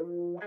Oi, 0.00 0.38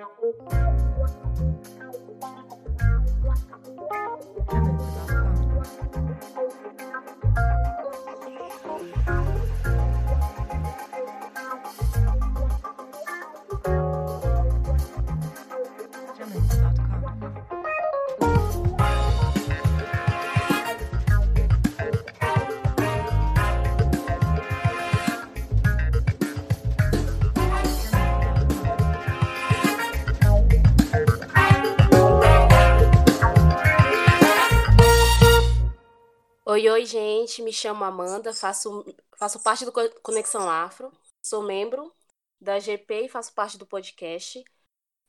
oi, 36.82 36.86
gente. 36.86 37.44
Me 37.44 37.54
chamo 37.54 37.84
Amanda, 37.84 38.34
faço, 38.34 38.84
faço 39.16 39.40
parte 39.44 39.64
do 39.66 39.72
Conexão 40.02 40.50
Afro, 40.50 40.92
sou 41.22 41.44
membro 41.44 41.94
da 42.40 42.60
GP 42.60 43.06
e 43.06 43.10
faço 43.10 43.34
parte 43.34 43.56
do 43.58 43.68
podcast. 43.68 44.44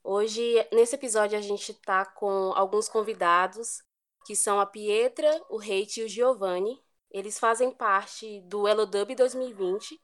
Hoje, 0.04 0.42
nesse 0.72 0.96
episódio, 0.96 1.38
a 1.38 1.40
gente 1.40 1.72
está 1.72 2.04
com 2.04 2.52
alguns 2.54 2.88
convidados, 2.90 3.82
que 4.26 4.36
são 4.36 4.60
a 4.60 4.66
Pietra, 4.66 5.30
o 5.48 5.56
Reite 5.56 6.00
e 6.00 6.04
o 6.04 6.08
Giovanni. 6.08 6.78
Eles 7.10 7.38
fazem 7.38 7.70
parte 7.70 8.42
do 8.42 8.68
Elodub 8.68 9.14
2020. 9.14 9.98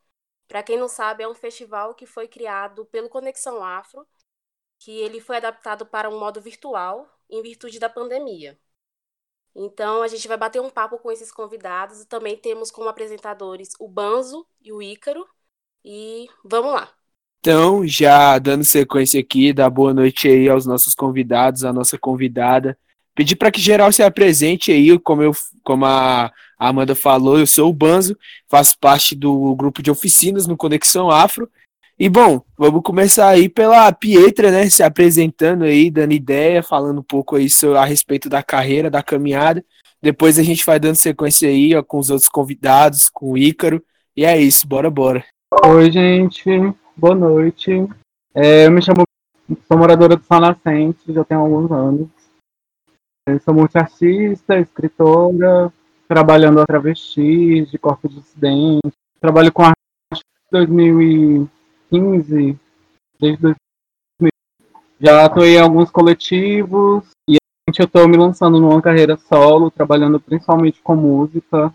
Para 0.49 0.63
quem 0.63 0.79
não 0.79 0.89
sabe, 0.89 1.23
é 1.23 1.29
um 1.29 1.35
festival 1.35 1.95
que 1.95 2.07
foi 2.07 2.29
criado 2.29 2.87
pelo 2.87 3.11
Conexão 3.11 3.63
Afro, 3.63 4.09
que 4.79 4.93
ele 4.93 5.21
foi 5.21 5.37
adaptado 5.37 5.85
para 5.87 6.09
um 6.09 6.19
modo 6.19 6.41
virtual 6.41 7.07
em 7.29 7.43
virtude 7.43 7.79
da 7.79 7.91
pandemia. 7.91 8.59
Então, 9.61 10.03
a 10.03 10.09
gente 10.09 10.29
vai 10.29 10.37
bater 10.37 10.61
um 10.63 10.71
papo 10.71 10.99
com 10.99 11.11
esses 11.11 11.33
convidados 11.33 12.05
também 12.05 12.37
temos 12.37 12.71
como 12.71 12.89
apresentadores 12.89 13.71
o 13.81 13.89
Banzo 13.89 14.47
e 14.63 14.73
o 14.73 14.81
Ícaro. 14.81 15.27
E 15.85 16.29
vamos 16.45 16.73
lá. 16.73 16.89
Então, 17.41 17.85
já 17.85 18.39
dando 18.39 18.65
sequência 18.65 19.19
aqui, 19.19 19.53
dá 19.53 19.69
boa 19.69 19.93
noite 19.93 20.29
aí 20.29 20.49
aos 20.49 20.65
nossos 20.65 20.95
convidados, 20.95 21.65
à 21.65 21.73
nossa 21.73 21.99
convidada. 21.99 22.79
Pedir 23.17 23.35
para 23.35 23.51
que 23.51 23.61
geral 23.61 23.91
se 23.91 24.01
apresente 24.01 24.71
aí, 24.71 24.97
como, 25.01 25.23
eu, 25.25 25.33
como 25.65 25.85
a 25.85 26.33
Amanda 26.57 26.95
falou, 26.95 27.37
eu 27.37 27.47
sou 27.47 27.69
o 27.69 27.75
Banzo, 27.75 28.17
faço 28.49 28.79
parte 28.79 29.17
do 29.17 29.57
grupo 29.57 29.83
de 29.83 29.91
oficinas 29.91 30.47
no 30.47 30.57
Conexão 30.57 31.11
Afro 31.11 31.51
e 32.01 32.09
bom, 32.09 32.41
vamos 32.57 32.81
começar 32.85 33.27
aí 33.27 33.49
pela 33.49 33.91
Pietra, 33.91 34.53
né? 34.53 34.71
Se 34.71 34.85
apresentando 34.85 35.65
aí, 35.65 35.91
dando 35.91 36.13
ideia, 36.13 36.63
falando 36.63 37.01
um 37.01 37.03
pouco 37.03 37.35
aí 37.35 37.49
a 37.77 37.85
respeito 37.85 38.29
da 38.29 38.41
carreira, 38.41 38.89
da 38.89 39.03
caminhada. 39.03 39.65
Depois 40.01 40.39
a 40.39 40.45
gente 40.45 40.65
vai 40.65 40.79
dando 40.79 40.95
sequência 40.95 41.49
aí 41.49 41.75
ó, 41.75 41.83
com 41.83 41.99
os 41.99 42.09
outros 42.09 42.29
convidados, 42.29 43.09
com 43.09 43.33
o 43.33 43.39
Ícaro. 43.39 43.83
E 44.17 44.25
é 44.25 44.41
isso, 44.41 44.65
bora, 44.69 44.89
bora. 44.89 45.25
Oi, 45.67 45.91
gente. 45.91 46.49
Boa 46.97 47.17
noite. 47.17 47.73
É, 48.33 48.67
eu 48.67 48.71
me 48.71 48.81
chamo, 48.81 49.03
sou 49.67 49.77
moradora 49.77 50.15
do 50.15 50.23
São 50.23 50.39
Nascente, 50.39 51.13
já 51.13 51.25
tenho 51.25 51.41
alguns 51.41 51.69
anos. 51.73 52.09
Eu 53.27 53.41
sou 53.41 53.53
multiartista, 53.53 54.57
escritora, 54.61 55.73
trabalhando 56.07 56.61
a 56.61 56.65
travestis, 56.65 57.69
de 57.69 57.77
corpo 57.77 58.09
dissidente. 58.09 58.93
Trabalho 59.21 59.53
com 59.53 59.63
arte 59.63 59.75
desde 60.13 60.27
2000 60.53 61.58
2015, 61.91 62.59
desde 63.19 63.43
2000. 63.43 64.33
Já 65.01 65.25
atuei 65.25 65.57
em 65.57 65.61
alguns 65.61 65.91
coletivos 65.91 67.05
e 67.29 67.37
eu 67.67 67.85
estou 67.85 68.09
me 68.09 68.17
lançando 68.17 68.61
numa 68.61 68.81
carreira 68.83 69.17
solo, 69.17 69.71
trabalhando 69.71 70.21
principalmente 70.21 70.81
com 70.83 70.97
música, 70.97 71.73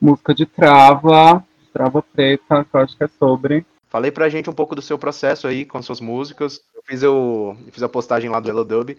música 0.00 0.34
de 0.34 0.46
trava, 0.46 1.44
de 1.60 1.66
trava 1.72 2.02
preta, 2.02 2.64
que 2.64 2.76
eu 2.76 2.80
acho 2.80 2.96
que 2.96 3.04
é 3.04 3.08
sobre. 3.08 3.66
Falei 3.88 4.10
pra 4.10 4.28
gente 4.28 4.50
um 4.50 4.54
pouco 4.54 4.74
do 4.74 4.82
seu 4.82 4.98
processo 4.98 5.46
aí 5.46 5.64
com 5.64 5.82
suas 5.82 6.00
músicas. 6.00 6.60
Eu 6.74 6.82
fiz, 6.84 7.00
fiz 7.72 7.82
a 7.82 7.88
postagem 7.88 8.30
lá 8.30 8.40
do 8.40 8.48
Hello 8.48 8.64
Dub. 8.64 8.96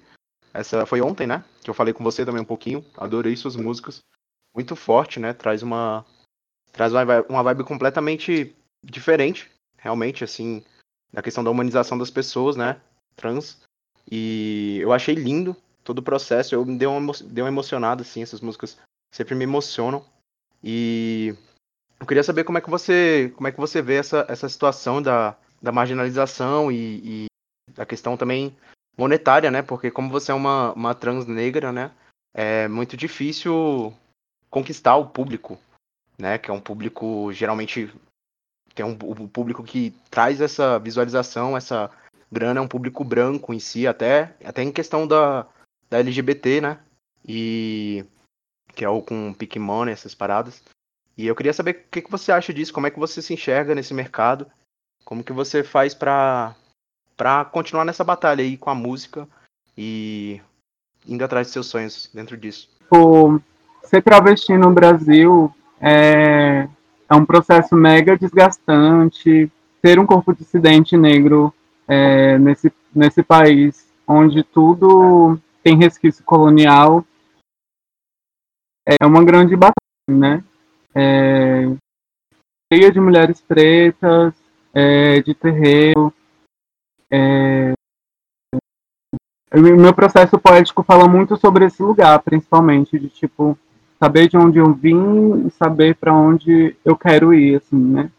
Essa 0.53 0.85
foi 0.85 1.01
ontem, 1.01 1.27
né? 1.27 1.43
Que 1.61 1.69
eu 1.69 1.75
falei 1.75 1.93
com 1.93 2.03
você 2.03 2.25
também 2.25 2.41
um 2.41 2.45
pouquinho. 2.45 2.83
Adorei 2.97 3.35
suas 3.35 3.55
músicas. 3.55 3.99
Muito 4.55 4.75
forte, 4.75 5.19
né? 5.19 5.31
Traz 5.31 5.61
uma. 5.61 6.03
Traz 6.71 6.91
uma 6.91 7.05
vibe, 7.05 7.25
uma 7.29 7.43
vibe 7.43 7.63
completamente 7.63 8.55
diferente 8.83 9.49
realmente, 9.79 10.23
assim, 10.23 10.63
na 11.11 11.21
questão 11.21 11.43
da 11.43 11.49
humanização 11.49 11.97
das 11.97 12.11
pessoas, 12.11 12.55
né, 12.55 12.79
trans. 13.15 13.61
E 14.11 14.79
eu 14.81 14.91
achei 14.91 15.15
lindo 15.15 15.55
todo 15.83 15.99
o 15.99 16.03
processo, 16.03 16.55
eu 16.55 16.65
me 16.65 16.77
dei 16.77 16.87
uma, 16.87 17.13
dei 17.23 17.43
uma 17.43 17.49
emocionada, 17.49 18.01
assim, 18.01 18.21
essas 18.21 18.41
músicas 18.41 18.77
sempre 19.11 19.35
me 19.35 19.43
emocionam. 19.43 20.05
E 20.63 21.35
eu 21.99 22.05
queria 22.05 22.23
saber 22.23 22.43
como 22.43 22.57
é 22.57 22.61
que 22.61 22.69
você, 22.69 23.31
como 23.35 23.47
é 23.47 23.51
que 23.51 23.59
você 23.59 23.81
vê 23.81 23.95
essa, 23.95 24.25
essa 24.29 24.47
situação 24.47 25.01
da, 25.01 25.35
da 25.61 25.71
marginalização 25.71 26.71
e, 26.71 27.25
e 27.25 27.25
da 27.73 27.85
questão 27.85 28.17
também 28.17 28.55
monetária, 28.97 29.49
né, 29.49 29.61
porque 29.61 29.89
como 29.89 30.09
você 30.09 30.31
é 30.31 30.35
uma, 30.35 30.73
uma 30.73 30.93
trans 30.93 31.25
negra, 31.25 31.71
né, 31.71 31.91
é 32.33 32.67
muito 32.67 32.97
difícil 32.97 33.93
conquistar 34.49 34.95
o 34.97 35.07
público, 35.07 35.57
né, 36.17 36.37
que 36.37 36.51
é 36.51 36.53
um 36.53 36.59
público 36.59 37.31
geralmente 37.31 37.91
tem 38.79 38.85
um, 38.85 38.97
o 39.01 39.27
público 39.27 39.61
que 39.61 39.93
traz 40.09 40.39
essa 40.39 40.79
visualização, 40.79 41.57
essa 41.57 41.91
grana, 42.31 42.61
é 42.61 42.63
um 42.63 42.67
público 42.67 43.03
branco 43.03 43.53
em 43.53 43.59
si, 43.59 43.85
até, 43.85 44.33
até 44.41 44.63
em 44.63 44.71
questão 44.71 45.05
da, 45.05 45.45
da 45.89 45.97
LGBT, 45.97 46.61
né? 46.61 46.79
E 47.27 48.05
que 48.73 48.85
é 48.85 48.89
o 48.89 49.01
com 49.01 49.33
Pick 49.33 49.57
Money, 49.57 49.91
essas 49.91 50.15
paradas. 50.15 50.63
E 51.17 51.27
eu 51.27 51.35
queria 51.35 51.51
saber 51.51 51.71
o 51.71 51.89
que, 51.91 52.01
que 52.01 52.09
você 52.09 52.31
acha 52.31 52.53
disso, 52.53 52.71
como 52.71 52.87
é 52.87 52.89
que 52.89 52.99
você 52.99 53.21
se 53.21 53.33
enxerga 53.33 53.75
nesse 53.75 53.93
mercado, 53.93 54.49
como 55.03 55.25
que 55.25 55.33
você 55.33 55.61
faz 55.61 55.93
pra, 55.93 56.55
pra 57.17 57.43
continuar 57.43 57.83
nessa 57.83 58.05
batalha 58.05 58.41
aí 58.41 58.55
com 58.55 58.69
a 58.69 58.75
música 58.75 59.27
e 59.77 60.39
indo 61.05 61.25
atrás 61.25 61.47
de 61.47 61.53
seus 61.53 61.67
sonhos 61.67 62.09
dentro 62.13 62.37
disso. 62.37 62.69
O 62.89 63.41
ser 63.83 64.01
travesti 64.01 64.53
no 64.53 64.71
Brasil 64.71 65.53
é, 65.81 66.69
é 67.09 67.15
um 67.15 67.25
processo 67.25 67.75
mega 67.75 68.17
desgastante. 68.17 69.51
Ter 69.81 69.99
um 69.99 70.05
corpo 70.05 70.33
dissidente 70.33 70.97
negro 70.97 71.53
é, 71.87 72.37
nesse, 72.37 72.71
nesse 72.93 73.23
país 73.23 73.87
onde 74.07 74.43
tudo 74.43 75.39
tem 75.63 75.77
resquício 75.77 76.23
colonial 76.23 77.05
é 78.85 79.05
uma 79.05 79.23
grande 79.23 79.55
batalha, 79.55 79.73
né? 80.09 80.43
É, 80.95 81.65
cheia 82.73 82.91
de 82.91 82.99
mulheres 82.99 83.39
pretas, 83.39 84.33
é, 84.73 85.21
de 85.21 85.35
terreiro. 85.35 86.11
É, 87.11 87.73
meu 89.53 89.93
processo 89.93 90.39
poético 90.39 90.83
fala 90.83 91.07
muito 91.07 91.37
sobre 91.37 91.65
esse 91.65 91.83
lugar, 91.83 92.19
principalmente, 92.23 92.97
de 92.97 93.09
tipo, 93.09 93.57
saber 93.99 94.29
de 94.29 94.37
onde 94.37 94.57
eu 94.57 94.73
vim 94.73 95.47
e 95.47 95.51
saber 95.51 95.95
para 95.95 96.13
onde 96.13 96.75
eu 96.85 96.95
quero 96.95 97.33
ir, 97.33 97.57
assim, 97.57 97.77
né? 97.77 98.09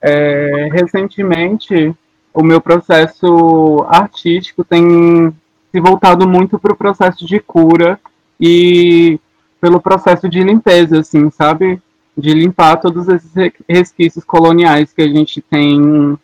É, 0.00 0.68
recentemente, 0.72 1.94
o 2.32 2.42
meu 2.42 2.60
processo 2.60 3.84
artístico 3.88 4.64
tem 4.64 5.30
se 5.70 5.80
voltado 5.80 6.26
muito 6.26 6.58
para 6.58 6.72
o 6.72 6.76
processo 6.76 7.26
de 7.26 7.38
cura 7.38 8.00
e 8.40 9.20
pelo 9.60 9.80
processo 9.80 10.28
de 10.28 10.42
limpeza, 10.42 11.00
assim, 11.00 11.30
sabe? 11.30 11.80
De 12.16 12.32
limpar 12.32 12.78
todos 12.78 13.08
esses 13.08 13.32
resquícios 13.68 14.24
coloniais 14.24 14.92
que 14.92 15.02
a 15.02 15.08
gente 15.08 15.42
tem 15.42 16.18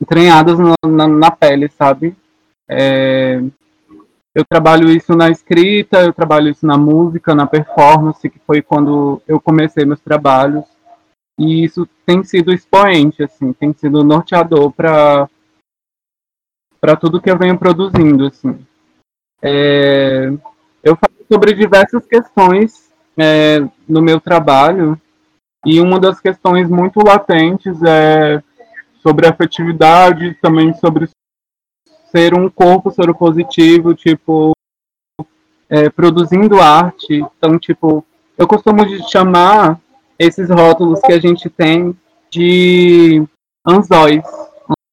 entranhados 0.00 0.58
na, 0.58 0.74
na, 0.86 1.06
na 1.06 1.30
pele, 1.30 1.68
sabe? 1.68 2.16
É, 2.68 3.42
eu 4.38 4.44
trabalho 4.48 4.88
isso 4.88 5.16
na 5.16 5.30
escrita, 5.30 5.98
eu 6.04 6.12
trabalho 6.12 6.48
isso 6.48 6.64
na 6.64 6.78
música, 6.78 7.34
na 7.34 7.44
performance, 7.44 8.30
que 8.30 8.38
foi 8.46 8.62
quando 8.62 9.20
eu 9.26 9.40
comecei 9.40 9.84
meus 9.84 9.98
trabalhos. 9.98 10.64
E 11.36 11.64
isso 11.64 11.88
tem 12.06 12.22
sido 12.22 12.52
expoente, 12.52 13.20
assim, 13.24 13.52
tem 13.52 13.72
sido 13.72 14.04
norteador 14.04 14.70
para 14.70 15.28
para 16.80 16.94
tudo 16.94 17.20
que 17.20 17.28
eu 17.28 17.36
venho 17.36 17.58
produzindo, 17.58 18.26
assim. 18.26 18.64
É, 19.42 20.28
eu 20.84 20.94
falo 20.94 21.26
sobre 21.26 21.52
diversas 21.52 22.06
questões 22.06 22.92
é, 23.16 23.58
no 23.88 24.00
meu 24.00 24.20
trabalho 24.20 24.96
e 25.66 25.80
uma 25.80 25.98
das 25.98 26.20
questões 26.20 26.70
muito 26.70 27.00
latentes 27.04 27.82
é 27.82 28.40
sobre 29.02 29.26
afetividade, 29.26 30.38
também 30.40 30.72
sobre 30.74 31.08
ser 32.10 32.34
um 32.34 32.48
corpo 32.48 32.90
soropositivo, 32.90 33.94
tipo, 33.94 34.52
é, 35.68 35.90
produzindo 35.90 36.60
arte. 36.60 37.14
Então, 37.14 37.58
tipo, 37.58 38.04
eu 38.36 38.46
costumo 38.46 38.84
chamar 39.08 39.80
esses 40.18 40.48
rótulos 40.50 41.00
que 41.00 41.12
a 41.12 41.20
gente 41.20 41.48
tem 41.48 41.96
de 42.30 43.24
anzóis, 43.66 44.24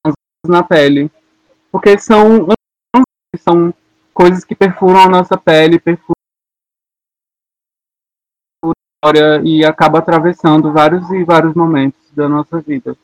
anzóis 0.05 0.47
na 0.47 0.63
pele. 0.63 1.11
porque 1.71 1.97
são, 1.97 2.47
são 3.37 3.73
coisas 4.13 4.45
que 4.45 4.55
perfuram 4.55 5.01
a 5.01 5.09
nossa 5.09 5.37
pele, 5.37 5.79
perfuram 5.79 6.15
e 9.43 9.63
acaba 9.63 9.99
atravessando 9.99 10.71
vários 10.71 11.09
e 11.11 11.23
vários 11.23 11.53
momentos 11.53 11.99
da 12.11 12.27
nossa 12.27 12.59
vida. 12.59 12.97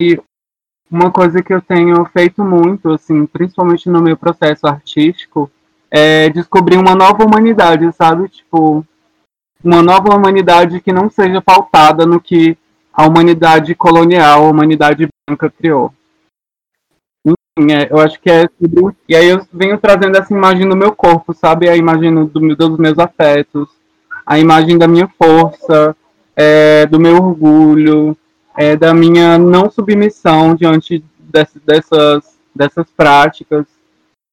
E 0.00 0.18
uma 0.90 1.10
coisa 1.10 1.42
que 1.42 1.54
eu 1.54 1.62
tenho 1.62 2.04
feito 2.06 2.42
muito, 2.42 2.90
assim, 2.90 3.24
principalmente 3.24 3.88
no 3.88 4.02
meu 4.02 4.16
processo 4.16 4.66
artístico, 4.66 5.50
é 5.90 6.28
descobrir 6.30 6.76
uma 6.76 6.94
nova 6.94 7.24
humanidade, 7.24 7.90
sabe? 7.92 8.28
Tipo, 8.28 8.84
uma 9.62 9.82
nova 9.82 10.14
humanidade 10.14 10.80
que 10.80 10.92
não 10.92 11.08
seja 11.08 11.40
pautada 11.40 12.04
no 12.04 12.20
que 12.20 12.56
a 12.92 13.06
humanidade 13.06 13.74
colonial, 13.74 14.44
a 14.44 14.50
humanidade 14.50 15.08
branca 15.26 15.50
criou. 15.50 15.92
Enfim, 17.24 17.72
é, 17.72 17.88
eu 17.90 17.98
acho 17.98 18.20
que 18.20 18.30
é. 18.30 18.48
E 19.08 19.14
aí 19.14 19.28
eu 19.28 19.46
venho 19.52 19.78
trazendo 19.78 20.16
essa 20.16 20.34
imagem 20.34 20.66
no 20.66 20.76
meu 20.76 20.92
corpo, 20.92 21.32
sabe? 21.32 21.68
A 21.68 21.76
imagem 21.76 22.12
do, 22.26 22.56
dos 22.56 22.78
meus 22.78 22.98
afetos, 22.98 23.68
a 24.26 24.38
imagem 24.38 24.76
da 24.76 24.88
minha 24.88 25.08
força, 25.08 25.96
é, 26.34 26.86
do 26.86 26.98
meu 26.98 27.16
orgulho, 27.16 28.16
é, 28.56 28.76
da 28.76 28.92
minha 28.92 29.38
não 29.38 29.70
submissão 29.70 30.54
diante 30.54 31.04
desse, 31.18 31.58
dessas, 31.60 32.38
dessas 32.54 32.90
práticas, 32.90 33.66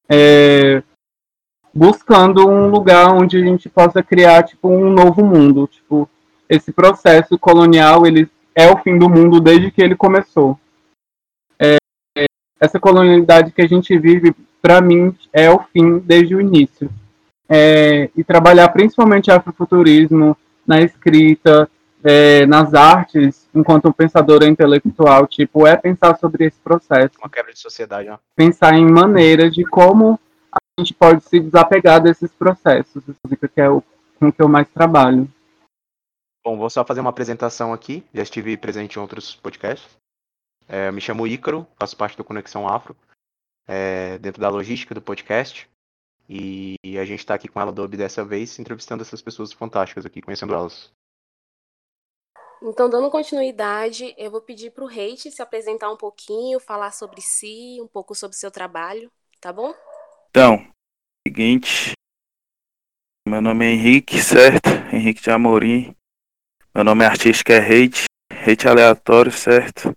é, 0.08 0.82
buscando 1.74 2.48
um 2.48 2.68
lugar 2.68 3.12
onde 3.12 3.36
a 3.36 3.44
gente 3.44 3.68
possa 3.68 4.02
criar 4.02 4.42
tipo 4.42 4.68
um 4.68 4.90
novo 4.90 5.24
mundo, 5.24 5.66
tipo 5.66 6.08
esse 6.48 6.72
processo 6.72 7.38
colonial 7.38 8.06
ele 8.06 8.28
é 8.54 8.68
o 8.70 8.78
fim 8.78 8.98
do 8.98 9.08
mundo 9.08 9.40
desde 9.40 9.70
que 9.70 9.80
ele 9.80 9.94
começou. 9.94 10.58
É, 11.60 11.76
essa 12.58 12.80
colonialidade 12.80 13.52
que 13.52 13.62
a 13.62 13.68
gente 13.68 13.96
vive, 13.96 14.34
para 14.60 14.80
mim, 14.80 15.14
é 15.32 15.48
o 15.48 15.60
fim 15.72 15.98
desde 16.00 16.34
o 16.34 16.40
início. 16.40 16.90
É, 17.48 18.10
e 18.16 18.24
trabalhar 18.24 18.68
principalmente 18.70 19.30
afrofuturismo 19.30 20.36
na 20.66 20.80
escrita, 20.80 21.70
é, 22.08 22.46
nas 22.46 22.72
artes, 22.72 23.46
enquanto 23.54 23.88
um 23.88 23.92
pensador 23.92 24.42
intelectual, 24.44 25.26
tipo, 25.26 25.66
é 25.66 25.76
pensar 25.76 26.16
sobre 26.18 26.46
esse 26.46 26.58
processo. 26.58 27.18
Uma 27.18 27.28
quebra 27.28 27.52
de 27.52 27.58
sociedade, 27.58 28.08
ó. 28.08 28.18
Pensar 28.34 28.72
em 28.72 28.90
maneiras 28.90 29.52
de 29.52 29.62
como 29.64 30.18
a 30.50 30.58
gente 30.80 30.94
pode 30.94 31.22
se 31.24 31.38
desapegar 31.38 32.00
desses 32.00 32.32
processos, 32.32 33.04
que 33.54 33.60
é 33.60 33.68
o 33.68 33.82
com 34.18 34.32
que 34.32 34.42
eu 34.42 34.48
mais 34.48 34.66
trabalho. 34.70 35.28
Bom, 36.42 36.56
vou 36.56 36.70
só 36.70 36.82
fazer 36.82 37.00
uma 37.00 37.10
apresentação 37.10 37.74
aqui. 37.74 38.02
Já 38.14 38.22
estive 38.22 38.56
presente 38.56 38.96
em 38.96 39.00
outros 39.00 39.36
podcasts. 39.36 39.86
É, 40.66 40.90
me 40.90 41.00
chamo 41.00 41.26
Ícaro, 41.26 41.66
faço 41.78 41.96
parte 41.96 42.16
do 42.16 42.24
Conexão 42.24 42.66
Afro, 42.66 42.96
é, 43.66 44.18
dentro 44.18 44.40
da 44.40 44.48
logística 44.48 44.94
do 44.94 45.02
podcast. 45.02 45.68
E 46.26 46.76
a 46.98 47.04
gente 47.04 47.20
está 47.20 47.34
aqui 47.34 47.48
com 47.48 47.60
ela 47.60 47.70
Adobe 47.70 47.96
dessa 47.96 48.24
vez, 48.24 48.58
entrevistando 48.58 49.02
essas 49.02 49.20
pessoas 49.20 49.52
fantásticas 49.52 50.06
aqui, 50.06 50.22
conhecendo 50.22 50.54
elas. 50.54 50.90
Então, 52.60 52.90
dando 52.90 53.08
continuidade, 53.08 54.14
eu 54.18 54.32
vou 54.32 54.40
pedir 54.40 54.72
para 54.72 54.84
o 54.84 54.88
Hate 54.88 55.30
se 55.30 55.40
apresentar 55.40 55.92
um 55.92 55.96
pouquinho, 55.96 56.58
falar 56.58 56.90
sobre 56.90 57.20
si, 57.20 57.78
um 57.80 57.86
pouco 57.86 58.16
sobre 58.16 58.36
seu 58.36 58.50
trabalho, 58.50 59.10
tá 59.40 59.52
bom? 59.52 59.72
Então, 60.28 60.66
seguinte, 61.26 61.92
meu 63.28 63.40
nome 63.40 63.64
é 63.64 63.70
Henrique, 63.70 64.20
certo? 64.20 64.68
Henrique 64.92 65.22
de 65.22 65.30
Amorim. 65.30 65.94
Meu 66.74 66.82
nome 66.82 67.04
artístico 67.04 67.52
é 67.52 67.58
Hate, 67.58 68.04
Hate 68.32 68.66
aleatório, 68.66 69.30
certo? 69.30 69.96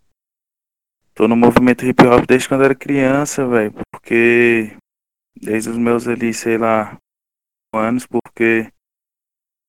Tô 1.15 1.27
no 1.27 1.35
movimento 1.35 1.85
hip 1.85 2.05
hop 2.05 2.25
desde 2.27 2.47
quando 2.47 2.63
era 2.63 2.75
criança, 2.75 3.47
velho, 3.47 3.73
porque 3.91 4.77
desde 5.35 5.69
os 5.71 5.77
meus 5.77 6.07
ali, 6.07 6.31
sei 6.31 6.59
lá, 6.59 6.95
anos, 7.73 8.05
porque 8.05 8.71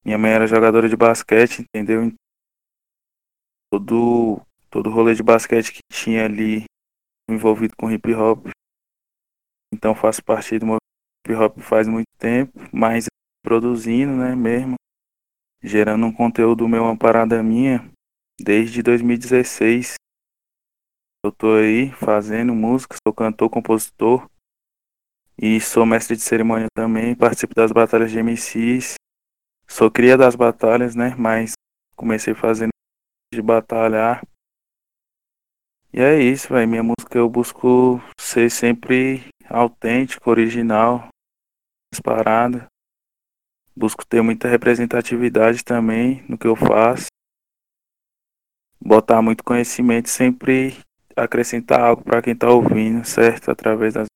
minha 0.05 0.19
mãe 0.19 0.33
era 0.33 0.47
jogadora 0.47 0.89
de 0.89 0.97
basquete, 0.97 1.61
entendeu? 1.61 2.13
Todo 3.73 4.43
todo 4.69 4.91
rolê 4.91 5.15
de 5.15 5.23
basquete 5.23 5.73
que 5.73 5.81
tinha 5.91 6.27
ali 6.27 6.65
envolvido 7.29 7.75
com 7.75 7.91
hip 7.91 8.15
hop. 8.15 8.49
Então 9.73 9.95
faço 9.95 10.23
parte 10.23 10.59
do 10.59 10.77
hip 10.77 11.35
hop 11.35 11.59
faz 11.61 11.89
muito 11.89 12.09
tempo, 12.19 12.53
mas 12.71 13.07
produzindo, 13.43 14.13
né, 14.13 14.35
mesmo, 14.35 14.75
gerando 15.63 16.05
um 16.05 16.13
conteúdo 16.13 16.69
meu, 16.69 16.83
uma 16.85 16.97
parada 16.97 17.43
minha, 17.43 17.91
desde 18.39 18.83
2016. 18.83 19.95
Eu 21.25 21.33
tô 21.33 21.55
aí 21.55 21.91
fazendo 21.93 22.55
música, 22.55 22.97
sou 23.07 23.15
cantor, 23.15 23.49
compositor 23.49 24.29
e 25.39 25.61
sou 25.61 25.87
mestre 25.87 26.15
de 26.15 26.23
cerimônia 26.23 26.67
também, 26.75 27.15
participo 27.15 27.55
das 27.55 27.73
batalhas 27.73 28.11
de 28.11 28.19
MCs. 28.19 28.95
Sou 29.67 29.91
cria 29.91 30.19
das 30.19 30.35
batalhas, 30.35 30.95
né, 30.95 31.15
mas 31.17 31.53
comecei 31.97 32.35
fazendo 32.35 32.73
de 33.33 33.41
batalhar. 33.41 34.23
E 35.93 36.01
é 36.01 36.21
isso, 36.21 36.49
velho. 36.49 36.69
Minha 36.69 36.83
música 36.83 37.17
eu 37.17 37.29
busco 37.29 37.99
ser 38.21 38.51
sempre 38.51 39.29
autêntico, 39.49 40.31
original, 40.31 41.09
disparada. 41.93 42.67
Busco 43.75 44.07
ter 44.07 44.23
muita 44.23 44.49
representatividade 44.49 45.65
também 45.65 46.23
no 46.29 46.37
que 46.37 46.47
eu 46.47 46.55
faço. 46.55 47.07
Botar 48.79 49.23
muito 49.23 49.43
conhecimento, 49.43 50.11
sempre 50.11 50.77
acrescentar 51.17 51.81
algo 51.81 52.03
para 52.03 52.21
quem 52.21 52.37
tá 52.37 52.51
ouvindo, 52.51 53.05
certo? 53.07 53.51
Através 53.51 53.95
das 53.95 54.07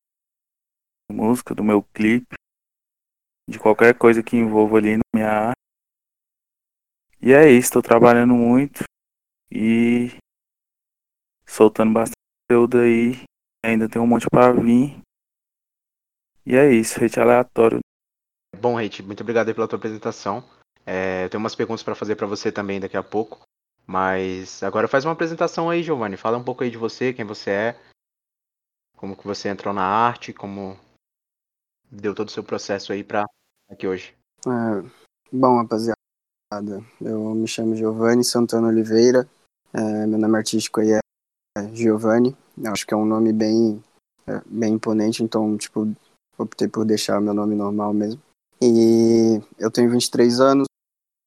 músicas, 1.11 1.57
do 1.57 1.65
meu 1.65 1.83
clipe, 1.83 2.35
de 3.49 3.59
qualquer 3.59 3.97
coisa 3.97 4.23
que 4.23 4.37
envolva 4.37 4.77
ali 4.77 4.97
na 4.97 5.03
minha 5.15 5.31
arte. 5.31 5.57
E 7.23 7.33
é 7.33 7.51
isso, 7.51 7.69
estou 7.69 7.83
trabalhando 7.83 8.35
muito 8.35 8.85
e 9.50 10.16
soltando 11.46 11.93
bastante 11.93 12.16
conteúdo 12.48 12.78
aí. 12.78 13.22
Ainda 13.64 13.88
tem 13.88 14.00
um 14.00 14.06
monte 14.06 14.26
para 14.31 14.52
vir. 14.52 15.00
E 16.44 16.54
é 16.54 16.72
isso, 16.72 17.00
rede 17.00 17.19
aleatório. 17.19 17.81
Bom, 18.60 18.76
Reit, 18.76 19.02
muito 19.02 19.22
obrigado 19.22 19.52
pela 19.54 19.66
tua 19.66 19.76
apresentação. 19.76 20.44
É, 20.84 21.28
tenho 21.28 21.43
umas 21.43 21.56
perguntas 21.56 21.82
para 21.82 21.96
fazer 21.96 22.14
para 22.14 22.26
você 22.26 22.52
também 22.52 22.78
daqui 22.78 22.96
a 22.96 23.02
pouco. 23.02 23.40
Mas 23.87 24.62
agora 24.62 24.88
faz 24.88 25.04
uma 25.04 25.12
apresentação 25.12 25.69
aí, 25.69 25.82
Giovanni. 25.82 26.16
Fala 26.16 26.38
um 26.38 26.44
pouco 26.44 26.64
aí 26.64 26.70
de 26.70 26.76
você, 26.76 27.12
quem 27.12 27.25
você 27.25 27.50
é, 27.50 27.81
como 28.96 29.16
que 29.16 29.26
você 29.26 29.48
entrou 29.48 29.75
na 29.75 29.84
arte, 29.84 30.32
como 30.32 30.76
deu 31.91 32.15
todo 32.15 32.29
o 32.29 32.32
seu 32.32 32.43
processo 32.43 32.93
aí 32.93 33.05
para 33.05 33.24
aqui 33.70 33.86
hoje. 33.86 34.17
É, 34.46 34.91
bom, 35.31 35.56
rapaziada, 35.58 35.96
eu 37.00 37.34
me 37.34 37.46
chamo 37.46 37.76
Giovanni 37.76 38.24
Santana 38.24 38.69
Oliveira, 38.69 39.29
é, 39.73 40.06
meu 40.06 40.19
nome 40.19 40.37
artístico 40.37 40.81
aí 40.81 40.93
é 40.93 41.01
Giovanni. 41.73 42.37
Eu 42.56 42.73
acho 42.73 42.87
que 42.87 42.94
é 42.94 42.96
um 42.96 43.05
nome 43.05 43.32
bem, 43.32 43.82
é, 44.27 44.41
bem 44.46 44.75
imponente, 44.75 45.23
então, 45.23 45.56
tipo, 45.56 45.93
optei 46.39 46.69
por 46.69 46.85
deixar 46.85 47.20
meu 47.20 47.35
nome 47.35 47.55
normal 47.55 47.93
mesmo. 47.93 48.20
E 48.61 49.41
eu 49.58 49.70
tenho 49.70 49.91
23 49.91 50.41
anos, 50.41 50.67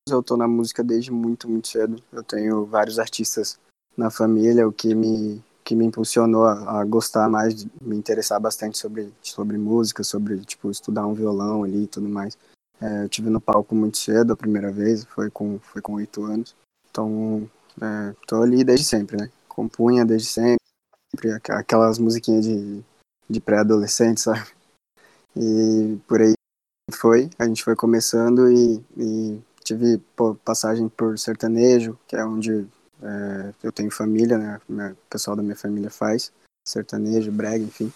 eu 0.09 0.23
tô 0.23 0.35
na 0.35 0.47
música 0.47 0.83
desde 0.83 1.11
muito, 1.11 1.47
muito 1.47 1.67
cedo. 1.67 2.01
Eu 2.11 2.23
tenho 2.23 2.65
vários 2.65 2.97
artistas 2.97 3.59
na 3.95 4.09
família, 4.09 4.67
o 4.67 4.71
que 4.71 4.95
me, 4.95 5.43
que 5.63 5.75
me 5.75 5.85
impulsionou 5.85 6.45
a, 6.45 6.79
a 6.79 6.85
gostar 6.85 7.29
mais, 7.29 7.65
me 7.81 7.95
interessar 7.95 8.39
bastante 8.39 8.77
sobre, 8.77 9.13
sobre 9.21 9.57
música, 9.57 10.03
sobre, 10.03 10.39
tipo, 10.39 10.71
estudar 10.71 11.05
um 11.05 11.13
violão 11.13 11.63
ali 11.63 11.83
e 11.83 11.87
tudo 11.87 12.09
mais. 12.09 12.37
É, 12.81 13.03
eu 13.03 13.09
tive 13.09 13.29
no 13.29 13.41
palco 13.41 13.75
muito 13.75 13.97
cedo 13.97 14.33
a 14.33 14.37
primeira 14.37 14.71
vez, 14.71 15.03
foi 15.03 15.29
com, 15.29 15.59
foi 15.59 15.81
com 15.81 15.93
8 15.93 16.23
anos. 16.23 16.55
Então, 16.89 17.47
é, 17.81 18.15
tô 18.27 18.41
ali 18.41 18.63
desde 18.63 18.85
sempre, 18.85 19.17
né? 19.17 19.29
Compunha 19.47 20.05
desde 20.05 20.27
sempre, 20.27 20.59
aquelas 21.49 21.97
musiquinhas 21.97 22.45
de, 22.45 22.83
de 23.29 23.39
pré-adolescente, 23.39 24.21
sabe? 24.21 24.47
E 25.35 25.97
por 26.07 26.21
aí 26.21 26.33
foi, 26.91 27.29
a 27.37 27.45
gente 27.45 27.63
foi 27.63 27.75
começando 27.75 28.51
e, 28.51 28.83
e 28.97 29.41
tive 29.63 29.99
pô, 30.15 30.35
passagem 30.35 30.89
por 30.89 31.17
sertanejo, 31.17 31.97
que 32.07 32.15
é 32.15 32.25
onde 32.25 32.67
é, 33.01 33.53
eu 33.63 33.71
tenho 33.71 33.91
família, 33.91 34.37
né? 34.37 34.91
O 34.91 35.09
pessoal 35.09 35.37
da 35.37 35.43
minha 35.43 35.55
família 35.55 35.89
faz 35.89 36.31
sertanejo, 36.67 37.31
brega, 37.31 37.63
enfim. 37.63 37.91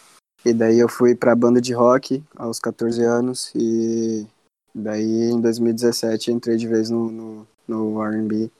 E 0.45 0.53
daí 0.53 0.79
eu 0.79 0.89
fui 0.89 1.15
pra 1.15 1.35
banda 1.35 1.61
de 1.61 1.73
rock 1.73 2.23
aos 2.35 2.59
14 2.59 3.01
anos 3.03 3.51
e 3.55 4.27
daí 4.73 5.31
em 5.31 5.39
2017 5.39 6.31
entrei 6.31 6.57
de 6.57 6.67
vez 6.67 6.89
no, 6.89 7.09
no, 7.09 7.47
no 7.67 8.03
R&B 8.03 8.51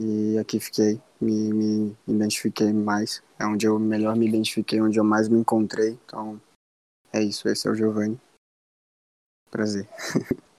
e 0.00 0.38
aqui 0.38 0.58
fiquei, 0.58 1.00
me, 1.20 1.52
me 1.52 1.96
identifiquei 2.08 2.72
mais. 2.72 3.22
É 3.38 3.44
onde 3.44 3.66
eu 3.66 3.78
melhor 3.78 4.16
me 4.16 4.26
identifiquei, 4.26 4.80
onde 4.80 4.98
eu 4.98 5.04
mais 5.04 5.28
me 5.28 5.38
encontrei. 5.38 5.98
Então, 6.04 6.40
é 7.12 7.22
isso. 7.22 7.48
Esse 7.48 7.68
é 7.68 7.70
o 7.70 7.74
Giovanni. 7.74 8.18
Prazer. 9.50 9.86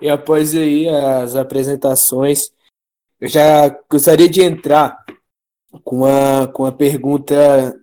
E 0.00 0.08
após 0.08 0.54
aí 0.54 0.88
as 0.88 1.36
apresentações, 1.36 2.52
eu 3.20 3.28
já 3.28 3.68
gostaria 3.88 4.28
de 4.28 4.42
entrar 4.42 5.04
com 5.84 5.98
uma, 5.98 6.48
com 6.48 6.64
uma 6.64 6.72
pergunta 6.72 7.80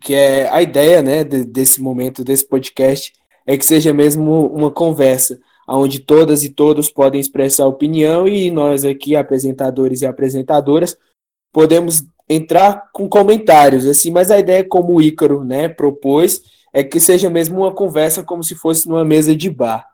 que 0.00 0.14
é 0.14 0.48
a 0.50 0.60
ideia 0.60 1.02
né, 1.02 1.24
desse 1.24 1.80
momento, 1.80 2.24
desse 2.24 2.46
podcast, 2.46 3.12
é 3.46 3.56
que 3.56 3.64
seja 3.64 3.92
mesmo 3.92 4.46
uma 4.48 4.70
conversa, 4.70 5.40
onde 5.68 6.00
todas 6.00 6.42
e 6.42 6.50
todos 6.50 6.90
podem 6.90 7.20
expressar 7.20 7.66
opinião 7.66 8.28
e 8.28 8.50
nós 8.50 8.84
aqui, 8.84 9.16
apresentadores 9.16 10.02
e 10.02 10.06
apresentadoras, 10.06 10.96
podemos 11.52 12.04
entrar 12.28 12.90
com 12.92 13.08
comentários, 13.08 13.86
assim, 13.86 14.10
mas 14.10 14.30
a 14.30 14.38
ideia, 14.38 14.64
como 14.64 14.94
o 14.94 15.02
Ícaro 15.02 15.44
né, 15.44 15.68
propôs, 15.68 16.42
é 16.72 16.82
que 16.82 16.98
seja 16.98 17.30
mesmo 17.30 17.58
uma 17.58 17.72
conversa 17.72 18.22
como 18.22 18.42
se 18.42 18.54
fosse 18.54 18.88
numa 18.88 19.04
mesa 19.04 19.34
de 19.34 19.50
bar. 19.50 19.88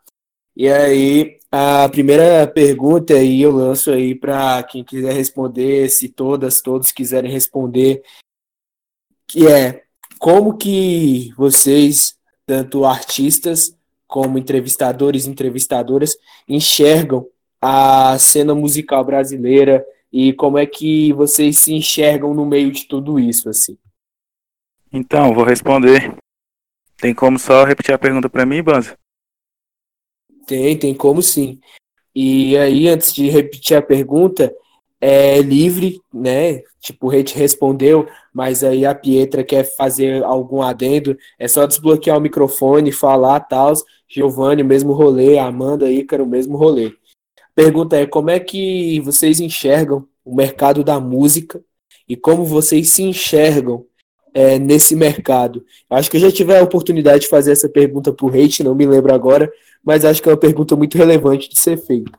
E 0.56 0.68
aí, 0.68 1.38
a 1.50 1.88
primeira 1.88 2.46
pergunta 2.46 3.14
aí 3.14 3.42
eu 3.42 3.50
lanço 3.50 3.90
aí 3.90 4.14
para 4.14 4.62
quem 4.62 4.84
quiser 4.84 5.12
responder, 5.12 5.88
se 5.88 6.08
todas, 6.08 6.60
todos 6.60 6.92
quiserem 6.92 7.30
responder, 7.30 8.02
que 9.26 9.46
é 9.46 9.82
como 10.18 10.56
que 10.56 11.32
vocês, 11.36 12.16
tanto 12.46 12.84
artistas 12.84 13.76
como 14.10 14.36
entrevistadores 14.36 15.24
e 15.24 15.30
entrevistadoras, 15.30 16.16
enxergam 16.48 17.28
a 17.62 18.18
cena 18.18 18.54
musical 18.56 19.04
brasileira 19.04 19.86
e 20.12 20.32
como 20.32 20.58
é 20.58 20.66
que 20.66 21.12
vocês 21.12 21.60
se 21.60 21.72
enxergam 21.72 22.34
no 22.34 22.44
meio 22.44 22.72
de 22.72 22.86
tudo 22.86 23.20
isso, 23.20 23.48
assim? 23.48 23.78
Então, 24.92 25.32
vou 25.32 25.44
responder. 25.44 26.12
Tem 26.96 27.14
como 27.14 27.38
só 27.38 27.62
repetir 27.64 27.94
a 27.94 27.98
pergunta 27.98 28.28
para 28.28 28.44
mim, 28.44 28.60
Banza? 28.60 28.98
Tem, 30.44 30.76
tem 30.76 30.92
como 30.92 31.22
sim. 31.22 31.60
E 32.12 32.58
aí, 32.58 32.88
antes 32.88 33.14
de 33.14 33.30
repetir 33.30 33.76
a 33.76 33.82
pergunta, 33.82 34.52
é 35.00 35.40
livre, 35.40 36.00
né? 36.12 36.62
Tipo, 36.80 37.06
o 37.06 37.08
Rei 37.08 37.24
respondeu, 37.34 38.06
mas 38.32 38.62
aí 38.62 38.84
a 38.84 38.94
Pietra 38.94 39.42
quer 39.42 39.64
fazer 39.64 40.22
algum 40.24 40.62
adendo, 40.62 41.16
é 41.38 41.48
só 41.48 41.66
desbloquear 41.66 42.18
o 42.18 42.20
microfone, 42.20 42.92
falar 42.92 43.40
tal. 43.40 43.72
Giovanni, 44.08 44.62
o 44.62 44.66
mesmo 44.66 44.92
rolê, 44.92 45.38
Amanda, 45.38 45.90
Ícaro, 45.90 46.24
o 46.24 46.26
mesmo 46.26 46.56
rolê. 46.56 46.92
Pergunta 47.54 47.96
é 47.96 48.06
como 48.06 48.30
é 48.30 48.40
que 48.40 49.00
vocês 49.00 49.38
enxergam 49.40 50.06
o 50.24 50.34
mercado 50.34 50.82
da 50.82 50.98
música 50.98 51.62
e 52.08 52.16
como 52.16 52.44
vocês 52.44 52.90
se 52.90 53.02
enxergam 53.02 53.86
é, 54.34 54.58
nesse 54.58 54.96
mercado? 54.96 55.64
Acho 55.88 56.10
que 56.10 56.16
eu 56.16 56.20
já 56.20 56.32
tive 56.32 56.56
a 56.56 56.62
oportunidade 56.62 57.22
de 57.22 57.28
fazer 57.28 57.52
essa 57.52 57.68
pergunta 57.68 58.12
para 58.12 58.26
o 58.26 58.28
Hate, 58.28 58.64
não 58.64 58.74
me 58.74 58.86
lembro 58.86 59.14
agora, 59.14 59.50
mas 59.84 60.04
acho 60.04 60.22
que 60.22 60.28
é 60.28 60.32
uma 60.32 60.38
pergunta 60.38 60.74
muito 60.74 60.98
relevante 60.98 61.48
de 61.48 61.58
ser 61.58 61.76
feita. 61.76 62.18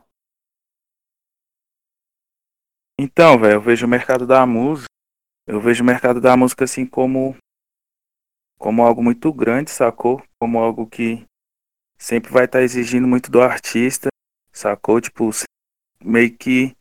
Então, 2.98 3.38
velho, 3.38 3.54
eu 3.54 3.60
vejo 3.60 3.86
o 3.86 3.88
mercado 3.88 4.26
da 4.26 4.46
música, 4.46 4.86
eu 5.46 5.60
vejo 5.60 5.82
o 5.82 5.86
mercado 5.86 6.20
da 6.20 6.36
música 6.36 6.64
assim 6.64 6.86
como 6.86 7.36
como 8.58 8.82
algo 8.82 9.02
muito 9.02 9.32
grande, 9.32 9.70
sacou? 9.70 10.22
Como 10.38 10.58
algo 10.58 10.86
que 10.86 11.26
sempre 11.98 12.30
vai 12.30 12.44
estar 12.44 12.58
tá 12.58 12.64
exigindo 12.64 13.08
muito 13.08 13.30
do 13.30 13.42
artista, 13.42 14.08
sacou? 14.52 15.00
Tipo, 15.00 15.30
meio 16.00 16.36
que 16.36 16.76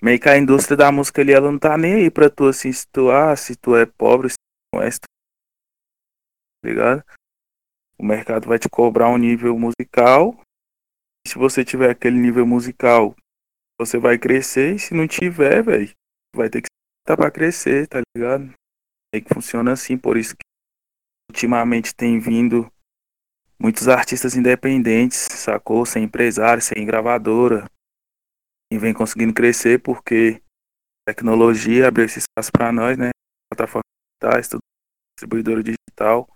meio 0.00 0.20
que 0.20 0.28
a 0.28 0.38
indústria 0.38 0.76
da 0.76 0.92
música 0.92 1.22
ali, 1.22 1.32
ela 1.32 1.50
não 1.50 1.58
tá 1.58 1.76
nem 1.76 1.94
aí 1.94 2.10
pra 2.10 2.30
tu 2.30 2.46
assim, 2.46 2.70
se 2.72 2.86
tu, 2.88 3.10
ah, 3.10 3.34
se 3.34 3.56
tu 3.56 3.74
é 3.74 3.86
pobre, 3.86 4.28
se 4.30 4.36
tu 4.36 4.76
não 4.76 4.82
é, 4.82 4.90
se 4.90 5.00
tu... 5.00 5.06
Tá 6.62 6.68
ligado? 6.68 7.04
O 7.98 8.04
mercado 8.04 8.46
vai 8.46 8.58
te 8.58 8.68
cobrar 8.68 9.08
um 9.08 9.16
nível 9.16 9.58
musical. 9.58 10.38
E 11.26 11.30
se 11.30 11.38
você 11.38 11.64
tiver 11.64 11.90
aquele 11.90 12.18
nível 12.18 12.46
musical, 12.46 13.16
você 13.78 13.98
vai 13.98 14.18
crescer. 14.18 14.74
E 14.74 14.78
se 14.78 14.94
não 14.94 15.06
tiver, 15.06 15.62
velho, 15.62 15.90
vai 16.34 16.48
ter 16.48 16.62
que 16.62 16.68
estar 17.02 17.16
para 17.16 17.30
crescer, 17.30 17.86
tá 17.86 18.00
ligado? 18.16 18.52
É 19.14 19.20
que 19.20 19.32
funciona 19.32 19.72
assim, 19.72 19.96
por 19.96 20.16
isso 20.16 20.34
que 20.36 20.44
ultimamente 21.30 21.94
tem 21.94 22.18
vindo 22.18 22.70
muitos 23.58 23.88
artistas 23.88 24.36
independentes, 24.36 25.26
sacou? 25.30 25.86
Sem 25.86 26.04
empresário, 26.04 26.62
sem 26.62 26.84
gravadora. 26.84 27.66
E 28.72 28.78
vem 28.78 28.92
conseguindo 28.92 29.32
crescer 29.32 29.80
porque 29.80 30.42
a 31.06 31.12
tecnologia 31.12 31.88
abriu 31.88 32.04
esse 32.04 32.18
espaço 32.18 32.50
para 32.52 32.72
nós, 32.72 32.98
né? 32.98 33.10
Plataforma 33.50 33.82
digital, 34.22 34.60
distribuidora 35.16 35.62
digital. 35.62 36.28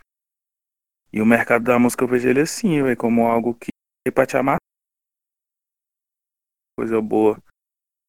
E 1.13 1.21
o 1.21 1.27
mercado 1.27 1.65
da 1.65 1.79
música 1.79 2.05
eu 2.05 2.09
vejo 2.09 2.29
ele 2.29 2.41
assim, 2.41 2.79
como 2.97 3.27
algo 3.27 3.55
que 3.55 3.71
é 4.07 4.11
pra 4.11 4.25
te 4.25 4.37
amar. 4.37 4.59
Coisa 6.79 7.01
boa. 7.01 7.39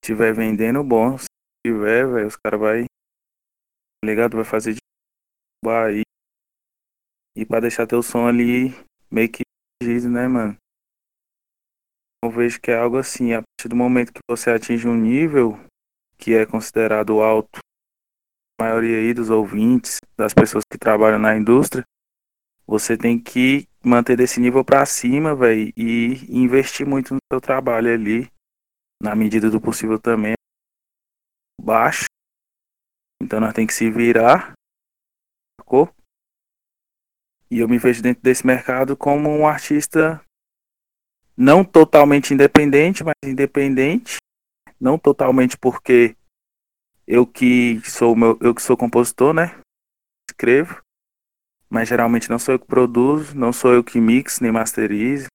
Tiver 0.03 0.33
vendendo, 0.33 0.83
bom. 0.83 1.17
Se 1.17 1.25
tiver, 1.65 2.07
velho, 2.07 2.27
os 2.27 2.35
caras 2.35 2.59
vai. 2.59 2.83
Tá 2.83 4.05
ligado? 4.05 4.35
Vai 4.35 4.45
fazer 4.45 4.73
de 4.73 4.79
aí. 5.69 6.01
E 7.35 7.45
pra 7.45 7.59
deixar 7.59 7.87
teu 7.87 8.01
som 8.01 8.27
ali 8.27 8.69
meio 9.09 9.31
que 9.31 9.43
né, 10.09 10.27
mano? 10.27 10.55
Eu 12.23 12.29
vejo 12.29 12.61
que 12.61 12.69
é 12.69 12.77
algo 12.77 12.97
assim, 12.97 13.33
a 13.33 13.41
partir 13.41 13.67
do 13.67 13.75
momento 13.75 14.13
que 14.13 14.19
você 14.29 14.51
atinge 14.51 14.87
um 14.87 14.95
nível 14.95 15.57
que 16.17 16.35
é 16.35 16.45
considerado 16.45 17.19
alto, 17.19 17.59
maioria 18.59 18.97
aí 18.97 19.11
dos 19.11 19.31
ouvintes, 19.31 19.99
das 20.15 20.33
pessoas 20.33 20.63
que 20.71 20.77
trabalham 20.77 21.17
na 21.17 21.35
indústria, 21.35 21.83
você 22.67 22.95
tem 22.95 23.19
que 23.19 23.67
manter 23.83 24.15
desse 24.15 24.39
nível 24.39 24.63
para 24.63 24.85
cima, 24.85 25.35
velho, 25.35 25.73
e 25.75 26.27
investir 26.29 26.85
muito 26.85 27.15
no 27.15 27.19
seu 27.31 27.41
trabalho 27.41 27.91
ali, 27.91 28.31
na 29.01 29.15
medida 29.15 29.49
do 29.49 29.59
possível 29.59 29.99
também. 29.99 30.33
Baixo. 31.59 32.05
Então 33.21 33.39
nós 33.39 33.53
tem 33.53 33.65
que 33.65 33.73
se 33.73 33.89
virar. 33.89 34.53
Sacou? 35.59 35.93
E 37.49 37.59
eu 37.59 37.67
me 37.67 37.77
vejo 37.77 38.01
dentro 38.01 38.21
desse 38.23 38.45
mercado 38.45 38.95
como 38.95 39.29
um 39.29 39.47
artista 39.47 40.23
não 41.35 41.63
totalmente 41.63 42.33
independente, 42.33 43.03
mas 43.03 43.15
independente. 43.23 44.17
Não 44.79 44.97
totalmente 44.97 45.57
porque 45.57 46.15
eu 47.05 47.25
que 47.25 47.81
sou 47.81 48.15
meu, 48.15 48.37
eu 48.41 48.53
que 48.53 48.61
sou 48.61 48.77
compositor, 48.77 49.33
né? 49.33 49.59
Escrevo 50.29 50.81
mas 51.71 51.87
geralmente 51.87 52.29
não 52.29 52.37
sou 52.37 52.55
eu 52.55 52.59
que 52.59 52.67
produzo, 52.67 53.33
não 53.33 53.53
sou 53.53 53.71
eu 53.71 53.81
que 53.81 53.97
mix 53.97 54.41
nem 54.41 54.51
masterizo. 54.51 55.27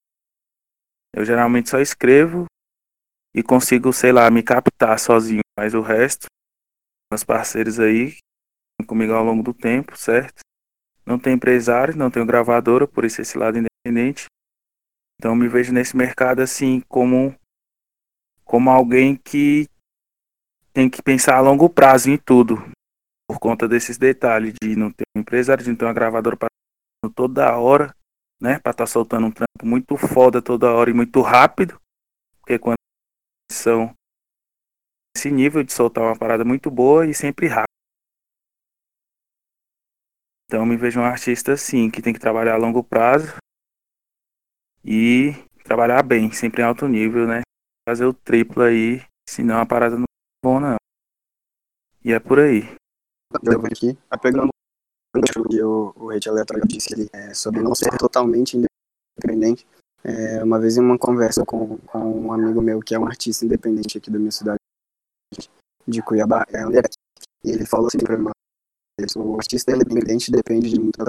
Eu 1.14 1.24
geralmente 1.24 1.70
só 1.70 1.80
escrevo 1.80 2.44
e 3.36 3.42
consigo, 3.42 3.92
sei 3.92 4.12
lá, 4.12 4.30
me 4.30 4.42
captar 4.42 4.98
sozinho, 4.98 5.42
mas 5.58 5.74
o 5.74 5.82
resto, 5.82 6.26
meus 7.12 7.22
parceiros 7.22 7.78
aí, 7.78 8.16
comigo 8.86 9.12
ao 9.12 9.22
longo 9.22 9.42
do 9.42 9.52
tempo, 9.52 9.94
certo? 9.94 10.40
Não 11.04 11.18
tenho 11.18 11.36
empresário, 11.36 11.94
não 11.94 12.10
tenho 12.10 12.24
gravadora, 12.24 12.88
por 12.88 13.04
isso 13.04 13.20
esse 13.20 13.36
lado 13.36 13.58
independente. 13.58 14.24
Então 15.20 15.36
me 15.36 15.48
vejo 15.48 15.70
nesse 15.70 15.94
mercado 15.94 16.40
assim 16.40 16.80
como 16.88 17.34
como 18.42 18.70
alguém 18.70 19.16
que 19.16 19.68
tem 20.72 20.88
que 20.88 21.02
pensar 21.02 21.36
a 21.36 21.40
longo 21.40 21.68
prazo 21.68 22.10
em 22.10 22.16
tudo 22.16 22.56
por 23.28 23.38
conta 23.38 23.66
desses 23.68 23.98
detalhes 23.98 24.54
de 24.62 24.76
não 24.76 24.90
ter 24.90 25.04
empresário, 25.16 25.64
de 25.64 25.70
não 25.70 25.76
ter 25.76 25.84
uma 25.84 25.92
gravadora 25.92 26.36
para 26.36 26.48
toda 27.14 27.56
hora, 27.58 27.94
né? 28.40 28.58
Para 28.60 28.70
estar 28.70 28.84
tá 28.84 28.86
soltando 28.86 29.26
um 29.26 29.32
trampo 29.32 29.64
muito 29.64 29.96
foda 29.96 30.40
toda 30.40 30.72
hora 30.72 30.90
e 30.90 30.94
muito 30.94 31.20
rápido. 31.20 31.80
Porque 32.40 32.58
quando 32.58 32.76
são 33.50 33.94
esse 35.16 35.30
nível 35.30 35.62
de 35.62 35.72
soltar 35.72 36.04
uma 36.04 36.18
parada 36.18 36.44
muito 36.44 36.70
boa 36.70 37.06
e 37.06 37.14
sempre 37.14 37.46
rápido. 37.46 37.66
Então 40.46 40.64
me 40.64 40.76
vejo 40.76 41.00
um 41.00 41.04
artista 41.04 41.52
assim, 41.52 41.90
que 41.90 42.00
tem 42.00 42.12
que 42.12 42.20
trabalhar 42.20 42.54
a 42.54 42.58
longo 42.58 42.84
prazo 42.84 43.36
e 44.84 45.32
trabalhar 45.64 46.02
bem, 46.02 46.30
sempre 46.32 46.62
em 46.62 46.64
alto 46.64 46.86
nível, 46.86 47.26
né? 47.26 47.42
Fazer 47.88 48.04
o 48.04 48.14
triplo 48.14 48.62
aí, 48.62 49.02
senão 49.28 49.60
a 49.60 49.66
parada 49.66 49.96
não 49.96 50.04
é 50.04 50.44
bom 50.44 50.60
não. 50.60 50.76
E 52.04 52.12
é 52.12 52.20
por 52.20 52.38
aí 52.38 52.76
aqui, 53.66 53.98
pegando 54.22 54.48
que 55.48 55.62
o, 55.62 55.92
o 55.96 56.08
Rede 56.08 56.28
Aleatório 56.28 56.62
disse 56.66 56.94
ali, 56.94 57.08
é, 57.12 57.34
sobre 57.34 57.62
não 57.62 57.74
ser 57.74 57.90
totalmente 57.98 58.56
independente. 58.56 59.66
É, 60.08 60.44
uma 60.44 60.60
vez 60.60 60.76
em 60.76 60.80
uma 60.80 60.96
conversa 60.96 61.44
com, 61.44 61.78
com 61.78 61.98
um 61.98 62.32
amigo 62.32 62.62
meu 62.62 62.78
que 62.78 62.94
é 62.94 62.98
um 62.98 63.06
artista 63.06 63.44
independente 63.44 63.98
aqui 63.98 64.08
da 64.08 64.20
minha 64.20 64.30
cidade 64.30 64.58
de 65.84 66.00
Cuiabá, 66.00 66.46
é 66.48 66.60
André, 66.60 66.82
e 67.44 67.50
ele 67.50 67.66
falou 67.66 67.88
assim 67.88 67.98
para 67.98 68.16
mim, 68.16 68.30
o 69.16 69.34
artista 69.34 69.72
independente 69.72 70.30
depende 70.30 70.70
de 70.70 70.80
muita 70.80 71.04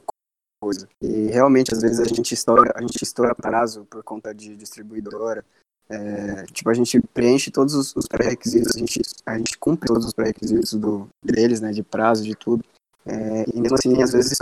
coisa. 0.60 0.88
E 1.00 1.27
realmente, 1.27 1.74
às 1.74 1.82
vezes, 1.82 2.00
a 2.00 2.06
gente 2.06 2.34
estoura, 2.34 2.74
a 2.75 2.82
gente 2.82 3.01
estoura 3.04 3.36
prazo 3.36 3.86
por 3.86 4.04
conta 4.04 4.34
de 4.34 4.56
distribuidora, 4.56 5.46
é, 5.89 6.44
tipo, 6.46 6.70
a 6.70 6.74
gente 6.74 7.00
preenche 7.13 7.51
todos 7.51 7.75
os, 7.75 7.96
os 7.96 8.08
pré-requisitos, 8.08 8.75
a 8.75 8.80
gente, 8.80 9.01
a 9.25 9.38
gente 9.38 9.58
cumpre 9.58 9.88
todos 9.88 10.08
os 10.08 10.13
pré-requisitos 10.13 10.74
do, 10.74 11.08
deles, 11.24 11.62
né, 11.62 11.72
de 11.72 11.84
prazo, 11.84 12.24
de 12.24 12.36
tudo. 12.36 12.63
É, 13.06 13.46
e 13.54 13.62
mesmo 13.62 13.75
assim, 13.75 14.01
às 14.01 14.12
vezes, 14.12 14.38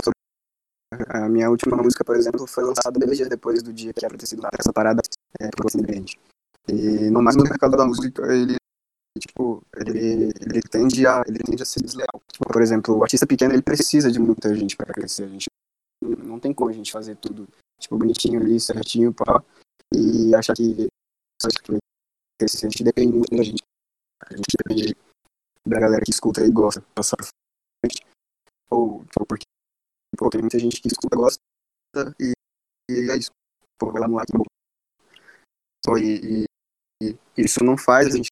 a 1.09 1.29
minha 1.29 1.49
última 1.49 1.77
música, 1.77 2.03
por 2.03 2.15
exemplo, 2.15 2.45
foi 2.47 2.63
lançada 2.63 2.99
dois 2.99 3.17
dias 3.17 3.29
depois 3.29 3.61
do 3.61 3.73
dia 3.73 3.93
que 3.93 4.05
era 4.05 4.17
ter 4.17 4.25
sido 4.25 4.47
essa 4.57 4.73
parada 4.73 5.01
é, 5.39 5.49
por 5.49 5.65
independente. 5.73 6.19
E 6.67 7.09
no 7.09 7.21
mais 7.21 7.35
no 7.35 7.43
mercado 7.43 7.77
da 7.77 7.85
música, 7.85 8.23
ele 8.33 8.55
tipo, 9.19 9.63
ele, 9.77 10.33
ele, 10.41 10.61
tende 10.61 11.07
a, 11.07 11.23
ele 11.27 11.39
tende 11.39 11.63
a 11.63 11.65
ser 11.65 11.81
desleal. 11.81 12.21
Tipo, 12.31 12.51
por 12.51 12.61
exemplo, 12.61 12.97
o 12.97 13.03
artista 13.03 13.25
pequeno, 13.25 13.53
ele 13.53 13.61
precisa 13.61 14.11
de 14.11 14.19
muita 14.19 14.53
gente 14.55 14.75
para 14.75 14.93
crescer. 14.93 15.23
A 15.23 15.27
gente 15.27 15.47
não 16.03 16.39
tem 16.39 16.53
como 16.53 16.69
a 16.69 16.73
gente 16.73 16.91
fazer 16.91 17.15
tudo, 17.17 17.47
tipo, 17.79 17.97
bonitinho 17.97 18.39
ali, 18.39 18.59
certinho, 18.59 19.13
pá, 19.13 19.43
e 19.93 20.35
achar 20.35 20.53
que 20.53 20.87
a 21.43 22.47
gente 22.47 22.83
depende 22.83 23.13
muito 23.13 23.35
da 23.35 23.43
gente. 23.43 23.63
A 24.27 24.35
gente 24.35 24.57
depende 24.57 24.95
da 25.65 25.79
galera 25.79 26.03
que 26.03 26.11
escuta 26.11 26.45
e 26.45 26.51
gosta, 26.51 26.81
passar 26.93 27.17
frente. 27.83 28.05
Ou, 28.69 29.05
ou 29.19 29.25
porque 29.25 29.44
pô, 30.15 30.29
tem 30.29 30.41
muita 30.41 30.59
gente 30.59 30.81
que 30.81 30.87
escuta, 30.87 31.15
gosta, 31.15 31.39
e, 32.19 32.33
e 32.89 33.11
é 33.11 33.17
isso. 33.17 33.31
Pô, 33.77 33.91
vai 33.91 34.01
lá 34.01 34.07
no 34.07 34.15
lado. 34.15 34.27
Pô, 35.85 35.97
e, 35.97 36.45
e, 37.01 37.05
e 37.05 37.17
isso 37.37 37.63
não 37.63 37.77
faz 37.77 38.07
a 38.07 38.17
gente 38.17 38.29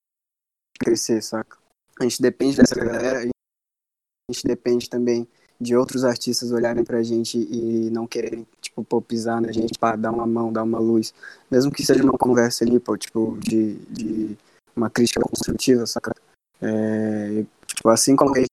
crescer, 0.80 1.22
saca? 1.22 1.58
A 2.00 2.04
gente 2.04 2.22
depende 2.22 2.58
dessa 2.58 2.75
galera, 2.75 3.20
a 3.20 4.32
gente 4.32 4.44
depende 4.46 4.90
também 4.90 5.28
de 5.60 5.75
outros 5.75 6.04
artistas 6.04 6.52
olharem 6.52 6.84
pra 6.84 7.04
gente 7.04 7.38
e 7.38 7.90
não 7.90 8.06
quererem, 8.08 8.46
tipo, 8.60 8.84
pô, 8.84 9.02
pisar 9.02 9.42
na 9.42 9.52
gente, 9.52 9.78
pá, 9.78 9.96
dar 9.96 10.12
uma 10.12 10.25
mão, 10.25 10.52
dar 10.52 10.63
uma 10.63 10.80
luz. 10.80 11.13
Mesmo 11.50 11.72
que 11.72 11.86
seja 11.86 12.04
uma 12.04 12.18
conversa 12.18 12.63
ali, 12.63 12.80
pô, 12.80 12.98
tipo, 12.98 13.38
de, 13.40 13.75
de 13.86 14.38
uma 14.75 14.90
crítica 14.90 15.22
construtiva, 15.22 15.86
saca? 15.86 16.13
É, 16.62 17.46
tipo, 17.66 17.90
assim 17.90 18.16
como 18.16 18.36
a 18.36 18.40
gente 18.40 18.53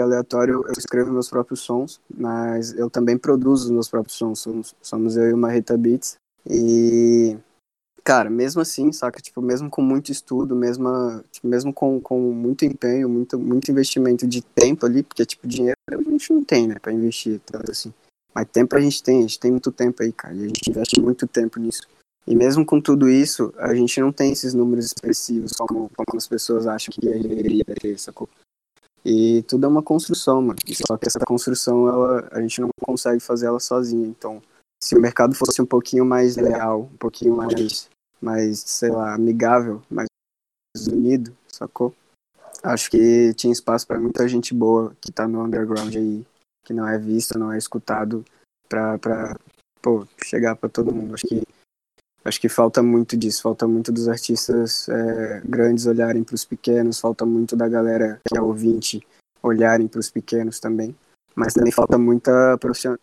aleatório, 0.00 0.64
eu 0.66 0.72
escrevo 0.76 1.12
meus 1.12 1.28
próprios 1.28 1.60
sons, 1.60 2.00
mas 2.12 2.74
eu 2.74 2.88
também 2.88 3.18
produzo 3.18 3.72
meus 3.72 3.88
próprios 3.88 4.16
sons. 4.16 4.40
Somos, 4.40 4.74
somos 4.80 5.16
eu 5.16 5.30
e 5.30 5.32
uma 5.32 5.50
Rita 5.50 5.76
Beats. 5.76 6.16
E 6.48 7.36
cara, 8.08 8.30
mesmo 8.30 8.62
assim, 8.62 8.90
saca? 8.90 9.20
Tipo, 9.20 9.42
mesmo 9.42 9.68
com 9.68 9.82
muito 9.82 10.10
estudo, 10.10 10.56
mesmo, 10.56 10.88
tipo, 11.30 11.46
mesmo 11.46 11.74
com, 11.74 12.00
com 12.00 12.18
muito 12.32 12.64
empenho, 12.64 13.06
muito, 13.06 13.38
muito 13.38 13.70
investimento 13.70 14.26
de 14.26 14.40
tempo 14.40 14.86
ali, 14.86 15.02
porque, 15.02 15.26
tipo, 15.26 15.46
dinheiro 15.46 15.76
a 15.90 16.02
gente 16.10 16.32
não 16.32 16.42
tem, 16.42 16.66
né, 16.66 16.76
pra 16.80 16.90
investir, 16.90 17.38
tanto 17.44 17.70
assim. 17.70 17.92
Mas 18.34 18.48
tempo 18.50 18.74
a 18.74 18.80
gente 18.80 19.02
tem, 19.02 19.18
a 19.18 19.20
gente 19.20 19.38
tem 19.38 19.50
muito 19.50 19.70
tempo 19.70 20.02
aí, 20.02 20.10
cara, 20.10 20.34
e 20.34 20.44
a 20.44 20.46
gente 20.46 20.70
investe 20.70 20.98
muito 20.98 21.26
tempo 21.26 21.60
nisso. 21.60 21.82
E 22.26 22.34
mesmo 22.34 22.64
com 22.64 22.80
tudo 22.80 23.10
isso, 23.10 23.52
a 23.58 23.74
gente 23.74 24.00
não 24.00 24.10
tem 24.10 24.32
esses 24.32 24.54
números 24.54 24.86
expressivos 24.86 25.52
como, 25.52 25.90
como 25.94 26.16
as 26.16 26.26
pessoas 26.26 26.66
acham 26.66 26.90
que 26.90 27.02
deveria 27.02 27.64
ter, 27.78 27.98
sacou? 27.98 28.26
E 29.04 29.42
tudo 29.44 29.64
é 29.64 29.68
uma 29.68 29.82
construção, 29.82 30.42
mano. 30.42 30.58
Só 30.86 30.96
que 30.96 31.06
essa 31.06 31.20
construção, 31.20 31.88
ela, 31.88 32.28
a 32.32 32.40
gente 32.40 32.60
não 32.60 32.68
consegue 32.82 33.20
fazer 33.20 33.46
ela 33.46 33.60
sozinha. 33.60 34.06
Então, 34.06 34.42
se 34.82 34.96
o 34.96 35.00
mercado 35.00 35.34
fosse 35.34 35.62
um 35.62 35.66
pouquinho 35.66 36.04
mais 36.04 36.36
leal, 36.36 36.82
um 36.92 36.96
pouquinho 36.96 37.36
mais 37.36 37.88
mais, 38.20 38.60
sei 38.60 38.90
lá, 38.90 39.14
amigável, 39.14 39.82
mais 39.88 40.08
unido, 40.88 41.36
sacou? 41.48 41.94
Acho 42.62 42.90
que 42.90 43.32
tinha 43.34 43.52
espaço 43.52 43.86
para 43.86 44.00
muita 44.00 44.28
gente 44.28 44.52
boa 44.52 44.96
que 45.00 45.12
tá 45.12 45.28
no 45.28 45.44
underground 45.44 45.94
aí, 45.94 46.26
que 46.64 46.72
não 46.72 46.86
é 46.86 46.98
visto, 46.98 47.38
não 47.38 47.52
é 47.52 47.58
escutado, 47.58 48.24
pra, 48.68 48.98
pra 48.98 49.36
pô, 49.80 50.06
chegar 50.24 50.56
para 50.56 50.68
todo 50.68 50.92
mundo. 50.92 51.14
Acho 51.14 51.26
que, 51.26 51.42
acho 52.28 52.40
que 52.40 52.48
falta 52.48 52.82
muito 52.82 53.16
disso, 53.16 53.42
falta 53.42 53.66
muito 53.66 53.90
dos 53.90 54.08
artistas 54.08 54.88
é, 54.88 55.40
grandes 55.44 55.86
olharem 55.86 56.22
para 56.22 56.34
os 56.34 56.44
pequenos, 56.44 57.00
falta 57.00 57.24
muito 57.24 57.56
da 57.56 57.68
galera 57.68 58.20
que 58.26 58.36
é 58.36 58.40
ouvinte 58.40 59.06
olharem 59.42 59.88
para 59.88 60.00
os 60.00 60.10
pequenos 60.10 60.60
também. 60.60 60.94
Mas 61.34 61.54
também 61.54 61.72
falta 61.72 61.96
muita 61.96 62.58
profissional, 62.58 62.98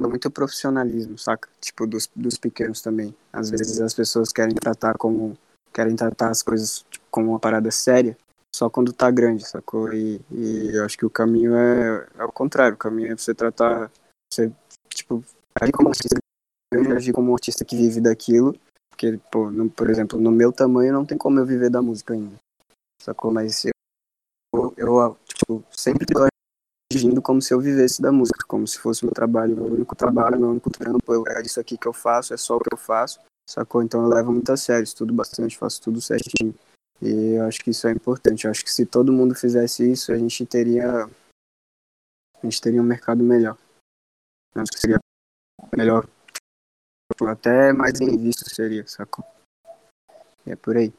muito 0.00 0.30
profissionalismo, 0.30 1.18
saca? 1.18 1.48
Tipo, 1.60 1.86
dos, 1.86 2.08
dos 2.14 2.36
pequenos 2.36 2.82
também. 2.82 3.14
Às 3.32 3.50
vezes 3.50 3.80
as 3.80 3.94
pessoas 3.94 4.32
querem 4.32 4.54
tratar 4.54 4.94
como. 4.98 5.36
querem 5.72 5.96
tratar 5.96 6.30
as 6.30 6.42
coisas 6.42 6.84
tipo, 6.90 7.06
como 7.10 7.30
uma 7.30 7.40
parada 7.40 7.70
séria 7.70 8.16
só 8.54 8.68
quando 8.68 8.92
tá 8.92 9.10
grande, 9.10 9.46
sacou? 9.46 9.92
E, 9.92 10.20
e 10.30 10.70
eu 10.74 10.84
acho 10.84 10.98
que 10.98 11.06
o 11.06 11.10
caminho 11.10 11.54
é, 11.54 12.06
é 12.18 12.24
o 12.24 12.32
contrário. 12.32 12.74
O 12.74 12.78
caminho 12.78 13.12
é 13.12 13.16
você 13.16 13.34
tratar. 13.34 13.90
Você, 14.32 14.52
tipo, 14.90 15.24
agir 15.60 15.72
como 15.72 15.88
um 15.88 15.92
grande, 16.72 16.92
agir 16.92 17.12
como 17.12 17.30
um 17.30 17.34
artista 17.34 17.64
que 17.64 17.76
vive 17.76 18.00
daquilo. 18.00 18.54
Porque, 18.90 19.18
pô, 19.30 19.50
no, 19.50 19.70
por 19.70 19.88
exemplo, 19.88 20.20
no 20.20 20.30
meu 20.30 20.52
tamanho 20.52 20.92
não 20.92 21.04
tem 21.04 21.16
como 21.16 21.38
eu 21.38 21.46
viver 21.46 21.70
da 21.70 21.80
música 21.80 22.14
ainda. 22.14 22.36
Sacou? 23.00 23.32
Mas 23.32 23.64
eu, 23.64 23.72
eu, 24.54 24.74
eu 24.76 25.16
tipo, 25.24 25.64
sempre 25.70 26.04
tô 26.04 26.26
agindo 26.92 27.22
como 27.22 27.40
se 27.40 27.52
eu 27.54 27.60
vivesse 27.60 28.02
da 28.02 28.10
música, 28.10 28.44
como 28.46 28.66
se 28.66 28.78
fosse 28.78 29.04
meu 29.04 29.14
trabalho, 29.14 29.54
meu 29.54 29.66
único 29.66 29.94
trabalho, 29.94 30.40
meu 30.40 30.50
único 30.50 30.70
trampo, 30.70 31.28
é 31.28 31.42
isso 31.42 31.60
aqui 31.60 31.76
que 31.76 31.86
eu 31.86 31.92
faço, 31.92 32.34
é 32.34 32.36
só 32.36 32.56
o 32.56 32.60
que 32.60 32.72
eu 32.72 32.78
faço, 32.78 33.20
sacou? 33.48 33.82
Então 33.82 34.02
eu 34.02 34.08
levo 34.08 34.32
muito 34.32 34.50
a 34.50 34.56
sério, 34.56 34.84
estudo 34.84 35.12
bastante, 35.12 35.58
faço 35.58 35.80
tudo 35.80 36.00
certinho. 36.00 36.54
E 37.00 37.34
eu 37.34 37.44
acho 37.44 37.60
que 37.60 37.70
isso 37.70 37.86
é 37.86 37.92
importante. 37.92 38.44
Eu 38.44 38.50
acho 38.50 38.64
que 38.64 38.72
se 38.72 38.84
todo 38.84 39.12
mundo 39.12 39.34
fizesse 39.34 39.88
isso, 39.88 40.12
a 40.12 40.18
gente 40.18 40.44
teria 40.44 41.04
a 42.42 42.46
gente 42.46 42.60
teria 42.60 42.80
um 42.80 42.84
mercado 42.84 43.22
melhor. 43.22 43.56
Eu 44.54 44.62
acho 44.62 44.72
que 44.72 44.80
seria 44.80 44.98
melhor, 45.76 46.08
até 47.26 47.72
mais 47.72 47.98
bem 47.98 48.16
visto 48.16 48.48
seria, 48.48 48.86
sacou? 48.86 49.24
É 50.46 50.54
por 50.56 50.76
aí. 50.76 50.92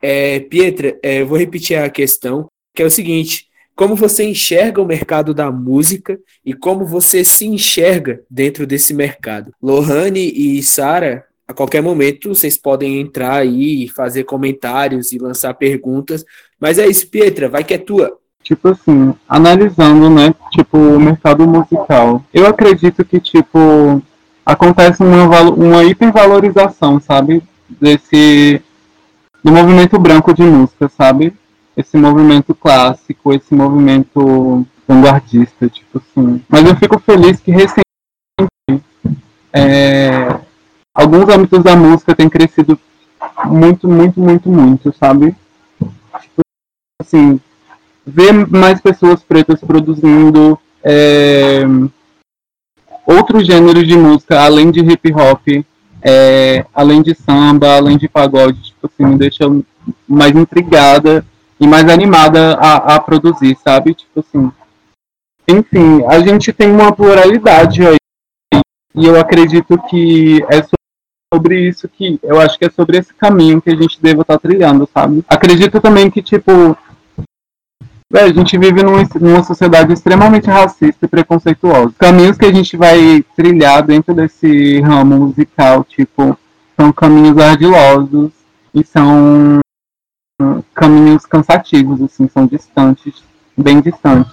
É, 0.00 0.40
Pietra, 0.40 0.98
é, 1.02 1.20
eu 1.20 1.26
vou 1.26 1.38
repetir 1.38 1.78
a 1.78 1.88
questão, 1.90 2.48
que 2.74 2.82
é 2.82 2.86
o 2.86 2.90
seguinte: 2.90 3.48
como 3.74 3.94
você 3.94 4.24
enxerga 4.24 4.80
o 4.80 4.86
mercado 4.86 5.32
da 5.32 5.50
música 5.50 6.18
e 6.44 6.52
como 6.52 6.84
você 6.84 7.24
se 7.24 7.46
enxerga 7.46 8.22
dentro 8.28 8.66
desse 8.66 8.92
mercado. 8.92 9.52
Lohane 9.62 10.32
e 10.34 10.62
Sara, 10.62 11.24
a 11.46 11.54
qualquer 11.54 11.82
momento 11.82 12.28
vocês 12.34 12.56
podem 12.56 13.00
entrar 13.00 13.36
aí 13.36 13.84
e 13.84 13.88
fazer 13.88 14.24
comentários 14.24 15.12
e 15.12 15.18
lançar 15.18 15.54
perguntas. 15.54 16.24
Mas 16.58 16.78
é 16.78 16.86
isso, 16.86 17.08
Pietra, 17.08 17.48
vai 17.48 17.64
que 17.64 17.74
é 17.74 17.78
tua. 17.78 18.18
Tipo 18.42 18.68
assim, 18.68 19.14
analisando, 19.28 20.10
né, 20.10 20.34
tipo, 20.50 20.76
o 20.76 21.00
mercado 21.00 21.46
musical. 21.46 22.24
Eu 22.34 22.46
acredito 22.46 23.04
que, 23.04 23.20
tipo, 23.20 24.02
acontece 24.44 25.02
uma, 25.02 25.40
uma 25.50 25.84
hipervalorização, 25.84 27.00
sabe? 27.00 27.42
Desse. 27.68 28.60
do 29.42 29.50
movimento 29.52 29.98
branco 29.98 30.34
de 30.34 30.42
música, 30.42 30.88
sabe? 30.88 31.34
esse 31.76 31.96
movimento 31.96 32.54
clássico, 32.54 33.32
esse 33.32 33.54
movimento 33.54 34.66
vanguardista, 34.86 35.68
tipo 35.68 35.98
assim. 35.98 36.42
Mas 36.48 36.64
eu 36.64 36.76
fico 36.76 36.98
feliz 36.98 37.40
que 37.40 37.50
recentemente 37.50 37.82
é, 39.52 40.38
alguns 40.94 41.28
âmbitos 41.28 41.62
da 41.62 41.76
música 41.76 42.14
têm 42.14 42.28
crescido 42.28 42.78
muito, 43.44 43.88
muito, 43.88 44.20
muito, 44.20 44.50
muito, 44.50 44.94
sabe? 44.98 45.34
Tipo 46.20 46.42
assim, 47.00 47.40
ver 48.06 48.32
mais 48.48 48.80
pessoas 48.80 49.22
pretas 49.22 49.60
produzindo 49.60 50.58
é, 50.82 51.62
outros 53.06 53.46
gêneros 53.46 53.86
de 53.86 53.96
música, 53.96 54.40
além 54.40 54.70
de 54.70 54.80
hip 54.80 55.12
hop, 55.12 55.64
é, 56.02 56.66
além 56.74 57.02
de 57.02 57.14
samba, 57.14 57.76
além 57.76 57.96
de 57.96 58.08
pagode, 58.08 58.60
tipo 58.62 58.86
assim, 58.86 59.12
me 59.12 59.18
deixa 59.18 59.44
mais 60.08 60.34
intrigada 60.34 61.24
e 61.60 61.66
mais 61.66 61.88
animada 61.88 62.54
a, 62.54 62.96
a 62.96 63.00
produzir, 63.00 63.56
sabe? 63.62 63.94
Tipo 63.94 64.20
assim. 64.20 64.50
Enfim, 65.48 66.04
a 66.08 66.18
gente 66.20 66.52
tem 66.52 66.70
uma 66.70 66.92
pluralidade 66.92 67.86
aí. 67.86 67.96
E 68.94 69.06
eu 69.06 69.18
acredito 69.18 69.78
que 69.88 70.44
é 70.50 70.62
sobre 71.32 71.68
isso 71.68 71.88
que. 71.88 72.18
Eu 72.22 72.40
acho 72.40 72.58
que 72.58 72.64
é 72.64 72.70
sobre 72.70 72.98
esse 72.98 73.14
caminho 73.14 73.62
que 73.62 73.70
a 73.70 73.76
gente 73.76 74.00
deve 74.02 74.20
estar 74.20 74.38
trilhando, 74.38 74.88
sabe? 74.92 75.24
Acredito 75.28 75.80
também 75.80 76.10
que, 76.10 76.20
tipo. 76.20 76.76
A 78.20 78.32
gente 78.32 78.58
vive 78.58 78.82
numa, 78.82 79.02
numa 79.20 79.42
sociedade 79.42 79.92
extremamente 79.92 80.46
racista 80.46 81.06
e 81.06 81.08
preconceituosa. 81.08 81.94
Caminhos 81.98 82.36
que 82.36 82.44
a 82.44 82.52
gente 82.52 82.76
vai 82.76 83.24
trilhar 83.34 83.82
dentro 83.82 84.14
desse 84.14 84.80
ramo 84.80 85.16
musical, 85.16 85.84
tipo, 85.84 86.38
são 86.76 86.92
caminhos 86.92 87.38
ardilosos 87.38 88.30
e 88.74 88.84
são 88.84 89.60
caminhos 90.74 91.24
cansativos, 91.24 92.02
assim, 92.02 92.28
são 92.28 92.46
distantes, 92.46 93.22
bem 93.56 93.80
distantes. 93.80 94.32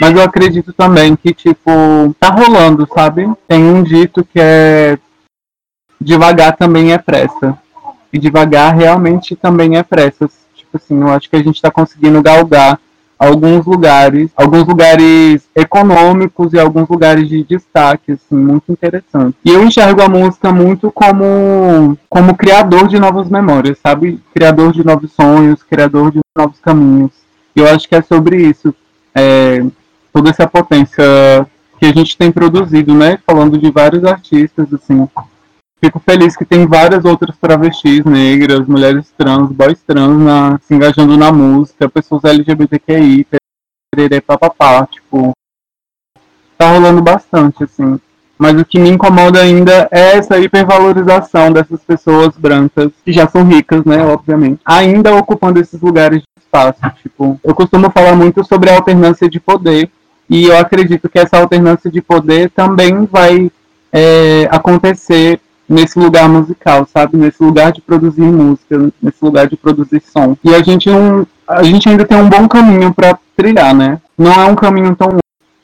Mas 0.00 0.14
eu 0.14 0.22
acredito 0.22 0.72
também 0.72 1.16
que, 1.16 1.34
tipo, 1.34 2.14
tá 2.18 2.28
rolando, 2.28 2.88
sabe? 2.94 3.30
Tem 3.48 3.62
um 3.62 3.82
dito 3.82 4.24
que 4.24 4.40
é 4.40 4.98
devagar 6.00 6.56
também 6.56 6.92
é 6.92 6.98
pressa. 6.98 7.58
E 8.12 8.18
devagar 8.18 8.74
realmente 8.74 9.36
também 9.36 9.76
é 9.76 9.82
pressa. 9.82 10.28
Tipo 10.54 10.76
assim, 10.76 11.00
eu 11.00 11.08
acho 11.08 11.28
que 11.28 11.36
a 11.36 11.42
gente 11.42 11.60
tá 11.60 11.70
conseguindo 11.70 12.22
galgar 12.22 12.78
alguns 13.20 13.66
lugares, 13.66 14.30
alguns 14.34 14.66
lugares 14.66 15.46
econômicos 15.54 16.54
e 16.54 16.58
alguns 16.58 16.88
lugares 16.88 17.28
de 17.28 17.44
destaque, 17.44 18.12
assim, 18.12 18.34
muito 18.34 18.72
interessante. 18.72 19.36
E 19.44 19.50
eu 19.50 19.62
enxergo 19.62 20.00
a 20.00 20.08
música 20.08 20.50
muito 20.50 20.90
como 20.90 21.98
como 22.08 22.34
criador 22.34 22.88
de 22.88 22.98
novas 22.98 23.28
memórias, 23.28 23.78
sabe? 23.78 24.18
Criador 24.34 24.72
de 24.72 24.82
novos 24.82 25.12
sonhos, 25.12 25.62
criador 25.62 26.10
de 26.10 26.20
novos 26.34 26.58
caminhos. 26.60 27.12
E 27.54 27.60
eu 27.60 27.68
acho 27.68 27.86
que 27.86 27.94
é 27.94 28.00
sobre 28.00 28.36
isso, 28.36 28.74
é, 29.14 29.62
toda 30.10 30.30
essa 30.30 30.46
potência 30.46 31.04
que 31.78 31.84
a 31.84 31.92
gente 31.92 32.16
tem 32.16 32.32
produzido, 32.32 32.94
né? 32.94 33.18
Falando 33.26 33.58
de 33.58 33.70
vários 33.70 34.02
artistas, 34.04 34.72
assim, 34.72 35.06
fico 35.80 35.98
feliz 35.98 36.36
que 36.36 36.44
tem 36.44 36.66
várias 36.66 37.04
outras 37.04 37.36
travestis 37.38 38.04
negras, 38.04 38.66
mulheres 38.66 39.10
trans, 39.16 39.50
boys 39.50 39.80
trans 39.82 40.18
na, 40.18 40.60
se 40.62 40.74
engajando 40.74 41.16
na 41.16 41.32
música, 41.32 41.88
pessoas 41.88 42.24
LGBTQI, 42.24 43.26
pererê, 43.90 44.20
papapá, 44.20 44.86
tipo, 44.86 45.32
tá 46.58 46.70
rolando 46.70 47.00
bastante, 47.00 47.64
assim. 47.64 47.98
Mas 48.38 48.58
o 48.58 48.64
que 48.64 48.78
me 48.78 48.88
incomoda 48.88 49.40
ainda 49.40 49.88
é 49.90 50.16
essa 50.16 50.38
hipervalorização 50.38 51.52
dessas 51.52 51.82
pessoas 51.82 52.36
brancas, 52.36 52.90
que 53.04 53.12
já 53.12 53.26
são 53.26 53.44
ricas, 53.44 53.84
né, 53.84 54.04
obviamente, 54.04 54.60
ainda 54.64 55.14
ocupando 55.14 55.60
esses 55.60 55.80
lugares 55.80 56.20
de 56.20 56.42
espaço. 56.42 56.80
Tipo, 57.02 57.40
eu 57.42 57.54
costumo 57.54 57.90
falar 57.90 58.14
muito 58.14 58.44
sobre 58.44 58.70
a 58.70 58.76
alternância 58.76 59.28
de 59.28 59.40
poder, 59.40 59.90
e 60.28 60.44
eu 60.44 60.56
acredito 60.56 61.08
que 61.08 61.18
essa 61.18 61.38
alternância 61.38 61.90
de 61.90 62.00
poder 62.00 62.50
também 62.50 63.04
vai 63.04 63.50
é, 63.92 64.48
acontecer 64.50 65.40
nesse 65.70 65.96
lugar 65.96 66.28
musical, 66.28 66.84
sabe? 66.84 67.16
Nesse 67.16 67.40
lugar 67.40 67.70
de 67.70 67.80
produzir 67.80 68.22
música, 68.22 68.92
nesse 69.00 69.24
lugar 69.24 69.46
de 69.46 69.56
produzir 69.56 70.02
som. 70.02 70.36
E 70.42 70.52
a 70.52 70.60
gente 70.62 70.90
não, 70.90 71.24
a 71.46 71.62
gente 71.62 71.88
ainda 71.88 72.04
tem 72.04 72.18
um 72.18 72.28
bom 72.28 72.48
caminho 72.48 72.92
para 72.92 73.16
trilhar, 73.36 73.72
né? 73.72 74.02
Não 74.18 74.32
é 74.32 74.44
um 74.46 74.56
caminho 74.56 74.96
tão 74.96 75.06
longo. 75.06 75.20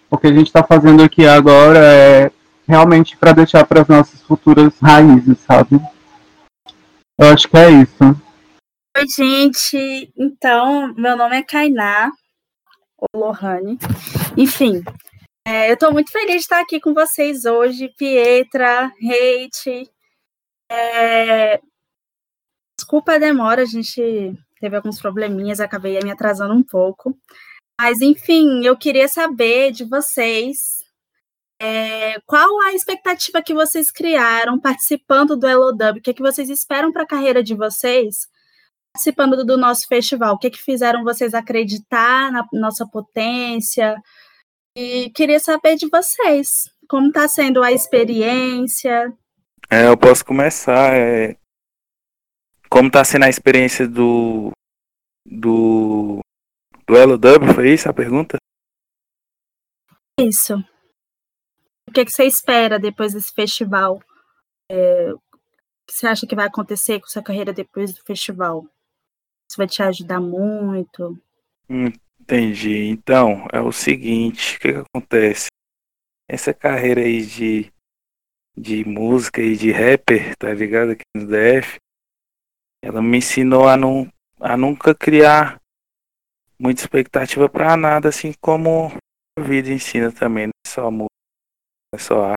O 0.09 0.17
que 0.17 0.29
a 0.29 0.33
gente 0.33 0.47
está 0.47 0.63
fazendo 0.63 1.03
aqui 1.03 1.27
agora 1.27 1.81
é 1.81 2.31
realmente 2.69 3.17
para 3.17 3.33
deixar 3.33 3.67
para 3.67 3.83
as 3.83 3.89
nossas 3.89 4.23
futuras 4.23 4.73
raízes, 4.81 5.39
sabe? 5.41 5.81
Eu 7.19 7.29
acho 7.33 7.49
que 7.49 7.57
é 7.57 7.71
isso. 7.71 8.23
Oi, 8.97 9.05
gente. 9.09 10.13
Então, 10.17 10.95
meu 10.97 11.17
nome 11.17 11.37
é 11.37 11.43
Kainá, 11.43 12.13
ou 12.97 13.21
Lohane. 13.27 13.77
Enfim, 14.37 14.85
é, 15.45 15.71
eu 15.71 15.75
estou 15.75 15.93
muito 15.93 16.13
feliz 16.13 16.37
de 16.37 16.41
estar 16.43 16.61
aqui 16.61 16.81
com 16.81 16.95
vocês 16.95 17.45
hoje, 17.45 17.93
Pietra, 17.99 18.85
Hate, 18.85 19.91
é... 20.71 21.61
Desculpa 22.79 23.15
a 23.15 23.19
demora, 23.19 23.63
a 23.63 23.67
gente 23.67 24.35
teve 24.61 24.77
alguns 24.77 25.01
probleminhas, 25.01 25.61
acabei 25.61 25.99
me 26.01 26.11
atrasando 26.11 26.55
um 26.55 26.63
pouco. 26.63 27.17
Mas, 27.81 28.01
enfim, 28.01 28.65
eu 28.65 28.77
queria 28.77 29.09
saber 29.09 29.73
de 29.73 29.85
vocês 29.85 30.77
é, 31.61 32.21
qual 32.27 32.61
a 32.63 32.75
expectativa 32.75 33.43
que 33.43 33.55
vocês 33.55 33.91
criaram 33.91 34.61
participando 34.61 35.37
do 35.37 35.49
Elodub? 35.49 35.99
O 35.99 36.03
que, 36.03 36.11
é 36.11 36.15
que 36.15 36.23
vocês 36.23 36.51
esperam 36.51 36.93
para 36.93 37.03
a 37.05 37.07
carreira 37.07 37.43
de 37.43 37.55
vocês 37.55 38.29
participando 38.93 39.45
do 39.45 39.57
nosso 39.57 39.87
festival? 39.89 40.35
O 40.35 40.39
que, 40.39 40.49
é 40.49 40.51
que 40.51 40.63
fizeram 40.63 41.05
vocês 41.05 41.35
acreditar 41.35 42.31
na 42.33 42.47
nossa 42.53 42.87
potência? 42.87 43.97
E 44.77 45.11
queria 45.11 45.41
saber 45.41 45.77
de 45.77 45.89
vocês 45.89 46.71
como 46.89 47.09
está 47.09 47.29
sendo 47.29 47.63
a 47.63 47.73
experiência. 47.73 49.13
É, 49.71 49.89
eu 49.89 49.97
posso 49.97 50.25
começar. 50.25 50.95
É... 50.95 51.37
Como 52.69 52.91
tá 52.91 53.05
sendo 53.05 53.25
a 53.25 53.29
experiência 53.29 53.87
do. 53.87 54.51
do. 55.25 56.21
do 56.87 56.97
Elo 56.97 57.19
Dub, 57.19 57.53
foi 57.55 57.73
isso 57.73 57.89
a 57.89 57.93
pergunta? 57.93 58.37
Isso. 60.19 60.55
O 61.89 61.93
que, 61.93 62.01
é 62.01 62.05
que 62.05 62.11
você 62.11 62.25
espera 62.25 62.79
depois 62.79 63.13
desse 63.13 63.33
festival? 63.33 64.01
É... 64.71 65.13
O 65.13 65.21
que 65.87 65.93
você 65.93 66.07
acha 66.07 66.27
que 66.27 66.35
vai 66.35 66.47
acontecer 66.47 67.01
com 67.01 67.07
sua 67.07 67.23
carreira 67.23 67.53
depois 67.53 67.95
do 67.95 68.03
festival? 68.03 68.65
Isso 69.49 69.57
vai 69.57 69.69
te 69.69 69.83
ajudar 69.83 70.21
muito? 70.21 71.21
Entendi. 71.69 72.89
Então, 72.89 73.47
é 73.53 73.61
o 73.61 73.71
seguinte, 73.71 74.57
o 74.57 74.61
que, 74.61 74.73
que 74.73 74.79
acontece? 74.79 75.47
Essa 76.29 76.53
carreira 76.53 77.03
aí 77.03 77.25
de 77.25 77.73
de 78.57 78.85
música 78.85 79.43
e 79.43 79.57
de 79.57 79.71
rapper, 79.71 80.35
tá 80.37 80.53
ligado? 80.55 80.93
Aqui 80.93 81.05
no 81.15 81.27
DF. 81.27 81.77
Ela 82.83 83.03
me 83.03 83.19
ensinou 83.19 83.69
a, 83.69 83.77
não, 83.77 84.11
a 84.41 84.57
nunca 84.57 84.95
criar 84.95 85.61
muita 86.59 86.81
expectativa 86.81 87.49
para 87.49 87.77
nada, 87.77 88.09
assim 88.09 88.33
como 88.41 88.93
a 89.39 89.43
vida 89.43 89.71
ensina 89.71 90.11
também, 90.11 90.47
não 90.47 90.53
é 90.65 90.69
só 90.69 90.91
música, 90.91 91.15
não 91.93 91.99
é 91.99 92.03
só 92.03 92.25
arte. 92.25 92.37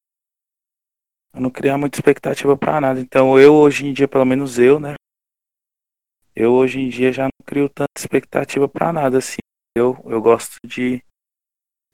A 1.32 1.39
não 1.39 1.49
criar 1.49 1.77
muita 1.77 1.97
expectativa 1.97 2.58
para 2.58 2.82
nada. 2.82 2.99
Então 2.99 3.39
eu 3.39 3.53
hoje 3.53 3.86
em 3.86 3.93
dia, 3.93 4.08
pelo 4.08 4.25
menos 4.25 4.58
eu, 4.58 4.79
né? 4.79 4.95
Eu 6.36 6.53
hoje 6.53 6.79
em 6.79 6.89
dia 6.89 7.13
já 7.13 7.23
não 7.23 7.45
crio 7.45 7.69
tanta 7.69 7.91
expectativa 7.97 8.67
para 8.67 8.91
nada, 8.91 9.19
assim. 9.19 9.38
Eu, 9.77 9.97
eu 10.05 10.21
gosto 10.21 10.55
de, 10.65 11.03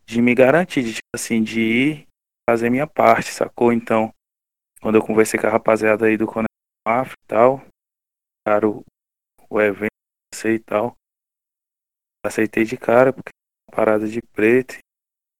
de 0.05 0.21
me 0.21 0.33
garantir, 0.33 0.83
de, 0.83 0.93
tipo 0.93 1.09
assim, 1.13 1.43
de 1.43 1.59
ir 1.59 2.07
fazer 2.49 2.69
minha 2.69 2.87
parte, 2.87 3.31
sacou? 3.31 3.73
Então, 3.73 4.13
quando 4.81 4.95
eu 4.95 5.05
conversei 5.05 5.39
com 5.39 5.47
a 5.47 5.49
rapaziada 5.49 6.05
aí 6.05 6.15
do 6.15 6.27
Conexão 6.27 6.47
e 6.87 7.27
tal, 7.27 7.65
cara, 8.45 8.69
o, 8.69 8.83
o 9.49 9.59
evento, 9.59 9.89
sei 10.33 10.55
e 10.55 10.59
tal, 10.59 10.95
aceitei 12.25 12.63
de 12.63 12.77
cara, 12.77 13.11
porque 13.11 13.29
é 13.69 13.75
parada 13.75 14.07
de 14.07 14.21
preto, 14.21 14.77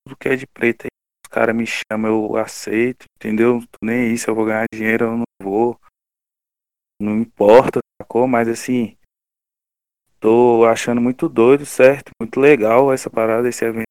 tudo 0.04 0.18
que 0.18 0.30
é 0.30 0.36
de 0.36 0.48
preto 0.48 0.86
aí, 0.86 0.90
os 1.26 1.30
caras 1.30 1.56
me 1.56 1.66
chamam, 1.66 2.12
eu 2.12 2.38
aceito, 2.38 3.06
entendeu? 3.18 3.60
Nem 3.84 4.14
isso, 4.14 4.30
eu 4.30 4.36
vou 4.36 4.46
ganhar 4.46 4.66
dinheiro, 4.74 5.06
eu 5.06 5.18
não 5.18 5.24
vou, 5.42 5.80
não 7.00 7.20
importa, 7.20 7.80
sacou? 8.02 8.28
Mas 8.28 8.48
assim, 8.48 8.98
tô 10.20 10.66
achando 10.66 11.00
muito 11.00 11.30
doido, 11.30 11.66
certo? 11.66 12.10
Muito 12.20 12.40
legal 12.40 12.92
essa 12.92 13.10
parada, 13.10 13.48
esse 13.48 13.64
evento. 13.64 13.86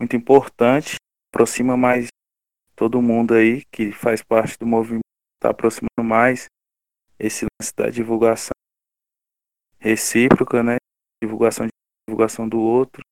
Muito 0.00 0.16
importante 0.16 0.96
aproxima 1.32 1.76
mais 1.76 2.08
todo 2.74 3.02
mundo 3.02 3.34
aí 3.34 3.64
que 3.72 3.92
faz 3.92 4.22
parte 4.22 4.58
do 4.58 4.66
movimento, 4.66 5.02
está 5.36 5.50
aproximando 5.50 6.02
mais 6.02 6.46
esse 7.18 7.44
lance 7.44 7.74
da 7.74 7.90
divulgação 7.90 8.52
recíproca, 9.78 10.62
né? 10.62 10.76
Divulgação 11.22 11.66
de 11.66 11.72
divulgação 12.08 12.48
do 12.48 12.60
outro. 12.60 13.02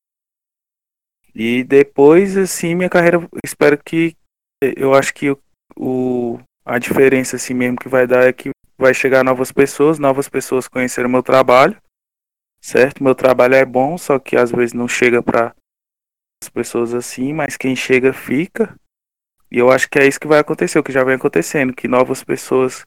E 1.35 1.63
depois, 1.65 2.37
assim, 2.37 2.75
minha 2.75 2.89
carreira, 2.89 3.19
espero 3.45 3.77
que 3.83 4.17
eu 4.63 4.95
acho 4.95 5.13
que 5.13 5.31
o, 5.31 5.39
o 5.77 6.41
a 6.65 6.79
diferença 6.79 7.37
assim 7.37 7.55
mesmo 7.55 7.77
que 7.77 7.89
vai 7.89 8.07
dar 8.07 8.25
é 8.25 8.33
que 8.33 8.51
vai 8.77 8.93
chegar 8.93 9.23
novas 9.23 9.53
pessoas, 9.53 9.99
novas 9.99 10.29
pessoas 10.29 10.67
conheceram 10.67 11.09
meu 11.09 11.23
trabalho, 11.23 11.81
certo? 12.61 13.03
Meu 13.03 13.15
trabalho 13.15 13.55
é 13.55 13.65
bom, 13.65 13.97
só 13.97 14.19
que 14.19 14.37
às 14.37 14.51
vezes 14.51 14.73
não 14.73 14.89
chega 14.89 15.23
para 15.23 15.55
pessoas 16.57 16.95
assim, 16.95 17.33
mas 17.33 17.57
quem 17.57 17.75
chega 17.75 18.13
fica. 18.13 18.75
E 19.51 19.59
eu 19.59 19.71
acho 19.71 19.89
que 19.89 19.99
é 19.99 20.07
isso 20.07 20.21
que 20.21 20.27
vai 20.27 20.39
acontecer, 20.39 20.79
o 20.79 20.83
que 20.83 20.93
já 20.93 21.05
vem 21.05 21.15
acontecendo, 21.15 21.75
que 21.75 21.89
novas 21.89 22.23
pessoas 22.23 22.85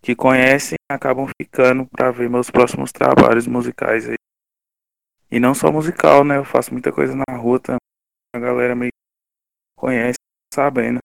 que 0.00 0.16
conhecem 0.16 0.76
acabam 0.90 1.28
ficando 1.40 1.86
para 1.86 2.10
ver 2.10 2.28
meus 2.28 2.50
próximos 2.50 2.90
trabalhos 2.90 3.46
musicais 3.46 4.08
aí. 4.08 4.16
E 5.30 5.38
não 5.38 5.54
só 5.54 5.70
musical, 5.72 6.24
né? 6.24 6.36
Eu 6.36 6.44
faço 6.44 6.72
muita 6.72 6.92
coisa 6.92 7.14
na 7.14 7.36
rua 7.36 7.58
também. 7.60 7.78
A 8.34 8.38
galera 8.38 8.74
me 8.74 8.88
conhece, 9.78 10.18
sabendo. 10.52 10.98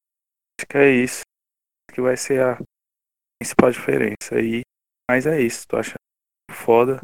Acho 0.60 0.68
que 0.68 0.78
é 0.78 0.92
isso 0.92 1.22
que 1.94 2.02
vai 2.02 2.18
ser 2.18 2.42
a 2.42 2.58
principal 3.40 3.72
diferença 3.72 4.36
aí. 4.36 4.62
Mas 5.10 5.26
é 5.26 5.40
isso, 5.40 5.66
tô 5.68 5.78
achando 5.78 5.96
foda, 6.52 7.00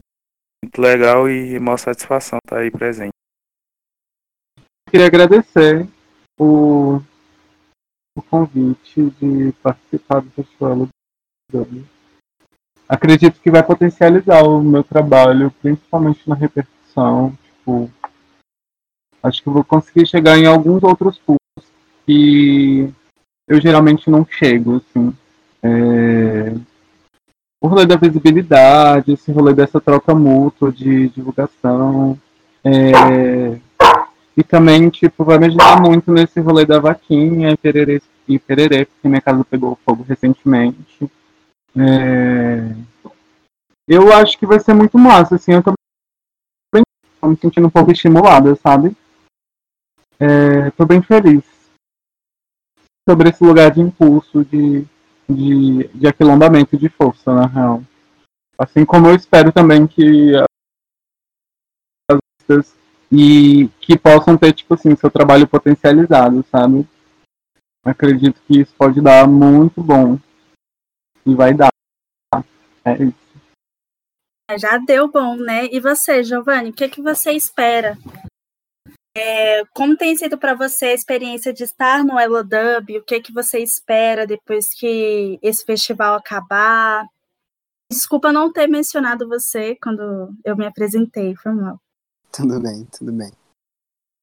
muito 0.64 0.82
legal 0.82 1.30
e 1.30 1.58
maior 1.60 1.78
satisfação 1.78 2.40
estar 2.44 2.58
tá 2.58 2.62
aí 2.62 2.70
presente 2.70 3.13
queria 4.94 5.08
agradecer 5.08 5.88
o, 6.40 7.02
o 8.16 8.22
convite 8.30 9.10
de 9.20 9.52
participar 9.54 10.22
do 10.22 10.30
Festival 10.30 10.88
do 11.52 11.68
Acredito 12.88 13.40
que 13.42 13.50
vai 13.50 13.64
potencializar 13.64 14.44
o 14.44 14.62
meu 14.62 14.84
trabalho, 14.84 15.52
principalmente 15.64 16.30
na 16.30 16.36
repercussão. 16.36 17.36
Tipo, 17.44 17.90
acho 19.24 19.42
que 19.42 19.50
vou 19.50 19.64
conseguir 19.64 20.06
chegar 20.06 20.38
em 20.38 20.46
alguns 20.46 20.84
outros 20.84 21.18
públicos 21.18 21.74
que 22.06 22.88
eu 23.48 23.60
geralmente 23.60 24.12
não 24.12 24.24
chego. 24.30 24.76
Assim. 24.76 25.12
É... 25.64 26.54
O 27.60 27.68
rolê 27.68 27.88
da 27.88 27.96
visibilidade, 27.96 29.14
esse 29.14 29.32
rolê 29.32 29.56
dessa 29.56 29.82
troca 29.82 30.14
mútua 30.14 30.72
de 30.72 31.10
divulgação. 31.10 32.20
É 32.64 33.60
e 34.36 34.44
também, 34.44 34.90
tipo, 34.90 35.24
vai 35.24 35.38
me 35.38 35.46
ajudar 35.48 35.80
muito 35.80 36.12
nesse 36.12 36.40
rolê 36.40 36.66
da 36.66 36.80
vaquinha 36.80 37.52
e 37.52 37.58
pererê, 37.58 38.02
e 38.28 38.40
pererê 38.40 38.86
porque 38.86 39.08
minha 39.08 39.22
casa 39.22 39.44
pegou 39.46 39.78
fogo 39.86 40.04
recentemente. 40.04 41.10
É... 41.76 42.76
Eu 43.88 44.12
acho 44.14 44.38
que 44.38 44.46
vai 44.46 44.60
ser 44.60 44.74
muito 44.74 44.98
massa, 44.98 45.36
assim, 45.36 45.54
eu 45.54 45.64
tô, 45.64 45.74
bem, 46.74 46.84
tô 47.20 47.28
me 47.28 47.36
sentindo 47.36 47.68
um 47.68 47.72
pouco 47.72 47.92
estimulada, 47.92 48.56
sabe? 48.56 48.96
É, 50.20 50.72
tô 50.72 50.86
bem 50.86 51.02
feliz 51.02 51.44
sobre 53.08 53.30
esse 53.30 53.44
lugar 53.44 53.72
de 53.72 53.82
impulso, 53.82 54.46
de, 54.46 54.86
de, 55.30 55.88
de 55.90 56.08
aquilombamento 56.08 56.78
de 56.78 56.88
força, 56.90 57.34
na 57.34 57.46
real. 57.46 57.84
Assim 58.58 58.86
como 58.86 59.08
eu 59.08 59.16
espero 59.16 59.52
também 59.52 59.86
que 59.86 60.34
as 62.10 62.83
e 63.16 63.70
que 63.80 63.96
possam 63.96 64.36
ter, 64.36 64.54
tipo 64.54 64.74
assim, 64.74 64.96
seu 64.96 65.12
trabalho 65.12 65.48
potencializado, 65.48 66.44
sabe? 66.52 66.88
Acredito 67.86 68.42
que 68.48 68.62
isso 68.62 68.74
pode 68.76 69.00
dar 69.02 69.28
muito 69.28 69.84
bom 69.84 70.18
E 71.26 71.36
vai 71.36 71.54
dar. 71.54 71.70
É 72.84 73.04
isso. 73.04 73.24
Já 74.58 74.78
deu 74.80 75.08
bom, 75.10 75.36
né? 75.36 75.66
E 75.72 75.80
você, 75.80 76.24
Giovanni, 76.24 76.72
o 76.72 76.74
que, 76.74 76.90
que 76.90 77.02
você 77.02 77.32
espera? 77.34 77.98
É, 79.16 79.64
como 79.76 79.96
tem 79.96 80.16
sido 80.16 80.38
para 80.40 80.56
você 80.56 80.88
a 80.88 80.94
experiência 80.94 81.54
de 81.54 81.64
estar 81.64 82.04
no 82.04 82.20
Elo 82.20 82.44
Dub? 82.44 82.98
O 82.98 83.04
que, 83.04 83.22
que 83.22 83.32
você 83.32 83.60
espera 83.60 84.26
depois 84.26 84.74
que 84.74 85.38
esse 85.42 85.64
festival 85.64 86.16
acabar? 86.16 87.06
Desculpa 87.92 88.32
não 88.32 88.52
ter 88.52 88.68
mencionado 88.68 89.30
você 89.30 89.78
quando 89.82 90.34
eu 90.44 90.58
me 90.58 90.66
apresentei, 90.66 91.36
foi 91.36 91.54
mal. 91.54 91.80
Tudo 92.34 92.60
bem, 92.60 92.84
tudo 92.86 93.12
bem. 93.12 93.32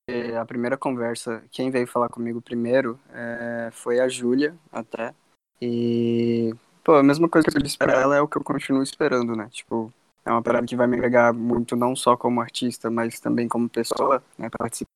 É, 0.08 0.36
a 0.36 0.44
primeira 0.44 0.76
conversa, 0.76 1.44
quem 1.52 1.70
veio 1.70 1.86
falar 1.86 2.08
comigo 2.08 2.42
primeiro 2.42 2.98
é, 3.12 3.70
foi 3.72 4.00
a 4.00 4.08
Júlia, 4.08 4.56
até. 4.72 5.14
E, 5.62 6.52
pô, 6.82 6.96
a 6.96 7.02
mesma 7.04 7.28
coisa 7.28 7.46
que 7.48 7.56
eu 7.56 7.62
disse 7.62 7.78
pra 7.78 7.92
ela 7.92 8.16
é 8.16 8.20
o 8.20 8.26
que 8.26 8.36
eu 8.36 8.42
continuo 8.42 8.82
esperando, 8.82 9.36
né? 9.36 9.48
Tipo, 9.52 9.92
é 10.24 10.30
uma 10.32 10.42
parada 10.42 10.66
que 10.66 10.74
vai 10.74 10.88
me 10.88 10.96
agregar 10.96 11.32
muito, 11.32 11.76
não 11.76 11.94
só 11.94 12.16
como 12.16 12.40
artista, 12.40 12.90
mas 12.90 13.20
também 13.20 13.46
como 13.46 13.68
pessoa, 13.68 14.20
né? 14.36 14.50
Participar 14.50 14.90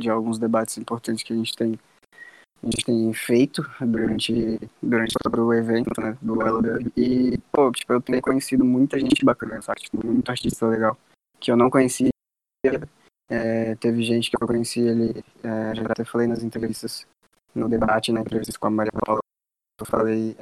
de 0.00 0.10
alguns 0.10 0.36
debates 0.36 0.76
importantes 0.76 1.22
que 1.22 1.32
a 1.32 1.36
gente 1.36 1.54
tem, 1.54 1.78
a 2.60 2.66
gente 2.66 2.84
tem 2.84 3.12
feito 3.14 3.62
durante, 3.80 4.58
durante 4.82 5.14
todo 5.22 5.46
o 5.46 5.54
evento, 5.54 6.00
né? 6.00 6.18
Do 6.20 6.42
Elo 6.42 6.62
E, 6.96 7.38
pô, 7.52 7.70
tipo, 7.70 7.92
eu 7.92 8.00
tenho 8.00 8.20
conhecido 8.20 8.64
muita 8.64 8.98
gente 8.98 9.24
bacana, 9.24 9.62
sabe? 9.62 9.82
Tipo, 9.82 10.04
muito 10.04 10.28
artista 10.28 10.66
legal, 10.66 10.98
que 11.38 11.52
eu 11.52 11.56
não 11.56 11.70
conhecia 11.70 12.10
é, 13.28 13.74
teve 13.76 14.02
gente 14.02 14.30
que 14.30 14.36
eu 14.42 14.46
conheci 14.46 14.80
ele, 14.80 15.24
é, 15.42 15.74
já 15.74 15.84
até 15.84 16.04
falei 16.04 16.26
nas 16.26 16.42
entrevistas, 16.42 17.06
no 17.54 17.68
debate, 17.68 18.12
na 18.12 18.20
entrevista 18.20 18.58
com 18.58 18.66
a 18.66 18.70
Maria 18.70 18.92
Paula, 18.92 19.20
eu 19.80 19.86
falei 19.86 20.36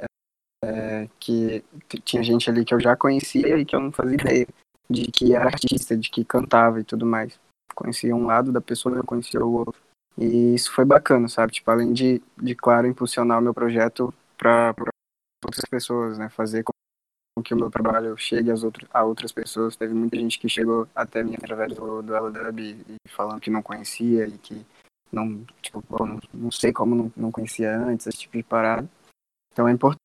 é, 0.63 1.07
que 1.19 1.63
tinha 2.03 2.23
gente 2.23 2.49
ali 2.49 2.65
que 2.65 2.73
eu 2.73 2.79
já 2.79 2.95
conhecia 2.95 3.57
e 3.57 3.65
que 3.65 3.75
eu 3.75 3.79
não 3.79 3.91
fazia 3.91 4.15
ideia 4.15 4.47
de 4.89 5.11
que 5.11 5.33
era 5.33 5.45
artista, 5.45 5.95
de 5.95 6.09
que 6.09 6.25
cantava 6.25 6.79
e 6.79 6.83
tudo 6.83 7.05
mais. 7.05 7.39
Conhecia 7.75 8.15
um 8.15 8.25
lado 8.25 8.51
da 8.51 8.59
pessoa, 8.59 8.95
eu 8.95 9.03
conhecia 9.03 9.43
o 9.43 9.53
outro. 9.53 9.81
E 10.17 10.55
isso 10.55 10.71
foi 10.73 10.83
bacana, 10.83 11.27
sabe? 11.29 11.53
Tipo, 11.53 11.71
além 11.71 11.93
de, 11.93 12.21
de 12.37 12.55
claro, 12.55 12.87
impulsionar 12.87 13.39
o 13.39 13.41
meu 13.41 13.53
projeto 13.53 14.13
para 14.37 14.73
outras 15.45 15.63
pessoas, 15.69 16.17
né? 16.17 16.27
Fazer 16.29 16.63
com 16.63 16.73
que 17.41 17.53
o 17.53 17.57
meu 17.57 17.69
trabalho 17.69 18.17
chegue 18.17 18.51
às 18.51 18.61
a 18.91 19.03
outras 19.03 19.31
pessoas. 19.31 19.75
Teve 19.75 19.93
muita 19.93 20.17
gente 20.17 20.39
que 20.39 20.49
chegou 20.49 20.87
até 20.95 21.23
mim 21.23 21.35
através 21.35 21.73
do, 21.73 22.01
do 22.01 22.59
e, 22.59 22.71
e 22.89 23.09
falando 23.09 23.39
que 23.41 23.49
não 23.49 23.61
conhecia 23.61 24.27
e 24.27 24.37
que 24.37 24.65
não, 25.11 25.43
tipo, 25.61 25.81
pô, 25.81 26.05
não, 26.05 26.19
não, 26.33 26.51
sei 26.51 26.71
como 26.71 26.95
não, 26.95 27.11
não 27.15 27.31
conhecia 27.31 27.75
antes, 27.77 28.07
esse 28.07 28.19
tipo 28.19 28.37
de 28.37 28.43
parada. 28.43 28.87
Então 29.51 29.67
é 29.67 29.71
importante 29.71 29.99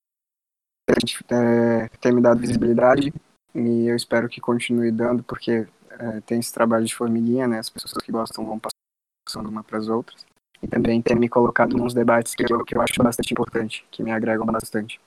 é, 1.31 1.89
ter 2.01 2.13
me 2.13 2.21
dado 2.21 2.41
visibilidade 2.41 3.13
e 3.55 3.87
eu 3.87 3.97
espero 3.97 4.29
que 4.29 4.41
continue 4.41 4.91
dando, 4.91 5.23
porque 5.23 5.67
é, 5.91 6.21
tem 6.23 6.41
esse 6.41 6.53
trabalho 6.53 6.85
de 6.85 6.95
formiguinha, 6.95 7.47
né? 7.47 7.59
As 7.59 7.71
pessoas 7.71 8.05
que 8.05 8.11
gostam 8.11 8.45
vão 8.45 8.59
passando 8.59 9.49
uma 9.49 9.63
para 9.63 9.79
as 9.79 9.89
outras. 9.89 10.27
E 10.63 10.67
também 10.67 11.03
ter 11.03 11.15
me 11.15 11.29
colocado 11.29 11.77
nos 11.77 11.93
debates 11.93 12.35
que 12.35 12.43
eu, 12.51 12.65
que 12.65 12.77
eu 12.77 12.81
acho 12.81 13.03
bastante 13.03 13.33
importante, 13.33 13.87
que 13.91 14.03
me 14.03 14.11
agregam 14.11 14.47
bastante. 14.47 15.01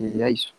E 0.00 0.22
é 0.22 0.30
isso. 0.30 0.54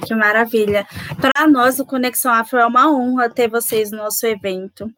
Que 0.00 0.14
maravilha. 0.14 0.86
Para 1.20 1.46
nós, 1.46 1.78
o 1.78 1.86
Conexão 1.86 2.32
Afro 2.32 2.58
é 2.58 2.66
uma 2.66 2.90
honra 2.90 3.28
ter 3.28 3.48
vocês 3.48 3.90
no 3.90 3.98
nosso 3.98 4.26
evento. 4.26 4.92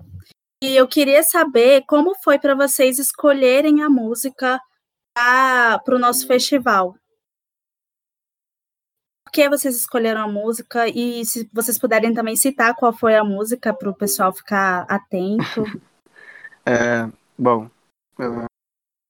E 0.63 0.77
eu 0.77 0.87
queria 0.87 1.23
saber 1.25 1.83
como 1.89 2.15
foi 2.23 2.39
para 2.39 2.55
vocês 2.55 2.99
escolherem 2.99 3.83
a 3.83 3.91
música 3.91 4.61
para 5.13 5.83
o 5.89 5.99
nosso 5.99 6.27
festival. 6.27 6.95
Por 9.25 9.33
que 9.33 9.49
vocês 9.49 9.75
escolheram 9.75 10.23
a 10.23 10.29
música? 10.29 10.87
E 10.89 11.25
se 11.25 11.51
vocês 11.53 11.79
puderem 11.79 12.15
também 12.15 12.37
citar 12.37 12.77
qual 12.77 12.93
foi 12.93 13.17
a 13.17 13.25
música 13.25 13.75
para 13.75 13.91
o 13.91 13.95
pessoal 13.95 14.33
ficar 14.33 14.87
atento. 14.89 15.65
É, 16.65 17.11
bom, 17.37 17.69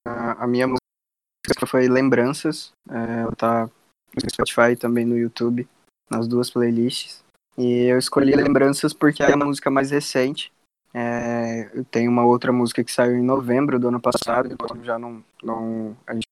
a 0.06 0.46
minha 0.46 0.66
música 0.66 1.66
foi 1.66 1.86
Lembranças. 1.86 2.72
É, 2.88 3.20
ela 3.20 3.36
tá 3.36 3.66
no 3.66 4.30
Spotify 4.30 4.74
também 4.74 5.04
no 5.04 5.18
YouTube 5.18 5.68
nas 6.12 6.28
duas 6.28 6.50
playlists. 6.50 7.22
E 7.56 7.84
eu 7.84 7.98
escolhi 7.98 8.34
Lembranças 8.34 8.92
porque 8.92 9.22
é 9.22 9.32
a 9.32 9.36
música 9.36 9.70
mais 9.70 9.90
recente. 9.90 10.52
É, 10.94 11.70
eu 11.74 11.84
tenho 11.84 12.10
uma 12.10 12.24
outra 12.24 12.52
música 12.52 12.84
que 12.84 12.92
saiu 12.92 13.16
em 13.16 13.22
novembro 13.22 13.78
do 13.78 13.88
ano 13.88 14.00
passado, 14.00 14.52
então 14.52 14.84
já 14.84 14.98
não, 14.98 15.24
não 15.42 15.96
a 16.06 16.12
gente 16.12 16.26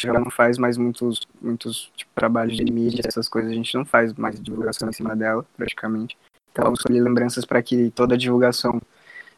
já 0.00 0.12
não 0.12 0.30
faz 0.30 0.58
mais 0.58 0.76
muitos, 0.76 1.20
muitos 1.40 1.92
tipo, 1.94 2.10
trabalhos 2.14 2.56
de 2.56 2.64
mídia, 2.64 3.02
essas 3.06 3.28
coisas, 3.28 3.52
a 3.52 3.54
gente 3.54 3.74
não 3.76 3.84
faz 3.84 4.12
mais 4.14 4.40
divulgação 4.40 4.88
em 4.88 4.92
cima 4.92 5.14
dela, 5.14 5.46
praticamente. 5.56 6.16
Então 6.50 6.66
eu 6.66 6.72
escolhi 6.72 7.00
Lembranças 7.00 7.44
para 7.44 7.62
que 7.62 7.90
toda 7.90 8.14
a 8.14 8.18
divulgação 8.18 8.80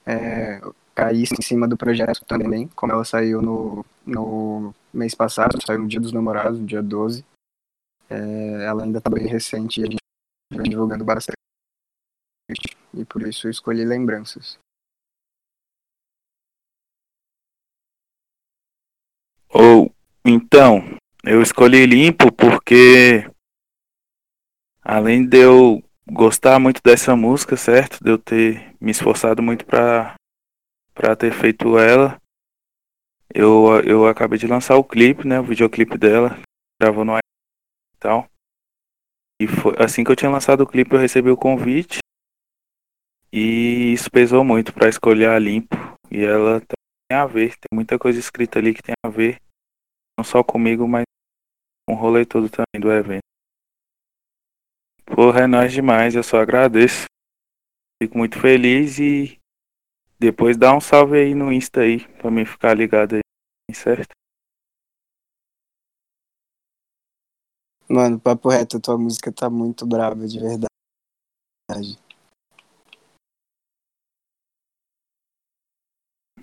é, 0.07 0.61
caísse 0.95 1.35
em 1.39 1.43
cima 1.43 1.69
do 1.69 1.77
projeto 1.77 2.25
também, 2.25 2.69
como 2.75 2.93
ela 2.93 3.05
saiu 3.05 3.43
no, 3.43 3.85
no 4.07 4.75
mês 4.93 5.15
passado, 5.15 5.59
saiu 5.67 5.81
no 5.81 5.89
Dia 5.89 6.01
dos 6.01 6.13
Namorados, 6.13 6.59
no 6.59 6.67
dia 6.67 6.83
12. 6.83 7.25
É, 8.11 8.65
ela 8.65 8.85
ainda 8.85 8.99
está 8.99 9.11
bem 9.11 9.27
recente 9.27 9.81
e 9.81 9.85
a 9.85 9.87
gente 9.87 9.99
vem 10.53 10.71
divulgando 10.71 11.05
bastante. 11.05 11.37
E 12.93 13.05
por 13.05 13.27
isso 13.27 13.47
eu 13.47 13.51
escolhi 13.51 13.85
lembranças. 13.85 14.59
Ou, 19.49 19.87
oh, 19.87 19.91
então, 20.25 20.99
eu 21.25 21.41
escolhi 21.41 21.87
limpo 21.87 22.31
porque 22.33 23.29
além 24.83 25.27
de 25.27 25.39
eu 25.39 25.83
gostar 26.07 26.59
muito 26.59 26.81
dessa 26.85 27.17
música, 27.17 27.57
certo? 27.57 28.03
De 28.03 28.11
eu 28.11 28.19
ter 28.19 28.75
me 28.81 28.91
esforçado 28.91 29.43
muito 29.43 29.65
para 29.65 30.15
para 30.93 31.17
ter 31.17 31.33
feito 31.33 31.77
ela, 31.77 32.21
eu, 33.35 33.81
eu 33.85 34.07
acabei 34.07 34.39
de 34.39 34.47
lançar 34.47 34.77
o 34.77 34.85
clipe, 34.85 35.27
né? 35.27 35.41
O 35.41 35.45
videoclipe 35.45 35.99
dela, 35.99 36.39
gravou 36.81 37.05
no 37.05 37.17
tal. 38.05 38.29
E 39.41 39.49
foi 39.49 39.75
assim 39.79 40.05
que 40.05 40.13
eu 40.13 40.17
tinha 40.17 40.31
lançado 40.31 40.61
o 40.63 40.67
clipe, 40.67 40.95
eu 40.95 41.01
recebi 41.01 41.31
o 41.31 41.37
convite. 41.37 41.99
E 43.33 43.93
isso 43.93 44.11
pesou 44.11 44.45
muito 44.45 44.73
para 44.73 44.89
escolher 44.89 45.31
a 45.31 45.39
Limpo. 45.39 45.75
E 46.11 46.23
ela 46.23 46.61
tem 46.61 47.19
a 47.19 47.27
ver, 47.27 47.57
tem 47.57 47.69
muita 47.73 47.99
coisa 47.99 48.21
escrita 48.21 48.59
ali 48.59 48.75
que 48.75 48.83
tem 48.83 48.95
a 49.05 49.09
ver, 49.09 49.41
não 50.19 50.25
só 50.25 50.45
comigo, 50.45 50.87
mas 50.87 51.05
com 51.89 51.95
o 51.95 51.99
rolê 51.99 52.25
todo 52.25 52.49
também 52.49 52.81
do 52.81 52.93
evento. 52.93 53.25
Porra, 55.07 55.41
é 55.43 55.47
nóis 55.47 55.73
demais, 55.73 56.15
eu 56.15 56.23
só 56.23 56.39
agradeço. 56.39 57.07
Fico 58.03 58.19
muito 58.19 58.39
feliz 58.39 58.99
e 58.99 59.39
depois 60.19 60.57
dá 60.57 60.75
um 60.75 60.81
salve 60.81 61.19
aí 61.19 61.35
no 61.35 61.53
Insta 61.53 61.81
aí, 61.81 62.07
pra 62.19 62.31
mim 62.31 62.45
ficar 62.45 62.75
ligado 62.75 63.17
aí, 63.17 63.75
certo? 63.75 64.14
Mano, 67.89 68.19
papo 68.19 68.49
reto, 68.49 68.81
tua 68.81 68.97
música 68.97 69.31
tá 69.31 69.51
muito 69.51 69.87
brava, 69.87 70.27
de 70.27 70.41
verdade. 70.41 71.99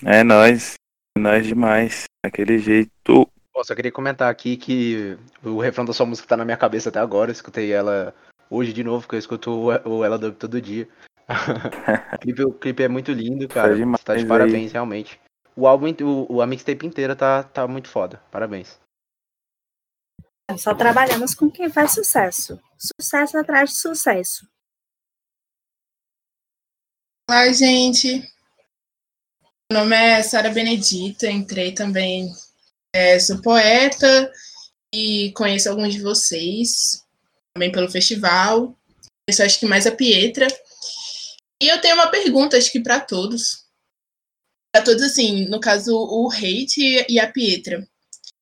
É 0.03 0.23
nóis. 0.23 0.73
É 1.17 1.19
nóis 1.19 1.47
demais. 1.47 2.05
Daquele 2.23 2.59
jeito. 2.59 3.27
Pô, 3.53 3.63
só 3.63 3.75
queria 3.75 3.91
comentar 3.91 4.31
aqui 4.31 4.55
que 4.57 5.17
o 5.43 5.59
refrão 5.59 5.85
da 5.85 5.93
sua 5.93 6.05
música 6.05 6.27
tá 6.27 6.37
na 6.37 6.45
minha 6.45 6.57
cabeça 6.57 6.89
até 6.89 6.99
agora. 6.99 7.29
Eu 7.29 7.33
escutei 7.33 7.71
ela 7.71 8.13
hoje 8.49 8.73
de 8.73 8.83
novo, 8.83 9.01
porque 9.01 9.15
eu 9.15 9.19
escuto 9.19 9.51
o 9.85 10.03
Ela 10.03 10.17
Dub 10.17 10.35
todo 10.35 10.61
dia. 10.61 10.87
o, 12.15 12.17
clipe, 12.17 12.43
o, 12.43 12.53
clipe, 12.53 12.83
é 12.83 12.87
muito 12.87 13.11
lindo, 13.11 13.47
cara. 13.47 13.75
Você 13.75 14.03
tá 14.03 14.15
de 14.15 14.25
parabéns, 14.25 14.67
aí. 14.67 14.73
realmente. 14.73 15.19
O 15.55 15.67
álbum, 15.67 15.93
o, 16.29 16.41
a 16.41 16.47
mixtape 16.47 16.87
inteira 16.87 17.15
tá, 17.15 17.43
tá 17.43 17.67
muito 17.67 17.87
foda. 17.87 18.21
Parabéns. 18.31 18.80
Só 20.57 20.73
trabalhamos 20.75 21.33
com 21.33 21.49
quem 21.49 21.69
faz 21.69 21.91
sucesso. 21.93 22.59
Sucesso 22.77 23.37
atrás 23.37 23.71
de 23.71 23.75
sucesso. 23.77 24.47
Olá, 27.29 27.51
gente. 27.53 28.21
Meu 29.71 29.81
nome 29.81 29.95
é 29.95 30.21
Sara 30.21 30.49
Benedita, 30.49 31.31
entrei 31.31 31.73
também, 31.73 32.29
é, 32.93 33.17
sou 33.19 33.41
poeta 33.41 34.31
e 34.93 35.31
conheço 35.31 35.69
alguns 35.69 35.93
de 35.93 36.01
vocês, 36.01 37.05
também 37.53 37.71
pelo 37.71 37.89
festival. 37.89 38.77
Conheço 39.25 39.43
acho 39.43 39.59
que 39.59 39.65
mais 39.65 39.87
a 39.87 39.95
Pietra. 39.95 40.47
E 41.61 41.67
eu 41.69 41.79
tenho 41.79 41.95
uma 41.95 42.11
pergunta, 42.11 42.57
acho 42.57 42.71
que 42.71 42.81
para 42.81 42.99
todos. 42.99 43.65
Para 44.73 44.83
todos, 44.83 45.03
assim, 45.03 45.45
no 45.45 45.59
caso, 45.59 45.95
o 45.95 46.29
Hate 46.29 47.05
e 47.07 47.19
a 47.19 47.31
Pietra. 47.31 47.87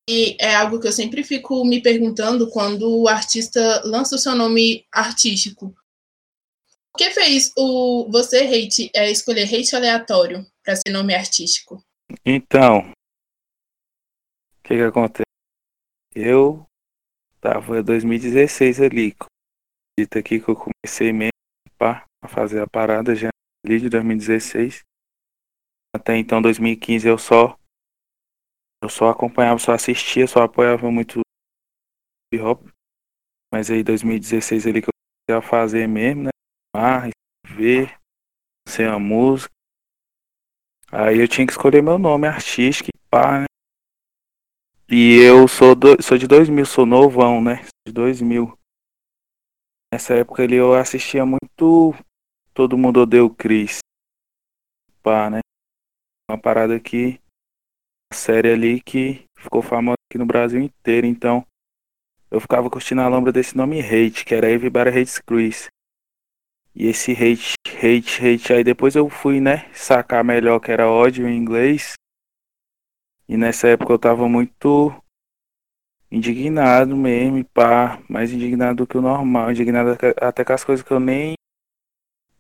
E 0.10 0.36
é 0.40 0.56
algo 0.56 0.80
que 0.80 0.88
eu 0.88 0.92
sempre 0.92 1.24
fico 1.24 1.64
me 1.64 1.82
perguntando 1.82 2.50
quando 2.50 3.02
o 3.02 3.08
artista 3.08 3.82
lança 3.86 4.16
o 4.16 4.20
seu 4.20 4.34
nome 4.34 4.86
artístico. 4.92 5.68
O 6.94 6.98
que 6.98 7.12
fez 7.12 7.54
o 7.56 8.10
você 8.12 8.40
hate 8.40 8.90
é 8.96 9.12
escolher 9.12 9.44
hate 9.44 9.76
aleatório 9.76 10.44
para 10.64 10.76
ser 10.76 10.92
nome 10.92 11.14
artístico? 11.14 11.84
Então, 12.26 12.92
que 14.70 14.76
que 14.76 14.84
acontece? 14.84 15.24
Eu 16.14 16.64
tava 17.42 17.80
em 17.80 17.84
2016 17.84 18.82
ali. 18.82 19.16
Dito 20.00 20.20
aqui 20.20 20.40
que 20.40 20.48
eu 20.48 20.56
comecei 20.56 21.12
mesmo 21.12 21.32
pá, 21.76 22.06
a 22.24 22.28
fazer 22.28 22.62
a 22.62 22.68
parada 22.68 23.16
já 23.16 23.30
ali 23.66 23.80
de 23.80 23.90
2016. 23.90 24.84
Até 25.96 26.18
então, 26.18 26.40
2015, 26.40 27.08
eu 27.08 27.18
só 27.18 27.58
eu 28.82 28.90
só 28.90 29.10
acompanhava, 29.10 29.60
só 29.60 29.74
assistia, 29.74 30.28
só 30.28 30.44
apoiava 30.44 30.90
muito 30.92 31.20
hip 32.32 32.42
hop. 32.42 32.68
Mas 33.52 33.70
aí 33.70 33.84
2016 33.84 34.68
ali 34.68 34.82
que 34.82 34.90
eu 34.90 34.94
comecei 35.28 35.48
a 35.48 35.50
fazer 35.50 35.88
mesmo, 35.88 36.24
né? 36.24 36.30
Ah, 36.76 37.10
ver, 37.48 38.00
ser 38.68 38.88
a 38.90 39.00
música. 39.00 39.52
Aí 40.92 41.20
eu 41.20 41.28
tinha 41.28 41.46
que 41.46 41.54
escolher 41.54 41.82
meu 41.82 41.98
nome 41.98 42.28
artístico 42.28 42.90
e 42.94 43.10
pá, 43.10 43.42
né? 43.42 43.46
E 44.90 45.18
eu 45.22 45.48
sou, 45.48 45.76
do, 45.76 46.02
sou 46.02 46.18
de 46.18 46.28
2000, 46.28 46.66
sou 46.66 46.86
novão, 46.86 47.42
né? 47.42 47.64
De 47.88 47.94
2000. 47.94 48.58
Nessa 49.94 50.16
época 50.16 50.44
ali 50.44 50.56
eu 50.56 50.74
assistia 50.74 51.24
muito 51.26 51.94
Todo 52.54 52.78
Mundo 52.78 53.02
Odeia 53.02 53.24
o 53.24 53.34
Chris. 53.34 53.80
Pá, 55.02 55.30
né? 55.30 55.40
Uma 56.30 56.40
parada 56.40 56.80
que. 56.80 57.22
Série 58.14 58.52
ali 58.52 58.82
que 58.82 59.24
ficou 59.38 59.62
famosa 59.62 59.96
aqui 60.10 60.18
no 60.18 60.26
Brasil 60.26 60.60
inteiro. 60.60 61.06
Então, 61.06 61.46
eu 62.32 62.40
ficava 62.40 62.70
curtindo 62.70 63.02
a 63.02 63.08
lombra 63.08 63.32
desse 63.32 63.56
nome 63.56 63.80
Hate, 63.80 64.26
que 64.26 64.36
era 64.36 64.50
Everybody 64.50 64.90
Hates 64.90 65.20
Chris. 65.20 65.68
E 66.76 66.88
esse 66.88 67.12
hate, 67.12 67.56
hate, 67.68 68.26
hate. 68.26 68.54
Aí 68.54 68.64
depois 68.64 68.96
eu 68.96 69.10
fui, 69.10 69.40
né, 69.40 69.70
sacar 69.74 70.24
melhor 70.24 70.60
que 70.60 70.72
era 70.72 70.90
ódio 70.90 71.28
em 71.28 71.36
inglês. 71.36 71.94
E 73.28 73.38
nessa 73.38 73.68
época 73.68 73.94
eu 73.94 74.00
tava 74.00 74.28
muito 74.28 74.94
indignado 76.12 76.96
mesmo, 76.96 77.44
pá, 77.46 78.02
mais 78.10 78.32
indignado 78.32 78.78
do 78.78 78.88
que 78.88 78.98
o 78.98 79.02
normal, 79.02 79.52
indignado 79.52 79.98
até 80.20 80.44
com 80.44 80.54
as 80.54 80.64
coisas 80.64 80.84
que 80.84 80.92
eu 80.92 81.00
nem 81.00 81.34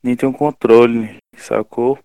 nem 0.01 0.15
tenho 0.15 0.33
controle, 0.33 1.17
sacou? 1.35 1.99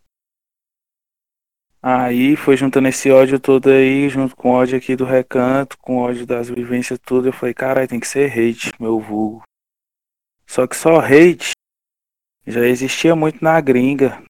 Aí 1.86 2.34
foi 2.34 2.56
juntando 2.56 2.88
esse 2.88 3.10
ódio 3.10 3.38
todo 3.38 3.68
aí, 3.68 4.08
junto 4.08 4.34
com 4.34 4.50
o 4.50 4.54
ódio 4.54 4.78
aqui 4.78 4.96
do 4.96 5.04
recanto, 5.04 5.76
com 5.76 5.98
o 5.98 6.00
ódio 6.00 6.26
das 6.26 6.48
vivências 6.48 6.98
tudo, 6.98 7.28
eu 7.28 7.32
falei, 7.32 7.52
caralho, 7.52 7.86
tem 7.86 8.00
que 8.00 8.08
ser 8.08 8.32
hate, 8.32 8.72
meu 8.80 8.98
vulgo. 8.98 9.42
Só 10.46 10.66
que 10.66 10.74
só 10.74 10.98
hate 10.98 11.50
já 12.46 12.66
existia 12.66 13.14
muito 13.14 13.44
na 13.44 13.60
gringa. 13.60 14.22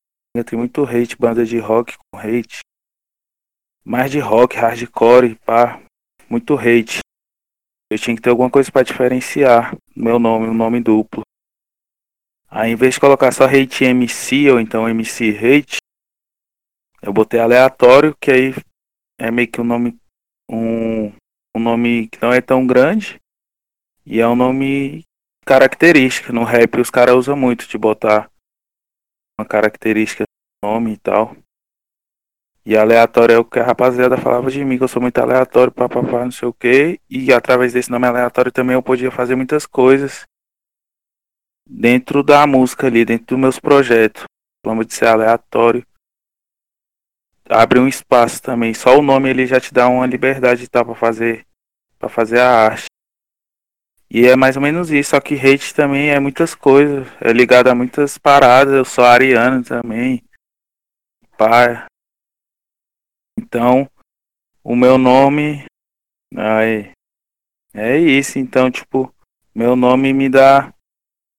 Tem 0.46 0.58
muito 0.58 0.82
hate, 0.82 1.16
banda 1.16 1.44
de 1.44 1.58
rock 1.58 1.94
com 2.10 2.18
hate 2.18 2.58
mais 3.84 4.10
de 4.10 4.18
rock, 4.18 4.56
hardcore, 4.56 5.36
pá, 5.44 5.80
muito 6.28 6.54
hate. 6.56 7.00
Eu 7.92 7.98
tinha 7.98 8.16
que 8.16 8.22
ter 8.22 8.30
alguma 8.30 8.50
coisa 8.50 8.72
para 8.72 8.82
diferenciar 8.82 9.76
meu 9.94 10.18
nome, 10.18 10.48
um 10.48 10.54
nome 10.54 10.80
duplo. 10.80 11.22
Aí, 12.48 12.72
em 12.72 12.76
vez 12.76 12.94
de 12.94 13.00
colocar 13.00 13.30
só 13.30 13.44
hate 13.44 13.84
MC 13.84 14.50
ou 14.50 14.58
então 14.58 14.88
MC 14.88 15.36
hate, 15.36 15.76
eu 17.04 17.12
botei 17.12 17.38
aleatório, 17.38 18.16
que 18.18 18.30
aí 18.30 18.54
é 19.18 19.30
meio 19.30 19.48
que 19.48 19.60
um 19.60 19.64
nome 19.64 19.98
um, 20.50 21.08
um 21.54 21.60
nome 21.60 22.08
que 22.08 22.20
não 22.20 22.32
é 22.32 22.40
tão 22.40 22.66
grande 22.66 23.20
e 24.06 24.20
é 24.20 24.26
um 24.26 24.34
nome 24.34 25.04
característico. 25.44 26.32
No 26.32 26.44
rap 26.44 26.80
os 26.80 26.90
caras 26.90 27.14
usam 27.14 27.36
muito 27.36 27.68
de 27.68 27.76
botar 27.76 28.30
uma 29.38 29.46
característica 29.46 30.24
no 30.62 30.70
nome 30.70 30.94
e 30.94 30.96
tal. 30.96 31.36
E 32.66 32.74
aleatório 32.74 33.34
é 33.34 33.38
o 33.38 33.44
que 33.44 33.58
a 33.58 33.64
rapaziada 33.64 34.16
falava 34.16 34.50
de 34.50 34.64
mim, 34.64 34.78
que 34.78 34.84
eu 34.84 34.88
sou 34.88 35.02
muito 35.02 35.18
aleatório, 35.18 35.70
papapá, 35.70 36.24
não 36.24 36.32
sei 36.32 36.48
o 36.48 36.54
quê. 36.54 36.98
E 37.10 37.30
através 37.30 37.74
desse 37.74 37.90
nome 37.90 38.06
aleatório 38.06 38.50
também 38.50 38.72
eu 38.72 38.82
podia 38.82 39.10
fazer 39.10 39.34
muitas 39.34 39.66
coisas 39.66 40.24
dentro 41.68 42.22
da 42.22 42.46
música 42.46 42.86
ali, 42.86 43.04
dentro 43.04 43.26
dos 43.26 43.38
meus 43.38 43.60
projetos. 43.60 44.24
Vamos 44.64 44.86
de 44.86 44.94
ser 44.94 45.08
aleatório. 45.08 45.86
Abre 47.48 47.78
um 47.78 47.88
espaço 47.88 48.42
também. 48.42 48.72
Só 48.74 48.98
o 48.98 49.02
nome 49.02 49.30
ele 49.30 49.46
já 49.46 49.60
te 49.60 49.72
dá 49.72 49.88
uma 49.88 50.06
liberdade 50.06 50.68
tá, 50.68 50.84
para 50.84 50.94
fazer 50.94 51.46
para 51.98 52.08
fazer 52.08 52.40
a 52.40 52.66
arte. 52.66 52.86
E 54.10 54.26
é 54.26 54.36
mais 54.36 54.56
ou 54.56 54.62
menos 54.62 54.90
isso, 54.90 55.10
só 55.10 55.20
que 55.20 55.34
hate 55.34 55.74
também 55.74 56.10
é 56.10 56.20
muitas 56.20 56.54
coisas, 56.54 57.08
é 57.20 57.32
ligado 57.32 57.68
a 57.68 57.74
muitas 57.74 58.18
paradas, 58.18 58.74
eu 58.74 58.84
sou 58.84 59.04
ariano 59.04 59.64
também. 59.64 60.22
Pá, 61.36 61.86
então, 63.38 63.88
o 64.64 64.74
meu 64.74 64.98
nome. 64.98 65.64
Ai, 66.36 66.92
é 67.72 67.96
isso. 67.98 68.38
Então, 68.38 68.68
tipo, 68.70 69.14
meu 69.54 69.76
nome 69.76 70.12
me 70.12 70.28
dá. 70.28 70.73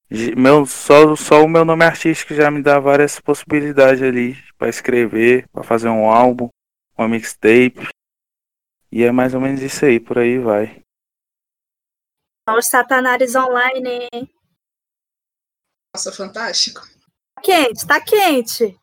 Meu, 0.10 0.66
só, 0.66 1.16
só 1.16 1.44
o 1.44 1.50
meu 1.50 1.66
nome 1.66 1.84
artístico 1.84 2.34
já 2.34 2.52
me 2.52 2.62
dá 2.62 2.80
várias 2.80 3.20
possibilidades 3.20 4.02
ali 4.04 4.36
para 4.58 4.70
escrever, 4.70 5.48
para 5.50 5.64
fazer 5.64 5.90
um 5.90 6.10
álbum, 6.10 6.50
uma 6.98 7.08
mixtape. 7.08 7.90
E 8.92 9.04
é 9.04 9.12
mais 9.12 9.34
ou 9.34 9.42
menos 9.42 9.62
isso 9.62 9.84
aí, 9.84 10.00
por 10.00 10.20
aí 10.20 10.38
vai. 10.38 10.82
Os 12.48 12.68
Satanares 12.68 13.36
Online. 13.36 14.08
Nossa, 15.96 16.12
fantástico. 16.12 16.82
Tá 17.36 17.42
quente, 17.42 17.88
tá 17.88 18.00
quente. 18.00 18.80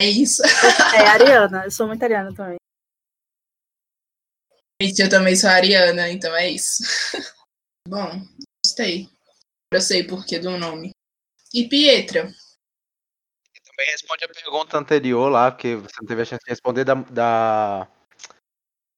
É 0.00 0.06
isso. 0.06 0.42
É, 0.96 1.06
Ariana. 1.08 1.64
Eu 1.64 1.70
sou 1.70 1.86
muito 1.86 2.02
Ariana 2.02 2.34
também. 2.34 2.56
Gente, 4.80 5.02
eu 5.02 5.10
também 5.10 5.36
sou 5.36 5.50
Ariana, 5.50 6.08
então 6.08 6.34
é 6.34 6.48
isso. 6.48 6.82
Bom, 7.90 8.24
gostei. 8.64 9.08
Eu 9.72 9.80
sei 9.80 10.04
por 10.04 10.24
que 10.24 10.38
do 10.38 10.56
nome. 10.56 10.92
E 11.52 11.68
Pietra? 11.68 12.22
Também 12.22 13.90
responde 13.90 14.24
a 14.24 14.28
pergunta 14.28 14.78
anterior 14.78 15.28
lá, 15.28 15.50
porque 15.50 15.74
você 15.74 15.96
não 16.00 16.06
teve 16.06 16.22
a 16.22 16.24
chance 16.24 16.44
de 16.44 16.50
responder 16.50 16.84
da, 16.84 16.94
da... 16.94 17.88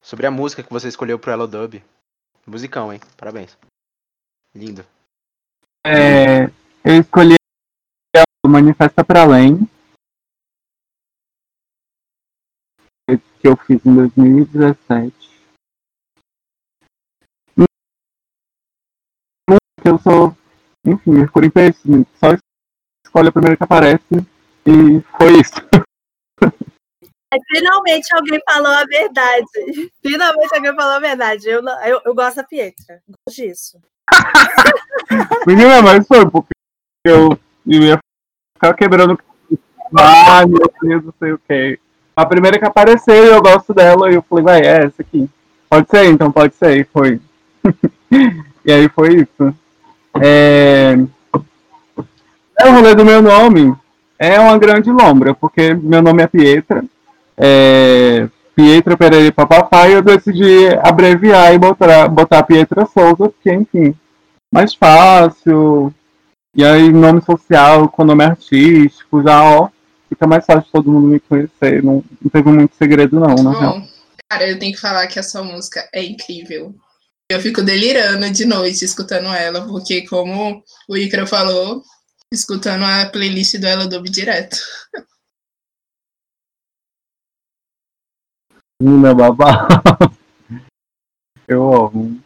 sobre 0.03 0.27
a 0.27 0.31
música 0.31 0.63
que 0.63 0.71
você 0.71 0.89
escolheu 0.89 1.19
pro 1.19 1.33
Hello 1.33 1.47
Dub. 1.47 1.83
Musicão, 2.47 2.93
hein? 2.93 3.01
Parabéns. 3.17 3.57
Lindo. 4.55 4.85
É, 5.87 6.45
eu 6.85 7.01
escolhi 7.01 7.37
o 8.45 8.49
Manifesta 8.49 9.03
para 9.03 9.23
Além, 9.23 9.67
que 13.41 13.49
eu 13.49 13.57
fiz 13.57 13.81
em 13.87 13.95
2017. 13.95 15.22
Eu 19.85 19.99
sou, 19.99 20.37
enfim, 20.85 21.11
Mercúrio 21.11 21.51
em 21.57 22.07
só 22.15 22.37
escolhe 23.05 23.29
a 23.29 23.33
primeira 23.33 23.57
que 23.57 23.65
aparece 23.65 24.27
e 24.67 25.01
foi 25.19 25.41
isso. 25.41 25.55
Finalmente 27.51 28.15
alguém 28.15 28.41
falou 28.45 28.73
a 28.73 28.85
verdade. 28.85 29.47
Finalmente 30.03 30.55
alguém 30.55 30.75
falou 30.75 30.93
a 30.93 30.99
verdade. 30.99 31.49
Eu, 31.49 31.63
eu, 31.85 32.01
eu 32.05 32.15
gosto 32.15 32.37
da 32.37 32.45
Pietra. 32.45 33.03
Gosto 33.09 33.37
disso. 33.37 33.81
Menina, 35.47 35.81
mas 35.83 36.07
foi 36.07 36.29
porque 36.29 36.53
eu, 37.05 37.39
eu 37.67 37.83
ia 37.83 37.99
ficar 38.55 38.75
quebrando. 38.75 39.19
Ah, 39.99 40.47
meu 40.47 40.71
Deus, 40.83 41.05
não 41.05 41.15
sei 41.19 41.33
o 41.33 41.39
que. 41.39 41.79
A 42.15 42.27
primeira 42.27 42.59
que 42.59 42.65
apareceu, 42.65 43.25
eu 43.25 43.43
gosto 43.43 43.73
dela, 43.73 44.11
e 44.11 44.15
eu 44.15 44.23
falei, 44.23 44.45
vai, 44.45 44.61
é 44.61 44.85
essa 44.85 45.01
aqui. 45.01 45.29
Pode 45.69 45.89
ser, 45.89 46.07
então 46.07 46.31
pode 46.31 46.55
ser, 46.55 46.79
e 46.79 46.85
foi. 46.85 47.21
e 48.65 48.73
aí 48.73 48.89
foi 48.91 49.17
isso. 49.17 49.55
É... 50.21 50.97
é... 52.59 52.69
O 52.69 52.73
rolê 52.73 52.95
do 52.95 53.05
meu 53.05 53.23
nome 53.23 53.75
é 54.19 54.39
uma 54.39 54.59
grande 54.59 54.91
lombra, 54.91 55.35
porque 55.35 55.75
meu 55.75 56.03
nome 56.03 56.23
é 56.23 56.27
Pietra. 56.27 56.85
É... 57.37 58.29
Pietra 58.55 58.97
Pereira 58.97 59.33
Papapá, 59.33 59.89
e 59.89 59.93
eu 59.93 60.03
decidi 60.03 60.69
abreviar 60.83 61.55
e 61.55 61.59
botar, 61.59 62.07
botar 62.09 62.43
Pietra 62.43 62.85
Souza, 62.87 63.31
porque, 63.31 63.53
enfim, 63.53 63.95
mais 64.53 64.75
fácil. 64.75 65.93
E 66.55 66.63
aí, 66.63 66.93
nome 66.93 67.23
social 67.23 67.89
com 67.89 68.05
nome 68.05 68.25
artístico, 68.25 69.23
já, 69.23 69.43
ó, 69.43 69.71
fica 70.11 70.27
mais 70.27 70.45
fácil 70.45 70.71
todo 70.71 70.93
mundo 70.93 71.09
me 71.09 71.21
conhecer. 71.21 71.83
Não, 71.83 72.05
não 72.21 72.31
teve 72.31 72.51
muito 72.51 72.77
segredo, 72.77 73.19
não, 73.19 73.35
na 73.35 73.53
Bom, 73.53 73.59
real. 73.59 73.83
Cara, 74.29 74.49
eu 74.49 74.59
tenho 74.59 74.75
que 74.75 74.81
falar 74.81 75.07
que 75.07 75.19
a 75.19 75.23
sua 75.23 75.43
música 75.43 75.89
é 75.93 76.05
incrível. 76.05 76.75
Eu 77.33 77.41
fico 77.41 77.63
delirando 77.63 78.31
de 78.31 78.45
noite 78.45 78.85
escutando 78.85 79.29
ela, 79.29 79.67
porque 79.67 80.07
como 80.07 80.63
o 80.87 80.97
Icaro 80.99 81.27
falou, 81.27 81.83
escutando 82.31 82.85
a 82.85 83.09
playlist 83.11 83.59
do 83.59 83.67
Ela 83.67 83.89
Dub 83.89 84.07
direto. 84.11 84.59
Meu 88.79 89.15
babá. 89.15 89.67
Eu 91.49 91.73
amo. 91.73 92.23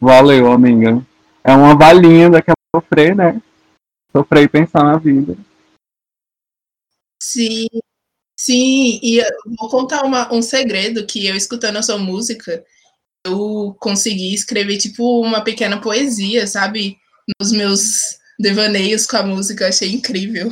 Valeu, 0.00 0.50
amiga. 0.50 1.06
É 1.44 1.54
uma 1.54 1.76
balinha 1.76 2.28
daquela 2.28 2.56
sofrer, 2.74 3.14
né? 3.14 3.40
Sofrer 4.10 4.42
e 4.42 4.48
pensar 4.48 4.82
na 4.82 4.98
vida. 4.98 5.36
Sim, 7.22 7.68
Sim, 8.42 8.98
e 9.02 9.18
eu 9.18 9.26
vou 9.58 9.68
contar 9.68 10.02
uma, 10.02 10.32
um 10.32 10.40
segredo 10.40 11.06
que 11.06 11.26
eu 11.26 11.36
escutando 11.36 11.76
a 11.76 11.82
sua 11.82 11.98
música, 11.98 12.64
eu 13.26 13.76
consegui 13.78 14.32
escrever 14.32 14.78
tipo 14.78 15.20
uma 15.22 15.44
pequena 15.44 15.80
poesia, 15.80 16.46
sabe? 16.46 16.98
Nos 17.40 17.52
meus 17.52 18.18
devaneios 18.38 19.06
com 19.06 19.16
a 19.16 19.22
música, 19.22 19.68
achei 19.68 19.92
incrível. 19.92 20.50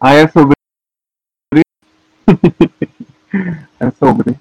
Ah, 0.00 0.12
é 0.14 0.28
sobre. 0.28 0.54
é 3.80 3.90
sobre. 3.92 4.38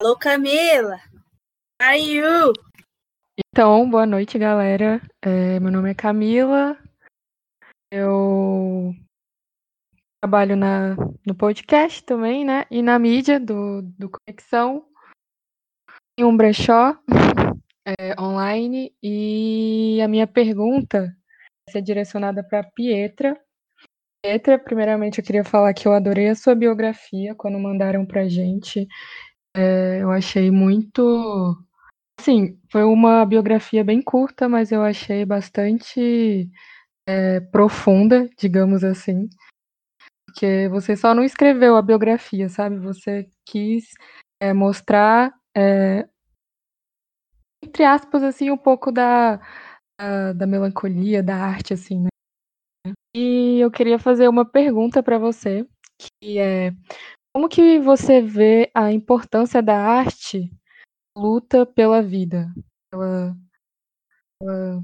Alô, 0.00 0.16
Camila! 0.16 1.00
You? 1.98 2.52
Então, 3.38 3.90
boa 3.90 4.06
noite, 4.06 4.38
galera. 4.38 5.02
É, 5.22 5.58
meu 5.60 5.70
nome 5.70 5.90
é 5.90 5.94
Camila. 5.94 6.78
Eu 7.90 8.94
trabalho 10.26 10.56
na, 10.56 10.96
no 11.24 11.36
podcast 11.36 12.02
também, 12.02 12.44
né? 12.44 12.64
E 12.68 12.82
na 12.82 12.98
mídia 12.98 13.38
do, 13.38 13.82
do 13.82 14.10
Conexão. 14.10 14.84
Em 16.18 16.24
um 16.24 16.36
brechó 16.36 16.98
é, 17.86 18.20
online. 18.20 18.92
E 19.00 20.00
a 20.02 20.08
minha 20.08 20.26
pergunta 20.26 21.16
ser 21.70 21.80
direcionada 21.80 22.42
para 22.42 22.64
Pietra. 22.64 23.40
Pietra, 24.20 24.58
primeiramente 24.58 25.20
eu 25.20 25.24
queria 25.24 25.44
falar 25.44 25.72
que 25.72 25.86
eu 25.86 25.92
adorei 25.92 26.28
a 26.28 26.34
sua 26.34 26.56
biografia 26.56 27.32
quando 27.36 27.56
mandaram 27.56 28.04
pra 28.04 28.28
gente. 28.28 28.88
É, 29.56 30.02
eu 30.02 30.10
achei 30.10 30.50
muito. 30.50 31.56
Sim, 32.20 32.58
foi 32.68 32.82
uma 32.82 33.24
biografia 33.24 33.84
bem 33.84 34.02
curta, 34.02 34.48
mas 34.48 34.72
eu 34.72 34.82
achei 34.82 35.24
bastante 35.24 36.50
é, 37.06 37.38
profunda, 37.38 38.28
digamos 38.36 38.82
assim. 38.82 39.28
Porque 40.36 40.68
você 40.68 40.94
só 40.94 41.14
não 41.14 41.24
escreveu 41.24 41.76
a 41.76 41.82
biografia, 41.82 42.46
sabe? 42.50 42.76
Você 42.80 43.26
quis 43.46 43.94
é, 44.38 44.52
mostrar, 44.52 45.34
é, 45.56 46.06
entre 47.64 47.82
aspas, 47.82 48.22
assim, 48.22 48.50
um 48.50 48.58
pouco 48.58 48.92
da, 48.92 49.38
da, 49.98 50.34
da 50.34 50.46
melancolia, 50.46 51.22
da 51.22 51.36
arte, 51.36 51.72
assim, 51.72 52.02
né? 52.02 52.08
E 53.16 53.60
eu 53.60 53.70
queria 53.70 53.98
fazer 53.98 54.28
uma 54.28 54.44
pergunta 54.44 55.02
para 55.02 55.18
você, 55.18 55.66
que 55.98 56.38
é 56.38 56.70
como 57.34 57.48
que 57.48 57.80
você 57.80 58.20
vê 58.20 58.70
a 58.74 58.92
importância 58.92 59.62
da 59.62 59.80
arte 59.80 60.52
luta 61.16 61.64
pela 61.64 62.02
vida, 62.02 62.52
pela, 62.90 63.34
pela 64.38 64.82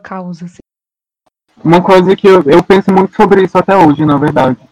causa? 0.00 0.44
Assim? 0.44 0.58
Uma 1.64 1.82
coisa 1.82 2.14
que 2.14 2.28
eu, 2.28 2.40
eu 2.44 2.62
penso 2.62 2.92
muito 2.92 3.16
sobre 3.16 3.42
isso 3.42 3.58
até 3.58 3.76
hoje, 3.76 4.06
na 4.06 4.16
verdade. 4.16 4.71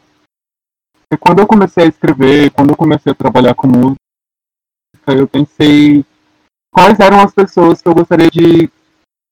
E 1.13 1.17
quando 1.17 1.41
eu 1.41 1.47
comecei 1.47 1.85
a 1.85 1.89
escrever, 1.89 2.51
quando 2.53 2.71
eu 2.71 2.77
comecei 2.77 3.11
a 3.13 3.15
trabalhar 3.15 3.55
com 3.55 3.67
música, 3.67 3.99
eu 5.09 5.27
pensei 5.27 6.05
quais 6.73 7.01
eram 7.01 7.21
as 7.21 7.35
pessoas 7.35 7.83
que 7.83 7.89
eu 7.89 7.95
gostaria 7.95 8.31
de 8.31 8.71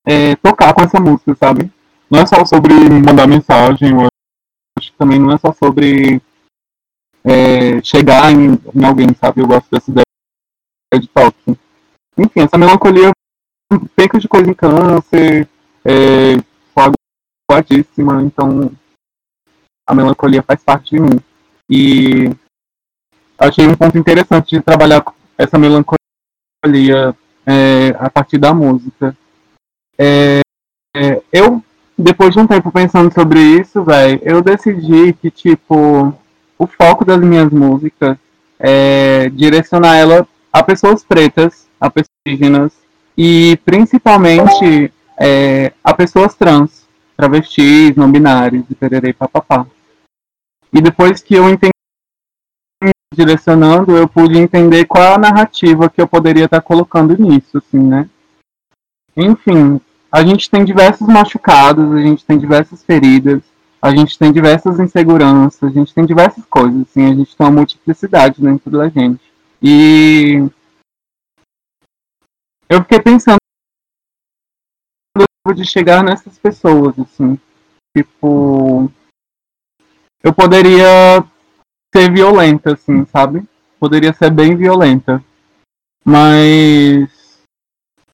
é, 0.06 0.34
tocar 0.36 0.74
com 0.74 0.82
essa 0.82 0.98
música, 0.98 1.34
sabe? 1.36 1.70
Não 2.10 2.20
é 2.20 2.26
só 2.26 2.44
sobre 2.44 2.74
mandar 2.88 3.26
mensagem, 3.26 3.90
eu 3.90 4.08
acho 4.78 4.90
que 4.90 4.98
também 4.98 5.18
não 5.18 5.32
é 5.32 5.38
só 5.38 5.52
sobre 5.52 6.20
é, 7.24 7.82
chegar 7.82 8.32
em, 8.32 8.58
em, 8.74 8.84
alguém, 8.84 9.14
sabe? 9.14 9.40
Eu 9.40 9.46
gosto 9.46 9.70
dessa 9.70 9.90
ideia 9.90 10.04
de 11.00 11.06
toque. 11.08 11.58
Enfim, 12.16 12.40
essa 12.40 12.58
melancolia 12.58 13.10
peca 13.94 14.18
de 14.18 14.26
coisa 14.26 14.50
em 14.50 14.54
câncer, 14.54 15.48
é, 15.84 16.36
aguadíssima, 17.50 18.22
então 18.22 18.70
a 19.86 19.94
melancolia 19.94 20.42
faz 20.42 20.62
parte 20.62 20.96
de 20.96 21.00
mim. 21.00 21.20
E 21.70 22.30
achei 23.38 23.66
um 23.66 23.74
ponto 23.74 23.98
interessante 23.98 24.56
de 24.56 24.62
trabalhar 24.62 25.04
essa 25.36 25.58
melancolia 25.58 27.14
é, 27.46 27.94
a 27.98 28.10
partir 28.10 28.38
da 28.38 28.54
música. 28.54 29.16
É, 29.98 30.40
é, 30.96 31.22
eu, 31.32 31.62
depois 31.96 32.34
de 32.34 32.40
um 32.40 32.46
tempo 32.46 32.72
pensando 32.72 33.12
sobre 33.12 33.40
isso, 33.40 33.84
velho, 33.84 34.20
eu 34.22 34.42
decidi 34.42 35.12
que, 35.12 35.30
tipo, 35.30 36.14
o 36.58 36.66
foco 36.66 37.04
das 37.04 37.20
minhas 37.20 37.50
músicas 37.50 38.16
é 38.58 39.28
direcionar 39.30 39.96
ela 39.96 40.26
a 40.52 40.62
pessoas 40.62 41.04
pretas, 41.04 41.66
a 41.80 41.88
pessoas 41.88 42.08
indígenas 42.26 42.72
e 43.16 43.58
principalmente 43.64 44.92
é, 45.20 45.72
a 45.82 45.94
pessoas 45.94 46.34
trans, 46.34 46.86
travestis, 47.16 47.94
não 47.96 48.10
binários 48.10 48.64
e 48.70 48.74
pererei 48.74 49.12
papapá. 49.12 49.66
E 50.72 50.80
depois 50.80 51.22
que 51.22 51.34
eu 51.34 51.48
entendi 51.48 51.72
direcionando, 53.14 53.96
eu 53.96 54.08
pude 54.08 54.38
entender 54.38 54.84
qual 54.84 55.14
a 55.14 55.18
narrativa 55.18 55.88
que 55.88 56.00
eu 56.00 56.06
poderia 56.06 56.44
estar 56.44 56.60
colocando 56.60 57.16
nisso, 57.16 57.58
assim, 57.58 57.78
né? 57.78 58.08
Enfim, 59.16 59.80
a 60.12 60.24
gente 60.24 60.48
tem 60.48 60.64
diversos 60.64 61.06
machucados, 61.06 61.92
a 61.92 61.98
gente 61.98 62.24
tem 62.24 62.38
diversas 62.38 62.84
feridas, 62.84 63.42
a 63.80 63.90
gente 63.90 64.18
tem 64.18 64.32
diversas 64.32 64.78
inseguranças, 64.78 65.62
a 65.62 65.72
gente 65.72 65.94
tem 65.94 66.04
diversas 66.04 66.44
coisas, 66.44 66.82
assim, 66.82 67.06
a 67.06 67.14
gente 67.14 67.36
tem 67.36 67.46
uma 67.46 67.52
multiplicidade 67.52 68.40
dentro 68.40 68.70
da 68.70 68.88
gente. 68.88 69.22
E 69.62 70.48
eu 72.68 72.82
fiquei 72.82 73.00
pensando 73.00 73.38
de 75.54 75.64
chegar 75.64 76.04
nessas 76.04 76.38
pessoas, 76.38 76.98
assim, 76.98 77.38
tipo, 77.96 78.92
eu 80.22 80.32
poderia 80.32 81.24
ser 81.94 82.12
violenta, 82.12 82.74
assim, 82.74 83.04
sabe? 83.06 83.42
Poderia 83.78 84.12
ser 84.12 84.30
bem 84.30 84.56
violenta. 84.56 85.22
Mas 86.04 87.08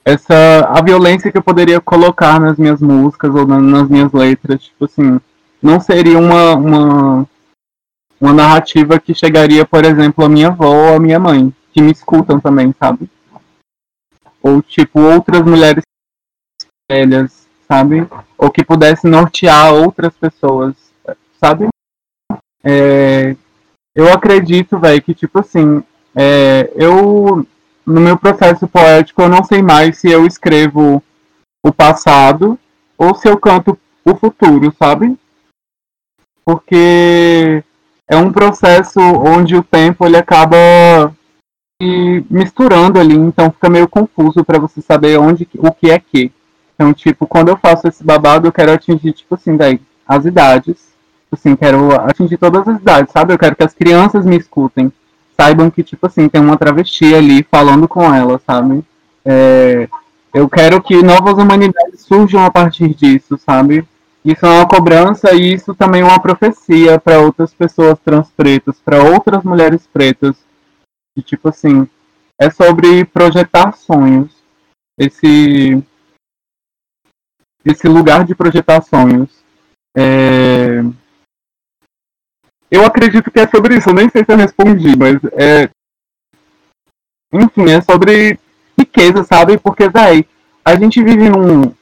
essa 0.04 0.68
a 0.68 0.82
violência 0.82 1.32
que 1.32 1.38
eu 1.38 1.42
poderia 1.42 1.80
colocar 1.80 2.38
nas 2.38 2.58
minhas 2.58 2.80
músicas 2.80 3.34
ou 3.34 3.46
na, 3.46 3.60
nas 3.60 3.88
minhas 3.88 4.12
letras, 4.12 4.64
tipo 4.64 4.84
assim, 4.84 5.20
não 5.62 5.80
seria 5.80 6.18
uma, 6.18 6.54
uma 6.54 7.28
uma 8.20 8.32
narrativa 8.32 8.98
que 8.98 9.14
chegaria, 9.14 9.66
por 9.66 9.84
exemplo, 9.84 10.24
a 10.24 10.28
minha 10.28 10.48
avó 10.48 10.90
ou 10.90 10.96
a 10.96 11.00
minha 11.00 11.18
mãe, 11.18 11.52
que 11.72 11.82
me 11.82 11.92
escutam 11.92 12.40
também, 12.40 12.74
sabe? 12.78 13.08
Ou 14.42 14.62
tipo 14.62 15.00
outras 15.00 15.42
mulheres 15.42 15.82
velhas, 16.90 17.46
sabe? 17.68 18.08
Ou 18.38 18.50
que 18.50 18.64
pudesse 18.64 19.06
nortear 19.06 19.74
outras 19.74 20.14
pessoas, 20.16 20.74
sabe? 21.38 21.68
É, 22.64 23.36
eu 23.94 24.12
acredito, 24.12 24.78
velho, 24.78 25.02
que 25.02 25.14
tipo 25.14 25.38
assim, 25.38 25.82
é, 26.14 26.72
eu 26.74 27.46
no 27.86 28.00
meu 28.00 28.16
processo 28.16 28.66
poético 28.66 29.20
eu 29.20 29.28
não 29.28 29.44
sei 29.44 29.60
mais 29.60 29.98
se 29.98 30.10
eu 30.10 30.26
escrevo 30.26 31.02
o 31.62 31.72
passado 31.72 32.58
ou 32.96 33.14
se 33.14 33.28
eu 33.28 33.38
canto 33.38 33.78
o 34.04 34.14
futuro, 34.14 34.74
sabe? 34.78 35.16
Porque 36.44 37.62
é 38.08 38.16
um 38.16 38.32
processo 38.32 39.00
onde 39.00 39.56
o 39.56 39.62
tempo 39.62 40.06
ele 40.06 40.16
acaba 40.16 40.56
se 41.80 42.24
misturando 42.30 42.98
ali, 42.98 43.14
então 43.14 43.50
fica 43.50 43.68
meio 43.68 43.88
confuso 43.88 44.44
para 44.44 44.58
você 44.58 44.80
saber 44.80 45.18
onde 45.18 45.48
o 45.58 45.72
que 45.72 45.90
é 45.90 45.98
que. 45.98 46.32
Então, 46.74 46.92
tipo, 46.92 47.26
quando 47.26 47.48
eu 47.48 47.56
faço 47.56 47.86
esse 47.86 48.02
babado, 48.02 48.46
eu 48.46 48.52
quero 48.52 48.72
atingir 48.72 49.12
tipo 49.12 49.34
assim, 49.34 49.56
daí 49.56 49.80
as 50.06 50.24
idades 50.24 50.93
assim, 51.34 51.54
quero 51.56 51.94
atingir 52.00 52.38
todas 52.38 52.66
as 52.66 52.80
idades, 52.80 53.12
sabe? 53.12 53.32
Eu 53.32 53.38
quero 53.38 53.56
que 53.56 53.64
as 53.64 53.74
crianças 53.74 54.24
me 54.24 54.36
escutem, 54.36 54.92
saibam 55.38 55.70
que, 55.70 55.82
tipo 55.82 56.06
assim, 56.06 56.28
tem 56.28 56.40
uma 56.40 56.56
travesti 56.56 57.14
ali 57.14 57.46
falando 57.50 57.86
com 57.86 58.02
ela, 58.14 58.40
sabe? 58.46 58.84
É, 59.24 59.88
eu 60.32 60.48
quero 60.48 60.82
que 60.82 61.02
novas 61.02 61.34
humanidades 61.34 62.00
surjam 62.00 62.44
a 62.44 62.50
partir 62.50 62.94
disso, 62.94 63.38
sabe? 63.38 63.86
Isso 64.24 64.46
é 64.46 64.48
uma 64.48 64.66
cobrança 64.66 65.34
e 65.34 65.52
isso 65.52 65.74
também 65.74 66.00
é 66.00 66.04
uma 66.04 66.20
profecia 66.20 66.98
para 66.98 67.20
outras 67.20 67.52
pessoas 67.52 67.98
trans 67.98 68.30
pretas, 68.30 68.80
para 68.80 69.02
outras 69.02 69.44
mulheres 69.44 69.86
pretas. 69.86 70.36
E, 71.16 71.22
tipo 71.22 71.50
assim, 71.50 71.86
é 72.40 72.50
sobre 72.50 73.04
projetar 73.04 73.72
sonhos. 73.72 74.32
Esse, 74.98 75.82
esse 77.64 77.86
lugar 77.86 78.24
de 78.24 78.34
projetar 78.34 78.80
sonhos. 78.82 79.30
É, 79.96 80.82
eu 82.74 82.84
acredito 82.84 83.30
que 83.30 83.40
é 83.40 83.46
sobre 83.46 83.76
isso, 83.76 83.90
eu 83.90 83.94
nem 83.94 84.08
sei 84.08 84.24
se 84.24 84.32
eu 84.32 84.36
respondi, 84.36 84.96
mas 84.96 85.18
é. 85.34 85.68
Enfim, 87.32 87.70
é 87.70 87.80
sobre 87.80 88.38
riqueza, 88.78 89.24
sabe? 89.24 89.58
Porque, 89.58 89.88
véi, 89.88 90.26
a 90.64 90.74
gente 90.76 91.02
vive 91.02 91.28
num, 91.28 91.72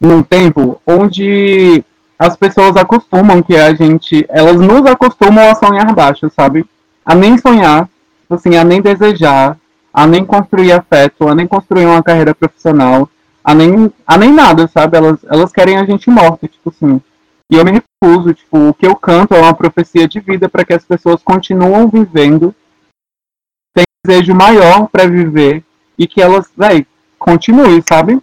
num 0.00 0.22
tempo 0.22 0.80
onde 0.86 1.84
as 2.18 2.36
pessoas 2.36 2.76
acostumam 2.76 3.42
que 3.42 3.56
a 3.56 3.74
gente. 3.74 4.24
Elas 4.28 4.60
nos 4.60 4.86
acostumam 4.86 5.50
a 5.50 5.54
sonhar 5.54 5.94
baixo, 5.94 6.30
sabe? 6.30 6.64
A 7.04 7.14
nem 7.14 7.36
sonhar, 7.36 7.88
assim, 8.30 8.56
a 8.56 8.64
nem 8.64 8.80
desejar, 8.80 9.58
a 9.92 10.06
nem 10.06 10.24
construir 10.24 10.72
afeto, 10.72 11.28
a 11.28 11.34
nem 11.34 11.46
construir 11.46 11.86
uma 11.86 12.02
carreira 12.02 12.34
profissional, 12.34 13.08
a 13.42 13.54
nem, 13.54 13.92
a 14.06 14.16
nem 14.16 14.32
nada, 14.32 14.66
sabe? 14.68 14.96
Elas, 14.96 15.18
elas 15.30 15.52
querem 15.52 15.76
a 15.76 15.84
gente 15.84 16.08
morta, 16.08 16.48
tipo 16.48 16.70
assim. 16.70 17.00
E 17.50 17.56
eu 17.56 17.64
me 17.64 17.72
recuso, 17.72 18.32
tipo, 18.32 18.68
o 18.68 18.74
que 18.74 18.86
eu 18.86 18.96
canto 18.96 19.34
é 19.34 19.40
uma 19.40 19.54
profecia 19.54 20.08
de 20.08 20.20
vida 20.20 20.48
para 20.48 20.64
que 20.64 20.72
as 20.72 20.84
pessoas 20.84 21.22
continuem 21.22 21.88
vivendo, 21.88 22.54
têm 23.74 23.84
desejo 24.04 24.34
maior 24.34 24.88
para 24.88 25.06
viver 25.06 25.64
e 25.98 26.06
que 26.06 26.22
elas, 26.22 26.50
véi, 26.56 26.86
continuem, 27.18 27.82
sabe? 27.86 28.22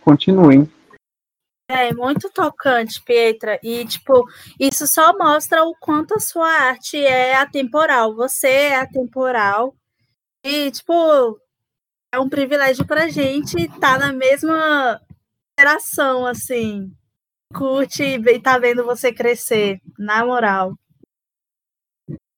Continuem. 0.00 0.70
É 1.68 1.94
muito 1.94 2.28
tocante, 2.30 3.02
Pietra. 3.02 3.58
E, 3.62 3.86
tipo, 3.86 4.28
isso 4.60 4.86
só 4.86 5.16
mostra 5.16 5.64
o 5.64 5.74
quanto 5.80 6.14
a 6.14 6.20
sua 6.20 6.46
arte 6.46 6.98
é 6.98 7.34
atemporal. 7.36 8.14
Você 8.14 8.48
é 8.48 8.76
atemporal. 8.76 9.74
E, 10.44 10.70
tipo, 10.70 11.40
é 12.14 12.20
um 12.20 12.28
privilégio 12.28 12.86
pra 12.86 13.08
gente 13.08 13.56
estar 13.56 13.80
tá 13.94 13.98
na 13.98 14.12
mesma 14.12 15.00
geração, 15.58 16.26
assim. 16.26 16.92
Curte 17.54 18.02
e 18.02 18.40
tá 18.40 18.58
vendo 18.58 18.84
você 18.84 19.12
crescer, 19.12 19.80
na 19.98 20.24
moral. 20.24 20.74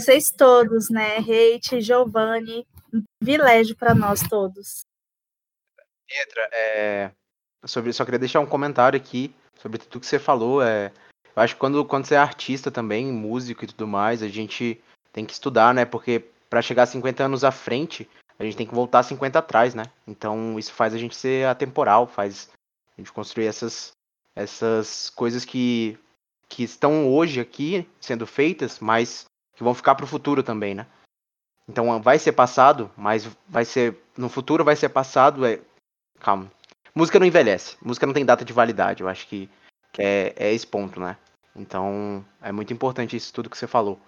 Vocês 0.00 0.26
todos, 0.36 0.90
né? 0.90 1.16
Hate, 1.18 1.80
Giovanni, 1.80 2.66
um 2.92 3.02
privilégio 3.18 3.74
para 3.76 3.94
nós 3.94 4.20
todos. 4.28 4.84
Pietra, 6.06 6.48
é, 6.52 7.10
sobre, 7.64 7.92
só 7.92 8.04
queria 8.04 8.18
deixar 8.18 8.40
um 8.40 8.46
comentário 8.46 8.96
aqui 8.96 9.34
sobre 9.58 9.78
tudo 9.78 10.00
que 10.00 10.06
você 10.06 10.18
falou. 10.18 10.62
É, 10.62 10.92
eu 11.34 11.42
acho 11.42 11.54
que 11.54 11.60
quando, 11.60 11.84
quando 11.84 12.04
você 12.04 12.14
é 12.14 12.18
artista 12.18 12.70
também, 12.70 13.06
músico 13.06 13.64
e 13.64 13.68
tudo 13.68 13.86
mais, 13.86 14.22
a 14.22 14.28
gente 14.28 14.80
tem 15.12 15.24
que 15.24 15.32
estudar, 15.32 15.72
né? 15.72 15.84
Porque 15.84 16.22
para 16.50 16.62
chegar 16.62 16.86
50 16.86 17.24
anos 17.24 17.42
à 17.42 17.50
frente, 17.50 18.08
a 18.38 18.44
gente 18.44 18.56
tem 18.56 18.66
que 18.66 18.74
voltar 18.74 19.02
50 19.02 19.38
atrás, 19.38 19.74
né? 19.74 19.84
Então 20.06 20.58
isso 20.58 20.72
faz 20.72 20.94
a 20.94 20.98
gente 20.98 21.16
ser 21.16 21.46
atemporal, 21.46 22.06
faz 22.06 22.50
a 22.96 23.00
gente 23.00 23.12
construir 23.12 23.46
essas, 23.46 23.92
essas 24.34 25.10
coisas 25.10 25.44
que, 25.44 25.98
que 26.48 26.62
estão 26.62 27.08
hoje 27.12 27.40
aqui 27.40 27.88
sendo 28.00 28.26
feitas, 28.26 28.80
mas 28.80 29.26
que 29.54 29.62
vão 29.62 29.74
ficar 29.74 29.94
para 29.94 30.04
o 30.04 30.08
futuro 30.08 30.42
também, 30.42 30.74
né? 30.74 30.86
Então 31.68 32.00
vai 32.00 32.18
ser 32.18 32.32
passado, 32.32 32.90
mas 32.96 33.28
vai 33.48 33.64
ser 33.64 33.96
no 34.16 34.28
futuro 34.28 34.64
vai 34.64 34.76
ser 34.76 34.88
passado. 34.88 35.44
É... 35.44 35.60
Calma, 36.20 36.50
música 36.94 37.18
não 37.18 37.26
envelhece, 37.26 37.76
música 37.82 38.06
não 38.06 38.14
tem 38.14 38.24
data 38.24 38.44
de 38.44 38.52
validade. 38.52 39.02
Eu 39.02 39.08
acho 39.08 39.26
que, 39.26 39.48
que 39.92 40.02
é, 40.02 40.32
é 40.36 40.54
esse 40.54 40.66
ponto, 40.66 41.00
né? 41.00 41.16
Então 41.54 42.24
é 42.40 42.52
muito 42.52 42.72
importante 42.72 43.16
isso 43.16 43.32
tudo 43.32 43.50
que 43.50 43.58
você 43.58 43.66
falou. 43.66 43.98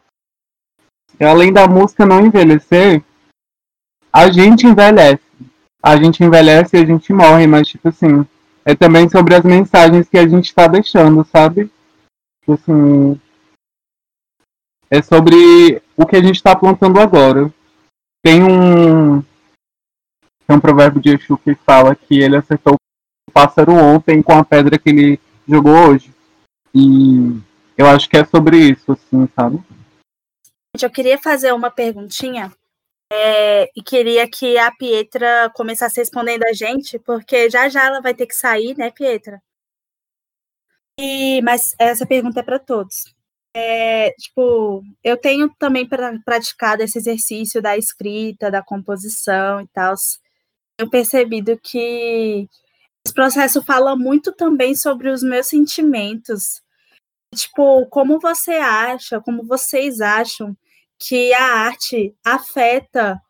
E 1.18 1.24
além 1.24 1.52
da 1.52 1.66
música 1.66 2.06
não 2.06 2.24
envelhecer, 2.24 3.02
a 4.12 4.30
gente 4.30 4.66
envelhece. 4.66 5.22
A 5.82 5.96
gente 5.96 6.22
envelhece 6.22 6.76
e 6.76 6.82
a 6.82 6.84
gente 6.84 7.12
morre, 7.12 7.46
mas 7.46 7.68
tipo 7.68 7.88
assim, 7.88 8.26
é 8.68 8.74
também 8.74 9.08
sobre 9.08 9.34
as 9.34 9.42
mensagens 9.44 10.10
que 10.10 10.18
a 10.18 10.28
gente 10.28 10.44
está 10.44 10.66
deixando, 10.66 11.24
sabe? 11.24 11.72
Tipo 12.40 12.52
assim, 12.52 13.18
é 14.90 15.00
sobre 15.00 15.82
o 15.96 16.04
que 16.04 16.16
a 16.16 16.20
gente 16.20 16.34
está 16.36 16.54
plantando 16.54 17.00
agora. 17.00 17.50
Tem 18.22 18.42
um 18.42 19.22
tem 20.46 20.54
um 20.54 20.60
provérbio 20.60 21.00
de 21.00 21.14
Exu 21.14 21.38
que 21.38 21.54
fala 21.54 21.96
que 21.96 22.20
ele 22.20 22.36
acertou 22.36 22.74
o 22.74 23.32
pássaro 23.32 23.72
ontem 23.72 24.22
com 24.22 24.32
a 24.32 24.44
pedra 24.44 24.78
que 24.78 24.90
ele 24.90 25.20
jogou 25.48 25.88
hoje. 25.88 26.12
E 26.74 27.40
eu 27.74 27.86
acho 27.86 28.06
que 28.06 28.18
é 28.18 28.24
sobre 28.26 28.58
isso, 28.58 28.92
assim, 28.92 29.26
sabe? 29.34 29.62
Eu 30.78 30.90
queria 30.90 31.16
fazer 31.16 31.54
uma 31.54 31.70
perguntinha 31.70 32.52
é, 33.10 33.70
e 33.76 33.82
queria 33.82 34.28
que 34.30 34.58
a 34.58 34.70
Pietra 34.70 35.50
começasse 35.54 36.00
respondendo 36.00 36.44
a 36.44 36.52
gente, 36.52 36.98
porque 36.98 37.48
já 37.50 37.68
já 37.68 37.86
ela 37.86 38.00
vai 38.00 38.14
ter 38.14 38.26
que 38.26 38.34
sair, 38.34 38.76
né, 38.76 38.90
Pietra? 38.90 39.40
E, 40.98 41.40
mas 41.42 41.74
essa 41.78 42.06
pergunta 42.06 42.40
é 42.40 42.42
para 42.42 42.58
todos. 42.58 43.14
É, 43.54 44.10
tipo, 44.12 44.82
eu 45.02 45.16
tenho 45.16 45.48
também 45.58 45.88
pra, 45.88 46.18
praticado 46.24 46.82
esse 46.82 46.98
exercício 46.98 47.62
da 47.62 47.76
escrita, 47.76 48.50
da 48.50 48.62
composição 48.62 49.60
e 49.60 49.68
tal. 49.68 49.94
Tenho 50.76 50.90
percebido 50.90 51.58
que 51.62 52.48
esse 53.06 53.14
processo 53.14 53.62
fala 53.64 53.96
muito 53.96 54.32
também 54.32 54.74
sobre 54.74 55.10
os 55.10 55.22
meus 55.22 55.46
sentimentos. 55.48 56.62
Tipo, 57.34 57.86
como 57.86 58.20
você 58.20 58.52
acha, 58.52 59.20
como 59.20 59.46
vocês 59.46 60.00
acham 60.00 60.56
que 60.98 61.32
a 61.32 61.66
arte 61.66 62.14
afeta 62.24 63.20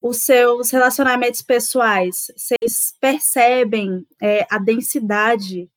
os 0.00 0.18
seus 0.18 0.70
relacionamentos 0.70 1.40
pessoais. 1.40 2.26
Vocês 2.36 2.94
percebem 3.00 4.06
é, 4.20 4.46
a 4.50 4.58
densidade 4.58 5.70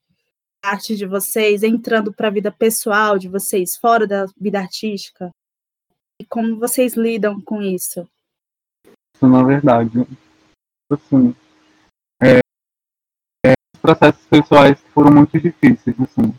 da 0.61 0.71
arte 0.71 0.97
de 0.97 1.05
vocês 1.05 1.63
entrando 1.63 2.13
para 2.13 2.27
a 2.27 2.31
vida 2.31 2.51
pessoal 2.51 3.17
de 3.17 3.29
vocês, 3.29 3.77
fora 3.77 4.05
da 4.05 4.25
vida 4.37 4.59
artística? 4.59 5.31
E 6.19 6.25
como 6.25 6.59
vocês 6.59 6.95
lidam 6.95 7.39
com 7.41 7.61
isso? 7.61 8.07
Isso, 9.15 9.27
na 9.27 9.43
verdade, 9.43 10.05
assim, 10.91 11.33
é, 12.21 12.39
é, 13.45 13.53
os 13.73 13.81
processos 13.81 14.25
pessoais 14.25 14.79
foram 14.93 15.11
muito 15.11 15.39
difíceis, 15.39 15.95
assim, 16.01 16.33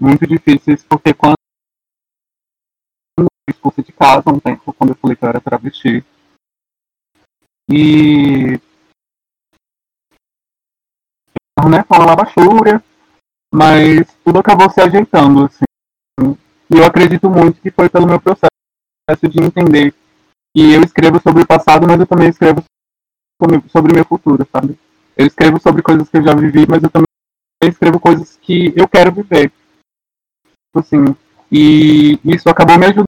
muito 0.00 0.26
difíceis 0.26 0.82
porque 0.84 1.12
quando 1.12 1.36
expulsa 3.48 3.82
de 3.82 3.92
casa 3.92 4.30
um 4.30 4.40
tempo 4.40 4.72
quando 4.72 4.90
eu 4.90 4.96
falei 4.96 5.16
que 5.16 5.24
eu 5.24 5.28
era 5.28 5.40
travesti. 5.40 6.04
E. 7.70 8.60
Né, 11.68 11.82
foi 11.88 11.98
uma 11.98 12.06
lavachúria, 12.06 12.84
mas 13.52 14.12
tudo 14.24 14.38
acabou 14.38 14.70
se 14.70 14.80
ajeitando, 14.80 15.46
assim. 15.46 15.64
E 16.70 16.78
eu 16.78 16.84
acredito 16.84 17.30
muito 17.30 17.60
que 17.60 17.70
foi 17.70 17.88
pelo 17.88 18.06
meu 18.06 18.20
processo 18.20 18.50
de 19.28 19.42
entender. 19.42 19.94
E 20.54 20.72
eu 20.74 20.82
escrevo 20.82 21.20
sobre 21.20 21.42
o 21.42 21.46
passado, 21.46 21.86
mas 21.86 21.98
eu 21.98 22.06
também 22.06 22.28
escrevo 22.28 22.62
sobre 23.68 23.92
o 23.92 23.94
meu 23.94 24.04
futuro, 24.04 24.46
sabe? 24.50 24.78
Eu 25.16 25.26
escrevo 25.26 25.60
sobre 25.60 25.82
coisas 25.82 26.08
que 26.08 26.18
eu 26.18 26.22
já 26.22 26.34
vivi, 26.34 26.66
mas 26.68 26.82
eu 26.82 26.90
também 26.90 27.06
escrevo 27.64 27.98
coisas 27.98 28.36
que 28.36 28.72
eu 28.76 28.86
quero 28.86 29.12
viver. 29.12 29.52
Assim, 30.74 31.16
e 31.50 32.20
isso 32.24 32.48
acabou 32.48 32.78
me 32.78 32.86
ajudando 32.86 33.06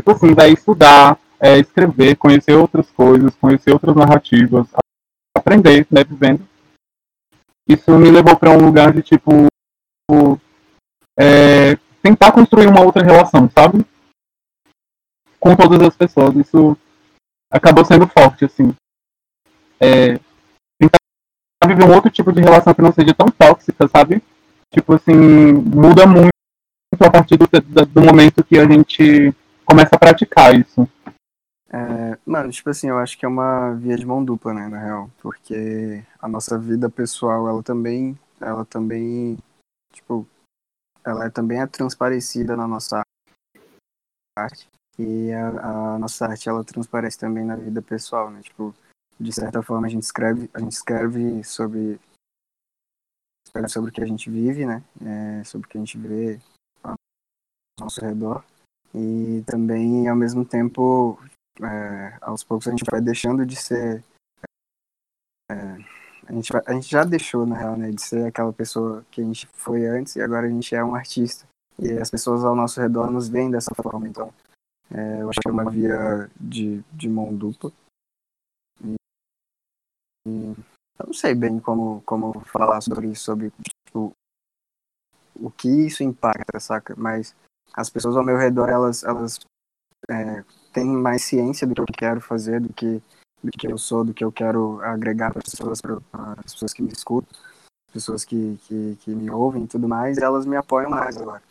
tipo 0.00 0.12
assim, 0.12 0.34
vai 0.34 0.50
estudar, 0.50 1.18
é, 1.38 1.58
escrever, 1.58 2.16
conhecer 2.16 2.54
outras 2.54 2.90
coisas, 2.90 3.34
conhecer 3.36 3.70
outras 3.70 3.94
narrativas, 3.94 4.66
aprender, 5.36 5.86
né, 5.90 6.02
vivendo. 6.02 6.46
Isso 7.68 7.90
me 7.98 8.10
levou 8.10 8.36
para 8.36 8.50
um 8.50 8.64
lugar 8.64 8.92
de, 8.92 9.02
tipo, 9.02 9.30
é, 11.18 11.76
tentar 12.02 12.32
construir 12.32 12.66
uma 12.66 12.82
outra 12.82 13.04
relação, 13.04 13.48
sabe? 13.50 13.84
Com 15.38 15.54
todas 15.54 15.80
as 15.80 15.96
pessoas. 15.96 16.34
Isso 16.34 16.76
acabou 17.52 17.84
sendo 17.84 18.08
forte, 18.08 18.44
assim. 18.44 18.74
É, 19.78 20.14
tentar 20.78 20.98
viver 21.66 21.84
um 21.84 21.94
outro 21.94 22.10
tipo 22.10 22.32
de 22.32 22.40
relação 22.40 22.74
que 22.74 22.82
não 22.82 22.92
seja 22.92 23.14
tão 23.14 23.28
tóxica, 23.28 23.86
sabe? 23.86 24.22
Tipo 24.72 24.94
assim, 24.94 25.12
muda 25.14 26.06
muito 26.06 26.30
a 27.00 27.10
partir 27.10 27.36
do, 27.36 27.46
do 27.46 28.02
momento 28.02 28.42
que 28.42 28.58
a 28.58 28.64
gente 28.68 29.32
começa 29.70 29.94
a 29.94 29.98
praticar 29.98 30.52
isso. 30.58 30.82
É, 31.72 32.18
mano, 32.26 32.50
tipo 32.50 32.68
assim, 32.68 32.88
eu 32.88 32.98
acho 32.98 33.16
que 33.16 33.24
é 33.24 33.28
uma 33.28 33.72
via 33.74 33.96
de 33.96 34.04
mão 34.04 34.24
dupla, 34.24 34.52
né, 34.52 34.66
na 34.66 34.80
real, 34.80 35.08
porque 35.22 36.04
a 36.18 36.26
nossa 36.26 36.58
vida 36.58 36.90
pessoal, 36.90 37.48
ela 37.48 37.62
também, 37.62 38.18
ela 38.40 38.64
também, 38.64 39.38
tipo, 39.92 40.26
ela 41.04 41.26
é, 41.26 41.30
também 41.30 41.60
é 41.60 41.66
transparecida 41.68 42.56
na 42.56 42.66
nossa 42.66 43.02
arte. 44.36 44.68
E 44.98 45.30
a, 45.32 45.94
a, 45.94 45.98
nossa 46.00 46.26
arte 46.26 46.48
ela 46.48 46.64
transparece 46.64 47.16
também 47.16 47.44
na 47.44 47.54
vida 47.54 47.80
pessoal, 47.80 48.28
né, 48.28 48.42
tipo, 48.42 48.74
de 49.20 49.32
certa 49.32 49.62
forma 49.62 49.86
a 49.86 49.90
gente 49.90 50.02
escreve, 50.02 50.50
a 50.52 50.58
gente 50.58 50.72
escreve 50.72 51.44
sobre 51.44 52.00
sobre 53.68 53.90
o 53.90 53.92
que 53.92 54.02
a 54.02 54.06
gente 54.06 54.30
vive, 54.30 54.66
né, 54.66 54.82
é, 55.00 55.44
sobre 55.44 55.66
o 55.66 55.70
que 55.70 55.78
a 55.78 55.80
gente 55.80 55.96
vê 55.96 56.40
ao 56.82 56.94
nosso 57.80 58.00
redor 58.00 58.44
e 58.94 59.42
também, 59.46 60.08
ao 60.08 60.16
mesmo 60.16 60.44
tempo, 60.44 61.18
é, 61.62 62.18
aos 62.20 62.42
poucos 62.42 62.66
a 62.66 62.70
gente 62.70 62.84
vai 62.90 63.00
deixando 63.00 63.46
de 63.46 63.56
ser. 63.56 64.02
É, 65.50 65.54
a, 66.26 66.32
gente 66.32 66.52
vai, 66.52 66.62
a 66.66 66.72
gente 66.72 66.90
já 66.90 67.04
deixou, 67.04 67.46
na 67.46 67.56
real, 67.56 67.76
né, 67.76 67.90
de 67.90 68.02
ser 68.02 68.26
aquela 68.26 68.52
pessoa 68.52 69.04
que 69.10 69.20
a 69.20 69.24
gente 69.24 69.46
foi 69.54 69.86
antes 69.86 70.16
e 70.16 70.22
agora 70.22 70.46
a 70.46 70.50
gente 70.50 70.74
é 70.74 70.84
um 70.84 70.94
artista. 70.94 71.46
E 71.78 71.92
as 71.92 72.10
pessoas 72.10 72.44
ao 72.44 72.54
nosso 72.54 72.80
redor 72.80 73.10
nos 73.10 73.28
veem 73.28 73.50
dessa 73.50 73.74
forma. 73.74 74.06
Então, 74.08 74.32
é, 74.90 75.22
eu 75.22 75.30
acho 75.30 75.40
que 75.40 75.48
é 75.48 75.52
uma 75.52 75.70
via 75.70 76.30
de, 76.38 76.82
de 76.92 77.08
mão 77.08 77.34
dupla. 77.34 77.72
E, 78.84 78.94
e 80.26 80.54
eu 80.98 81.06
não 81.06 81.14
sei 81.14 81.34
bem 81.34 81.58
como, 81.60 82.02
como 82.02 82.40
falar 82.40 82.80
sobre 82.80 83.08
isso, 83.08 83.24
sobre 83.24 83.52
tipo, 83.86 84.12
o 85.34 85.50
que 85.50 85.68
isso 85.86 86.02
impacta, 86.02 86.60
saca? 86.60 86.94
Mas 86.96 87.34
as 87.74 87.90
pessoas 87.90 88.16
ao 88.16 88.24
meu 88.24 88.36
redor 88.36 88.68
elas 88.68 89.04
elas 89.04 89.38
é, 90.08 90.44
têm 90.72 90.86
mais 90.86 91.22
ciência 91.22 91.66
do 91.66 91.74
que 91.74 91.80
eu 91.80 91.86
quero 91.86 92.20
fazer 92.20 92.60
do 92.60 92.72
que 92.72 93.02
do 93.42 93.50
que 93.50 93.66
eu 93.66 93.78
sou, 93.78 94.04
do 94.04 94.14
que 94.14 94.22
eu 94.22 94.30
quero 94.30 94.80
agregar 94.82 95.30
para 95.32 95.42
as 95.44 95.50
pessoas, 95.50 95.80
para 95.80 95.96
as 96.44 96.52
pessoas 96.52 96.72
que 96.72 96.82
me 96.82 96.92
escutam, 96.92 97.38
pessoas 97.92 98.24
que, 98.24 98.58
que, 98.64 98.96
que, 98.96 99.10
me 99.10 99.30
ouvem 99.30 99.64
e 99.64 99.66
tudo 99.66 99.88
mais, 99.88 100.18
elas 100.18 100.46
me 100.46 100.56
apoiam 100.56 100.90
mais 100.90 101.16
agora. 101.16 101.42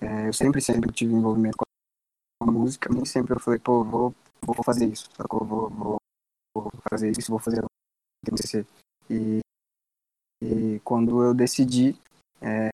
É, 0.00 0.28
eu 0.28 0.32
sempre, 0.32 0.60
sempre 0.60 0.92
tive 0.92 1.14
envolvimento 1.14 1.58
com 1.58 1.64
a 2.48 2.52
música, 2.52 2.92
nem 2.92 3.04
sempre 3.04 3.34
eu 3.34 3.40
falei, 3.40 3.60
pô, 3.60 3.84
vou, 3.84 4.14
vou 4.40 4.64
fazer 4.64 4.86
isso, 4.86 5.08
sacou? 5.16 5.44
Vou, 5.44 5.70
vou, 5.70 5.98
vou 6.54 6.72
fazer 6.90 7.10
isso, 7.16 7.30
vou 7.30 7.38
fazer 7.38 7.64
acontecer. 8.26 8.66
E, 9.08 9.40
e 10.42 10.80
quando 10.80 11.22
eu 11.22 11.32
decidi, 11.32 11.96
é, 12.40 12.70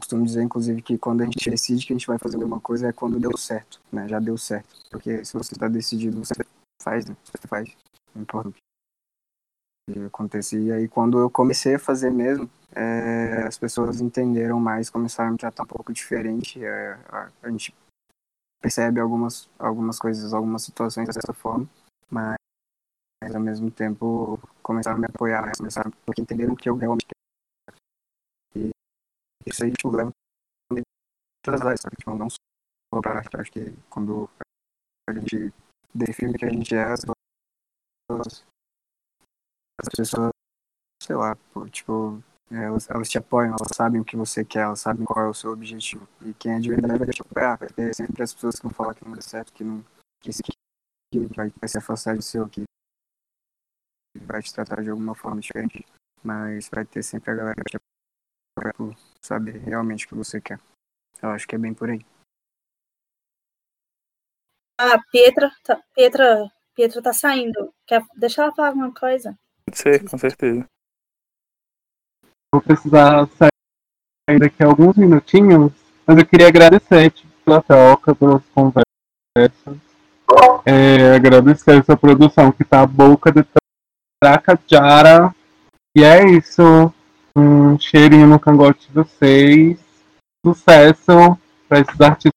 costumo 0.00 0.24
dizer, 0.24 0.42
inclusive, 0.42 0.82
que 0.82 0.98
quando 0.98 1.22
a 1.22 1.24
gente 1.24 1.48
decide 1.48 1.86
que 1.86 1.92
a 1.92 1.96
gente 1.96 2.06
vai 2.06 2.18
fazer 2.18 2.36
alguma 2.36 2.60
coisa 2.60 2.88
é 2.88 2.92
quando 2.92 3.20
deu 3.20 3.36
certo, 3.36 3.80
né? 3.92 4.08
Já 4.08 4.18
deu 4.18 4.36
certo. 4.36 4.68
Porque 4.90 5.24
se 5.24 5.32
você 5.34 5.54
está 5.54 5.68
decidido, 5.68 6.24
você 6.24 6.34
faz, 6.82 7.06
né? 7.06 7.16
Você 7.24 7.46
faz. 7.46 7.76
Não 8.14 8.22
importa 8.22 8.48
o 8.48 8.52
que 8.52 10.00
aconteça. 10.06 10.56
E 10.56 10.72
aí, 10.72 10.88
quando 10.88 11.18
eu 11.18 11.30
comecei 11.30 11.76
a 11.76 11.78
fazer 11.78 12.10
mesmo, 12.10 12.50
é, 12.74 13.44
as 13.46 13.58
pessoas 13.58 14.00
entenderam 14.00 14.60
mais, 14.60 14.90
começaram 14.90 15.30
a 15.30 15.32
me 15.32 15.38
tratar 15.38 15.64
um 15.64 15.66
pouco 15.66 15.92
diferente. 15.92 16.64
É, 16.64 16.98
a, 17.08 17.30
a, 17.42 17.50
gente 17.50 17.74
percebe 18.60 19.00
algumas, 19.00 19.48
algumas 19.58 19.98
coisas, 19.98 20.32
algumas 20.32 20.62
situações 20.62 21.06
dessa 21.06 21.32
forma, 21.32 21.68
mas, 22.10 22.36
mas 23.22 23.34
ao 23.34 23.40
mesmo 23.40 23.70
tempo 23.70 24.38
começaram 24.62 24.96
a 24.98 25.00
me 25.00 25.06
apoiar, 25.06 25.52
começaram 25.56 25.90
porque 26.04 26.22
entenderam 26.22 26.54
que 26.54 26.68
eu 26.68 26.76
realmente 26.76 27.06
isso 29.46 29.64
aí, 29.64 29.72
tipo, 29.72 29.90
leva 29.90 30.10
todas 31.42 31.60
as 31.60 31.66
áreas, 31.66 31.80
tipo, 31.98 32.14
não 32.14 32.28
só 32.30 32.36
para 33.00 33.18
arte. 33.18 33.36
Acho 33.36 33.52
que 33.52 33.72
quando 33.88 34.28
a 35.08 35.12
gente 35.12 35.52
define 35.94 36.36
que 36.36 36.44
a 36.44 36.50
gente 36.50 36.74
é, 36.74 36.84
as 36.84 37.00
pessoas, 38.08 38.44
as 39.80 39.88
pessoas 39.96 40.30
sei 41.02 41.16
lá, 41.16 41.34
pô, 41.52 41.68
tipo, 41.68 42.22
elas, 42.50 42.88
elas 42.90 43.08
te 43.08 43.18
apoiam, 43.18 43.54
elas 43.58 43.74
sabem 43.74 44.00
o 44.00 44.04
que 44.04 44.16
você 44.16 44.44
quer, 44.44 44.60
elas 44.60 44.80
sabem 44.80 45.04
qual 45.04 45.24
é 45.24 45.28
o 45.28 45.34
seu 45.34 45.52
objetivo. 45.52 46.06
E 46.22 46.34
quem 46.34 46.52
é 46.52 46.60
de 46.60 46.68
verdade 46.68 46.98
vai 46.98 47.08
te 47.08 47.22
apoiar, 47.22 47.56
vai 47.56 47.68
ter 47.68 47.94
sempre 47.94 48.22
as 48.22 48.34
pessoas 48.34 48.56
que 48.56 48.62
vão 48.62 48.72
falar 48.72 48.94
que 48.94 49.04
não 49.04 49.14
dá 49.14 49.22
certo, 49.22 49.52
que 49.52 49.64
não 49.64 49.84
que 50.20 50.30
isso 50.30 50.42
vai, 51.34 51.50
vai 51.50 51.68
se 51.68 51.78
afastar 51.78 52.14
do 52.14 52.22
seu, 52.22 52.48
que 52.48 52.62
vai 54.22 54.42
te 54.42 54.52
tratar 54.52 54.82
de 54.82 54.90
alguma 54.90 55.14
forma 55.14 55.40
diferente. 55.40 55.84
Mas 56.22 56.68
vai 56.68 56.84
ter 56.84 57.02
sempre 57.02 57.30
a 57.30 57.34
galera 57.34 57.64
que 57.64 57.70
te 57.70 57.76
por 58.76 58.94
saber 59.20 59.58
realmente 59.58 60.06
o 60.06 60.08
que 60.08 60.14
você 60.14 60.40
quer. 60.40 60.60
Eu 61.22 61.30
acho 61.30 61.46
que 61.46 61.54
é 61.54 61.58
bem 61.58 61.74
por 61.74 61.90
aí. 61.90 62.04
Ah, 64.78 64.98
Pietra, 65.10 65.50
tá, 65.62 65.82
Pietra, 65.94 66.50
Pietra 66.74 67.02
tá 67.02 67.12
saindo. 67.12 67.72
Quer, 67.86 68.02
deixa 68.16 68.42
ela 68.42 68.54
falar 68.54 68.68
alguma 68.68 68.94
coisa. 68.94 69.38
Pode 69.66 69.78
ser, 69.78 70.08
com 70.08 70.16
certeza. 70.16 70.64
Vou 72.52 72.62
precisar 72.62 73.28
sair 73.36 74.38
daqui 74.38 74.62
a 74.62 74.66
alguns 74.66 74.96
minutinhos, 74.96 75.72
mas 76.06 76.18
eu 76.18 76.26
queria 76.26 76.48
agradecer 76.48 77.12
pela 77.44 77.62
troca, 77.62 78.14
pelas 78.14 78.42
conversas. 78.48 79.78
É, 80.64 81.14
agradecer 81.14 81.78
essa 81.78 81.96
produção 81.96 82.50
que 82.50 82.64
tá 82.64 82.82
a 82.82 82.86
boca 82.86 83.30
de 83.30 83.44
Tracajara. 84.22 85.34
E 85.96 86.02
é 86.02 86.24
isso. 86.24 86.92
Um 87.36 87.78
cheirinho 87.78 88.26
no 88.26 88.40
cangote 88.40 88.88
de 88.88 88.94
vocês. 88.94 89.78
Sucesso 90.44 91.38
para 91.68 91.80
esses 91.80 92.00
artistas 92.00 92.32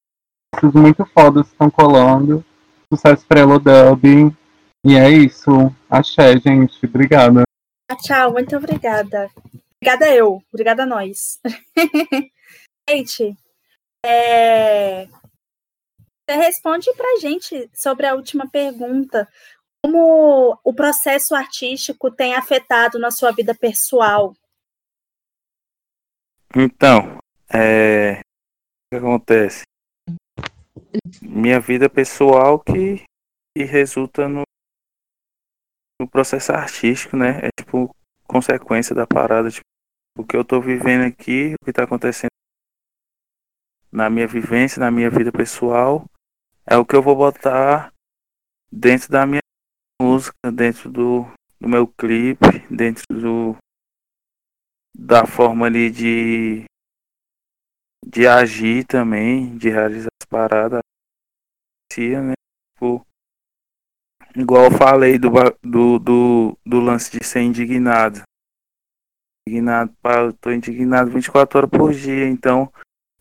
muito 0.74 1.06
fodas 1.06 1.48
que 1.48 1.54
estão 1.54 1.70
colando. 1.70 2.46
Sucesso 2.92 3.26
pra 3.28 3.40
Elodub. 3.40 4.34
E 4.86 4.96
é 4.96 5.10
isso. 5.10 5.74
Axé, 5.90 6.38
gente. 6.38 6.86
Obrigada. 6.86 7.44
Tchau, 8.02 8.34
muito 8.34 8.56
obrigada. 8.56 9.30
Obrigada 9.82 10.14
eu. 10.14 10.42
Obrigada 10.52 10.84
a 10.84 10.86
nós. 10.86 11.40
gente, 12.90 13.36
é... 14.06 15.06
você 15.06 16.38
responde 16.38 16.94
pra 16.96 17.20
gente 17.20 17.70
sobre 17.74 18.06
a 18.06 18.16
última 18.16 18.50
pergunta. 18.50 19.28
Como 19.84 20.58
o 20.64 20.74
processo 20.74 21.36
artístico 21.36 22.10
tem 22.10 22.36
afetado 22.36 22.98
na 22.98 23.12
sua 23.12 23.32
vida 23.32 23.54
pessoal? 23.54 24.34
Então, 26.56 27.18
é... 27.52 28.20
o 28.20 28.22
que 28.92 28.98
acontece? 28.98 29.64
minha 31.22 31.60
vida 31.60 31.90
pessoal 31.90 32.60
que, 32.60 33.04
que 33.56 33.64
resulta 33.64 34.28
no, 34.28 34.44
no 36.00 36.08
processo 36.08 36.52
artístico, 36.52 37.18
né? 37.18 37.40
É 37.44 37.50
tipo 37.60 37.96
consequência 38.28 38.96
da 38.96 39.06
parada, 39.06 39.50
tipo, 39.50 39.66
o 40.18 40.26
que 40.26 40.36
eu 40.36 40.46
tô 40.46 40.62
vivendo 40.62 41.06
aqui, 41.06 41.56
o 41.60 41.66
que 41.66 41.74
tá 41.74 41.84
acontecendo 41.84 42.30
na 43.92 44.10
minha 44.10 44.28
vivência, 44.28 44.80
na 44.80 44.90
minha 44.90 45.10
vida 45.10 45.32
pessoal, 45.32 46.06
é 46.66 46.78
o 46.78 46.86
que 46.86 46.96
eu 46.96 47.02
vou 47.02 47.16
botar 47.16 47.92
dentro 48.72 49.10
da 49.10 49.26
minha 49.26 49.42
música, 50.02 50.52
dentro 50.52 50.90
do, 50.90 51.26
do 51.60 51.68
meu 51.68 51.88
clipe, 51.88 52.60
dentro 52.72 53.04
do 53.10 53.56
da 54.96 55.26
forma 55.26 55.66
ali 55.66 55.90
de 55.90 56.66
de 58.06 58.28
agir 58.28 58.86
também, 58.86 59.58
de 59.58 59.70
realizar 59.70 60.10
as 60.22 60.28
paradas, 60.28 60.82
né? 61.98 62.34
Tipo, 62.74 63.06
igual 64.36 64.66
eu 64.66 64.72
falei 64.72 65.18
do, 65.18 65.30
do, 65.62 66.00
do, 66.00 66.58
do 66.66 66.80
lance 66.80 67.12
de 67.12 67.26
ser 67.26 67.42
indignado. 67.42 68.22
Indignado, 69.48 69.94
pá, 70.02 70.20
eu 70.20 70.34
tô 70.34 70.52
indignado 70.52 71.12
24 71.12 71.58
horas 71.58 71.70
por 71.70 71.94
dia, 71.94 72.28
então 72.28 72.72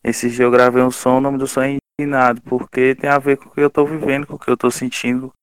esse 0.03 0.29
dia 0.29 0.45
eu 0.45 0.51
gravei 0.51 0.83
um 0.83 0.91
som, 0.91 1.17
o 1.17 1.21
nome 1.21 1.37
do 1.37 1.47
som 1.47 1.61
é 1.61 1.77
indignado, 1.99 2.41
porque 2.41 2.95
tem 2.95 3.09
a 3.09 3.19
ver 3.19 3.37
com 3.37 3.49
o 3.49 3.51
que 3.51 3.61
eu 3.61 3.69
tô 3.69 3.85
vivendo, 3.85 4.27
com 4.27 4.35
o 4.35 4.39
que 4.39 4.49
eu 4.49 4.57
tô 4.57 4.69
sentindo 4.69 5.33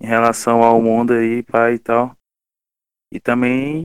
em 0.00 0.06
relação 0.06 0.62
ao 0.62 0.80
mundo 0.82 1.14
aí, 1.14 1.42
pai 1.42 1.74
e 1.74 1.78
tal. 1.78 2.16
E 3.12 3.20
também 3.20 3.82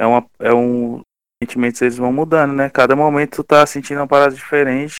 é, 0.00 0.06
uma, 0.06 0.26
é 0.38 0.54
um 0.54 1.02
sentimentos 1.42 1.82
eles 1.82 1.98
vão 1.98 2.10
mudando, 2.10 2.54
né? 2.54 2.70
Cada 2.70 2.96
momento 2.96 3.36
tu 3.36 3.44
tá 3.44 3.66
sentindo 3.66 4.00
uma 4.00 4.08
parada 4.08 4.34
diferente. 4.34 4.94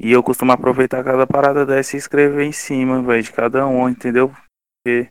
E 0.00 0.10
eu 0.10 0.22
costumo 0.22 0.52
aproveitar 0.52 1.04
cada 1.04 1.26
parada 1.26 1.66
dessa 1.66 1.94
e 1.94 1.98
escrever 1.98 2.44
em 2.44 2.52
cima, 2.52 3.02
velho, 3.02 3.22
de 3.22 3.32
cada 3.32 3.66
um, 3.66 3.86
entendeu? 3.86 4.30
Porque 4.30 5.10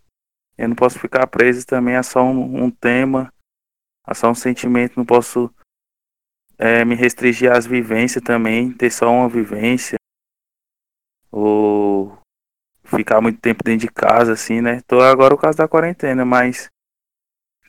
eu 0.58 0.68
não 0.68 0.76
posso 0.76 0.98
ficar 0.98 1.28
preso 1.28 1.66
também 1.66 1.96
a 1.96 2.02
só 2.02 2.24
um, 2.24 2.64
um 2.64 2.72
tema, 2.72 3.32
a 4.04 4.16
só 4.16 4.32
um 4.32 4.36
sentimento, 4.36 4.98
não 4.98 5.06
posso 5.06 5.54
é, 6.58 6.84
me 6.84 6.96
restringir 6.96 7.52
às 7.52 7.68
vivências 7.68 8.24
também, 8.24 8.72
ter 8.72 8.90
só 8.90 9.12
uma 9.12 9.30
vivência. 9.30 9.98
Ou 11.32 12.18
ficar 12.84 13.22
muito 13.22 13.40
tempo 13.40 13.64
dentro 13.64 13.88
de 13.88 13.94
casa, 13.94 14.34
assim, 14.34 14.62
né? 14.62 14.82
Tô 14.88 15.02
agora 15.02 15.36
o 15.36 15.38
caso 15.38 15.58
da 15.58 15.68
quarentena, 15.68 16.26
mas 16.26 16.70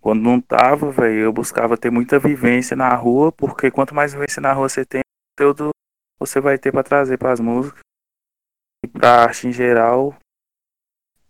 quando 0.01 0.23
não 0.23 0.41
tava, 0.41 0.91
velho, 0.91 1.21
eu 1.21 1.33
buscava 1.33 1.77
ter 1.77 1.91
muita 1.91 2.19
vivência 2.19 2.77
na 2.77 2.95
rua, 2.95 3.33
porque 3.33 3.71
quanto 3.71 3.95
mais 3.95 4.13
vivência 4.13 4.41
na 4.41 4.53
rua 4.53 4.69
você 4.69 4.85
tem, 4.85 5.01
conteúdo 5.37 5.71
você 6.19 6.41
vai 6.41 6.59
ter 6.59 6.73
para 6.73 6.83
trazer 6.83 7.19
para 7.19 7.33
as 7.33 7.41
músicas 7.41 7.81
e 8.85 8.89
pra 8.89 9.23
arte 9.25 9.47
em 9.47 9.53
geral. 9.53 10.17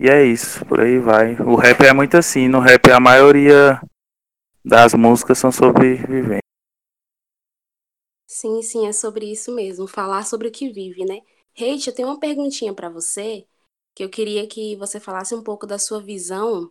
E 0.01 0.09
é 0.09 0.25
isso, 0.25 0.65
por 0.67 0.81
aí 0.81 0.99
vai. 0.99 1.35
O 1.41 1.57
rap 1.57 1.81
é 1.85 1.93
muito 1.93 2.17
assim, 2.17 2.49
no 2.49 2.61
rap 2.61 2.91
a 2.91 3.01
maioria 3.01 3.81
das 4.65 4.95
músicas 4.95 5.39
são 5.39 5.51
sobre 5.51 5.97
vivência. 5.97 6.43
Sim, 8.27 8.63
sim, 8.63 8.87
é 8.87 8.93
sobre 8.93 9.31
isso 9.33 9.55
mesmo, 9.55 9.89
falar 9.89 10.25
sobre 10.25 10.49
o 10.49 10.53
que 10.53 10.71
vive, 10.71 11.05
né? 11.05 11.21
Hate, 11.57 11.89
eu 11.89 11.95
tenho 11.95 12.09
uma 12.09 12.21
perguntinha 12.21 12.73
para 12.75 12.89
você, 12.89 13.47
que 13.95 14.05
eu 14.05 14.11
queria 14.11 14.47
que 14.47 14.77
você 14.77 15.01
falasse 15.01 15.35
um 15.35 15.43
pouco 15.43 15.67
da 15.67 15.79
sua 15.79 16.01
visão 16.01 16.71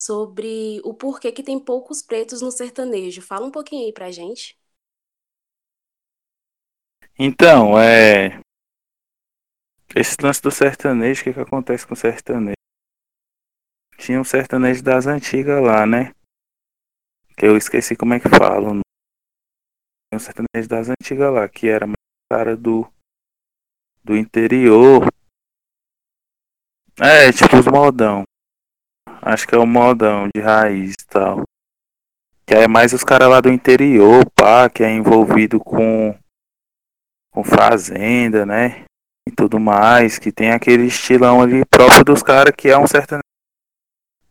sobre 0.00 0.80
o 0.84 0.94
porquê 0.94 1.32
que 1.32 1.42
tem 1.42 1.58
poucos 1.58 2.02
pretos 2.02 2.40
no 2.40 2.50
sertanejo. 2.50 3.22
Fala 3.22 3.46
um 3.46 3.50
pouquinho 3.50 3.86
aí 3.86 3.92
pra 3.92 4.10
gente. 4.10 4.58
Então, 7.18 7.78
é. 7.78 8.40
Esse 9.94 10.16
lance 10.22 10.42
do 10.42 10.50
sertanejo, 10.50 11.22
o 11.22 11.24
que, 11.24 11.32
que 11.32 11.40
acontece 11.40 11.86
com 11.86 11.94
o 11.94 11.96
sertanejo? 11.96 12.56
Tinha 13.98 14.20
um 14.20 14.24
sertanejo 14.24 14.82
das 14.82 15.06
antigas 15.06 15.62
lá, 15.62 15.86
né? 15.86 16.12
Que 17.36 17.46
eu 17.46 17.56
esqueci 17.56 17.96
como 17.96 18.12
é 18.12 18.20
que 18.20 18.28
falam. 18.28 18.80
Tinha 20.10 20.16
um 20.16 20.18
sertanejo 20.18 20.68
das 20.68 20.88
antigas 20.90 21.32
lá, 21.32 21.48
que 21.48 21.66
era 21.68 21.86
mais 21.86 21.96
cara 22.30 22.54
do, 22.54 22.86
do 24.04 24.14
interior. 24.16 25.06
É, 27.00 27.32
tipo 27.32 27.56
os 27.56 27.66
modão. 27.66 28.24
Acho 29.26 29.44
que 29.48 29.56
é 29.56 29.58
o 29.58 29.66
modão 29.66 30.28
de 30.32 30.40
raiz 30.40 30.92
e 30.92 31.06
tal. 31.08 31.42
Que 32.46 32.54
é 32.54 32.68
mais 32.68 32.92
os 32.92 33.02
caras 33.02 33.28
lá 33.28 33.40
do 33.40 33.50
interior, 33.50 34.24
pá, 34.30 34.70
que 34.70 34.84
é 34.84 34.92
envolvido 34.92 35.58
com, 35.58 36.16
com 37.32 37.42
fazenda, 37.42 38.46
né? 38.46 38.84
E 39.28 39.32
tudo 39.32 39.58
mais, 39.58 40.16
que 40.16 40.30
tem 40.30 40.52
aquele 40.52 40.84
estilão 40.84 41.42
ali 41.42 41.64
próprio 41.64 42.04
dos 42.04 42.22
caras 42.22 42.54
que 42.56 42.68
é 42.68 42.78
um 42.78 42.86
sertanejo. 42.86 43.24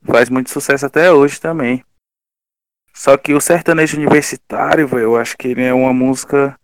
Faz 0.01 0.29
muito 0.29 0.49
sucesso 0.49 0.85
até 0.85 1.11
hoje 1.11 1.41
também. 1.41 1.83
Só 2.93 3.17
que 3.17 3.33
o 3.33 3.41
sertanejo 3.41 3.97
universitário, 3.97 4.87
velho, 4.87 5.03
eu 5.03 5.17
acho 5.17 5.35
que 5.37 5.49
ele 5.49 5.63
é 5.63 5.73
uma 5.73 5.91
música 5.91 6.57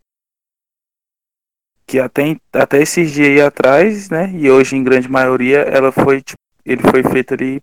que 1.86 2.00
até, 2.00 2.38
até 2.54 2.82
esses 2.82 3.12
dias 3.12 3.28
aí 3.28 3.42
atrás, 3.42 4.10
né? 4.10 4.32
E 4.32 4.50
hoje 4.50 4.78
em 4.78 4.84
grande 4.86 5.10
maioria 5.10 5.64
ela 5.64 5.92
foi 5.92 6.22
tipo, 6.22 6.40
ele 6.64 6.82
foi 6.82 7.04
feito 7.04 7.34
ali 7.34 7.62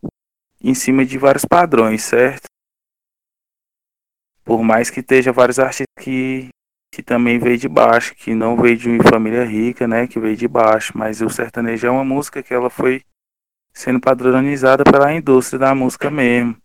em 0.60 0.74
cima 0.74 1.04
de 1.04 1.18
vários 1.18 1.44
padrões, 1.44 2.02
certo? 2.02 2.48
Por 4.44 4.62
mais 4.62 4.90
que 4.90 5.00
esteja 5.00 5.32
vários 5.32 5.58
artistas 5.58 5.86
que, 6.00 6.48
que 6.92 7.02
também 7.02 7.38
veio 7.38 7.58
de 7.58 7.68
baixo, 7.68 8.14
que 8.14 8.34
não 8.34 8.56
veio 8.56 8.76
de 8.76 8.88
uma 8.88 9.04
família 9.04 9.44
rica, 9.44 9.86
né? 9.86 10.06
Que 10.06 10.18
veio 10.18 10.36
de 10.36 10.48
baixo, 10.48 10.96
mas 10.96 11.20
o 11.20 11.28
sertanejo 11.28 11.86
é 11.86 11.90
uma 11.90 12.04
música 12.04 12.42
que 12.42 12.54
ela 12.54 12.70
foi 12.70 13.02
sendo 13.72 14.00
padronizada 14.00 14.84
pela 14.84 15.12
indústria 15.12 15.58
da 15.58 15.74
música 15.74 16.10
mesmo. 16.10 16.56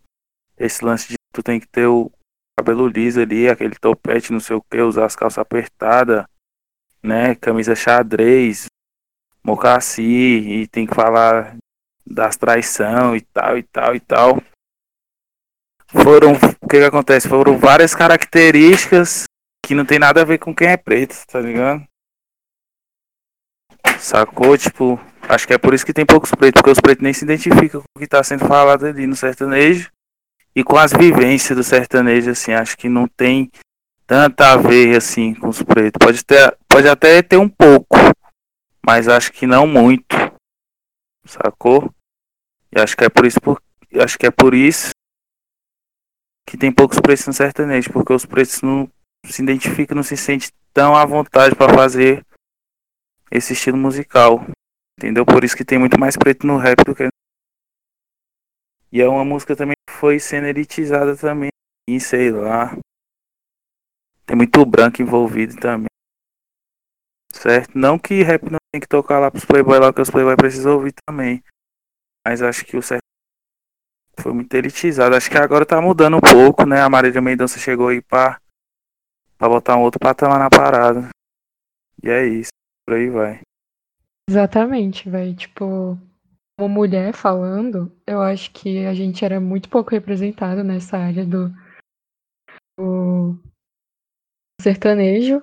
Esse 0.58 0.84
lance 0.84 1.08
de 1.08 1.14
tu 1.32 1.42
tem 1.42 1.60
que 1.60 1.68
ter 1.68 1.86
o 1.86 2.10
cabelo 2.58 2.88
liso 2.88 3.20
ali, 3.20 3.48
aquele 3.48 3.74
topete, 3.74 4.32
não 4.32 4.40
sei 4.40 4.56
o 4.56 4.62
que, 4.62 4.80
usar 4.80 5.04
as 5.04 5.16
calças 5.16 5.38
apertadas, 5.38 6.24
né? 7.02 7.34
Camisa 7.34 7.74
xadrez, 7.74 8.66
mocassi, 9.44 10.02
e 10.02 10.66
tem 10.68 10.86
que 10.86 10.94
falar 10.94 11.56
das 12.06 12.36
traição 12.36 13.16
e 13.16 13.20
tal, 13.20 13.58
e 13.58 13.62
tal, 13.62 13.94
e 13.94 14.00
tal. 14.00 14.42
Foram, 15.88 16.32
o 16.32 16.68
que 16.68 16.78
que 16.78 16.84
acontece? 16.84 17.28
Foram 17.28 17.56
várias 17.58 17.94
características 17.94 19.24
que 19.64 19.74
não 19.74 19.84
tem 19.84 19.98
nada 19.98 20.22
a 20.22 20.24
ver 20.24 20.38
com 20.38 20.54
quem 20.54 20.68
é 20.68 20.76
preto, 20.76 21.16
tá 21.26 21.40
ligado? 21.40 21.84
Sacou? 23.98 24.58
Tipo, 24.58 25.00
acho 25.28 25.46
que 25.46 25.54
é 25.54 25.58
por 25.58 25.72
isso 25.72 25.86
que 25.86 25.92
tem 25.92 26.04
poucos 26.04 26.30
pretos, 26.32 26.60
porque 26.60 26.72
os 26.72 26.80
pretos 26.80 27.02
nem 27.02 27.12
se 27.12 27.24
identificam 27.24 27.80
com 27.80 27.86
o 27.96 28.00
que 28.00 28.06
tá 28.06 28.22
sendo 28.22 28.46
falado 28.46 28.86
ali 28.86 29.06
no 29.06 29.16
sertanejo 29.16 29.90
e 30.54 30.62
com 30.62 30.76
as 30.76 30.92
vivências 30.92 31.56
do 31.56 31.64
sertanejo, 31.64 32.30
assim, 32.30 32.52
acho 32.52 32.76
que 32.76 32.88
não 32.88 33.08
tem 33.08 33.50
tanta 34.06 34.52
a 34.52 34.56
ver, 34.56 34.96
assim, 34.96 35.34
com 35.34 35.48
os 35.48 35.62
pretos. 35.62 35.98
Pode, 35.98 36.24
ter, 36.24 36.56
pode 36.68 36.88
até 36.88 37.22
ter 37.22 37.36
um 37.36 37.48
pouco, 37.48 37.96
mas 38.84 39.08
acho 39.08 39.32
que 39.32 39.46
não 39.46 39.66
muito, 39.66 40.16
sacou? 41.24 41.92
E 42.72 42.80
acho 42.80 42.96
que 42.96 43.04
é 43.04 43.08
por 43.08 43.24
isso, 43.26 43.40
por, 43.40 43.62
acho 44.02 44.18
que 44.18 44.26
é 44.26 44.30
por 44.30 44.54
isso 44.54 44.90
que 46.46 46.58
tem 46.58 46.72
poucos 46.72 47.00
pretos 47.00 47.26
no 47.26 47.32
sertanejo, 47.32 47.92
porque 47.92 48.12
os 48.12 48.26
pretos 48.26 48.60
não 48.62 48.88
se 49.26 49.42
identificam, 49.42 49.96
não 49.96 50.02
se 50.02 50.16
sentem 50.16 50.50
tão 50.72 50.94
à 50.94 51.04
vontade 51.04 51.54
para 51.54 51.72
fazer 51.72 52.24
esse 53.30 53.52
estilo 53.54 53.76
musical. 53.76 54.44
Entendeu? 54.98 55.24
Por 55.24 55.42
isso 55.42 55.56
que 55.56 55.64
tem 55.64 55.78
muito 55.78 55.98
mais 55.98 56.16
preto 56.16 56.46
no 56.46 56.56
rap 56.56 56.84
do 56.84 56.94
que. 56.94 57.08
E 58.92 59.00
é 59.00 59.08
uma 59.08 59.24
música 59.24 59.56
também 59.56 59.74
que 59.88 59.94
foi 59.94 60.20
sendo 60.20 60.46
elitizada 60.46 61.16
também. 61.16 61.50
E 61.88 61.98
sei 61.98 62.30
lá. 62.30 62.76
Tem 64.24 64.36
muito 64.36 64.64
branco 64.64 65.02
envolvido 65.02 65.56
também. 65.56 65.88
Certo? 67.32 67.76
Não 67.76 67.98
que 67.98 68.22
rap 68.22 68.44
não 68.44 68.58
tem 68.74 68.80
que 68.80 68.88
tocar 68.88 69.20
lá 69.20 69.30
pros 69.30 69.44
playboy 69.44 69.78
lá, 69.78 69.92
que 69.92 70.00
os 70.00 70.10
playboy 70.10 70.34
precisam 70.36 70.74
ouvir 70.74 70.92
também. 71.06 71.40
Mas 72.26 72.42
acho 72.42 72.64
que 72.64 72.76
o 72.76 72.82
certo 72.82 73.04
foi 74.18 74.32
muito 74.32 74.52
elitizado. 74.52 75.14
Acho 75.14 75.30
que 75.30 75.38
agora 75.38 75.64
tá 75.64 75.80
mudando 75.80 76.16
um 76.16 76.20
pouco, 76.20 76.66
né? 76.66 76.80
A 76.80 76.90
Marília 76.90 77.20
Mendonça 77.20 77.56
chegou 77.56 77.86
aí 77.86 78.02
pra, 78.02 78.40
pra 79.38 79.48
botar 79.48 79.76
um 79.76 79.82
outro 79.82 80.00
patamar 80.00 80.40
na 80.40 80.50
parada. 80.50 81.08
E 82.02 82.10
é 82.10 82.26
isso. 82.26 82.50
Por 82.84 82.96
aí 82.96 83.08
vai. 83.08 83.42
Exatamente, 84.28 85.08
velho. 85.08 85.36
Tipo, 85.36 85.96
uma 86.58 86.68
mulher 86.68 87.14
falando, 87.14 87.96
eu 88.04 88.20
acho 88.20 88.50
que 88.50 88.86
a 88.86 88.94
gente 88.94 89.24
era 89.24 89.38
muito 89.38 89.68
pouco 89.68 89.92
representado 89.92 90.64
nessa 90.64 90.98
área 90.98 91.24
do, 91.24 91.48
do 92.76 93.38
sertanejo, 94.60 95.40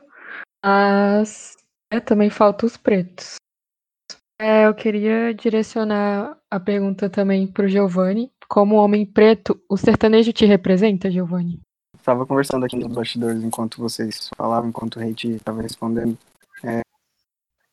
mas 0.66 1.56
também 2.00 2.30
falta 2.30 2.66
os 2.66 2.78
pretos. 2.78 3.36
É, 4.40 4.66
eu 4.66 4.74
queria 4.74 5.34
direcionar 5.34 6.36
a 6.50 6.60
pergunta 6.60 7.10
também 7.10 7.46
pro 7.46 7.68
Giovanni. 7.68 8.32
Como 8.48 8.76
homem 8.76 9.06
preto, 9.06 9.62
o 9.70 9.78
sertanejo 9.78 10.34
te 10.34 10.46
representa, 10.46 11.12
Giovanni? 11.12 11.62
Estava 11.96 12.26
conversando 12.26 12.66
aqui 12.66 12.76
nos 12.76 12.92
bastidores 12.92 13.44
enquanto 13.44 13.80
vocês 13.80 14.30
falavam, 14.36 14.70
enquanto 14.70 14.96
o 14.96 15.00
Reit 15.00 15.28
estava 15.28 15.62
respondendo, 15.62 16.18
é, 16.64 16.82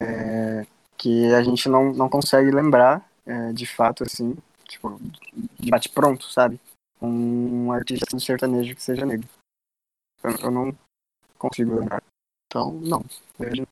é, 0.03 0.67
que 0.99 1.33
a 1.33 1.43
gente 1.43 1.69
não, 1.69 1.93
não 1.95 2.09
consegue 2.09 2.51
lembrar, 2.51 3.09
é, 3.25 3.53
de 3.53 3.67
fato, 3.67 4.05
assim, 4.05 4.37
tipo, 4.65 5.01
de 5.59 5.71
bate 5.71 5.89
pronto, 5.89 6.27
sabe? 6.27 6.61
Um 7.01 7.73
artista 7.73 8.05
do 8.15 8.21
sertanejo 8.21 8.75
que 8.75 8.83
seja 8.83 9.07
negro. 9.07 9.27
Eu, 10.23 10.37
eu 10.43 10.51
não 10.51 10.77
consigo 11.39 11.81
lembrar. 11.81 12.03
Então, 12.47 12.73
não. 12.75 13.03
Vejo. 13.39 13.67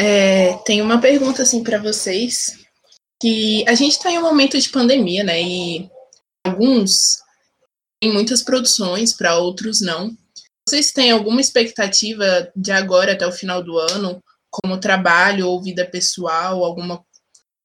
É, 0.00 0.56
tem 0.58 0.80
uma 0.80 1.00
pergunta 1.00 1.42
assim 1.42 1.64
para 1.64 1.82
vocês 1.82 2.56
que 3.20 3.64
a 3.68 3.74
gente 3.74 3.94
está 3.94 4.12
em 4.12 4.18
um 4.18 4.22
momento 4.22 4.56
de 4.56 4.68
pandemia, 4.68 5.24
né? 5.24 5.42
E 5.42 5.90
alguns 6.46 7.18
têm 8.00 8.12
muitas 8.12 8.40
produções, 8.40 9.12
para 9.12 9.38
outros 9.38 9.80
não. 9.80 10.16
Vocês 10.68 10.92
têm 10.92 11.10
alguma 11.10 11.40
expectativa 11.40 12.48
de 12.54 12.70
agora 12.70 13.14
até 13.14 13.26
o 13.26 13.32
final 13.32 13.60
do 13.60 13.76
ano, 13.76 14.22
como 14.48 14.78
trabalho 14.78 15.48
ou 15.48 15.60
vida 15.60 15.84
pessoal, 15.84 16.64
alguma 16.64 17.04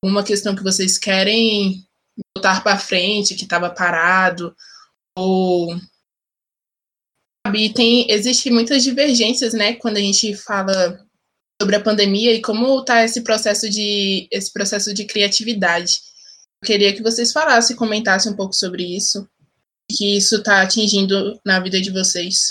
uma 0.03 0.23
questão 0.23 0.55
que 0.55 0.63
vocês 0.63 0.97
querem 0.97 1.85
botar 2.35 2.61
para 2.63 2.79
frente, 2.79 3.35
que 3.35 3.43
estava 3.43 3.69
parado, 3.69 4.55
ou 5.15 5.79
sabe, 7.45 7.71
tem 7.73 8.09
existe 8.09 8.49
muitas 8.49 8.83
divergências, 8.83 9.53
né, 9.53 9.75
quando 9.75 9.97
a 9.97 10.01
gente 10.01 10.35
fala 10.35 10.99
sobre 11.63 11.77
a 11.77 11.81
pandemia 11.81 12.33
e 12.33 12.41
como 12.41 12.79
está 12.79 13.05
esse 13.05 13.23
processo 13.23 13.69
de 13.69 14.27
esse 14.29 14.51
processo 14.51 14.93
de 14.93 15.05
criatividade. 15.05 16.01
Eu 16.61 16.67
queria 16.67 16.93
que 16.93 17.01
vocês 17.01 17.31
falassem, 17.31 17.75
comentassem 17.75 18.33
um 18.33 18.35
pouco 18.35 18.53
sobre 18.53 18.83
isso, 18.83 19.25
que 19.89 20.17
isso 20.17 20.35
está 20.35 20.61
atingindo 20.61 21.39
na 21.45 21.61
vida 21.61 21.79
de 21.79 21.89
vocês. 21.89 22.49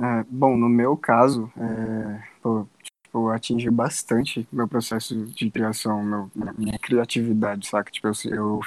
É, 0.00 0.24
bom, 0.28 0.56
no 0.56 0.68
meu 0.68 0.96
caso, 0.96 1.50
é, 1.56 2.22
pô, 2.42 2.66
tipo, 2.82 3.28
atingiu 3.28 3.70
bastante 3.70 4.46
meu 4.50 4.66
processo 4.66 5.14
de 5.26 5.48
criação, 5.48 6.02
meu, 6.02 6.30
minha 6.56 6.78
criatividade, 6.78 7.68
saca? 7.68 7.92
Tipo, 7.92 8.08
eu, 8.08 8.14
eu 8.32 8.60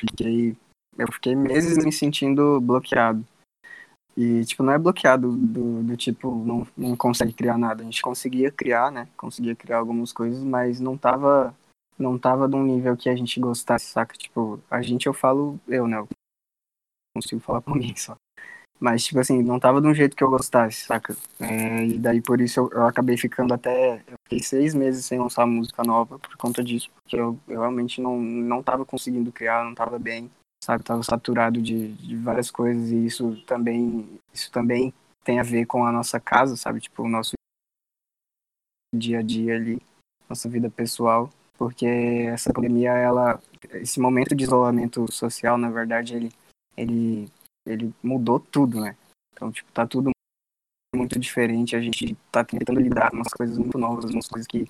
fiquei 0.00 0.56
eu 0.98 1.06
fiquei 1.12 1.34
meses 1.34 1.82
me 1.82 1.92
sentindo 1.92 2.60
bloqueado. 2.60 3.24
E, 4.18 4.44
tipo, 4.44 4.64
não 4.64 4.72
é 4.72 4.78
bloqueado 4.78 5.30
do, 5.30 5.80
do 5.80 5.96
tipo, 5.96 6.34
não, 6.44 6.66
não 6.76 6.96
consegue 6.96 7.32
criar 7.32 7.56
nada. 7.56 7.82
A 7.82 7.84
gente 7.84 8.02
conseguia 8.02 8.50
criar, 8.50 8.90
né? 8.90 9.06
Conseguia 9.16 9.54
criar 9.54 9.78
algumas 9.78 10.12
coisas, 10.12 10.42
mas 10.42 10.80
não 10.80 10.98
tava, 10.98 11.54
não 11.96 12.18
tava 12.18 12.48
de 12.48 12.56
um 12.56 12.64
nível 12.64 12.96
que 12.96 13.08
a 13.08 13.14
gente 13.14 13.38
gostasse, 13.38 13.86
saca? 13.86 14.16
Tipo, 14.16 14.60
a 14.68 14.82
gente, 14.82 15.06
eu 15.06 15.14
falo, 15.14 15.60
eu, 15.68 15.86
né? 15.86 15.98
Eu 15.98 16.08
consigo 17.16 17.40
falar 17.40 17.60
por 17.60 17.76
mim 17.78 17.94
só. 17.94 18.16
Mas, 18.80 19.04
tipo 19.04 19.20
assim, 19.20 19.40
não 19.40 19.60
tava 19.60 19.80
de 19.80 19.86
um 19.86 19.94
jeito 19.94 20.16
que 20.16 20.24
eu 20.24 20.30
gostasse, 20.30 20.86
saca? 20.86 21.16
É, 21.38 21.86
e 21.86 21.96
daí, 21.96 22.20
por 22.20 22.40
isso, 22.40 22.58
eu, 22.58 22.70
eu 22.72 22.86
acabei 22.88 23.16
ficando 23.16 23.54
até... 23.54 24.02
Eu 24.08 24.16
fiquei 24.24 24.40
seis 24.40 24.74
meses 24.74 25.04
sem 25.04 25.20
lançar 25.20 25.46
música 25.46 25.84
nova 25.84 26.18
por 26.18 26.36
conta 26.36 26.64
disso. 26.64 26.90
Porque 26.92 27.14
eu, 27.14 27.38
eu 27.46 27.60
realmente 27.60 28.00
não, 28.00 28.20
não 28.20 28.64
tava 28.64 28.84
conseguindo 28.84 29.30
criar, 29.30 29.64
não 29.64 29.76
tava 29.76 29.96
bem 29.96 30.28
sabe? 30.68 30.84
Tava 30.84 31.02
saturado 31.02 31.62
de, 31.62 31.94
de 31.94 32.14
várias 32.16 32.50
coisas 32.50 32.90
e 32.90 33.06
isso 33.06 33.42
também, 33.46 34.20
isso 34.34 34.52
também 34.52 34.92
tem 35.24 35.40
a 35.40 35.42
ver 35.42 35.64
com 35.64 35.86
a 35.86 35.90
nossa 35.90 36.20
casa, 36.20 36.56
sabe? 36.56 36.80
Tipo, 36.80 37.04
o 37.04 37.08
nosso 37.08 37.32
dia 38.94 39.20
a 39.20 39.22
dia 39.22 39.56
ali, 39.56 39.80
nossa 40.28 40.46
vida 40.46 40.68
pessoal, 40.68 41.30
porque 41.56 41.86
essa 41.86 42.52
pandemia, 42.52 42.92
ela, 42.92 43.40
esse 43.72 43.98
momento 43.98 44.34
de 44.34 44.44
isolamento 44.44 45.10
social, 45.10 45.56
na 45.56 45.70
verdade, 45.70 46.14
ele, 46.14 46.32
ele, 46.76 47.30
ele 47.66 47.94
mudou 48.02 48.38
tudo, 48.38 48.80
né? 48.80 48.94
Então, 49.32 49.50
tipo, 49.50 49.72
tá 49.72 49.86
tudo 49.86 50.10
muito 50.94 51.18
diferente, 51.18 51.76
a 51.76 51.80
gente 51.80 52.14
tá 52.30 52.44
tentando 52.44 52.80
lidar 52.80 53.10
com 53.10 53.16
umas 53.16 53.32
coisas 53.32 53.56
muito 53.56 53.78
novas, 53.78 54.10
umas 54.10 54.28
coisas 54.28 54.46
que, 54.46 54.66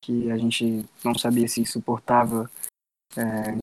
que 0.00 0.30
a 0.30 0.36
gente 0.36 0.84
não 1.04 1.14
sabia 1.14 1.48
se 1.48 1.64
suportava, 1.64 2.50
é, 3.16 3.58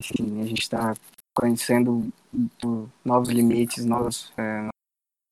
enfim, 0.00 0.40
a 0.40 0.46
gente 0.46 0.62
está 0.62 0.94
conhecendo 1.36 2.12
novos 3.04 3.28
limites, 3.28 3.84
novas, 3.84 4.32
é, 4.36 4.68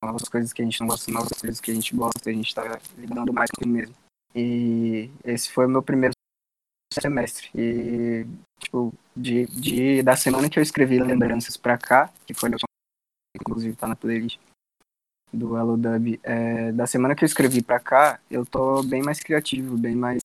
novas 0.03 0.29
coisas 0.29 0.53
que 0.53 0.63
a 0.63 0.65
gente 0.65 0.81
não 0.81 0.89
gosta, 0.89 1.11
novas 1.11 1.41
coisas 1.41 1.61
que 1.61 1.71
a 1.71 1.75
gente 1.75 1.95
gosta, 1.95 2.31
a 2.31 2.33
gente 2.33 2.49
está 2.49 2.79
lidando 2.97 3.33
mais 3.33 3.51
com 3.51 3.65
o 3.65 3.69
mesmo. 3.69 3.95
E 4.35 5.11
esse 5.25 5.51
foi 5.51 5.67
o 5.67 5.71
meu 5.71 5.83
primeiro 5.83 6.13
semestre. 6.93 7.51
E, 7.55 8.27
tipo, 8.61 8.93
de, 9.17 9.47
de, 9.47 10.03
da 10.03 10.17
semana 10.17 10.49
que 10.49 10.59
eu 10.59 10.63
escrevi 10.63 10.99
Lembranças 10.99 11.57
pra 11.57 11.79
cá, 11.79 12.13
que 12.27 12.35
foi 12.35 12.49
meu 12.49 12.59
inclusive 13.41 13.77
tá 13.77 13.87
na 13.87 13.97
playlist, 13.97 14.41
do 15.33 15.57
Hello 15.57 15.77
Dub. 15.77 16.21
É, 16.23 16.73
da 16.73 16.87
semana 16.87 17.15
que 17.15 17.25
eu 17.25 17.27
escrevi 17.27 17.63
pra 17.63 17.81
cá, 17.81 18.21
eu 18.31 18.45
tô 18.45 18.83
bem 18.83 19.03
mais 19.03 19.21
criativo, 19.21 19.77
bem 19.77 19.95
mais 19.95 20.21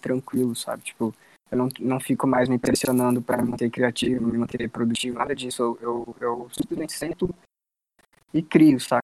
tranquilo, 0.00 0.54
sabe? 0.54 0.82
Tipo, 0.82 1.14
eu 1.52 1.58
não, 1.58 1.68
não 1.80 2.00
fico 2.00 2.26
mais 2.26 2.48
me 2.48 2.58
pressionando 2.58 3.20
para 3.20 3.42
me 3.42 3.50
manter 3.50 3.70
criativo, 3.70 4.26
me 4.26 4.38
manter 4.38 4.70
produtivo, 4.70 5.18
nada 5.18 5.34
disso. 5.36 5.62
Eu, 5.62 5.76
eu, 5.80 6.16
eu 6.18 6.50
simplesmente 6.50 6.94
sento 6.94 7.28
e 8.32 8.42
crio, 8.42 8.80
sabe? 8.80 9.02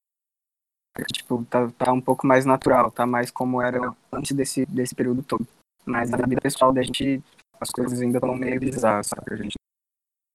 Tipo, 1.13 1.45
tá, 1.45 1.69
tá 1.77 1.93
um 1.93 2.01
pouco 2.01 2.25
mais 2.25 2.45
natural, 2.45 2.91
tá 2.91 3.05
mais 3.05 3.29
como 3.29 3.61
era 3.61 3.95
antes 4.11 4.35
desse, 4.35 4.65
desse 4.65 4.95
período 4.95 5.21
todo. 5.21 5.47
Mas 5.85 6.09
na 6.09 6.25
vida 6.25 6.41
pessoal 6.41 6.73
da 6.73 6.81
gente, 6.81 7.23
as 7.61 7.69
coisas 7.69 8.01
ainda 8.01 8.17
estão 8.17 8.35
meio 8.35 8.59
bizarras, 8.59 9.07
sabe? 9.07 9.31
A 9.31 9.37
gente 9.37 9.55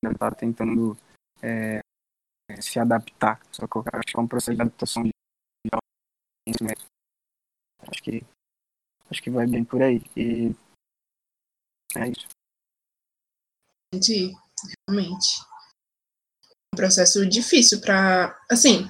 ainda 0.04 0.16
tá 0.16 0.30
tentando 0.30 0.96
é, 1.42 1.80
se 2.60 2.78
adaptar. 2.78 3.40
Só 3.50 3.66
que 3.66 3.76
eu 3.76 3.84
acho 3.92 4.06
que 4.06 4.16
é 4.16 4.22
um 4.22 4.28
processo 4.28 4.54
de 4.54 4.62
adaptação 4.62 5.02
de 5.02 5.10
mesmo. 6.62 6.86
Acho 7.80 8.02
que 8.02 8.24
acho 9.10 9.20
que 9.20 9.30
vai 9.30 9.48
bem 9.48 9.64
por 9.64 9.82
aí. 9.82 10.00
E 10.16 10.54
é 11.96 12.08
isso. 12.08 12.26
Entendi, 13.92 14.32
realmente. 14.88 15.40
Um 16.72 16.76
processo 16.76 17.24
difícil 17.26 17.80
para, 17.80 18.38
assim, 18.50 18.84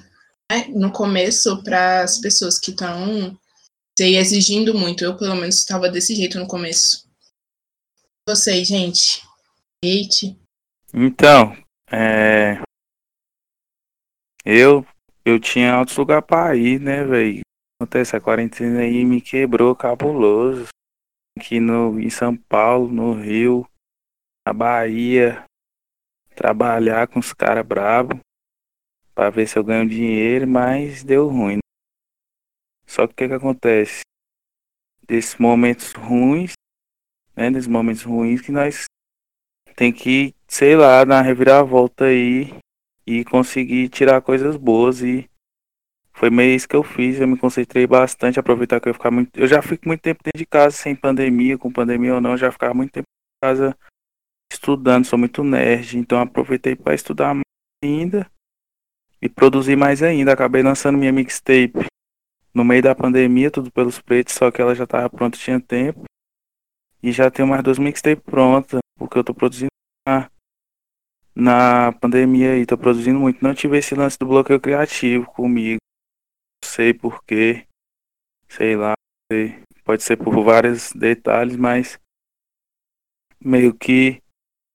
né, 0.51 0.65
no 0.69 0.91
começo, 0.91 1.61
para 1.63 2.03
as 2.03 2.19
pessoas 2.19 2.59
que 2.59 2.71
estão 2.71 3.37
se 3.97 4.15
exigindo 4.15 4.73
muito. 4.73 5.03
Eu, 5.03 5.17
pelo 5.17 5.35
menos, 5.35 5.55
estava 5.55 5.89
desse 5.89 6.15
jeito 6.15 6.39
no 6.39 6.47
começo. 6.47 7.07
Vocês, 8.27 8.67
gente? 8.67 9.23
Hate? 9.83 10.35
Então, 10.93 11.55
é... 11.91 12.61
eu 14.43 14.85
eu 15.25 15.39
tinha 15.39 15.79
outros 15.79 15.97
lugares 15.97 16.25
para 16.27 16.55
ir, 16.55 16.79
né, 16.79 17.03
velho? 17.03 17.41
Acontece, 17.81 18.15
a 18.15 18.21
quarentena 18.21 18.81
aí 18.81 19.03
me 19.03 19.19
quebrou 19.19 19.75
cabuloso. 19.75 20.67
Aqui 21.37 21.59
no, 21.59 21.99
em 21.99 22.09
São 22.09 22.35
Paulo, 22.35 22.87
no 22.91 23.13
Rio, 23.13 23.67
na 24.47 24.53
Bahia, 24.53 25.43
trabalhar 26.35 27.07
com 27.07 27.19
os 27.19 27.33
caras 27.33 27.65
bravos 27.65 28.19
para 29.13 29.29
ver 29.29 29.47
se 29.47 29.57
eu 29.57 29.63
ganho 29.63 29.87
dinheiro, 29.87 30.47
mas 30.47 31.03
deu 31.03 31.27
ruim. 31.27 31.59
Só 32.85 33.07
que 33.07 33.13
o 33.13 33.15
que, 33.15 33.27
que 33.27 33.33
acontece? 33.33 34.01
Desses 35.07 35.35
momentos 35.37 35.91
ruins, 35.93 36.53
né? 37.35 37.49
Desses 37.51 37.67
momentos 37.67 38.03
ruins 38.03 38.41
que 38.41 38.51
nós 38.51 38.85
tem 39.75 39.91
que, 39.91 40.33
sei 40.47 40.75
lá, 40.75 41.03
dar 41.03 41.17
uma 41.17 41.21
reviravolta 41.21 42.05
aí 42.05 42.57
e 43.05 43.25
conseguir 43.25 43.89
tirar 43.89 44.21
coisas 44.21 44.55
boas 44.55 45.01
e 45.01 45.29
foi 46.15 46.29
meio 46.29 46.55
isso 46.55 46.67
que 46.67 46.75
eu 46.75 46.83
fiz, 46.83 47.19
eu 47.19 47.27
me 47.27 47.37
concentrei 47.37 47.85
bastante, 47.85 48.39
aproveitar 48.39 48.79
que 48.79 48.87
eu 48.87 48.91
ia 48.91 48.93
ficar 48.93 49.11
muito. 49.11 49.37
Eu 49.37 49.47
já 49.47 49.61
fico 49.61 49.85
muito 49.85 50.01
tempo 50.01 50.23
dentro 50.23 50.39
de 50.39 50.45
casa, 50.45 50.75
sem 50.75 50.95
pandemia, 50.95 51.57
com 51.57 51.69
pandemia 51.69 52.15
ou 52.15 52.21
não, 52.21 52.37
já 52.37 52.49
ficava 52.49 52.73
muito 52.73 52.93
tempo 52.93 53.05
em 53.05 53.45
casa 53.45 53.77
estudando, 54.51 55.03
sou 55.03 55.19
muito 55.19 55.43
nerd, 55.43 55.97
então 55.97 56.17
aproveitei 56.21 56.73
para 56.73 56.95
estudar 56.95 57.33
mais 57.33 57.43
ainda 57.83 58.31
e 59.21 59.27
produzir 59.27 59.75
mais 59.75 60.01
ainda. 60.01 60.31
Acabei 60.31 60.63
lançando 60.63 60.97
minha 60.97 61.11
mixtape 61.11 61.85
no 62.53 62.63
meio 62.63 62.81
da 62.81 62.95
pandemia, 62.95 63.51
tudo 63.51 63.69
pelos 63.69 63.99
pretos, 63.99 64.35
só 64.35 64.49
que 64.49 64.61
ela 64.61 64.73
já 64.73 64.85
estava 64.85 65.09
pronta, 65.09 65.37
tinha 65.37 65.59
tempo. 65.59 66.05
E 67.03 67.11
já 67.11 67.29
tenho 67.29 67.47
mais 67.47 67.61
duas 67.61 67.77
mixtapes 67.77 68.23
prontas, 68.23 68.79
porque 68.97 69.19
eu 69.19 69.23
tô 69.23 69.33
produzindo 69.33 69.69
na, 70.07 70.31
na 71.35 71.91
pandemia 71.91 72.57
e 72.57 72.65
tô 72.65 72.77
produzindo 72.77 73.19
muito. 73.19 73.43
Não 73.43 73.53
tive 73.53 73.77
esse 73.77 73.93
lance 73.93 74.17
do 74.17 74.25
bloqueio 74.25 74.61
criativo 74.61 75.25
comigo 75.25 75.79
sei 76.75 76.93
porquê, 76.93 77.65
sei 78.49 78.75
lá, 78.75 78.93
pode 79.85 80.03
ser 80.03 80.17
por 80.17 80.43
vários 80.43 80.91
detalhes, 80.91 81.55
mas 81.55 81.97
meio 83.39 83.73
que 83.73 84.21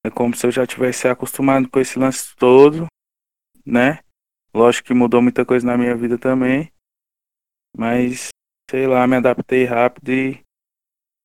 é 0.03 0.09
como 0.09 0.35
se 0.35 0.47
eu 0.47 0.51
já 0.51 0.65
tivesse 0.65 1.07
acostumado 1.07 1.69
com 1.69 1.79
esse 1.79 1.99
lance 1.99 2.35
todo, 2.35 2.87
né? 3.63 3.99
Lógico 4.51 4.87
que 4.87 4.93
mudou 4.95 5.21
muita 5.21 5.45
coisa 5.45 5.65
na 5.65 5.77
minha 5.77 5.95
vida 5.95 6.17
também, 6.17 6.71
mas 7.77 8.29
sei 8.69 8.87
lá, 8.87 9.05
me 9.05 9.17
adaptei 9.17 9.65
rápido 9.65 10.09
e 10.09 10.41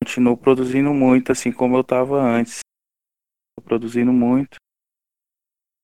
continuo 0.03 0.37
produzindo 0.37 0.93
muito, 0.93 1.33
assim 1.33 1.51
como 1.51 1.77
eu 1.77 1.81
estava 1.81 2.21
antes. 2.21 2.61
Tô 3.59 3.65
produzindo 3.65 4.13
muito. 4.13 4.59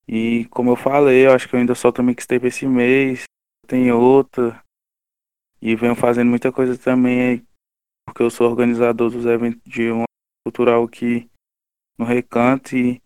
E 0.07 0.45
como 0.51 0.71
eu 0.71 0.77
falei, 0.77 1.27
eu 1.27 1.33
acho 1.33 1.49
que 1.49 1.55
eu 1.55 1.61
ainda 1.61 1.75
solto 1.75 2.03
mixtape 2.03 2.47
esse 2.47 2.67
mês. 2.67 3.25
Tem 3.67 3.91
outra. 3.91 4.62
E 5.63 5.77
venho 5.77 5.95
fazendo 5.95 6.29
muita 6.29 6.51
coisa 6.51 6.77
também, 6.77 7.47
porque 8.05 8.21
eu 8.21 8.29
sou 8.31 8.51
organizador 8.51 9.13
dos 9.13 9.25
eventos 9.25 9.63
de 9.65 9.93
uma 9.93 10.05
cultural 10.45 10.83
aqui 10.83 11.31
no 11.97 12.05
Recanto 12.05 12.77
e 12.77 13.01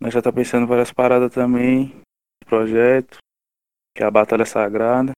nós 0.00 0.12
já 0.12 0.20
tá 0.20 0.32
pensando 0.32 0.66
várias 0.66 0.92
paradas 0.92 1.32
também, 1.32 1.94
projeto, 2.44 3.18
que 3.96 4.02
é 4.02 4.06
a 4.06 4.10
Batalha 4.10 4.44
Sagrada. 4.44 5.12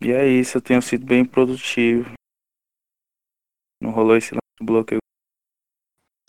E 0.00 0.12
é 0.12 0.24
isso, 0.28 0.58
eu 0.58 0.62
tenho 0.62 0.80
sido 0.80 1.04
bem 1.04 1.24
produtivo. 1.24 2.12
Não 3.82 3.90
rolou 3.90 4.16
esse 4.16 4.36
bloqueio. 4.60 5.00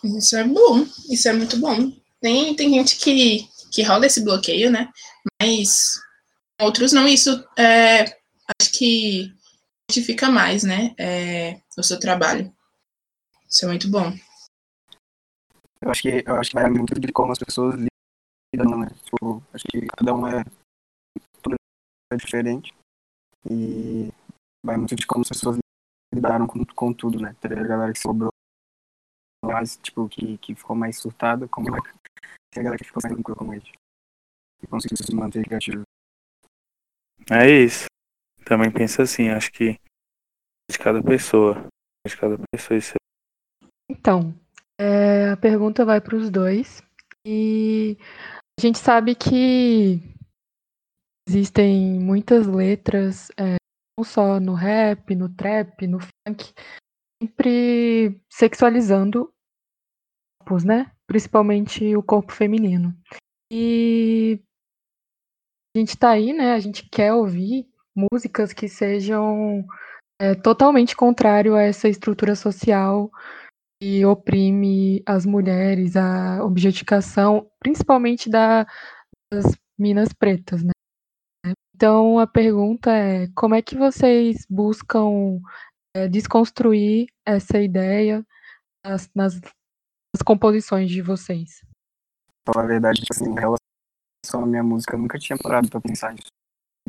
Isso 0.03 0.35
é 0.35 0.43
bom, 0.43 0.79
isso 1.11 1.29
é 1.29 1.33
muito 1.33 1.59
bom. 1.59 1.91
Tem, 2.19 2.55
tem 2.55 2.73
gente 2.73 2.97
que, 2.97 3.47
que 3.71 3.83
rola 3.83 4.07
esse 4.07 4.23
bloqueio, 4.23 4.71
né? 4.71 4.91
Mas 5.39 5.99
outros 6.59 6.91
não. 6.91 7.07
Isso 7.07 7.29
é, 7.55 8.16
que 8.77 9.33
justifica 9.89 10.29
mais, 10.29 10.63
né, 10.63 10.93
é, 10.99 11.61
o 11.77 11.83
seu 11.83 11.99
trabalho. 11.99 12.53
Isso 13.49 13.65
é 13.65 13.67
muito 13.69 13.89
bom. 13.89 14.11
Eu 15.81 15.89
acho 15.89 16.01
que, 16.01 16.23
eu 16.25 16.35
acho 16.35 16.49
que 16.49 16.55
vai 16.55 16.69
muito 16.69 16.99
de 16.99 17.11
como 17.13 17.31
as 17.31 17.39
pessoas 17.39 17.75
lidam, 18.53 18.79
né? 18.79 18.87
Tipo, 19.03 19.41
acho 19.53 19.63
que 19.71 19.85
cada 19.87 20.13
um 20.13 20.27
é, 20.27 20.43
tudo 21.41 21.55
é 22.11 22.17
diferente. 22.17 22.73
E 23.49 24.11
vai 24.65 24.75
muito 24.75 24.95
de 24.95 25.07
como 25.07 25.21
as 25.21 25.29
pessoas 25.29 25.57
lidaram 26.13 26.45
com, 26.45 26.65
com 26.65 26.93
tudo, 26.93 27.21
né? 27.21 27.35
Teve 27.39 27.55
a 27.59 27.63
galera 27.63 27.93
que 27.93 27.99
sobrou 27.99 28.31
mais, 29.45 29.77
tipo, 29.77 30.09
que, 30.09 30.37
que 30.39 30.55
ficou 30.55 30.75
mais 30.75 30.97
surtada, 30.97 31.47
como 31.47 31.73
é 31.73 31.79
a 31.79 32.63
galera 32.63 32.77
que 32.77 32.85
ficou 32.85 33.01
mais 33.01 33.13
tranquila 33.13 33.37
como 33.37 33.53
ele. 33.53 33.71
E 34.61 34.67
conseguiu 34.67 34.97
se 34.97 35.15
manter 35.15 35.45
criativo. 35.45 35.83
É 37.31 37.49
isso 37.49 37.85
também 38.47 38.71
penso 38.71 39.01
assim, 39.01 39.29
acho 39.29 39.51
que 39.51 39.79
de 40.69 40.79
cada 40.79 41.01
pessoa. 41.01 41.67
De 42.07 42.15
cada 42.15 42.37
pessoa 42.51 42.77
isso 42.77 42.93
Então, 43.89 44.33
é, 44.79 45.29
a 45.29 45.37
pergunta 45.37 45.85
vai 45.85 45.99
para 45.99 46.15
os 46.15 46.29
dois. 46.29 46.81
E 47.25 47.97
a 48.57 48.61
gente 48.61 48.77
sabe 48.77 49.15
que 49.15 50.01
existem 51.27 51.99
muitas 51.99 52.47
letras, 52.47 53.29
é, 53.37 53.57
não 53.97 54.05
só 54.05 54.39
no 54.39 54.53
rap, 54.53 55.13
no 55.13 55.27
trap, 55.27 55.85
no 55.85 55.99
funk, 55.99 56.53
sempre 57.21 58.21
sexualizando 58.31 59.33
corpos, 60.39 60.63
né? 60.63 60.91
Principalmente 61.05 61.95
o 61.95 62.03
corpo 62.03 62.31
feminino. 62.31 62.97
E 63.51 64.41
a 65.75 65.79
gente 65.79 65.97
tá 65.97 66.11
aí, 66.11 66.31
né? 66.31 66.53
A 66.53 66.59
gente 66.59 66.87
quer 66.89 67.13
ouvir 67.13 67.69
músicas 67.97 68.53
que 68.53 68.69
sejam 68.69 69.65
é, 70.19 70.35
totalmente 70.35 70.95
contrário 70.95 71.55
a 71.55 71.61
essa 71.63 71.89
estrutura 71.89 72.35
social 72.35 73.11
que 73.81 74.05
oprime 74.05 75.03
as 75.05 75.25
mulheres, 75.25 75.95
a 75.95 76.43
objetificação, 76.43 77.49
principalmente 77.59 78.29
da, 78.29 78.65
das 79.31 79.55
minas 79.77 80.09
pretas, 80.13 80.63
né? 80.63 80.71
Então 81.75 82.17
a 82.17 82.25
pergunta 82.25 82.91
é 82.91 83.27
como 83.35 83.53
é 83.53 83.61
que 83.61 83.77
vocês 83.77 84.45
buscam 84.49 85.39
é, 85.95 86.07
desconstruir 86.07 87.07
essa 87.25 87.61
ideia 87.61 88.25
nas, 88.83 89.09
nas, 89.13 89.39
nas, 89.39 90.23
composições 90.25 90.89
de 90.89 91.03
vocês? 91.03 91.61
Falar 92.47 92.63
a 92.63 92.67
verdade, 92.67 93.03
assim, 93.11 93.29
em 93.29 93.35
relação 93.35 94.43
à 94.43 94.45
minha 94.45 94.63
música, 94.63 94.95
eu 94.95 94.99
nunca 94.99 95.19
tinha 95.19 95.37
parado 95.37 95.69
para 95.69 95.81
pensar 95.81 96.13
nisso. 96.13 96.36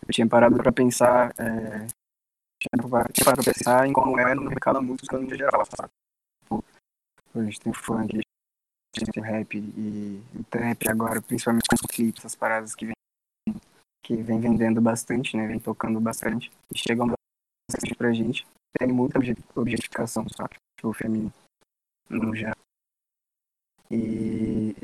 Eu 0.09 0.15
tinha 0.15 0.27
parado 0.27 0.57
para 0.57 0.73
pensar, 0.73 1.35
é, 1.39 1.87
tinha 2.59 2.89
parado 2.91 3.13
para 3.13 3.45
pensar 3.45 3.87
em 3.87 3.93
como 3.93 4.19
era 4.19 4.35
no 4.35 4.43
mercado 4.43 4.77
da 4.77 4.81
música 4.81 5.19
no 5.19 5.29
geral, 5.29 5.63
sabe? 5.67 5.91
Tipo, 6.43 6.65
a 7.35 7.45
gente 7.45 7.61
tem 7.61 7.73
funk, 7.75 8.17
a 8.17 8.99
gente 8.99 9.13
tem 9.13 9.23
rap 9.23 9.59
e 9.59 10.23
o 10.35 10.45
trap 10.45 10.89
agora, 10.89 11.21
principalmente 11.21 11.69
com 11.69 11.75
os 11.75 11.83
clipes, 11.83 12.21
essas 12.21 12.35
paradas 12.35 12.75
que 12.75 12.87
vem, 12.87 12.95
que 14.03 14.17
vem 14.17 14.41
vendendo 14.41 14.81
bastante, 14.81 15.37
né? 15.37 15.47
Vem 15.47 15.61
tocando 15.61 16.01
bastante 16.01 16.51
e 16.75 16.79
chegam 16.79 17.07
bastante 17.07 17.95
pra 17.95 18.11
gente. 18.13 18.47
Tem 18.79 18.89
muita 18.89 19.19
objetificação, 19.55 20.27
sabe? 20.31 20.57
Tipo, 20.79 20.95
feminino, 20.95 21.33
no 22.09 22.35
geral. 22.35 22.57
E 23.91 24.75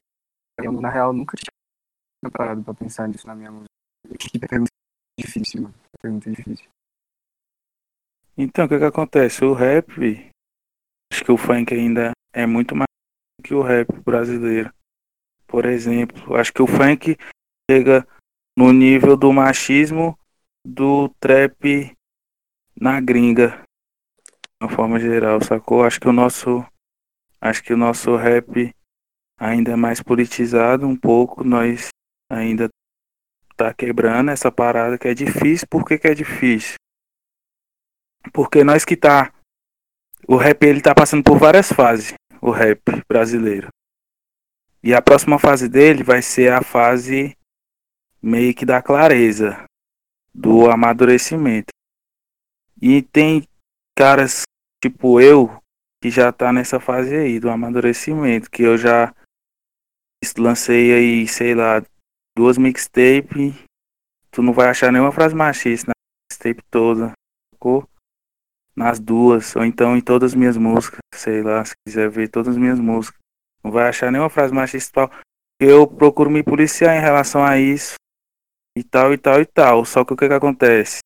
eu, 0.59 0.73
na 0.73 0.91
real, 0.91 1.15
nunca 1.15 1.35
tinha 1.37 2.31
parado 2.31 2.63
pra 2.63 2.75
pensar 2.75 3.09
nisso 3.09 3.27
na 3.27 3.35
minha 3.35 3.51
música. 3.51 3.69
Que 4.19 4.39
pergunta 4.39 4.74
Difícil, 5.19 5.63
mano. 5.63 5.75
Pergunta 6.01 6.31
difícil. 6.31 6.69
Então, 8.37 8.67
o 8.67 8.69
que 8.69 8.79
que 8.79 8.85
acontece? 8.85 9.45
O 9.45 9.53
rap, 9.53 9.91
acho 11.13 11.25
que 11.25 11.33
o 11.33 11.37
funk 11.37 11.73
ainda 11.73 12.13
é 12.35 12.47
muito 12.47 12.75
mais 12.75 12.89
que 13.43 13.55
o 13.55 13.63
rap 13.63 13.93
brasileiro. 14.01 14.73
Por 15.47 15.67
exemplo, 15.67 16.35
acho 16.37 16.53
que 16.53 16.63
o 16.63 16.67
funk 16.67 17.17
chega 17.71 18.07
no 18.59 18.73
nível 18.73 19.17
do 19.17 19.33
machismo 19.33 20.19
do 20.67 21.09
trap 21.21 21.95
na 22.81 23.01
gringa, 23.01 23.63
de 24.27 24.63
uma 24.63 24.71
forma 24.71 24.99
geral, 24.99 25.41
sacou? 25.41 25.85
Acho 25.85 26.01
que 26.01 26.09
o 26.09 26.13
nosso 26.13 26.67
acho 27.41 27.63
que 27.63 27.75
o 27.75 27.77
nosso 27.77 28.17
rap 28.17 28.75
ainda 29.39 29.73
é 29.73 29.77
mais 29.77 30.03
politizado 30.03 30.87
um 30.87 30.97
pouco, 30.97 31.45
nós 31.45 31.89
ainda 32.31 32.69
tá 33.57 33.73
quebrando 33.73 34.31
essa 34.31 34.51
parada 34.51 34.99
que 34.99 35.09
é 35.09 35.15
difícil. 35.15 35.67
Por 35.69 35.85
que, 35.85 35.99
que 35.99 36.09
é 36.09 36.15
difícil? 36.15 36.75
Porque 38.33 38.65
nós 38.65 38.85
que 38.85 38.97
tá 38.97 39.33
o 40.27 40.37
rap 40.37 40.63
ele 40.65 40.81
tá 40.81 40.95
passando 40.95 41.23
por 41.23 41.39
várias 41.39 41.71
fases, 41.71 42.15
o 42.41 42.51
rap 42.51 42.81
brasileiro. 43.07 43.69
E 44.83 44.95
a 44.95 45.03
próxima 45.03 45.39
fase 45.39 45.69
dele 45.69 46.03
vai 46.03 46.23
ser 46.23 46.53
a 46.53 46.63
fase 46.63 47.37
meio 48.23 48.55
que 48.55 48.65
da 48.65 48.83
clareza, 48.83 49.65
do 50.35 50.71
amadurecimento. 50.71 51.69
E 52.81 53.03
tem 53.03 53.47
caras 53.97 54.43
tipo 54.83 55.21
eu 55.21 55.59
que 56.03 56.11
já 56.11 56.33
tá 56.33 56.53
nessa 56.53 56.79
fase 56.81 57.15
aí 57.15 57.41
do 57.41 57.49
amadurecimento, 57.49 58.51
que 58.51 58.63
eu 58.63 58.77
já 58.77 59.15
lancei 60.39 60.93
aí, 60.93 61.29
sei 61.29 61.55
lá, 61.55 61.83
duas 62.37 62.59
mixtape, 62.59 63.55
tu 64.31 64.43
não 64.43 64.53
vai 64.53 64.69
achar 64.69 64.93
nenhuma 64.93 65.13
frase 65.13 65.35
machista 65.35 65.89
na 65.89 65.95
mixtape 66.31 66.63
toda, 66.71 67.13
sacou? 67.53 67.89
Nas 68.77 68.99
duas, 68.99 69.55
ou 69.55 69.65
então 69.65 69.97
em 69.97 70.01
todas 70.01 70.33
as 70.33 70.35
minhas 70.35 70.57
músicas, 70.57 70.99
sei 71.15 71.43
lá, 71.43 71.65
se 71.65 71.75
quiser 71.87 72.11
ver 72.11 72.29
todas 72.29 72.49
as 72.49 72.57
minhas 72.57 72.81
músicas. 72.81 73.21
Não 73.63 73.71
vai 73.71 73.89
achar 73.89 74.13
nenhuma 74.13 74.29
frase 74.29 74.53
machista. 74.53 75.11
Eu 75.59 75.87
procuro 75.87 76.29
me 76.29 76.43
policiar 76.43 76.97
em 76.97 77.01
relação 77.01 77.43
a 77.43 77.59
isso. 77.59 77.95
E 78.77 78.85
tal, 78.85 79.15
e 79.15 79.19
tal, 79.19 79.41
e 79.41 79.47
tal. 79.47 79.85
Só 79.87 80.05
que 80.05 80.13
o 80.13 80.17
que 80.17 80.29
que 80.29 80.35
acontece? 80.35 80.99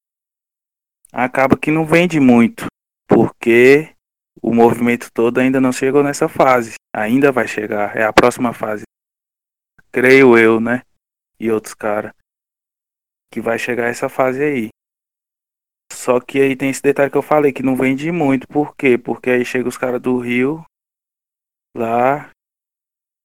Acaba 1.12 1.56
que 1.56 1.70
não 1.70 1.84
vende 1.84 2.18
muito. 2.18 2.66
Porque 3.06 3.94
o 4.42 4.52
movimento 4.52 5.08
todo 5.12 5.38
ainda 5.38 5.60
não 5.60 5.70
chegou 5.70 6.02
nessa 6.02 6.28
fase. 6.28 6.74
Ainda 6.92 7.30
vai 7.30 7.46
chegar. 7.46 7.96
É 7.96 8.04
a 8.04 8.12
próxima 8.12 8.52
fase. 8.52 8.82
Creio 9.92 10.36
eu, 10.36 10.58
né? 10.58 10.82
E 11.40 11.50
outros 11.50 11.74
caras. 11.74 12.12
Que 13.32 13.40
vai 13.40 13.58
chegar 13.58 13.88
essa 13.88 14.08
fase 14.08 14.42
aí. 14.42 14.68
Só 15.92 16.20
que 16.20 16.40
aí 16.40 16.56
tem 16.56 16.70
esse 16.70 16.82
detalhe 16.82 17.10
que 17.10 17.16
eu 17.16 17.22
falei, 17.22 17.52
que 17.52 17.62
não 17.62 17.76
vende 17.76 18.10
muito. 18.10 18.46
Por 18.48 18.74
quê? 18.76 18.96
Porque 18.96 19.30
aí 19.30 19.44
chega 19.44 19.68
os 19.68 19.78
caras 19.78 20.00
do 20.00 20.18
Rio. 20.18 20.64
Lá. 21.76 22.30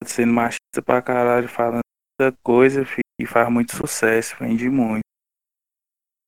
Sendo 0.05 0.33
machista 0.33 0.81
pra 0.83 1.01
caralho. 1.01 1.47
Falando 1.47 1.81
muita 2.19 2.37
coisa. 2.43 2.85
E 3.19 3.25
faz 3.25 3.49
muito 3.49 3.75
sucesso. 3.75 4.35
Vende 4.39 4.69
muito. 4.69 5.03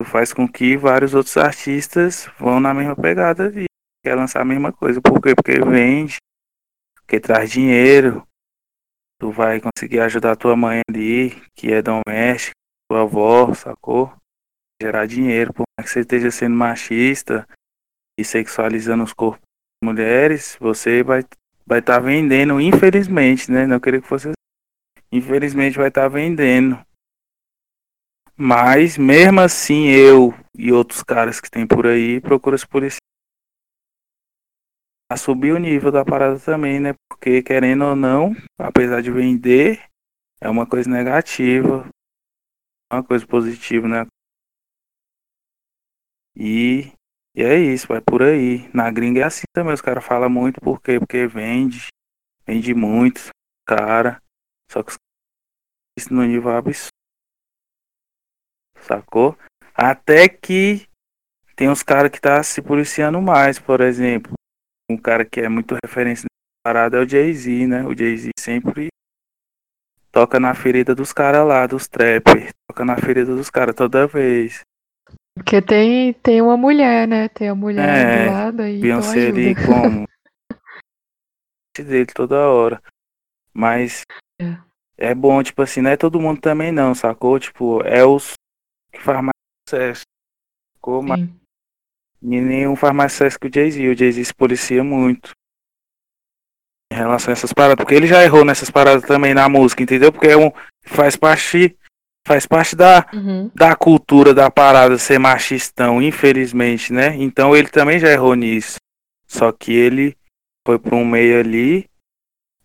Faz 0.04 0.32
com 0.32 0.46
que 0.46 0.76
vários 0.76 1.14
outros 1.14 1.36
artistas 1.36 2.26
vão 2.38 2.60
na 2.60 2.74
mesma 2.74 2.94
pegada 2.94 3.50
de 3.50 3.64
quer 4.04 4.14
lançar 4.14 4.40
a 4.40 4.44
mesma 4.44 4.72
coisa. 4.72 5.00
Por 5.00 5.20
quê? 5.20 5.34
Porque 5.34 5.58
vende, 5.58 6.18
porque 6.94 7.18
traz 7.18 7.50
dinheiro. 7.50 8.26
Tu 9.18 9.30
vai 9.30 9.60
conseguir 9.60 10.00
ajudar 10.00 10.36
tua 10.36 10.54
mãe 10.56 10.80
ali, 10.88 11.30
que 11.54 11.72
é 11.72 11.80
doméstica, 11.80 12.52
tua 12.90 13.02
avó, 13.02 13.52
sacou? 13.54 14.12
Gerar 14.80 15.06
dinheiro. 15.06 15.54
Por 15.54 15.64
mais 15.78 15.88
que 15.88 15.94
você 15.94 16.00
esteja 16.00 16.30
sendo 16.30 16.54
machista 16.54 17.48
e 18.18 18.24
sexualizando 18.24 19.04
os 19.04 19.12
corpos 19.12 19.40
das 19.40 19.90
mulheres, 19.90 20.56
você 20.60 21.02
vai 21.02 21.24
vai 21.66 21.80
estar 21.80 21.98
vendendo, 21.98 22.60
infelizmente, 22.60 23.50
né? 23.50 23.66
Não 23.66 23.80
queria 23.80 24.00
que 24.00 24.06
fosse 24.06 24.28
assim. 24.28 24.34
Infelizmente 25.10 25.78
vai 25.78 25.88
estar 25.88 26.08
vendendo. 26.08 26.78
Mas 28.36 28.98
mesmo 28.98 29.40
assim 29.40 29.86
eu 29.86 30.34
e 30.54 30.70
outros 30.70 31.02
caras 31.02 31.40
que 31.40 31.50
tem 31.50 31.66
por 31.66 31.86
aí 31.86 32.20
procuram 32.20 32.56
se 32.56 32.66
policiar 32.66 33.00
a 35.08 35.16
subir 35.16 35.52
o 35.52 35.58
nível 35.58 35.92
da 35.92 36.04
parada 36.04 36.38
também, 36.40 36.80
né? 36.80 36.94
Porque 37.08 37.42
querendo 37.42 37.84
ou 37.84 37.96
não, 37.96 38.32
apesar 38.58 39.00
de 39.02 39.10
vender, 39.10 39.82
é 40.40 40.48
uma 40.48 40.66
coisa 40.66 40.90
negativa, 40.90 41.88
uma 42.92 43.02
coisa 43.04 43.26
positiva, 43.26 43.86
né? 43.88 44.06
E, 46.36 46.92
e 47.34 47.42
é 47.42 47.58
isso, 47.58 47.88
vai 47.88 48.00
por 48.00 48.22
aí. 48.22 48.68
Na 48.74 48.90
gringa 48.90 49.20
é 49.20 49.24
assim 49.24 49.44
também, 49.54 49.72
os 49.72 49.80
caras 49.80 50.04
falam 50.04 50.28
muito 50.28 50.60
por 50.60 50.80
quê? 50.80 50.98
Porque 50.98 51.26
vende, 51.26 51.88
vende 52.46 52.74
muito, 52.74 53.30
cara. 53.66 54.20
Só 54.70 54.82
que 54.82 54.92
isso 55.98 56.12
no 56.12 56.24
nível 56.24 56.50
absurdo. 56.50 56.90
Sacou? 58.80 59.36
Até 59.74 60.28
que 60.28 60.86
tem 61.56 61.70
uns 61.70 61.82
caras 61.82 62.10
que 62.10 62.20
tá 62.20 62.42
se 62.42 62.60
policiando 62.60 63.20
mais, 63.20 63.58
por 63.58 63.80
exemplo. 63.80 64.34
Um 64.90 64.96
cara 64.96 65.24
que 65.24 65.40
é 65.40 65.48
muito 65.48 65.76
referência 65.84 66.24
nessa 66.24 66.62
parada 66.64 66.98
é 66.98 67.00
o 67.00 67.08
Jay-Z, 67.08 67.66
né? 67.66 67.84
O 67.84 67.96
Jay-Z 67.96 68.30
sempre 68.38 68.88
toca 70.12 70.38
na 70.38 70.54
ferida 70.54 70.94
dos 70.94 71.12
caras 71.12 71.46
lá, 71.46 71.66
dos 71.66 71.86
trappers. 71.88 72.50
Toca 72.70 72.84
na 72.84 72.96
ferida 72.96 73.34
dos 73.34 73.50
caras 73.50 73.74
toda 73.74 74.06
vez. 74.06 74.60
Porque 75.34 75.60
tem, 75.60 76.14
tem 76.14 76.40
uma 76.40 76.56
mulher, 76.56 77.06
né? 77.06 77.28
Tem 77.28 77.48
a 77.48 77.54
mulher 77.54 77.88
É, 77.88 78.24
do 78.26 78.32
lado 78.32 78.62
aí. 78.62 78.76
Então 78.78 78.82
Beyoncé 78.82 79.26
ali 79.28 79.54
como 79.54 80.06
dele 81.76 82.06
toda 82.06 82.48
hora. 82.48 82.80
Mas 83.52 84.02
É. 84.40 84.56
é 85.10 85.14
bom, 85.14 85.42
tipo 85.42 85.60
assim, 85.62 85.80
não 85.82 85.90
é 85.90 85.96
todo 85.96 86.20
mundo 86.20 86.40
também 86.40 86.72
não, 86.72 86.94
sacou? 86.94 87.38
Tipo, 87.38 87.82
é 87.82 88.04
os 88.04 88.32
que 88.92 89.00
faz 89.02 89.20
mais 89.20 89.32
sucesso. 89.68 90.02
Sacou? 90.76 91.02
Mas. 91.02 91.28
E 92.22 92.40
nenhum 92.40 92.74
faz 92.76 92.94
mais 92.94 93.12
sucesso 93.12 93.38
que 93.38 93.46
o 93.48 93.50
Jay-Z. 93.52 93.88
O 93.88 93.96
Jay-Z 93.96 94.24
se 94.24 94.34
policia 94.34 94.82
muito. 94.82 95.30
Em 96.92 96.96
relação 96.96 97.30
a 97.30 97.32
essas 97.32 97.52
paradas. 97.52 97.76
Porque 97.76 97.94
ele 97.94 98.06
já 98.06 98.22
errou 98.22 98.44
nessas 98.44 98.70
paradas 98.70 99.04
também 99.04 99.34
na 99.34 99.48
música, 99.48 99.82
entendeu? 99.82 100.12
Porque 100.12 100.28
é 100.28 100.36
um, 100.36 100.50
faz 100.84 101.16
parte. 101.16 101.76
Faz 102.26 102.44
parte 102.44 102.74
da, 102.74 103.06
Uhum. 103.14 103.48
da 103.54 103.76
cultura 103.76 104.34
da 104.34 104.50
parada 104.50 104.98
ser 104.98 105.16
machistão, 105.16 106.02
infelizmente, 106.02 106.92
né? 106.92 107.14
Então 107.16 107.54
ele 107.54 107.68
também 107.68 108.00
já 108.00 108.10
errou 108.10 108.34
nisso. 108.34 108.78
Só 109.28 109.52
que 109.52 109.72
ele 109.72 110.16
foi 110.66 110.76
para 110.76 110.96
um 110.96 111.04
meio 111.04 111.38
ali, 111.38 111.88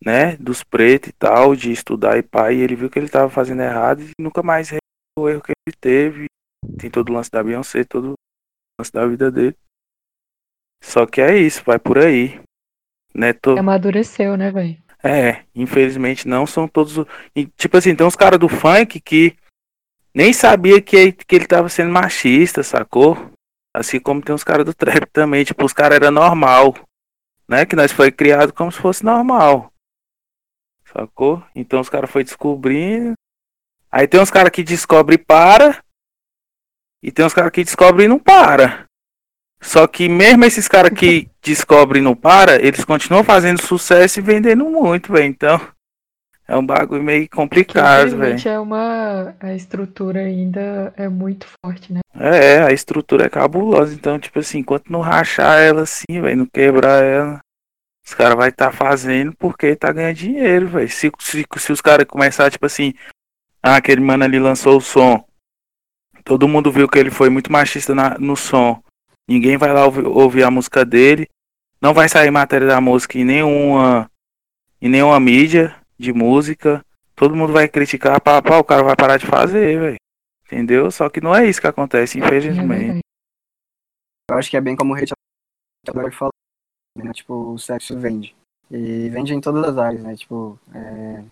né, 0.03 0.35
dos 0.37 0.63
pretos 0.63 1.09
e 1.09 1.13
tal, 1.13 1.55
de 1.55 1.71
estudar 1.71 2.17
e 2.17 2.23
pai, 2.23 2.55
e 2.55 2.61
ele 2.61 2.75
viu 2.75 2.89
que 2.89 2.97
ele 2.97 3.07
tava 3.07 3.29
fazendo 3.29 3.61
errado 3.61 4.01
e 4.01 4.11
nunca 4.19 4.41
mais 4.41 4.69
reparou 4.69 4.81
o 5.19 5.29
erro 5.29 5.41
que 5.43 5.51
ele 5.67 5.75
teve. 5.79 6.25
Tem 6.79 6.89
todo 6.89 7.09
o 7.11 7.13
lance 7.13 7.29
da 7.29 7.43
Beyoncé, 7.43 7.83
todo 7.83 8.13
lance 8.79 8.91
da 8.91 9.05
vida 9.07 9.31
dele. 9.31 9.55
Só 10.83 11.05
que 11.05 11.21
é 11.21 11.37
isso, 11.37 11.63
vai 11.65 11.77
por 11.79 11.97
aí. 11.97 12.39
Né, 13.13 13.33
to- 13.33 13.57
Amadureceu, 13.57 14.37
né, 14.37 14.51
velho? 14.51 14.81
é, 15.03 15.43
infelizmente 15.55 16.27
não 16.27 16.45
são 16.45 16.67
todos. 16.67 16.95
e, 17.35 17.45
tipo 17.57 17.75
assim, 17.77 17.95
tem 17.95 18.05
uns 18.05 18.15
caras 18.15 18.39
do 18.39 18.47
funk 18.47 18.99
que 19.01 19.35
nem 20.13 20.31
sabia 20.31 20.81
que, 20.81 21.11
que 21.11 21.35
ele 21.35 21.45
tava 21.47 21.67
sendo 21.69 21.91
machista, 21.91 22.63
sacou? 22.63 23.31
Assim 23.75 23.99
como 23.99 24.21
tem 24.21 24.33
uns 24.35 24.43
caras 24.43 24.65
do 24.65 24.73
trap 24.73 25.05
também, 25.11 25.43
tipo, 25.43 25.65
os 25.65 25.73
caras 25.73 25.95
era 25.95 26.11
normal, 26.11 26.73
né? 27.47 27.65
Que 27.65 27.75
nós 27.75 27.91
foi 27.91 28.11
criado 28.11 28.53
como 28.53 28.71
se 28.71 28.79
fosse 28.79 29.03
normal. 29.03 29.71
Sacou? 30.85 31.43
Então 31.55 31.79
os 31.79 31.89
caras 31.89 32.09
foi 32.11 32.23
descobrindo. 32.23 33.13
Aí 33.91 34.07
tem 34.07 34.19
uns 34.21 34.31
caras 34.31 34.51
que 34.51 34.63
descobre 34.63 35.15
e 35.15 35.17
para. 35.17 35.83
E 37.03 37.11
tem 37.11 37.25
uns 37.25 37.33
caras 37.33 37.51
que 37.51 37.63
descobre 37.63 38.05
e 38.05 38.07
não 38.07 38.19
para. 38.19 38.85
Só 39.61 39.85
que 39.87 40.09
mesmo 40.09 40.43
esses 40.45 40.67
caras 40.67 40.91
que 40.91 41.29
descobrem 41.41 42.01
e 42.01 42.03
não 42.03 42.15
para, 42.15 42.55
eles 42.61 42.83
continuam 42.83 43.23
fazendo 43.23 43.61
sucesso 43.61 44.19
e 44.19 44.23
vendendo 44.23 44.65
muito, 44.65 45.11
velho. 45.13 45.25
Então, 45.25 45.59
é 46.47 46.57
um 46.57 46.65
bagulho 46.65 47.03
meio 47.03 47.23
Que 47.23 47.29
complicado, 47.29 48.09
velho. 48.09 48.33
infelizmente 48.35 48.49
é 48.49 48.59
uma. 48.59 49.35
A 49.39 49.53
estrutura 49.53 50.19
ainda 50.19 50.93
é 50.97 51.07
muito 51.07 51.47
forte, 51.63 51.93
né? 51.93 52.01
É, 52.15 52.61
a 52.63 52.71
estrutura 52.71 53.25
é 53.25 53.29
cabulosa. 53.29 53.93
Então, 53.93 54.19
tipo 54.19 54.39
assim, 54.39 54.59
enquanto 54.59 54.91
não 54.91 54.99
rachar 54.99 55.59
ela 55.59 55.83
assim, 55.83 56.21
velho, 56.21 56.37
não 56.37 56.45
quebrar 56.45 57.03
ela, 57.03 57.39
os 58.05 58.13
caras 58.13 58.35
vai 58.35 58.49
estar 58.49 58.71
fazendo 58.71 59.33
porque 59.37 59.75
tá 59.75 59.91
ganhando 59.91 60.15
dinheiro, 60.15 60.67
velho. 60.67 60.89
Se, 60.89 61.11
se, 61.19 61.45
se 61.57 61.71
os 61.71 61.81
caras 61.81 62.05
começar, 62.05 62.49
tipo 62.51 62.65
assim, 62.65 62.93
ah, 63.63 63.75
aquele 63.77 64.01
mano 64.01 64.23
ali 64.23 64.39
lançou 64.39 64.77
o 64.77 64.81
som. 64.81 65.23
Todo 66.23 66.47
mundo 66.47 66.71
viu 66.71 66.87
que 66.87 66.97
ele 66.99 67.11
foi 67.11 67.29
muito 67.29 67.51
machista 67.51 67.93
na- 67.95 68.17
no 68.17 68.35
som. 68.35 68.81
Ninguém 69.27 69.57
vai 69.57 69.71
lá 69.73 69.85
ouvir, 69.85 70.05
ouvir 70.05 70.43
a 70.43 70.51
música 70.51 70.83
dele. 70.85 71.27
Não 71.81 71.93
vai 71.93 72.07
sair 72.07 72.29
matéria 72.31 72.67
da 72.67 72.79
música 72.81 73.17
em 73.17 73.23
nenhuma, 73.25 74.09
em 74.81 74.89
nenhuma 74.89 75.19
mídia 75.19 75.75
de 75.97 76.13
música. 76.13 76.83
Todo 77.15 77.35
mundo 77.35 77.53
vai 77.53 77.67
criticar, 77.67 78.19
pá, 78.21 78.41
pá, 78.41 78.57
o 78.57 78.63
cara 78.63 78.83
vai 78.83 78.95
parar 78.95 79.17
de 79.17 79.25
fazer, 79.25 79.79
velho. 79.79 79.97
Entendeu? 80.45 80.91
Só 80.91 81.09
que 81.09 81.21
não 81.21 81.33
é 81.35 81.47
isso 81.47 81.61
que 81.61 81.67
acontece, 81.67 82.19
infelizmente. 82.19 82.99
Eu 84.29 84.37
acho 84.37 84.49
que 84.49 84.57
é 84.57 84.61
bem 84.61 84.75
como 84.75 84.93
o 84.93 84.95
Rachel 84.95 85.15
falou, 86.11 86.31
né? 86.97 87.11
Tipo, 87.13 87.53
o 87.53 87.57
sexo 87.57 87.97
vende. 87.97 88.35
E 88.69 89.09
vende 89.09 89.33
em 89.33 89.41
todas 89.41 89.63
as 89.63 89.77
áreas, 89.77 90.03
né? 90.03 90.15
Tipo, 90.15 90.59
é... 90.73 91.23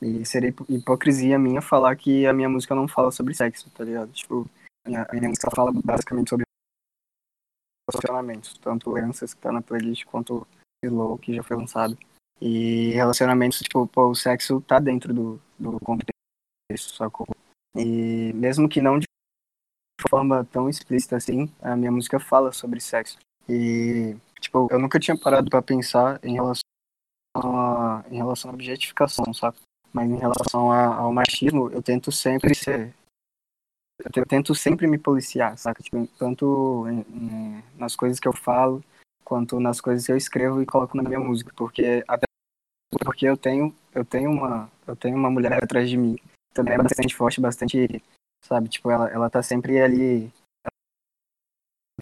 E 0.00 0.24
seria 0.24 0.50
hipo- 0.50 0.66
hipocrisia 0.68 1.38
minha 1.38 1.60
falar 1.60 1.96
que 1.96 2.26
a 2.26 2.32
minha 2.32 2.48
música 2.48 2.74
não 2.74 2.86
fala 2.86 3.10
sobre 3.10 3.34
sexo, 3.34 3.70
tá 3.70 3.84
ligado? 3.84 4.12
Tipo, 4.12 4.48
a 4.86 4.88
minha, 4.88 5.28
música 5.28 5.50
fala 5.50 5.72
basicamente 5.72 6.30
sobre 6.30 6.44
relacionamentos, 7.90 8.58
tanto 8.58 8.96
Heranças, 8.96 9.34
que 9.34 9.40
tá 9.40 9.50
na 9.50 9.62
playlist, 9.62 10.04
quanto 10.04 10.46
Slow, 10.84 11.18
que 11.18 11.34
já 11.34 11.42
foi 11.42 11.56
lançado. 11.56 11.98
E 12.40 12.90
relacionamentos, 12.90 13.58
tipo, 13.60 13.86
pô, 13.86 14.08
o 14.08 14.14
sexo 14.14 14.60
tá 14.60 14.78
dentro 14.78 15.12
do, 15.12 15.40
do 15.58 15.80
contexto, 15.80 16.94
sacou? 16.96 17.26
E 17.74 18.32
mesmo 18.34 18.68
que 18.68 18.80
não 18.80 18.98
de 18.98 19.06
forma 20.08 20.44
tão 20.44 20.68
explícita 20.68 21.16
assim, 21.16 21.52
a 21.60 21.74
minha 21.74 21.90
música 21.90 22.20
fala 22.20 22.52
sobre 22.52 22.80
sexo. 22.80 23.18
E, 23.48 24.16
tipo, 24.40 24.68
eu 24.70 24.78
nunca 24.78 25.00
tinha 25.00 25.18
parado 25.18 25.50
pra 25.50 25.62
pensar 25.62 26.20
em 26.22 26.34
relação 26.34 26.62
a, 27.34 28.04
em 28.10 28.16
relação 28.16 28.50
à 28.50 28.54
objetificação, 28.54 29.32
sabe? 29.34 29.56
Mas 29.92 30.10
em 30.10 30.16
relação 30.16 30.70
a- 30.70 30.96
ao 30.96 31.12
machismo, 31.12 31.70
eu 31.70 31.82
tento 31.82 32.12
sempre 32.12 32.54
ser. 32.54 32.94
Eu 34.04 34.10
te- 34.10 34.20
eu 34.20 34.26
tento 34.26 34.54
sempre 34.54 34.86
me 34.86 34.98
policiar, 34.98 35.56
saca? 35.58 35.82
Tipo, 35.82 36.06
tanto 36.18 36.86
em- 36.88 37.00
em- 37.12 37.64
nas 37.76 37.96
coisas 37.96 38.20
que 38.20 38.28
eu 38.28 38.32
falo, 38.32 38.82
quanto 39.24 39.58
nas 39.58 39.80
coisas 39.80 40.06
que 40.06 40.12
eu 40.12 40.16
escrevo 40.16 40.62
e 40.62 40.66
coloco 40.66 40.96
na 40.96 41.02
minha 41.02 41.18
música. 41.18 41.52
Porque 41.56 42.04
até 42.06 42.26
porque 43.04 43.26
eu 43.26 43.36
tenho, 43.36 43.74
eu 43.94 44.04
tenho 44.04 44.30
uma, 44.30 44.70
eu 44.86 44.96
tenho 44.96 45.16
uma 45.16 45.30
mulher 45.30 45.52
atrás 45.62 45.90
de 45.90 45.96
mim. 45.96 46.16
Também 46.54 46.74
é 46.74 46.78
bastante 46.78 47.14
forte, 47.14 47.40
bastante, 47.40 48.02
sabe? 48.44 48.68
Tipo, 48.68 48.90
ela, 48.90 49.08
ela 49.10 49.28
tá 49.30 49.42
sempre 49.42 49.80
ali. 49.80 50.32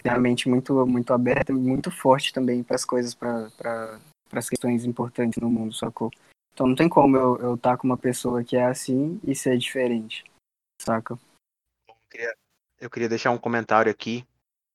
Tem 0.03 0.13
a 0.13 0.19
mente 0.19 0.49
muito, 0.49 0.87
muito 0.87 1.13
aberta 1.13 1.53
e 1.53 1.55
muito 1.55 1.91
forte 1.91 2.33
também 2.33 2.63
para 2.63 2.77
as 2.77 2.85
coisas, 2.85 3.15
para 3.15 3.99
as 4.33 4.49
questões 4.49 4.85
importantes 4.85 5.41
no 5.41 5.51
mundo, 5.51 5.73
sacou? 5.75 6.11
Então 6.57 6.67
não 6.67 6.75
tem 6.75 6.89
como 6.89 7.19
eu, 7.19 7.37
eu 7.37 7.59
tá 7.59 7.77
com 7.77 7.87
uma 7.87 7.99
pessoa 7.99 8.43
que 8.43 8.57
é 8.57 8.65
assim 8.65 9.21
e 9.23 9.35
ser 9.35 9.59
diferente, 9.59 10.25
saca? 10.81 11.19
Eu 11.87 11.95
queria, 12.11 12.35
eu 12.81 12.89
queria 12.89 13.09
deixar 13.11 13.31
um 13.31 13.37
comentário 13.37 13.93
aqui, 13.93 14.27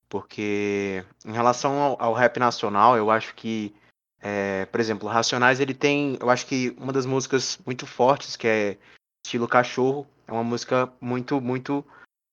porque 0.07 1.03
em 1.25 1.31
relação 1.31 1.81
ao, 1.81 1.99
ao 1.99 2.13
rap 2.13 2.37
nacional, 2.37 2.95
eu 2.95 3.09
acho 3.09 3.33
que, 3.33 3.75
é, 4.19 4.67
por 4.67 4.79
exemplo, 4.79 5.09
Racionais, 5.09 5.59
ele 5.59 5.73
tem, 5.73 6.19
eu 6.21 6.29
acho 6.29 6.45
que 6.45 6.69
uma 6.77 6.93
das 6.93 7.07
músicas 7.07 7.57
muito 7.65 7.87
fortes, 7.87 8.35
que 8.35 8.47
é 8.47 8.77
estilo 9.25 9.47
cachorro, 9.47 10.05
é 10.27 10.31
uma 10.31 10.43
música 10.43 10.93
muito, 11.01 11.41
muito, 11.41 11.83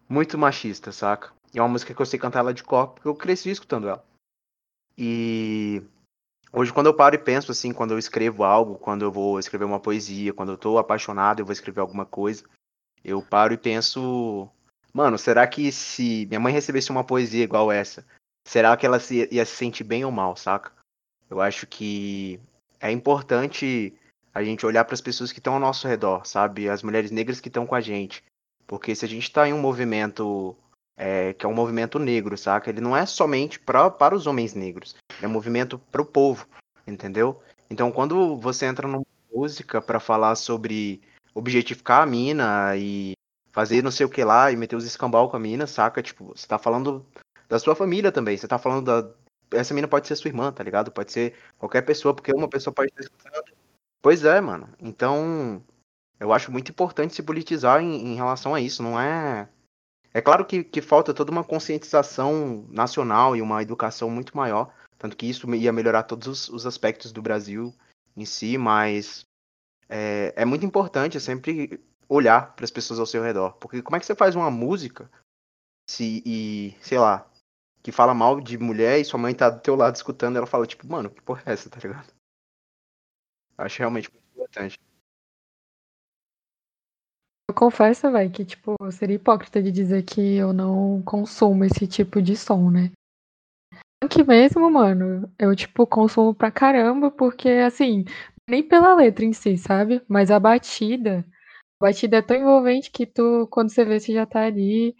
muito 0.06 0.36
machista, 0.36 0.92
saca? 0.92 1.32
E 1.54 1.58
é 1.58 1.62
uma 1.62 1.70
música 1.70 1.94
que 1.94 2.02
eu 2.02 2.04
sei 2.04 2.18
cantar 2.18 2.40
ela 2.40 2.52
de 2.52 2.62
cor, 2.62 2.88
porque 2.88 3.08
eu 3.08 3.14
cresci 3.14 3.48
escutando 3.48 3.88
ela. 3.88 4.04
E 4.98 5.82
hoje, 6.52 6.72
quando 6.72 6.86
eu 6.86 6.94
paro 6.94 7.14
e 7.14 7.18
penso, 7.18 7.52
assim, 7.52 7.72
quando 7.72 7.92
eu 7.92 7.98
escrevo 7.98 8.44
algo, 8.44 8.76
quando 8.76 9.02
eu 9.02 9.12
vou 9.12 9.38
escrever 9.38 9.64
uma 9.64 9.80
poesia, 9.80 10.32
quando 10.32 10.52
eu 10.52 10.56
tô 10.56 10.78
apaixonado, 10.78 11.40
eu 11.40 11.46
vou 11.46 11.52
escrever 11.52 11.80
alguma 11.80 12.04
coisa, 12.04 12.44
eu 13.04 13.22
paro 13.22 13.54
e 13.54 13.58
penso, 13.58 14.48
mano, 14.92 15.18
será 15.18 15.46
que 15.46 15.70
se 15.72 16.26
minha 16.26 16.40
mãe 16.40 16.52
recebesse 16.52 16.90
uma 16.90 17.04
poesia 17.04 17.44
igual 17.44 17.70
essa, 17.70 18.04
será 18.46 18.76
que 18.76 18.86
ela 18.86 18.98
se, 19.00 19.28
ia 19.30 19.44
se 19.44 19.56
sentir 19.56 19.84
bem 19.84 20.04
ou 20.04 20.10
mal, 20.10 20.36
saca? 20.36 20.72
Eu 21.30 21.40
acho 21.40 21.66
que 21.66 22.40
é 22.80 22.90
importante 22.90 23.94
a 24.32 24.42
gente 24.42 24.64
olhar 24.64 24.84
para 24.84 24.94
as 24.94 25.00
pessoas 25.00 25.32
que 25.32 25.40
estão 25.40 25.54
ao 25.54 25.60
nosso 25.60 25.86
redor, 25.86 26.26
sabe? 26.26 26.68
As 26.68 26.82
mulheres 26.82 27.10
negras 27.10 27.40
que 27.40 27.48
estão 27.48 27.66
com 27.66 27.74
a 27.74 27.80
gente. 27.80 28.24
Porque 28.66 28.94
se 28.94 29.04
a 29.04 29.08
gente 29.08 29.24
está 29.24 29.48
em 29.48 29.52
um 29.52 29.60
movimento 29.60 30.56
é, 30.98 31.32
que 31.32 31.46
é 31.46 31.48
um 31.48 31.54
movimento 31.54 31.98
negro, 31.98 32.36
saca? 32.36 32.68
Ele 32.68 32.80
não 32.80 32.96
é 32.96 33.06
somente 33.06 33.58
pra, 33.58 33.88
para 33.88 34.14
os 34.14 34.26
homens 34.26 34.54
negros, 34.54 34.96
é 35.22 35.26
movimento 35.26 35.78
para 35.90 36.02
o 36.02 36.06
povo, 36.06 36.46
entendeu? 36.86 37.40
Então, 37.70 37.92
quando 37.92 38.36
você 38.36 38.66
entra 38.66 38.88
numa 38.88 39.04
música 39.32 39.80
para 39.80 40.00
falar 40.00 40.34
sobre 40.34 41.00
objetificar 41.34 42.02
a 42.02 42.06
mina 42.06 42.76
e 42.76 43.12
fazer 43.52 43.82
não 43.82 43.90
sei 43.90 44.06
o 44.06 44.08
que 44.10 44.22
lá 44.24 44.50
e 44.50 44.56
meter 44.56 44.76
os 44.76 44.84
escambau 44.84 45.28
com 45.28 45.36
a 45.36 45.40
mina, 45.40 45.66
saca? 45.66 46.02
Tipo, 46.02 46.26
você 46.36 46.46
tá 46.46 46.58
falando 46.58 47.04
da 47.48 47.58
sua 47.58 47.74
família 47.74 48.12
também, 48.12 48.36
você 48.36 48.48
tá 48.48 48.58
falando 48.58 48.84
da. 48.84 49.10
Essa 49.50 49.74
mina 49.74 49.88
pode 49.88 50.06
ser 50.06 50.16
sua 50.16 50.28
irmã, 50.28 50.52
tá 50.52 50.62
ligado? 50.62 50.90
Pode 50.90 51.10
ser 51.10 51.34
qualquer 51.58 51.82
pessoa, 51.82 52.14
porque 52.14 52.32
uma 52.32 52.48
pessoa 52.48 52.72
pode 52.74 52.92
escutado. 52.98 53.52
Pois 54.02 54.24
é, 54.24 54.40
mano. 54.40 54.68
Então, 54.78 55.62
eu 56.20 56.32
acho 56.32 56.52
muito 56.52 56.70
importante 56.70 57.14
se 57.14 57.22
politizar 57.22 57.80
em, 57.82 58.12
em 58.12 58.14
relação 58.14 58.54
a 58.54 58.60
isso. 58.60 58.82
Não 58.82 59.00
é. 59.00 59.48
É 60.12 60.20
claro 60.20 60.44
que, 60.44 60.64
que 60.64 60.82
falta 60.82 61.14
toda 61.14 61.30
uma 61.30 61.44
conscientização 61.44 62.66
nacional 62.68 63.34
e 63.36 63.42
uma 63.42 63.62
educação 63.62 64.10
muito 64.10 64.36
maior. 64.36 64.72
Tanto 64.98 65.16
que 65.16 65.26
isso 65.26 65.52
ia 65.54 65.72
melhorar 65.72 66.02
todos 66.02 66.26
os, 66.26 66.48
os 66.48 66.66
aspectos 66.66 67.12
do 67.12 67.22
Brasil 67.22 67.72
em 68.16 68.24
si, 68.24 68.58
mas 68.58 69.24
é, 69.88 70.34
é 70.36 70.44
muito 70.44 70.66
importante 70.66 71.20
sempre 71.20 71.80
olhar 72.08 72.54
para 72.54 72.64
as 72.64 72.70
pessoas 72.70 72.98
ao 72.98 73.06
seu 73.06 73.22
redor. 73.22 73.52
Porque 73.54 73.80
como 73.80 73.96
é 73.96 74.00
que 74.00 74.06
você 74.06 74.14
faz 74.14 74.34
uma 74.34 74.50
música 74.50 75.10
se, 75.88 76.22
e, 76.26 76.76
sei 76.82 76.98
lá, 76.98 77.30
que 77.82 77.92
fala 77.92 78.12
mal 78.12 78.40
de 78.40 78.58
mulher 78.58 78.98
e 78.98 79.04
sua 79.04 79.20
mãe 79.20 79.34
tá 79.34 79.48
do 79.48 79.60
teu 79.60 79.76
lado 79.76 79.94
escutando, 79.94 80.36
ela 80.36 80.46
fala, 80.46 80.66
tipo, 80.66 80.86
mano, 80.86 81.10
que 81.10 81.22
porra 81.22 81.42
é 81.46 81.52
essa, 81.52 81.70
tá 81.70 81.78
ligado? 81.78 82.12
Acho 83.56 83.78
realmente 83.78 84.10
muito 84.12 84.26
importante. 84.32 84.78
Eu 87.48 87.54
confesso, 87.54 88.10
velho, 88.12 88.30
que, 88.30 88.44
tipo, 88.44 88.76
seria 88.92 89.16
hipócrita 89.16 89.62
de 89.62 89.72
dizer 89.72 90.04
que 90.04 90.36
eu 90.36 90.52
não 90.52 91.02
consumo 91.02 91.64
esse 91.64 91.86
tipo 91.86 92.20
de 92.20 92.36
som, 92.36 92.70
né? 92.70 92.92
Que 94.06 94.22
mesmo, 94.22 94.70
mano, 94.70 95.30
eu, 95.38 95.54
tipo, 95.56 95.86
consumo 95.86 96.34
pra 96.34 96.50
caramba, 96.50 97.10
porque, 97.10 97.48
assim, 97.48 98.04
nem 98.48 98.62
pela 98.62 98.94
letra 98.94 99.24
em 99.24 99.32
si, 99.32 99.58
sabe? 99.58 100.00
Mas 100.08 100.30
a 100.30 100.38
batida, 100.38 101.24
a 101.80 101.86
batida 101.86 102.18
é 102.18 102.22
tão 102.22 102.36
envolvente 102.36 102.90
que 102.90 103.06
tu, 103.06 103.46
quando 103.50 103.70
você 103.70 103.84
vê, 103.84 104.00
você 104.00 104.12
já 104.12 104.26
tá 104.26 104.42
ali 104.46 104.94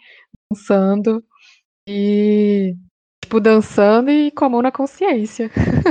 dançando 0.53 1.25
e, 1.89 2.77
tipo, 3.25 3.41
dançando 3.41 4.11
e 4.11 4.31
com 4.33 4.47
a 4.47 4.51
mão 4.51 4.63
na 4.63 4.73
consciência. 4.73 5.51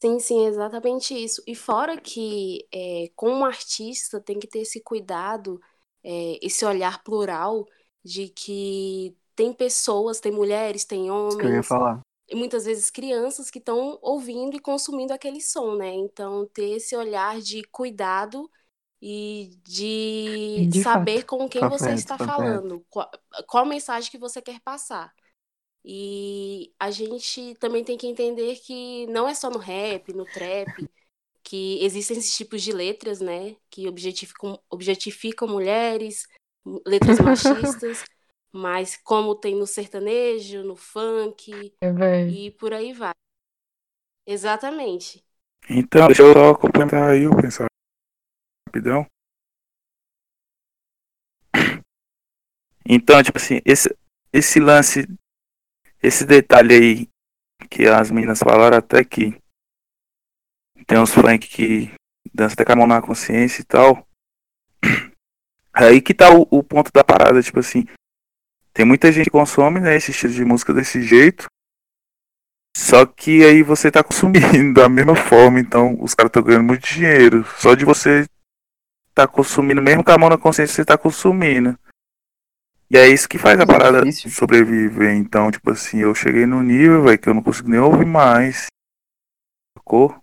Sim, 0.00 0.20
sim, 0.20 0.46
exatamente 0.46 1.12
isso. 1.14 1.42
E 1.46 1.56
fora 1.56 2.00
que, 2.00 2.66
é, 2.72 3.10
como 3.16 3.44
artista, 3.44 4.20
tem 4.20 4.38
que 4.38 4.46
ter 4.46 4.60
esse 4.60 4.80
cuidado, 4.80 5.60
é, 6.04 6.38
esse 6.44 6.64
olhar 6.64 7.02
plural 7.02 7.66
de 8.04 8.28
que 8.28 9.16
tem 9.38 9.54
pessoas, 9.54 10.20
tem 10.20 10.32
mulheres, 10.32 10.84
tem 10.84 11.10
Isso 11.28 11.36
que 11.38 11.46
eu 11.46 11.54
ia 11.54 11.62
homens, 11.62 11.62
falar. 11.62 12.00
e 12.28 12.34
muitas 12.36 12.66
vezes 12.66 12.90
crianças 12.90 13.50
que 13.50 13.58
estão 13.60 13.98
ouvindo 14.02 14.56
e 14.56 14.60
consumindo 14.60 15.12
aquele 15.14 15.40
som, 15.42 15.76
né? 15.76 15.88
Então, 15.94 16.46
ter 16.48 16.70
esse 16.78 16.96
olhar 16.96 17.40
de 17.40 17.62
cuidado 17.64 18.50
e 19.02 19.50
de, 19.64 20.68
De 20.68 20.82
saber 20.82 21.24
fato. 21.24 21.26
com 21.26 21.48
quem 21.48 21.66
Tá 21.66 21.68
você 21.68 21.90
certo, 21.90 21.94
está 21.94 22.18
tá 22.18 22.28
falando, 22.28 22.84
qual, 22.90 23.10
qual 23.48 23.66
mensagem 23.66 24.10
que 24.10 24.18
você 24.18 24.42
quer 24.42 24.60
passar. 24.60 25.14
E 25.84 26.74
a 26.78 26.90
gente 26.90 27.54
também 27.56 27.84
tem 27.84 27.96
que 27.96 28.06
entender 28.06 28.56
que 28.60 29.06
não 29.08 29.28
é 29.28 29.34
só 29.34 29.50
no 29.50 29.58
rap, 29.58 30.12
no 30.12 30.26
trap, 30.26 30.90
que 31.42 31.82
existem 31.84 32.18
esses 32.18 32.36
tipos 32.36 32.62
de 32.62 32.72
letras, 32.72 33.20
né? 33.20 33.56
Que 33.70 33.88
objetificam, 33.88 34.60
objetificam 34.70 35.48
mulheres, 35.48 36.26
letras 36.86 37.20
machistas, 37.20 38.04
mas 38.58 38.96
como 38.96 39.36
tem 39.36 39.54
no 39.54 39.66
sertanejo, 39.66 40.64
no 40.64 40.74
funk 40.74 41.72
É, 41.80 42.26
e 42.26 42.50
por 42.50 42.72
aí 42.72 42.92
vai. 42.92 43.14
Exatamente. 44.26 45.24
Então, 45.70 46.06
deixa 46.08 46.22
eu 46.22 46.32
só 46.32 46.54
complementar 46.54 47.10
aí 47.10 47.26
o 47.26 47.36
pensamento 47.36 47.68
rapidão. 48.66 49.06
Então, 52.90 53.22
tipo 53.22 53.36
assim, 53.36 53.60
esse, 53.66 53.94
esse 54.32 54.58
lance, 54.58 55.06
esse 56.02 56.24
detalhe 56.24 56.74
aí 56.74 57.08
que 57.68 57.86
as 57.86 58.10
meninas 58.10 58.38
falaram 58.38 58.78
até 58.78 59.04
que 59.04 59.38
tem 60.86 60.98
uns 60.98 61.12
funk 61.12 61.46
que 61.46 61.92
dança 62.32 62.54
até 62.54 62.64
com 62.64 62.72
a 62.72 62.76
mão 62.76 62.86
na 62.86 63.02
consciência 63.02 63.60
e 63.60 63.64
tal. 63.64 64.08
É 65.76 65.84
aí 65.84 66.00
que 66.00 66.12
tá 66.12 66.34
o, 66.34 66.42
o 66.50 66.64
ponto 66.64 66.90
da 66.90 67.04
parada, 67.04 67.40
tipo 67.40 67.60
assim, 67.60 67.84
tem 68.78 68.86
muita 68.86 69.10
gente 69.10 69.24
que 69.24 69.32
consome, 69.32 69.80
né, 69.80 69.96
esse 69.96 70.12
estilo 70.12 70.32
de 70.32 70.44
música 70.44 70.72
desse 70.72 71.02
jeito. 71.02 71.48
Só 72.76 73.04
que 73.04 73.44
aí 73.44 73.60
você 73.60 73.90
tá 73.90 74.04
consumindo 74.04 74.72
da 74.72 74.88
mesma 74.88 75.16
forma, 75.16 75.58
então 75.58 76.00
os 76.00 76.14
caras 76.14 76.30
estão 76.30 76.44
ganhando 76.44 76.62
muito 76.62 76.86
dinheiro. 76.86 77.44
Só 77.58 77.74
de 77.74 77.84
você 77.84 78.24
tá 79.12 79.26
consumindo, 79.26 79.82
mesmo 79.82 80.04
com 80.04 80.12
a 80.12 80.16
mão 80.16 80.28
na 80.28 80.38
consciência, 80.38 80.76
você 80.76 80.84
tá 80.84 80.96
consumindo. 80.96 81.76
E 82.88 82.96
é 82.96 83.08
isso 83.08 83.28
que 83.28 83.36
faz 83.36 83.58
a 83.58 83.64
é 83.64 83.66
parada 83.66 84.02
difícil. 84.02 84.30
sobreviver. 84.30 85.12
Então, 85.16 85.50
tipo 85.50 85.72
assim, 85.72 85.98
eu 85.98 86.14
cheguei 86.14 86.46
no 86.46 86.62
nível, 86.62 87.02
velho, 87.02 87.18
que 87.18 87.28
eu 87.28 87.34
não 87.34 87.42
consigo 87.42 87.68
nem 87.68 87.80
ouvir 87.80 88.06
mais. 88.06 88.66
Sacou? 89.76 90.22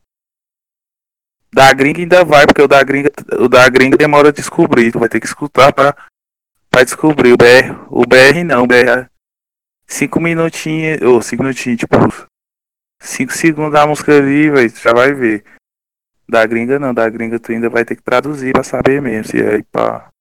Da 1.53 1.73
gringa 1.73 1.99
ainda 1.99 2.23
vai, 2.23 2.45
porque 2.45 2.61
o 2.61 2.69
da 2.69 2.82
gringa, 2.82 3.11
o 3.38 3.49
da 3.49 3.68
gringa 3.68 3.98
demora 3.98 4.30
a 4.30 4.32
descobrir. 4.32 4.94
Tu 4.94 4.99
vai 4.99 5.10
ter 5.10 5.19
que 5.19 5.27
escutar 5.27 5.73
pra, 6.76 6.80
Vai 6.80 6.85
descobrir. 6.85 7.31
O 7.31 7.38
BR, 7.38 7.88
o 7.89 8.06
BR 8.06 8.43
não, 8.43 8.64
o 8.64 8.68
BR. 8.68 9.10
Cinco 9.88 10.19
minutinhos, 10.19 11.02
ou 11.02 11.22
cinco 11.22 11.43
minutinhos, 11.43 11.80
tipo. 11.80 11.95
Cinco 13.02 13.31
segundos 13.31 13.73
da 13.73 13.88
música 13.88 14.18
ali, 14.18 14.49
velho, 14.49 14.69
já 14.69 14.93
vai 14.93 15.14
ver. 15.14 15.45
Da 16.27 16.45
gringa 16.45 16.80
não, 16.80 16.93
da 16.93 17.07
gringa 17.07 17.39
tu 17.39 17.52
ainda 17.52 17.69
vai 17.69 17.85
ter 17.85 17.95
que 17.95 18.02
traduzir 18.02 18.52
pra 18.52 18.64
saber 18.64 19.02
mesmo. 19.02 19.31
Se 19.31 19.38
aí 19.38 19.64
pá. 19.64 20.11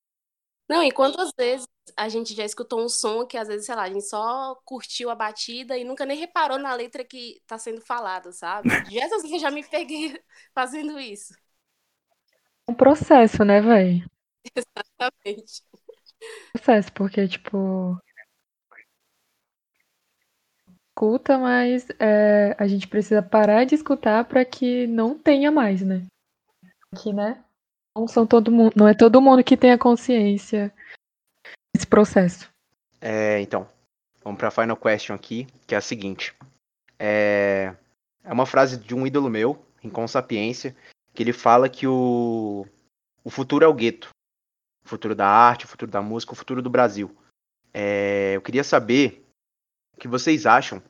Não, 0.69 0.83
e 0.83 0.91
quantas 0.91 1.31
vezes 1.37 1.67
a 1.97 2.09
gente 2.09 2.33
já 2.33 2.45
escutou 2.45 2.83
um 2.83 2.89
som 2.89 3.25
que 3.25 3.37
às 3.37 3.47
vezes, 3.47 3.65
sei 3.65 3.75
lá, 3.75 3.83
a 3.83 3.89
gente 3.89 4.05
só 4.05 4.55
curtiu 4.63 5.09
a 5.09 5.15
batida 5.15 5.77
e 5.77 5.83
nunca 5.83 6.05
nem 6.05 6.17
reparou 6.17 6.57
na 6.57 6.73
letra 6.73 7.03
que 7.03 7.41
tá 7.47 7.57
sendo 7.57 7.81
falada, 7.81 8.31
sabe? 8.31 8.69
Jesus, 8.89 9.23
que 9.23 9.35
eu 9.35 9.39
já 9.39 9.51
me 9.51 9.63
peguei 9.63 10.19
fazendo 10.53 10.99
isso. 10.99 11.33
Um 12.67 12.73
processo, 12.73 13.43
né, 13.43 13.61
velho? 13.61 14.05
Exatamente. 14.55 15.63
Processo, 16.53 16.91
porque, 16.93 17.27
tipo. 17.27 17.99
Escuta, 20.89 21.37
mas 21.37 21.87
é, 21.99 22.55
a 22.57 22.67
gente 22.67 22.87
precisa 22.87 23.21
parar 23.21 23.65
de 23.65 23.75
escutar 23.75 24.23
para 24.25 24.45
que 24.45 24.87
não 24.87 25.17
tenha 25.17 25.51
mais, 25.51 25.81
né? 25.81 26.05
Aqui, 26.93 27.11
né? 27.11 27.43
Não 27.97 28.07
são 28.07 28.25
todo 28.25 28.49
mundo, 28.51 28.73
não 28.75 28.87
é 28.87 28.93
todo 28.93 29.21
mundo 29.21 29.43
que 29.43 29.57
tem 29.57 29.71
a 29.71 29.77
consciência 29.77 30.73
desse 31.73 31.85
processo. 31.85 32.49
É, 33.01 33.41
então, 33.41 33.67
vamos 34.23 34.37
para 34.37 34.47
a 34.47 34.51
final 34.51 34.77
question 34.77 35.13
aqui, 35.13 35.45
que 35.67 35.75
é 35.75 35.77
a 35.77 35.81
seguinte. 35.81 36.33
É, 36.97 37.75
é 38.23 38.33
uma 38.33 38.45
frase 38.45 38.77
de 38.77 38.95
um 38.95 39.05
ídolo 39.05 39.29
meu, 39.29 39.61
Rincon 39.81 40.07
Sapiência, 40.07 40.75
que 41.13 41.21
ele 41.21 41.33
fala 41.33 41.69
que 41.69 41.85
o, 41.85 42.65
o 43.23 43.29
futuro 43.29 43.65
é 43.65 43.67
o 43.67 43.73
gueto. 43.73 44.14
O 44.85 44.89
futuro 44.89 45.15
da 45.15 45.27
arte, 45.27 45.65
o 45.65 45.67
futuro 45.67 45.91
da 45.91 46.01
música, 46.01 46.33
o 46.33 46.35
futuro 46.35 46.61
do 46.61 46.69
Brasil. 46.69 47.15
É, 47.73 48.33
eu 48.35 48.41
queria 48.41 48.63
saber 48.63 49.25
o 49.95 49.99
que 49.99 50.07
vocês 50.07 50.45
acham 50.45 50.81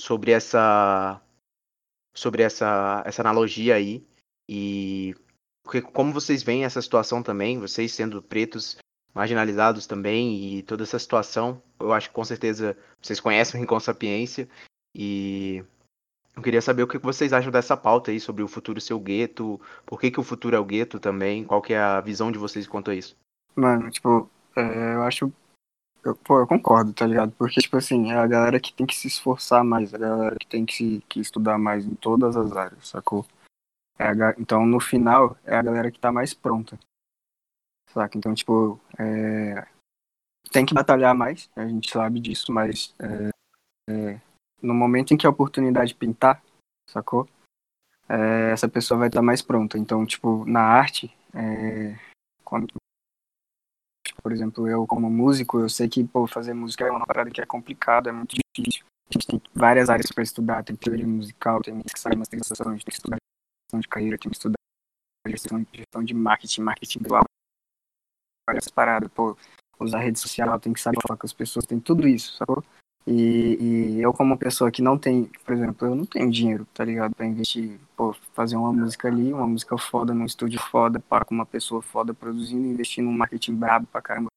sobre 0.00 0.30
essa 0.30 1.20
sobre 2.14 2.42
essa, 2.42 3.02
essa 3.06 3.22
analogia 3.22 3.76
aí 3.76 4.04
e 4.48 5.14
porque 5.62 5.80
como 5.80 6.12
vocês 6.12 6.42
veem 6.42 6.64
essa 6.64 6.82
situação 6.82 7.22
também, 7.22 7.58
vocês 7.58 7.92
sendo 7.92 8.22
pretos 8.22 8.76
marginalizados 9.14 9.86
também 9.86 10.56
e 10.56 10.62
toda 10.62 10.82
essa 10.82 10.98
situação, 10.98 11.62
eu 11.78 11.92
acho 11.92 12.08
que 12.08 12.14
com 12.14 12.24
certeza 12.24 12.76
vocês 13.00 13.20
conhecem 13.20 13.58
o 13.58 13.60
Rincon 13.60 13.80
Sapiência 13.80 14.48
e 14.94 15.64
eu 16.34 16.42
queria 16.42 16.62
saber 16.62 16.82
o 16.82 16.88
que 16.88 16.98
vocês 16.98 17.32
acham 17.32 17.50
dessa 17.50 17.76
pauta 17.76 18.10
aí 18.10 18.20
sobre 18.20 18.42
o 18.42 18.48
futuro 18.48 18.80
ser 18.80 18.94
o 18.94 19.00
gueto, 19.00 19.60
por 19.84 20.00
que, 20.00 20.10
que 20.10 20.20
o 20.20 20.24
futuro 20.24 20.56
é 20.56 20.58
o 20.58 20.64
gueto 20.64 21.00
também, 21.00 21.44
qual 21.44 21.60
que 21.60 21.72
é 21.72 21.78
a 21.78 22.00
visão 22.00 22.30
de 22.30 22.38
vocês 22.38 22.66
quanto 22.66 22.90
a 22.90 22.94
isso? 22.94 23.16
Mano, 23.58 23.90
tipo, 23.90 24.30
é, 24.56 24.94
eu 24.94 25.02
acho 25.02 25.32
eu, 26.04 26.14
pô, 26.14 26.38
eu 26.38 26.46
concordo, 26.46 26.92
tá 26.92 27.04
ligado? 27.04 27.32
Porque, 27.32 27.60
tipo 27.60 27.76
assim, 27.76 28.12
é 28.12 28.14
a 28.14 28.26
galera 28.26 28.60
que 28.60 28.72
tem 28.72 28.86
que 28.86 28.94
se 28.94 29.08
esforçar 29.08 29.64
mais, 29.64 29.92
a 29.92 29.98
galera 29.98 30.36
que 30.38 30.46
tem 30.46 30.64
que, 30.64 30.74
se, 30.74 31.04
que 31.08 31.18
estudar 31.18 31.58
mais 31.58 31.84
em 31.84 31.94
todas 31.96 32.36
as 32.36 32.52
áreas, 32.56 32.88
sacou? 32.88 33.26
É 33.98 34.04
a, 34.04 34.34
então, 34.38 34.64
no 34.64 34.78
final, 34.78 35.36
é 35.44 35.56
a 35.56 35.62
galera 35.62 35.90
que 35.90 35.98
tá 35.98 36.12
mais 36.12 36.32
pronta. 36.32 36.78
Saca? 37.90 38.16
Então, 38.16 38.32
tipo, 38.32 38.80
é, 38.96 39.66
tem 40.52 40.64
que 40.64 40.72
batalhar 40.72 41.12
mais, 41.12 41.50
a 41.56 41.66
gente 41.66 41.90
sabe 41.90 42.20
disso, 42.20 42.52
mas 42.52 42.94
é, 43.00 43.30
é, 43.90 44.20
no 44.62 44.72
momento 44.72 45.12
em 45.12 45.16
que 45.16 45.26
a 45.26 45.30
oportunidade 45.30 45.96
pintar, 45.96 46.40
sacou? 46.88 47.28
É, 48.08 48.52
essa 48.52 48.68
pessoa 48.68 48.98
vai 48.98 49.08
estar 49.08 49.18
tá 49.18 49.26
mais 49.26 49.42
pronta. 49.42 49.76
Então, 49.76 50.06
tipo, 50.06 50.44
na 50.46 50.62
arte, 50.62 51.12
é, 51.34 51.98
quando, 52.44 52.68
por 54.28 54.32
exemplo, 54.34 54.68
eu 54.68 54.86
como 54.86 55.08
músico, 55.08 55.58
eu 55.58 55.70
sei 55.70 55.88
que 55.88 56.04
pô, 56.04 56.26
fazer 56.26 56.52
música 56.52 56.84
é 56.84 56.90
uma 56.90 57.06
parada 57.06 57.30
que 57.30 57.40
é 57.40 57.46
complicada, 57.46 58.10
é 58.10 58.12
muito 58.12 58.36
difícil. 58.36 58.84
A 59.08 59.14
gente 59.14 59.26
tem 59.26 59.40
várias 59.54 59.88
áreas 59.88 60.12
para 60.12 60.22
estudar, 60.22 60.62
tem 60.62 60.76
teoria 60.76 61.06
musical, 61.06 61.62
tem 61.62 61.72
mixagem, 61.72 62.18
masterização, 62.18 62.68
a 62.68 62.72
gente 62.72 62.84
tem 62.84 62.90
que 62.90 62.96
estudar 62.96 63.16
gestão 63.16 63.80
de 63.80 63.88
carreira, 63.88 64.18
tem 64.18 64.30
que 64.30 64.36
estudar 64.36 64.58
gestão, 65.26 65.66
gestão 65.72 66.04
de 66.04 66.12
marketing, 66.12 66.60
marketing 66.60 66.98
visual, 67.04 67.24
várias 68.46 68.68
paradas, 68.68 69.10
pô, 69.14 69.34
usar 69.80 70.00
rede 70.00 70.18
social, 70.18 70.60
tem 70.60 70.74
que 70.74 70.80
saber 70.80 70.98
falar 71.00 71.16
com 71.16 71.24
as 71.24 71.32
pessoas, 71.32 71.64
tem 71.64 71.80
tudo 71.80 72.06
isso, 72.06 72.34
sacou? 72.34 72.62
E, 73.10 73.56
e, 73.58 74.02
eu, 74.02 74.12
como 74.12 74.36
pessoa 74.36 74.70
que 74.70 74.82
não 74.82 74.98
tem, 74.98 75.24
por 75.42 75.54
exemplo, 75.54 75.88
eu 75.88 75.94
não 75.94 76.04
tenho 76.04 76.30
dinheiro, 76.30 76.66
tá 76.74 76.84
ligado? 76.84 77.14
Pra 77.14 77.24
investir, 77.24 77.80
pô, 77.96 78.12
fazer 78.34 78.54
uma 78.54 78.70
música 78.70 79.08
ali, 79.08 79.32
uma 79.32 79.46
música 79.46 79.78
foda, 79.78 80.12
num 80.12 80.26
estúdio 80.26 80.60
foda, 80.60 81.00
para 81.00 81.24
com 81.24 81.34
uma 81.34 81.46
pessoa 81.46 81.80
foda 81.80 82.12
produzindo, 82.12 82.66
investir 82.66 83.02
num 83.02 83.12
marketing 83.12 83.54
brabo 83.54 83.86
pra 83.86 84.02
caramba. 84.02 84.28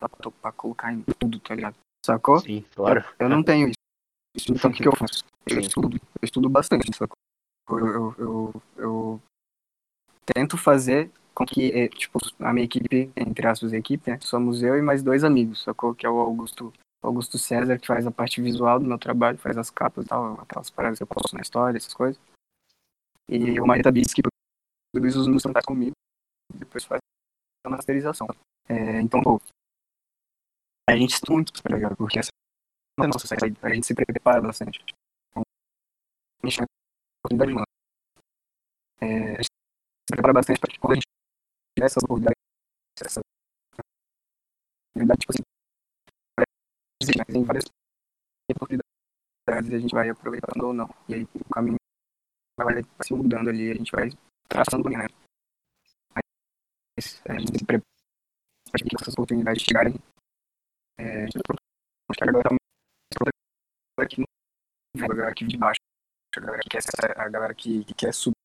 Pra, 0.00 0.08
pra 0.42 0.50
colocar 0.50 0.92
em 0.92 1.02
tudo, 1.02 1.38
tá 1.38 1.54
ligado? 1.54 1.76
Sacou? 2.04 2.40
Sim, 2.40 2.64
claro. 2.74 3.04
Eu, 3.16 3.26
eu 3.26 3.28
não 3.28 3.44
tenho 3.44 3.68
isso. 3.68 4.52
Então 4.52 4.68
o 4.68 4.74
que, 4.74 4.82
que 4.82 4.88
eu 4.88 4.96
faço? 4.96 5.22
Eu 5.46 5.60
estudo, 5.60 5.96
eu 5.96 6.24
estudo 6.24 6.48
bastante, 6.48 6.90
sacou? 6.96 7.16
Eu, 7.68 7.86
eu, 7.86 8.14
eu, 8.18 8.62
eu 8.76 9.22
tento 10.34 10.58
fazer 10.58 11.12
com 11.32 11.46
que, 11.46 11.70
eh, 11.70 11.88
tipo, 11.90 12.18
a 12.40 12.52
minha 12.52 12.64
equipe, 12.64 13.12
entre 13.16 13.46
aspas, 13.46 13.72
equipe, 13.72 14.10
né? 14.10 14.18
Somos 14.20 14.64
eu 14.64 14.76
e 14.76 14.82
mais 14.82 15.00
dois 15.00 15.22
amigos, 15.22 15.62
sacou? 15.62 15.94
Que 15.94 16.04
é 16.04 16.10
o 16.10 16.18
Augusto 16.18 16.72
Augusto 17.02 17.38
César, 17.38 17.78
que 17.78 17.86
faz 17.86 18.06
a 18.06 18.10
parte 18.10 18.40
visual 18.42 18.78
do 18.78 18.86
meu 18.86 18.98
trabalho, 18.98 19.38
faz 19.38 19.56
as 19.56 19.70
capas 19.70 20.04
e 20.04 20.08
tal, 20.08 20.40
aquelas 20.40 20.70
paradas 20.70 20.98
que 20.98 21.02
eu 21.02 21.06
posto 21.06 21.34
na 21.34 21.40
história, 21.40 21.76
essas 21.76 21.94
coisas. 21.94 22.20
E 23.28 23.58
o 23.60 23.66
Marita 23.66 23.90
Bits, 23.90 24.12
que 24.12 24.22
produz 24.92 25.16
os 25.16 25.26
números 25.26 25.42
tá 25.42 25.62
comigo, 25.62 25.94
depois 26.54 26.84
faz 26.84 27.00
a 27.64 27.70
masterização. 27.70 28.26
É, 28.68 29.00
então, 29.00 29.22
pô, 29.22 29.40
a 30.88 30.96
gente 30.96 31.14
estuda 31.14 31.32
muito, 31.34 31.52
tá? 31.52 31.96
Porque 31.96 32.18
essa 32.18 32.30
é 32.98 33.06
nossa 33.06 33.26
saída, 33.26 33.58
a 33.62 33.74
gente 33.74 33.86
se 33.86 33.94
prepara 33.94 34.42
bastante. 34.42 34.84
Então, 35.30 35.42
a 36.42 36.46
gente 36.46 36.58
tem 36.58 36.66
oportunidade, 37.24 37.52
mano. 37.54 37.66
É, 39.00 39.06
a 39.06 39.42
gente 39.42 39.44
se 39.46 40.12
prepara 40.12 40.34
bastante 40.34 40.60
para 40.60 40.70
que 40.70 40.78
quando 40.78 40.92
a 40.92 40.94
gente 40.96 41.06
tiver 41.74 41.86
essa 41.86 42.00
oportunidade, 42.00 42.36
essa 43.00 43.20
oportunidade, 44.92 45.20
tipo 45.20 45.32
assim? 45.32 45.59
Tem 47.00 47.44
várias 47.44 47.64
oportunidades 48.50 49.70
e 49.70 49.74
a 49.74 49.78
gente 49.78 49.94
vai 49.94 50.10
aproveitando 50.10 50.62
ou 50.62 50.72
não. 50.72 50.88
E 51.08 51.14
aí 51.14 51.22
o 51.34 51.48
caminho 51.52 51.76
vai, 52.58 52.82
se 53.02 53.14
mudando 53.14 53.48
ali, 53.48 53.70
a 53.70 53.74
gente 53.74 53.90
vai 53.92 54.10
traçando 54.48 54.88
né? 54.90 55.06
Mas 56.14 57.22
a 57.26 57.38
gente 57.38 57.58
se 57.58 57.64
prepara 57.64 57.86
para 58.70 58.84
que 58.84 58.96
essas 59.00 59.14
oportunidades 59.14 59.62
chegarem. 59.62 59.94
É, 60.98 61.24
acho 61.24 61.32
que 61.32 62.22
a 62.22 62.26
galera 62.26 62.50
tá 62.50 62.50
mais 62.50 64.06
aqui, 64.06 64.20
no, 64.20 65.04
a 65.04 65.08
galera 65.08 65.30
aqui 65.30 65.46
de 65.46 65.56
baixo. 65.56 65.80
A 66.36 66.40
galera 66.40 66.62
que 66.62 66.68
quer, 66.68 66.80
a 67.16 67.28
galera 67.28 67.54
que, 67.54 67.84
que 67.84 67.94
quer 67.94 68.14
subir 68.14 68.36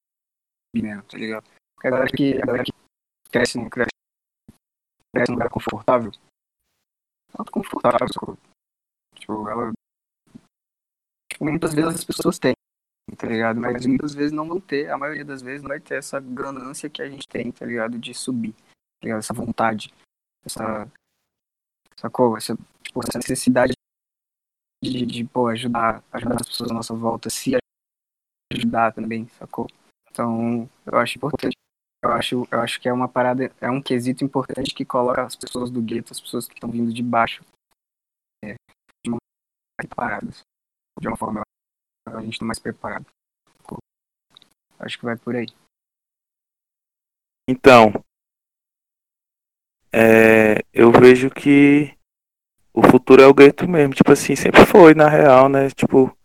mesmo, 0.75 1.03
tá 1.03 1.17
ligado? 1.17 1.43
Porque 1.75 1.87
a 1.87 1.91
galera 1.91 2.09
que, 2.09 2.37
a 2.41 2.45
galera 2.45 2.63
que 2.63 2.71
cresce, 3.29 3.57
não 3.57 3.69
cresce, 3.69 3.89
cresce 5.13 5.31
num 5.31 5.37
lugar 5.37 5.49
confortável, 5.49 6.11
ela 7.35 7.45
tá 7.45 7.51
confortável, 7.51 8.37
Tipo, 9.15 9.49
ela. 9.49 9.71
Tipo, 11.31 11.45
muitas 11.45 11.73
vezes 11.73 11.95
as 11.95 12.03
pessoas 12.03 12.39
têm, 12.39 12.53
tá 13.17 13.27
ligado? 13.27 13.59
Mas 13.59 13.85
muitas 13.85 14.13
vezes 14.13 14.31
não 14.31 14.47
vão 14.47 14.59
ter, 14.59 14.89
a 14.89 14.97
maioria 14.97 15.25
das 15.25 15.41
vezes 15.41 15.61
não 15.61 15.69
vai 15.69 15.79
ter 15.79 15.95
essa 15.95 16.19
ganância 16.19 16.89
que 16.89 17.01
a 17.01 17.09
gente 17.09 17.27
tem, 17.27 17.51
tá 17.51 17.65
ligado? 17.65 17.97
De 17.97 18.13
subir, 18.13 18.53
tá 18.53 19.03
ligado? 19.03 19.19
Essa 19.19 19.33
vontade, 19.33 19.93
essa. 20.45 20.89
Sacou? 21.97 22.37
Essa, 22.37 22.55
tipo, 22.83 23.01
essa 23.01 23.17
necessidade 23.17 23.73
de, 24.83 25.05
de 25.05 25.23
pô, 25.25 25.47
ajudar, 25.47 26.03
ajudar 26.11 26.35
as 26.35 26.47
pessoas 26.47 26.71
à 26.71 26.73
nossa 26.73 26.93
volta, 26.93 27.29
se 27.29 27.57
ajudar 28.53 28.93
também, 28.93 29.27
sacou? 29.29 29.67
Então, 30.11 30.69
eu 30.85 30.97
acho 30.97 31.17
importante 31.17 31.55
eu 32.05 32.13
acho, 32.13 32.47
eu 32.51 32.59
acho 32.61 32.79
que 32.79 32.87
é 32.87 32.93
uma 32.93 33.07
parada, 33.07 33.51
é 33.59 33.69
um 33.69 33.81
quesito 33.81 34.23
importante 34.23 34.73
que 34.73 34.85
coloca 34.85 35.23
as 35.23 35.35
pessoas 35.35 35.71
do 35.71 35.81
gueto, 35.81 36.13
as 36.13 36.21
pessoas 36.21 36.47
que 36.47 36.53
estão 36.53 36.69
vindo 36.69 36.93
de 36.93 37.01
baixo, 37.01 37.43
é, 38.43 38.53
de 39.03 39.09
uma 39.09 39.17
preparadas. 39.79 40.41
De 40.99 41.07
uma 41.07 41.17
forma, 41.17 41.41
a 42.07 42.21
gente 42.21 42.33
está 42.33 42.45
mais 42.45 42.59
preparado. 42.59 43.05
Acho 44.79 44.99
que 44.99 45.05
vai 45.05 45.17
por 45.17 45.35
aí. 45.35 45.47
Então, 47.49 47.91
é, 49.91 50.63
eu 50.73 50.91
vejo 50.91 51.29
que 51.29 51.97
o 52.73 52.83
futuro 52.83 53.21
é 53.21 53.27
o 53.27 53.33
gueto 53.33 53.67
mesmo. 53.67 53.93
Tipo 53.93 54.11
assim, 54.11 54.35
sempre 54.35 54.65
foi, 54.65 54.93
na 54.93 55.07
real, 55.07 55.49
né? 55.49 55.69
Tipo, 55.69 56.15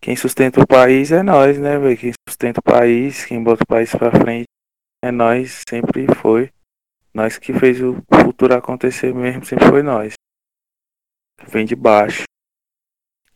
quem 0.00 0.14
sustenta 0.16 0.60
o 0.60 0.66
país 0.66 1.10
é 1.10 1.22
nós, 1.22 1.58
né? 1.58 1.78
Quem 1.96 2.12
sustenta 2.28 2.60
o 2.60 2.62
país, 2.62 3.24
quem 3.24 3.42
bota 3.42 3.64
o 3.64 3.66
país 3.66 3.90
pra 3.90 4.10
frente 4.10 4.48
é 5.02 5.10
nós, 5.10 5.62
sempre 5.68 6.06
foi. 6.14 6.52
Nós 7.14 7.38
que 7.38 7.52
fez 7.52 7.80
o 7.80 7.94
futuro 8.22 8.54
acontecer 8.54 9.14
mesmo, 9.14 9.44
sempre 9.44 9.66
foi 9.68 9.82
nós. 9.82 10.14
Vem 11.48 11.64
de 11.64 11.74
baixo. 11.74 12.24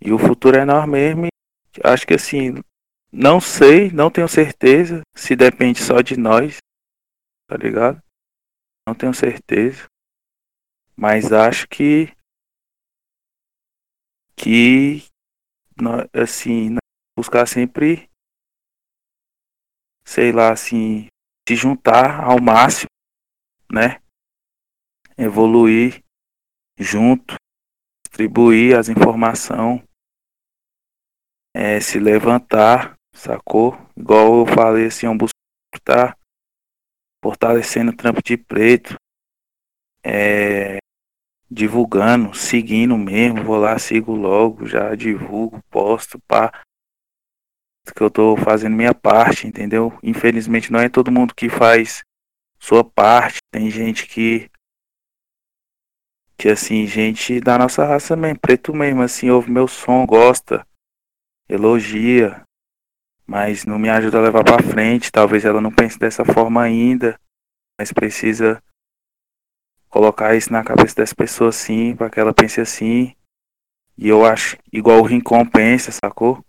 E 0.01 0.13
o 0.13 0.19
futuro 0.19 0.57
é 0.57 0.65
nós 0.65 0.89
mesmo. 0.89 1.29
Acho 1.83 2.07
que 2.07 2.15
assim, 2.15 2.63
não 3.13 3.41
sei, 3.41 3.91
não 3.91 4.11
tenho 4.11 4.29
certeza 4.29 5.03
se 5.15 5.37
depende 5.37 5.81
só 5.81 6.01
de 6.01 6.17
nós. 6.17 6.59
Tá 7.49 7.57
ligado? 7.57 8.03
Não 8.87 8.95
tenho 8.95 9.15
certeza. 9.15 9.87
Mas 10.97 11.33
acho 11.33 11.67
que 11.69 12.15
que 14.37 15.05
assim, 16.13 16.77
buscar 17.17 17.47
sempre 17.47 18.09
sei 20.05 20.33
lá, 20.33 20.53
assim, 20.53 21.07
se 21.49 21.57
juntar 21.57 22.23
ao 22.25 22.41
máximo, 22.41 22.91
né? 23.71 24.01
Evoluir 25.17 26.03
junto, 26.79 27.35
distribuir 28.07 28.79
as 28.79 28.89
informações, 28.89 29.83
é, 31.55 31.81
se 31.81 31.99
levantar, 31.99 32.95
sacou? 33.15 33.77
Igual 33.97 34.41
eu 34.41 34.47
falei 34.47 34.87
assim, 34.87 35.07
eu 35.07 35.15
busco 35.17 35.33
tá 35.85 36.17
fortalecendo 37.23 37.93
o 37.93 37.97
trampo 37.97 38.23
de 38.23 38.37
preto, 38.37 38.97
é, 40.05 40.79
divulgando, 41.51 42.35
seguindo 42.35 42.97
mesmo, 42.97 43.45
vou 43.45 43.57
lá, 43.57 43.79
sigo 43.79 44.15
logo, 44.15 44.67
já 44.67 44.95
divulgo, 44.95 45.63
posto, 45.71 46.19
pá. 46.27 46.53
Que 47.91 48.03
eu 48.03 48.11
tô 48.11 48.37
fazendo 48.37 48.77
minha 48.77 48.95
parte, 48.95 49.47
entendeu? 49.47 49.99
Infelizmente 50.03 50.71
não 50.71 50.79
é 50.79 50.89
todo 50.89 51.11
mundo 51.11 51.35
que 51.35 51.49
faz 51.49 52.05
sua 52.59 52.85
parte. 52.85 53.39
Tem 53.51 53.71
gente 53.71 54.07
que. 54.07 54.49
Que 56.39 56.49
assim, 56.49 56.87
gente 56.87 57.41
da 57.41 57.59
nossa 57.59 57.85
raça 57.85 58.17
mesmo, 58.17 58.39
preto 58.41 58.75
mesmo, 58.75 59.03
assim, 59.03 59.31
ouve 59.31 59.51
meu 59.51 59.69
som, 59.69 60.05
gosta, 60.05 60.67
elogia, 61.49 62.43
mas 63.27 63.65
não 63.65 63.79
me 63.79 63.89
ajuda 63.89 64.19
a 64.19 64.23
levar 64.23 64.45
pra 64.45 64.63
frente. 64.63 65.13
Talvez 65.13 65.45
ela 65.45 65.61
não 65.61 65.71
pense 65.71 65.99
dessa 65.99 66.25
forma 66.25 66.63
ainda, 66.63 67.19
mas 67.79 67.93
precisa 67.93 68.63
colocar 69.89 70.35
isso 70.35 70.53
na 70.53 70.65
cabeça 70.65 70.97
dessa 70.97 71.15
pessoa 71.15 71.51
assim, 71.51 71.95
para 71.95 72.11
que 72.11 72.19
ela 72.19 72.33
pense 72.33 72.61
assim. 72.61 73.15
E 73.97 74.09
eu 74.09 74.25
acho, 74.25 74.57
igual 74.73 75.01
o 75.01 75.05
Rincon 75.05 75.45
pensa, 75.45 75.93
sacou? 75.93 76.45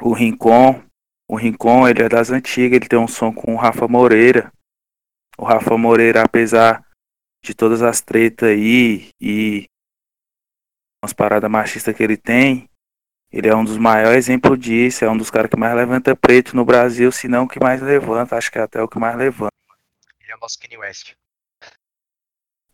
O 0.00 0.12
Rincon, 0.12 0.82
o 1.28 1.36
Rincon, 1.36 1.88
ele 1.88 2.02
é 2.02 2.08
das 2.08 2.30
antigas, 2.30 2.76
ele 2.76 2.88
tem 2.88 2.98
um 2.98 3.08
som 3.08 3.32
com 3.32 3.54
o 3.54 3.56
Rafa 3.56 3.86
Moreira. 3.88 4.52
O 5.36 5.44
Rafa 5.44 5.76
Moreira, 5.76 6.22
apesar 6.22 6.84
de 7.42 7.54
todas 7.54 7.82
as 7.82 8.00
tretas 8.00 8.48
aí 8.48 9.10
e 9.20 9.66
umas 11.02 11.12
paradas 11.12 11.50
machistas 11.50 11.94
que 11.94 12.02
ele 12.02 12.16
tem, 12.16 12.68
ele 13.30 13.48
é 13.48 13.54
um 13.54 13.64
dos 13.64 13.76
maiores 13.76 14.24
exemplos 14.24 14.58
disso, 14.58 15.04
é 15.04 15.10
um 15.10 15.16
dos 15.16 15.30
caras 15.30 15.50
que 15.50 15.56
mais 15.56 15.74
levanta 15.74 16.16
preto 16.16 16.56
no 16.56 16.64
Brasil, 16.64 17.12
se 17.12 17.28
não 17.28 17.44
o 17.44 17.48
que 17.48 17.60
mais 17.60 17.80
levanta, 17.82 18.36
acho 18.36 18.50
que 18.50 18.58
é 18.58 18.62
até 18.62 18.82
o 18.82 18.88
que 18.88 18.98
mais 18.98 19.16
levanta. 19.16 19.52
Ele 20.20 20.32
é 20.32 20.36
o 20.36 20.40
nosso 20.40 20.58
Kanye 20.58 20.78
West. 20.78 21.14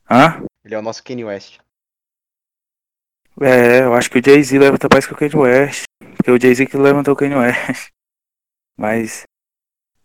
Hã? 0.08 0.44
Ele 0.64 0.74
é 0.74 0.78
o 0.78 0.82
nosso 0.82 1.02
Kanye 1.02 1.24
West. 1.24 1.58
É, 3.40 3.80
eu 3.80 3.94
acho 3.94 4.10
que 4.10 4.18
o 4.18 4.22
Jay-Z 4.24 4.58
levanta 4.58 4.88
mais 4.90 5.06
que 5.06 5.12
o 5.12 5.16
Kanye 5.16 5.36
West. 5.36 5.84
Porque 6.24 6.30
o 6.30 6.40
Jay-Z 6.40 6.64
que 6.64 6.76
levantou 6.78 7.12
o 7.12 7.16
Kanye 7.16 7.34
West. 7.34 7.90
Mas 8.78 9.24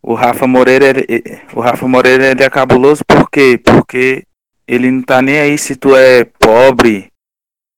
o 0.02 0.12
Rafa 0.12 0.46
Moreira, 0.46 0.84
ele- 0.90 1.40
o 1.54 1.60
Rafa 1.60 1.88
Moreira 1.88 2.26
ele 2.26 2.44
é 2.44 2.50
cabuloso 2.50 3.02
por 3.06 3.30
quê? 3.30 3.56
Porque 3.56 4.24
ele 4.68 4.90
não 4.90 5.00
tá 5.00 5.22
nem 5.22 5.40
aí 5.40 5.56
se 5.56 5.74
tu 5.76 5.96
é 5.96 6.24
pobre, 6.24 7.10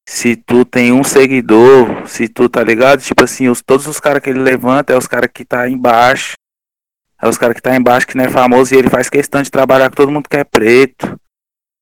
se 0.09 0.35
tu 0.35 0.65
tem 0.65 0.91
um 0.91 1.05
seguidor, 1.05 2.09
se 2.09 2.29
tu 2.29 2.49
tá 2.49 2.65
ligado? 2.65 3.01
Tipo 3.01 3.23
assim, 3.23 3.49
os, 3.49 3.63
todos 3.63 3.87
os 3.87 4.01
caras 4.01 4.21
que 4.21 4.31
ele 4.31 4.41
levanta 4.41 4.93
é 4.93 4.99
os 4.99 5.07
caras 5.07 5.31
que 5.33 5.45
tá 5.45 5.69
embaixo. 5.69 6.33
É 7.23 7.29
os 7.29 7.39
caras 7.39 7.55
que 7.55 7.63
tá 7.63 7.77
embaixo 7.77 8.09
que 8.09 8.17
não 8.17 8.25
é 8.25 8.29
famoso 8.29 8.75
e 8.75 8.77
ele 8.79 8.91
faz 8.91 9.09
questão 9.09 9.41
de 9.41 9.53
trabalhar 9.53 9.89
com 9.89 9.95
todo 9.95 10.11
mundo 10.11 10.29
que 10.29 10.37
é 10.37 10.43
preto. 10.43 11.17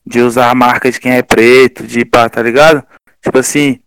De 0.05 0.21
usar 0.21 0.51
a 0.51 0.55
marca 0.55 0.91
de 0.91 1.01
quem 1.01 1.13
é 1.13 1.23
preto, 1.23 1.87
de 1.87 2.05
pá, 2.05 2.29
tá 2.29 2.43
ligado? 2.43 2.87
Tipo 3.23 3.39
assim, 3.39 3.81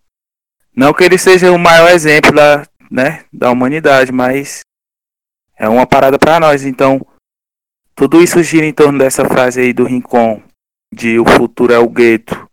não 0.75 0.93
que 0.93 1.03
ele 1.03 1.17
seja 1.17 1.51
o 1.51 1.59
maior 1.59 1.89
exemplo 1.89 2.31
da, 2.31 2.67
né, 2.89 3.25
da 3.31 3.51
humanidade, 3.51 4.11
mas 4.11 4.61
é 5.57 5.67
uma 5.67 5.85
parada 5.85 6.17
pra 6.17 6.39
nós. 6.39 6.63
Então, 6.65 7.05
tudo 7.95 8.21
isso 8.21 8.41
gira 8.41 8.65
em 8.65 8.73
torno 8.73 8.97
dessa 8.97 9.25
frase 9.25 9.61
aí 9.61 9.73
do 9.73 9.85
Rincon, 9.85 10.41
de 10.93 11.19
o 11.19 11.25
futuro 11.25 11.73
é 11.73 11.79
o 11.79 11.89
gueto. 11.89 12.49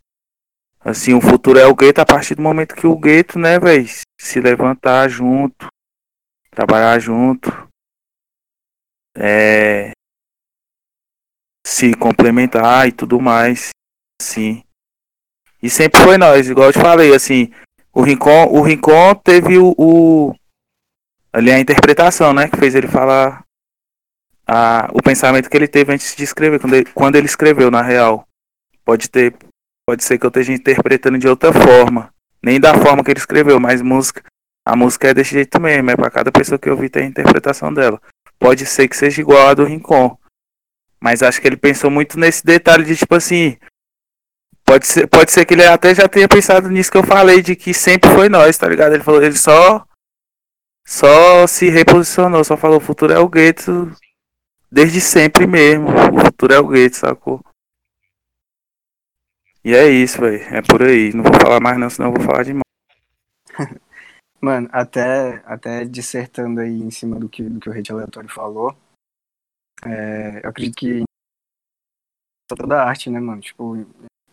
Assim, 0.83 1.13
o 1.13 1.21
futuro 1.21 1.59
é 1.59 1.67
o 1.67 1.75
gueto 1.75 2.01
a 2.01 2.07
partir 2.07 2.35
do 2.35 2.43
momento 2.43 2.75
que 2.75 2.87
o 2.87 2.99
gueto, 2.99 3.39
né, 3.39 3.59
velho, 3.59 3.87
se 4.19 4.41
levantar 4.41 5.09
junto, 5.09 5.67
trabalhar 6.51 6.99
junto, 6.99 7.51
é, 9.17 9.93
se 11.67 11.95
complementar 11.95 12.89
e 12.89 12.93
tudo 12.93 13.21
mais, 13.21 13.71
sim. 14.21 14.63
E 15.63 15.69
sempre 15.69 16.01
foi 16.01 16.17
nós, 16.17 16.49
igual 16.49 16.69
eu 16.69 16.73
te 16.73 16.81
falei, 16.81 17.15
assim, 17.15 17.53
o 17.93 18.03
Rincon, 18.03 18.47
o 18.51 18.63
Rincon 18.63 19.15
teve 19.17 19.59
o, 19.59 19.75
o- 19.77 20.35
ali 21.33 21.51
a 21.51 21.59
interpretação, 21.59 22.33
né, 22.33 22.49
que 22.49 22.57
fez 22.57 22.75
ele 22.75 22.89
falar 22.89 23.45
a, 24.47 24.89
o 24.93 25.03
pensamento 25.03 25.49
que 25.49 25.57
ele 25.57 25.69
teve 25.69 25.93
antes 25.93 26.15
de 26.17 26.25
escrever, 26.25 26.61
quando 26.61 26.75
ele, 26.75 26.85
quando 26.93 27.17
ele 27.17 27.27
escreveu, 27.27 27.71
na 27.71 27.83
real. 27.83 28.27
Pode 28.85 29.09
ter, 29.09 29.35
pode 29.87 30.03
ser 30.03 30.19
que 30.19 30.27
eu 30.27 30.29
esteja 30.29 30.53
interpretando 30.53 31.19
de 31.19 31.29
outra 31.29 31.53
forma, 31.53 32.13
nem 32.43 32.59
da 32.59 32.75
forma 32.75 33.05
que 33.05 33.11
ele 33.11 33.21
escreveu, 33.21 33.61
mas 33.61 33.81
música, 33.83 34.23
a 34.67 34.75
música 34.75 35.09
é 35.09 35.15
desse 35.15 35.33
jeito 35.33 35.61
mesmo, 35.61 35.91
é 35.91 35.97
para 35.97 36.11
cada 36.11 36.33
pessoa 36.33 36.59
que 36.59 36.71
ouvir 36.71 36.89
tem 36.91 37.05
a 37.05 37.07
interpretação 37.07 37.73
dela. 37.73 38.01
Pode 38.39 38.67
ser 38.67 38.89
que 38.89 38.97
seja 38.97 39.21
igual 39.21 39.49
a 39.49 39.55
do 39.55 39.65
Rincon, 39.65 40.17
mas 41.01 41.23
acho 41.23 41.41
que 41.41 41.47
ele 41.47 41.57
pensou 41.57 41.91
muito 41.91 42.19
nesse 42.19 42.45
detalhe 42.45 42.85
de 42.85 42.97
tipo 42.97 43.15
assim, 43.15 43.57
Pode 44.71 44.87
ser, 44.87 45.09
pode 45.09 45.33
ser 45.33 45.45
que 45.45 45.55
ele 45.55 45.67
até 45.67 45.93
já 45.93 46.09
tenha 46.09 46.29
pensado 46.29 46.69
nisso 46.69 46.93
que 46.93 46.97
eu 46.97 47.03
falei, 47.03 47.43
de 47.43 47.57
que 47.57 47.75
sempre 47.75 48.09
foi 48.09 48.29
nós, 48.29 48.57
tá 48.57 48.69
ligado? 48.69 48.93
Ele 48.95 49.03
falou, 49.03 49.21
ele 49.21 49.37
só 49.37 49.85
só 50.87 51.45
se 51.49 51.69
reposicionou, 51.69 52.45
só 52.45 52.57
falou, 52.57 52.77
o 52.77 52.81
futuro 52.81 53.13
é 53.13 53.19
o 53.19 53.29
gueto 53.29 53.91
desde 54.71 55.01
sempre 55.01 55.45
mesmo. 55.45 55.89
O 55.89 56.25
futuro 56.25 56.55
é 56.55 56.61
o 56.61 56.69
gueto, 56.69 56.99
sacou? 56.99 57.45
E 59.65 59.75
é 59.75 59.89
isso, 59.89 60.21
velho. 60.21 60.41
É 60.55 60.63
por 60.63 60.85
aí. 60.85 61.13
Não 61.13 61.25
vou 61.25 61.35
falar 61.35 61.59
mais 61.59 61.77
não, 61.77 61.91
senão 61.91 62.11
eu 62.11 62.15
vou 62.15 62.25
falar 62.25 62.45
demais. 62.45 62.63
Mano, 64.41 64.69
até, 64.71 65.43
até 65.47 65.85
dissertando 65.85 66.61
aí 66.61 66.81
em 66.81 66.93
cima 66.93 67.19
do 67.19 67.29
que, 67.29 67.43
do 67.43 67.59
que 67.59 67.69
o 67.69 67.73
rede 67.73 67.91
aleatório 67.91 68.31
falou, 68.31 68.77
é, 69.85 70.43
eu 70.45 70.49
acredito 70.49 70.77
que 70.77 71.03
toda 72.49 72.81
a 72.81 72.89
arte, 72.89 73.11
né, 73.11 73.19
mano? 73.19 73.41
Tipo, 73.41 73.77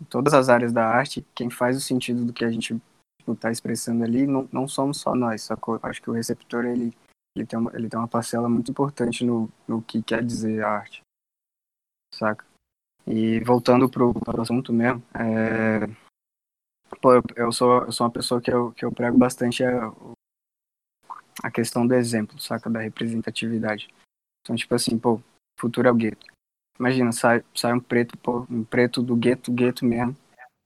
em 0.02 0.06
todas 0.06 0.34
as 0.34 0.49
áreas 0.49 0.72
da 0.72 0.86
arte, 0.88 1.26
quem 1.34 1.49
faz 1.49 1.76
o 1.78 1.82
sentido 1.82 2.26
do 2.26 2.34
que 2.34 2.45
a 2.45 2.52
gente 2.52 2.80
tipo, 3.19 3.36
tá 3.36 3.52
expressando 3.52 4.03
ali 4.03 4.26
não, 4.26 4.48
não 4.52 4.68
somos 4.68 4.99
só 4.99 5.14
nós, 5.15 5.41
sacou? 5.41 5.76
Eu 5.76 5.82
Acho 5.84 6.02
que 6.02 6.10
o 6.10 6.14
receptor, 6.14 6.65
ele, 6.65 6.95
ele, 7.36 7.45
tem, 7.45 7.60
uma, 7.60 7.72
ele 7.76 7.90
tem 7.90 7.99
uma 7.99 8.07
parcela 8.07 8.48
muito 8.48 8.72
importante 8.72 9.26
no, 9.26 9.49
no 9.68 9.82
que 9.82 10.02
quer 10.02 10.24
dizer 10.24 10.64
a 10.64 10.69
arte, 10.69 11.02
saca? 12.14 12.45
E 13.06 13.40
voltando 13.41 13.90
pro, 13.90 14.14
pro 14.14 14.41
assunto 14.41 14.74
mesmo, 14.74 15.02
é, 15.14 15.88
pô, 17.02 17.14
eu, 17.36 17.52
sou, 17.52 17.84
eu 17.84 17.91
sou 17.91 18.06
uma 18.06 18.14
pessoa 18.14 18.41
que 18.41 18.52
eu, 18.52 18.72
que 18.74 18.84
eu 18.84 18.91
prego 18.91 19.18
bastante 19.18 19.64
a, 19.64 19.91
a 21.44 21.52
questão 21.52 21.88
do 21.88 21.94
exemplo, 21.94 22.40
saca? 22.40 22.69
Da 22.69 22.80
representatividade. 22.80 23.94
Então, 24.41 24.56
tipo 24.56 24.74
assim, 24.76 24.98
pô, 24.98 25.22
futuro 25.60 25.88
é 25.88 25.91
o 25.91 25.95
gueto. 25.95 26.26
Imagina, 26.80 27.12
sai, 27.12 27.44
sai 27.56 27.74
um 27.74 27.80
preto, 27.80 28.18
pô, 28.18 28.45
um 28.49 28.64
preto 28.64 29.02
do 29.02 29.16
gueto, 29.16 29.52
gueto 29.52 29.84
mesmo, 29.84 30.16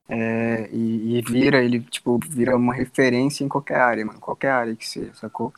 é, 0.08 0.70
e, 0.74 1.18
e 1.18 1.22
vira, 1.22 1.64
ele, 1.64 1.80
tipo, 1.82 2.20
vira 2.28 2.56
uma 2.58 2.74
referência 2.74 3.46
em 3.46 3.48
qualquer 3.48 3.80
área, 3.80 4.06
mano, 4.06 4.20
qualquer 4.20 4.52
área 4.52 4.76
que 4.76 4.88
seja, 4.88 5.14
sacou? 5.14 5.54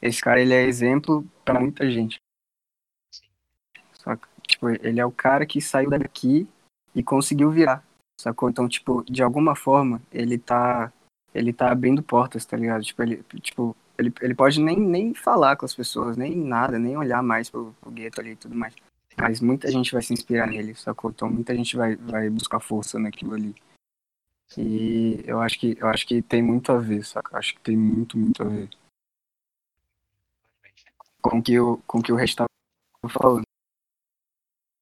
Esse 0.00 0.20
cara, 0.20 0.40
ele 0.42 0.52
é 0.52 0.64
exemplo 0.64 1.24
pra 1.44 1.58
muita 1.58 1.90
gente. 1.90 2.20
Saca? 3.94 4.28
Tipo, 4.46 4.68
ele 4.68 5.00
é 5.00 5.06
o 5.06 5.12
cara 5.12 5.46
que 5.46 5.60
saiu 5.60 5.88
daqui 5.88 6.46
e 6.94 7.02
conseguiu 7.02 7.50
virar, 7.50 7.82
sacou? 8.20 8.50
Então, 8.50 8.68
tipo, 8.68 9.02
de 9.04 9.22
alguma 9.22 9.54
forma, 9.54 10.02
ele 10.12 10.36
tá, 10.36 10.92
ele 11.32 11.52
tá 11.52 11.70
abrindo 11.70 12.02
portas, 12.02 12.44
tá 12.44 12.56
ligado? 12.56 12.82
Tipo, 12.82 13.02
ele, 13.02 13.22
tipo, 13.40 13.76
ele, 13.96 14.12
ele 14.20 14.34
pode 14.34 14.60
nem, 14.60 14.78
nem 14.78 15.14
falar 15.14 15.56
com 15.56 15.64
as 15.64 15.74
pessoas, 15.74 16.16
nem 16.16 16.36
nada, 16.36 16.78
nem 16.78 16.96
olhar 16.96 17.22
mais 17.22 17.48
pro, 17.48 17.74
pro 17.80 17.90
gueto 17.90 18.20
ali 18.20 18.32
e 18.32 18.36
tudo 18.36 18.54
mais. 18.54 18.74
Mas 19.16 19.40
muita 19.40 19.70
gente 19.70 19.92
vai 19.92 20.02
se 20.02 20.12
inspirar 20.12 20.46
nele, 20.46 20.74
sacou? 20.74 21.10
Então 21.10 21.30
muita 21.30 21.54
gente 21.54 21.76
vai, 21.76 21.96
vai 21.96 22.30
buscar 22.30 22.60
força 22.60 22.98
naquilo 22.98 23.34
ali. 23.34 23.54
E 24.56 25.22
eu 25.24 25.40
acho 25.40 25.58
que 25.58 25.76
eu 25.78 25.88
acho 25.88 26.06
que 26.06 26.20
tem 26.22 26.42
muito 26.42 26.72
a 26.72 26.78
ver, 26.78 27.04
saca? 27.04 27.38
Acho 27.38 27.54
que 27.54 27.60
tem 27.60 27.76
muito, 27.76 28.18
muito 28.18 28.42
a 28.42 28.46
ver. 28.46 28.68
Com 31.20 31.42
que 31.42 31.58
o, 31.58 31.78
com 31.86 32.02
que 32.02 32.12
o 32.12 32.16
resto 32.16 32.44
tá 32.44 33.08
falando. 33.08 33.42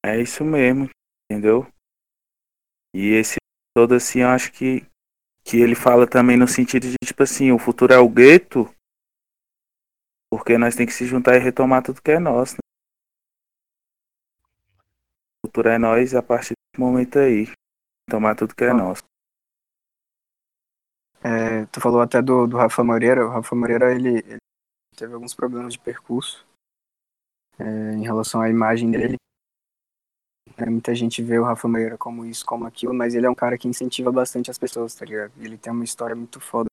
É 0.05 0.21
isso 0.21 0.45
mesmo, 0.45 0.89
entendeu? 1.31 1.67
E 2.95 3.09
esse 3.11 3.37
todo 3.77 3.95
assim, 3.95 4.21
eu 4.21 4.29
acho 4.29 4.51
que, 4.53 4.85
que 5.45 5.59
ele 5.59 5.75
fala 5.75 6.07
também 6.07 6.37
no 6.37 6.49
sentido 6.49 6.89
de, 6.89 6.97
tipo 7.05 7.23
assim, 7.23 7.53
o 7.53 7.59
futuro 7.59 7.93
é 7.93 7.99
o 7.99 8.09
gueto, 8.09 8.69
porque 10.31 10.59
nós 10.59 10.75
tem 10.75 10.87
que 10.87 10.93
se 10.93 11.07
juntar 11.07 11.37
e 11.37 11.39
retomar 11.39 11.83
tudo 11.83 12.03
que 12.03 12.11
é 12.11 12.19
nosso. 12.19 12.57
Futuro 15.51 15.69
é 15.69 15.79
nós 15.79 16.15
a 16.15 16.23
partir 16.23 16.55
desse 16.55 16.81
momento 16.81 17.19
aí. 17.19 17.49
tomar 18.09 18.37
tudo 18.37 18.55
que 18.55 18.63
é 18.63 18.73
nosso. 18.73 19.03
É, 21.25 21.67
tu 21.67 21.81
falou 21.81 22.01
até 22.01 22.23
do, 22.23 22.47
do 22.47 22.57
Rafa 22.57 22.85
Moreira. 22.85 23.27
O 23.27 23.31
Rafa 23.31 23.57
Moreira, 23.57 23.93
ele, 23.93 24.19
ele 24.19 24.39
teve 24.97 25.13
alguns 25.13 25.35
problemas 25.35 25.73
de 25.73 25.81
percurso 25.81 26.47
é, 27.59 27.65
em 27.95 28.05
relação 28.05 28.41
à 28.41 28.49
imagem 28.49 28.93
dele. 28.93 29.17
É, 30.57 30.71
muita 30.71 30.95
gente 30.95 31.21
vê 31.21 31.37
o 31.37 31.45
Rafa 31.45 31.67
Moreira 31.67 31.99
como 31.99 32.25
isso, 32.25 32.47
como 32.47 32.65
aquilo, 32.65 32.95
mas 32.95 33.17
ele 33.17 33.27
é 33.27 33.31
um 33.31 33.35
cara 33.35 33.59
que 33.59 33.67
incentiva 33.67 34.13
bastante 34.13 34.53
as 34.53 34.59
pessoas, 34.59 34.95
tá 34.95 35.05
ligado? 35.05 35.33
Ele 35.37 35.59
tem 35.59 35.73
uma 35.73 35.85
história 35.85 36.15
muito 36.15 36.39
foda. 36.39 36.69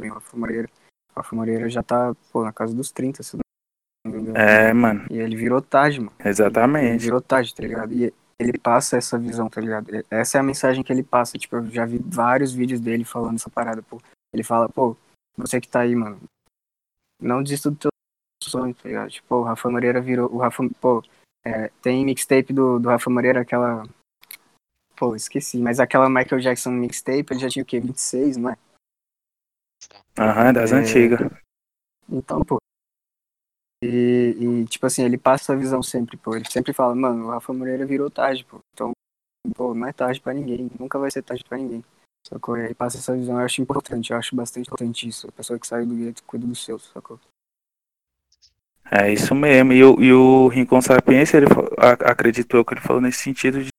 O 0.00 0.08
Rafa 0.08 0.36
Moreira, 0.38 0.70
o 1.10 1.16
Rafa 1.16 1.36
Moreira 1.36 1.68
já 1.68 1.82
tá, 1.82 2.14
pô, 2.32 2.42
na 2.42 2.52
casa 2.52 2.74
dos 2.74 2.90
30, 2.90 3.22
se 3.22 3.36
não 3.36 3.42
me 4.10 4.20
engano. 4.22 4.38
É, 4.38 4.72
mano, 4.72 5.06
E 5.10 5.18
ele 5.18 5.36
virou 5.36 5.60
tarde, 5.60 6.00
mano. 6.00 6.12
Ele 6.18 6.28
exatamente. 6.30 7.04
virou 7.04 7.20
tarde, 7.20 7.54
tá 7.54 7.62
ligado? 7.62 7.92
E 7.92 8.14
ele 8.38 8.58
passa 8.58 8.96
essa 8.96 9.18
visão, 9.18 9.48
tá 9.48 9.60
ligado? 9.60 9.90
Essa 10.10 10.38
é 10.38 10.40
a 10.40 10.44
mensagem 10.44 10.82
que 10.82 10.92
ele 10.92 11.02
passa. 11.02 11.38
Tipo, 11.38 11.56
eu 11.56 11.70
já 11.70 11.84
vi 11.86 11.98
vários 11.98 12.52
vídeos 12.52 12.80
dele 12.80 13.04
falando 13.04 13.36
essa 13.36 13.50
parada, 13.50 13.82
pô. 13.82 14.00
Ele 14.32 14.42
fala, 14.42 14.68
pô, 14.68 14.96
você 15.36 15.60
que 15.60 15.68
tá 15.68 15.80
aí, 15.80 15.94
mano, 15.94 16.20
não 17.20 17.42
desista 17.42 17.70
do 17.70 17.76
teu 17.76 17.90
sonho, 18.42 18.74
tá 18.74 18.88
ligado? 18.88 19.10
Tipo, 19.10 19.36
o 19.36 19.42
Rafa 19.42 19.70
Moreira 19.70 20.00
virou. 20.00 20.32
O 20.32 20.38
Rafa, 20.38 20.62
pô, 20.80 21.02
é, 21.44 21.68
tem 21.82 22.04
mixtape 22.04 22.52
do, 22.52 22.78
do 22.78 22.88
Rafa 22.88 23.10
Moreira, 23.10 23.40
aquela. 23.40 23.84
Pô, 24.96 25.16
esqueci, 25.16 25.58
mas 25.58 25.80
aquela 25.80 26.08
Michael 26.08 26.40
Jackson 26.40 26.70
mixtape, 26.70 27.26
ele 27.30 27.40
já 27.40 27.48
tinha 27.48 27.62
o 27.62 27.66
quê? 27.66 27.80
26, 27.80 28.36
não 28.36 28.50
é? 28.50 28.56
Aham, 30.18 30.52
das 30.52 30.72
É. 30.72 30.76
antigas. 30.76 31.20
Então, 32.08 32.44
pô. 32.44 32.61
E, 33.82 34.36
e, 34.38 34.64
tipo 34.66 34.86
assim, 34.86 35.02
ele 35.02 35.18
passa 35.18 35.44
essa 35.44 35.56
visão 35.56 35.82
sempre, 35.82 36.16
pô. 36.16 36.36
Ele 36.36 36.48
sempre 36.48 36.72
fala, 36.72 36.94
mano, 36.94 37.26
o 37.26 37.30
Rafa 37.30 37.52
Moreira 37.52 37.84
virou 37.84 38.08
tarde, 38.10 38.44
pô. 38.44 38.60
Então, 38.72 38.92
pô, 39.54 39.74
não 39.74 39.86
é 39.88 39.92
tarde 39.92 40.20
pra 40.20 40.32
ninguém. 40.32 40.70
Nunca 40.78 40.98
vai 40.98 41.10
ser 41.10 41.22
tarde 41.22 41.42
pra 41.44 41.58
ninguém. 41.58 41.84
Sacou? 42.28 42.56
E 42.56 42.66
aí 42.66 42.74
passa 42.74 42.98
essa 42.98 43.16
visão, 43.16 43.38
eu 43.40 43.44
acho 43.44 43.60
importante, 43.60 44.12
eu 44.12 44.16
acho 44.16 44.36
bastante 44.36 44.68
importante 44.68 45.08
isso. 45.08 45.28
A 45.28 45.32
pessoa 45.32 45.58
que 45.58 45.66
sai 45.66 45.84
do 45.84 45.94
gueto 45.96 46.22
cuida 46.22 46.46
dos 46.46 46.64
seus, 46.64 46.90
sacou? 46.92 47.18
É 48.90 49.12
isso 49.12 49.34
mesmo. 49.34 49.72
E, 49.72 49.82
o- 49.82 50.00
e 50.00 50.12
o 50.12 50.48
Rincon 50.48 50.80
Sapiência, 50.80 51.38
ele 51.38 51.46
a- 51.78 52.10
acredito 52.12 52.56
eu 52.56 52.64
que 52.64 52.74
ele 52.74 52.80
falou 52.80 53.00
nesse 53.02 53.18
sentido 53.18 53.64
de, 53.64 53.70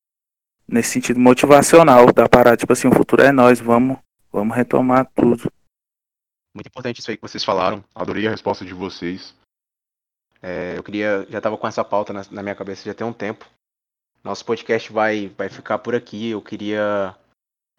nesse 0.67 0.89
sentido 0.89 1.19
motivacional 1.19 2.11
da 2.11 2.27
parada, 2.27 2.57
tipo 2.57 2.73
assim, 2.73 2.87
o 2.89 2.93
futuro 2.95 3.21
é 3.21 3.31
nós, 3.31 3.59
vamos, 3.61 3.97
vamos 4.31 4.55
retomar 4.55 5.09
tudo. 5.15 5.49
Muito 6.53 6.67
importante 6.67 6.99
isso 6.99 7.09
aí 7.09 7.15
que 7.17 7.21
vocês 7.21 7.43
falaram. 7.43 7.83
Adorei 7.95 8.27
a 8.27 8.31
resposta 8.31 8.65
de 8.65 8.73
vocês. 8.73 9.33
É, 10.43 10.77
eu 10.77 10.83
queria. 10.83 11.25
Já 11.29 11.39
tava 11.39 11.57
com 11.57 11.65
essa 11.65 11.85
pauta 11.85 12.11
na, 12.11 12.21
na 12.29 12.43
minha 12.43 12.55
cabeça 12.55 12.83
já 12.83 12.93
tem 12.93 13.07
um 13.07 13.13
tempo. 13.13 13.49
Nosso 14.21 14.45
podcast 14.45 14.91
vai, 14.91 15.29
vai 15.29 15.47
ficar 15.47 15.79
por 15.79 15.95
aqui. 15.95 16.31
Eu 16.31 16.41
queria. 16.41 17.15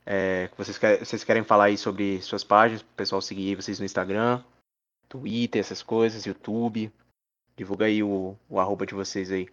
é, 0.07 0.49
vocês, 0.57 0.79
vocês 0.99 1.23
querem 1.23 1.45
falar 1.45 1.65
aí 1.65 1.77
sobre 1.77 2.23
suas 2.23 2.43
páginas, 2.43 2.83
pro 2.83 2.95
pessoal 2.97 3.21
seguir 3.21 3.57
vocês 3.57 3.79
no 3.79 3.85
Instagram, 3.85 4.43
Twitter, 5.11 5.61
essas 5.61 5.83
coisas, 5.83 6.25
YouTube. 6.25 6.91
Divulga 7.55 7.85
aí 7.85 8.03
o, 8.03 8.35
o 8.49 8.59
arroba 8.59 8.87
de 8.87 8.95
vocês 8.95 9.31
aí. 9.31 9.47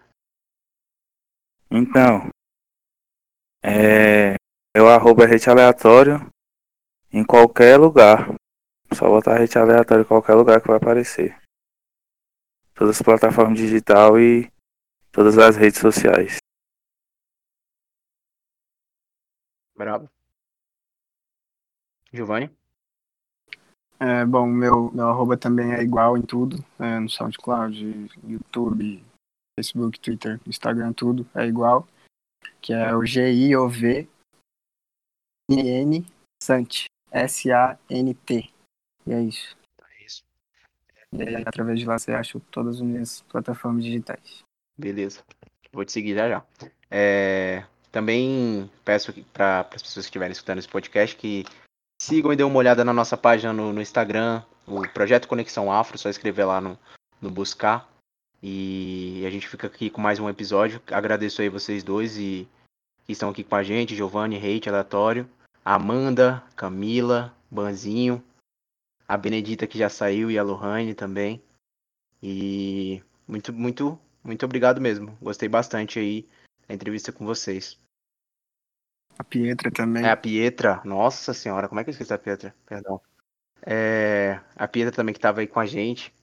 Então, 1.70 2.30
é, 3.64 4.36
meu 4.76 4.88
arroba 4.88 5.26
é 5.26 5.28
rede 5.28 5.50
aleatório 5.50 6.32
em 7.12 7.26
qualquer 7.26 7.78
lugar. 7.78 8.34
Só 8.94 9.08
botar 9.08 9.38
rede 9.38 9.58
aleatório 9.58 10.04
em 10.04 10.08
qualquer 10.08 10.34
lugar 10.34 10.62
que 10.62 10.68
vai 10.68 10.78
aparecer. 10.78 11.41
Todas 12.82 12.95
as 12.95 13.02
plataformas 13.03 13.60
digital 13.60 14.20
e 14.20 14.52
todas 15.12 15.38
as 15.38 15.56
redes 15.56 15.80
sociais. 15.80 16.38
Bravo. 19.78 20.10
Giovanni? 22.12 22.49
É, 23.99 24.26
bom, 24.26 24.48
meu, 24.48 24.91
meu 24.91 25.10
arroba 25.10 25.38
também 25.38 25.76
é 25.76 25.84
igual 25.84 26.18
em 26.18 26.24
tudo, 26.24 26.58
é, 26.80 26.98
no 26.98 27.08
SoundCloud, 27.08 28.10
YouTube, 28.28 29.06
Facebook, 29.56 29.99
Twitter, 29.99 30.41
Instagram, 30.48 30.91
tudo 30.91 31.30
é 31.36 31.45
igual, 31.45 31.88
que 32.60 32.74
é 32.74 32.95
o 32.95 33.06
G-I-O-V 33.06 34.10
N 35.52 36.03
Sant, 36.41 36.86
S-A-N-T, 37.12 38.52
e 39.06 39.14
é 39.14 39.22
isso. 39.22 39.22
É 39.22 39.22
isso. 39.22 39.61
E 41.14 41.22
aí, 41.24 41.44
através 41.46 41.80
de 41.80 41.86
lá 41.86 41.98
você 41.98 42.12
acha 42.14 42.40
todas 42.52 42.76
as 42.76 42.82
minhas 42.82 43.22
plataformas 43.30 43.84
digitais. 43.84 44.44
Beleza. 44.78 45.22
Vou 45.72 45.86
te 45.86 45.92
seguir 45.92 46.16
já 46.16 46.30
já. 46.30 46.44
É, 46.90 47.64
também 47.92 48.70
peço 48.84 49.14
para 49.34 49.62
as 49.62 49.82
pessoas 49.82 50.06
que 50.06 50.10
estiverem 50.10 50.32
escutando 50.32 50.60
esse 50.60 50.68
podcast 50.68 51.16
que 51.16 51.46
sigam 52.02 52.32
e 52.32 52.36
dêem 52.36 52.48
uma 52.48 52.60
olhada 52.60 52.84
na 52.84 52.94
nossa 52.94 53.18
página 53.18 53.54
no, 53.54 53.72
no 53.72 53.82
Instagram, 53.82 54.44
o 54.66 54.82
Projeto 54.90 55.28
Conexão 55.28 55.72
Afro, 55.72 55.98
só 55.98 56.10
escrever 56.10 56.46
lá 56.46 56.62
no, 56.62 56.78
no 57.22 57.30
buscar. 57.30 57.90
E 58.42 59.24
a 59.26 59.30
gente 59.30 59.48
fica 59.48 59.68
aqui 59.68 59.90
com 59.90 60.02
mais 60.02 60.20
um 60.20 60.30
episódio. 60.30 60.82
Agradeço 60.88 61.42
aí 61.42 61.50
vocês 61.50 61.84
dois 61.84 62.18
e 62.18 62.48
que 63.06 63.12
estão 63.12 63.30
aqui 63.30 63.44
com 63.44 63.56
a 63.56 63.64
gente, 63.64 63.96
Giovanni, 63.96 64.38
Reite, 64.38 64.68
Aleatório, 64.68 65.30
Amanda, 65.64 66.44
Camila, 66.56 67.34
Banzinho, 67.50 68.24
a 69.12 69.18
Benedita 69.18 69.68
que 69.68 69.78
já 69.78 69.90
saiu 69.90 70.32
e 70.32 70.40
a 70.40 70.44
Lohane 70.44 70.96
também. 70.96 71.44
E 72.24 73.04
muito, 73.28 73.52
muito, 73.52 74.00
muito 74.24 74.46
obrigado 74.46 74.80
mesmo. 74.80 75.18
Gostei 75.22 75.50
bastante 75.50 76.00
aí 76.00 76.30
da 76.66 76.74
entrevista 76.74 77.12
com 77.12 77.26
vocês. 77.26 77.78
A 79.20 79.24
Pietra 79.26 79.70
também. 79.70 80.06
É 80.06 80.12
a 80.12 80.16
Pietra, 80.16 80.82
nossa 80.86 81.34
senhora, 81.34 81.68
como 81.68 81.82
é 81.82 81.84
que 81.84 81.90
eu 81.90 81.92
esqueci 81.92 82.14
a 82.14 82.18
Pietra? 82.18 82.56
Perdão. 82.66 83.02
É, 83.66 84.40
a 84.56 84.66
Pietra 84.66 84.96
também 84.96 85.12
que 85.12 85.18
estava 85.20 85.42
aí 85.42 85.48
com 85.48 85.60
a 85.60 85.66
gente. 85.66 86.14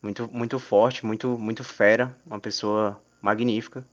Muito, 0.00 0.26
muito 0.32 0.58
forte, 0.58 1.04
muito, 1.04 1.38
muito 1.38 1.62
fera, 1.62 2.18
uma 2.24 2.40
pessoa 2.40 3.04
magnífica. 3.20 3.86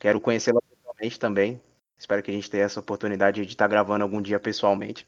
Quero 0.00 0.20
conhecê-la 0.20 0.60
pessoalmente 0.60 1.20
também. 1.20 1.62
Espero 1.96 2.20
que 2.20 2.32
a 2.32 2.34
gente 2.34 2.50
tenha 2.50 2.64
essa 2.64 2.80
oportunidade 2.80 3.46
de 3.46 3.52
estar 3.52 3.68
gravando 3.68 4.02
algum 4.02 4.20
dia 4.20 4.40
pessoalmente. 4.40 5.06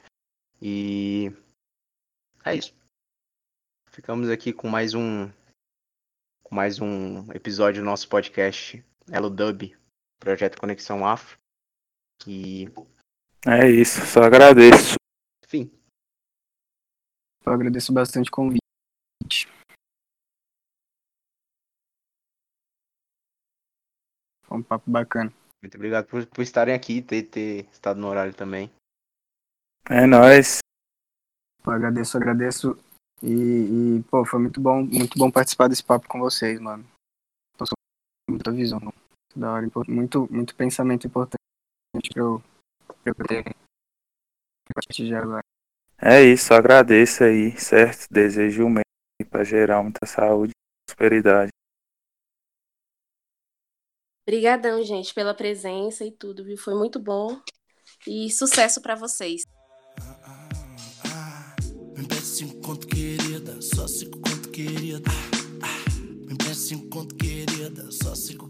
E 0.63 1.33
é 2.45 2.57
isso. 2.57 2.75
Ficamos 3.91 4.29
aqui 4.29 4.53
com 4.53 4.69
mais 4.69 4.95
um 4.95 5.29
com 6.43 6.55
mais 6.55 6.81
um 6.81 7.31
episódio 7.33 7.83
do 7.83 7.85
nosso 7.85 8.09
podcast 8.09 8.83
Elo 9.11 9.29
Dub, 9.29 9.77
Projeto 10.19 10.59
Conexão 10.59 11.07
Afro. 11.07 11.39
E, 12.27 12.67
É 13.47 13.71
isso, 13.71 14.01
só 14.07 14.23
agradeço. 14.23 14.95
enfim, 15.45 15.71
Eu 17.45 17.53
agradeço 17.53 17.93
bastante 17.93 18.29
o 18.29 18.33
convite. 18.33 18.59
Foi 24.45 24.59
um 24.59 24.63
papo 24.63 24.91
bacana. 24.91 25.33
muito 25.63 25.75
obrigado 25.75 26.07
por, 26.07 26.27
por 26.27 26.43
estarem 26.43 26.75
aqui, 26.75 27.03
ter, 27.03 27.25
ter 27.25 27.67
estado 27.71 28.01
no 28.01 28.09
horário 28.09 28.35
também. 28.35 28.71
É 29.91 30.07
nóis. 30.07 30.61
Eu 31.69 31.75
agradeço, 31.75 32.17
agradeço. 32.17 32.79
E, 33.23 33.99
e, 33.99 34.03
pô, 34.05 34.25
foi 34.25 34.41
muito 34.41 34.61
bom, 34.61 34.83
muito 34.83 35.19
bom 35.19 35.31
participar 35.31 35.69
desse 35.69 35.85
papo 35.85 36.09
com 36.09 36.19
vocês, 36.19 36.59
mano. 36.59 36.85
Passou 37.59 37.75
muita 38.29 38.51
visão, 38.51 38.81
muito 38.81 38.97
da 39.37 39.53
hora, 39.53 39.69
muito, 39.87 40.27
muito 40.33 40.55
pensamento 40.55 41.07
importante 41.07 41.39
pra 42.13 42.23
eu, 42.23 42.43
pra 42.87 42.97
eu 43.07 43.15
ter 43.15 43.45
a 44.71 44.75
partir 44.75 45.05
de 45.05 45.15
agora. 45.15 45.43
É 46.01 46.23
isso, 46.23 46.47
só 46.47 46.55
agradeço 46.55 47.25
aí, 47.25 47.59
certo? 47.59 48.07
Desejo 48.11 48.65
o 48.65 48.71
mesmo 48.71 48.83
para 49.29 49.45
gerar 49.45 49.83
muita 49.83 50.07
saúde 50.07 50.53
e 50.53 50.87
prosperidade. 50.87 51.51
Obrigadão, 54.27 54.83
gente, 54.83 55.13
pela 55.13 55.35
presença 55.35 56.05
e 56.05 56.13
tudo, 56.13 56.45
viu? 56.45 56.57
Foi 56.57 56.75
muito 56.75 56.99
bom. 57.01 57.41
E 58.07 58.31
sucesso 58.31 58.81
pra 58.81 58.95
vocês. 58.95 59.43
Me 62.09 62.15
empresta 62.15 62.37
cinco 62.37 62.61
conto, 62.63 62.87
querida, 62.87 63.61
só 63.61 63.87
cinco 63.87 64.19
conto, 64.21 64.49
querida. 64.49 64.99
Me 66.25 66.33
empresta 66.33 66.55
cinco 66.55 66.89
conto, 66.89 67.15
querida, 67.17 67.91
só 67.91 68.15
cinco. 68.15 68.48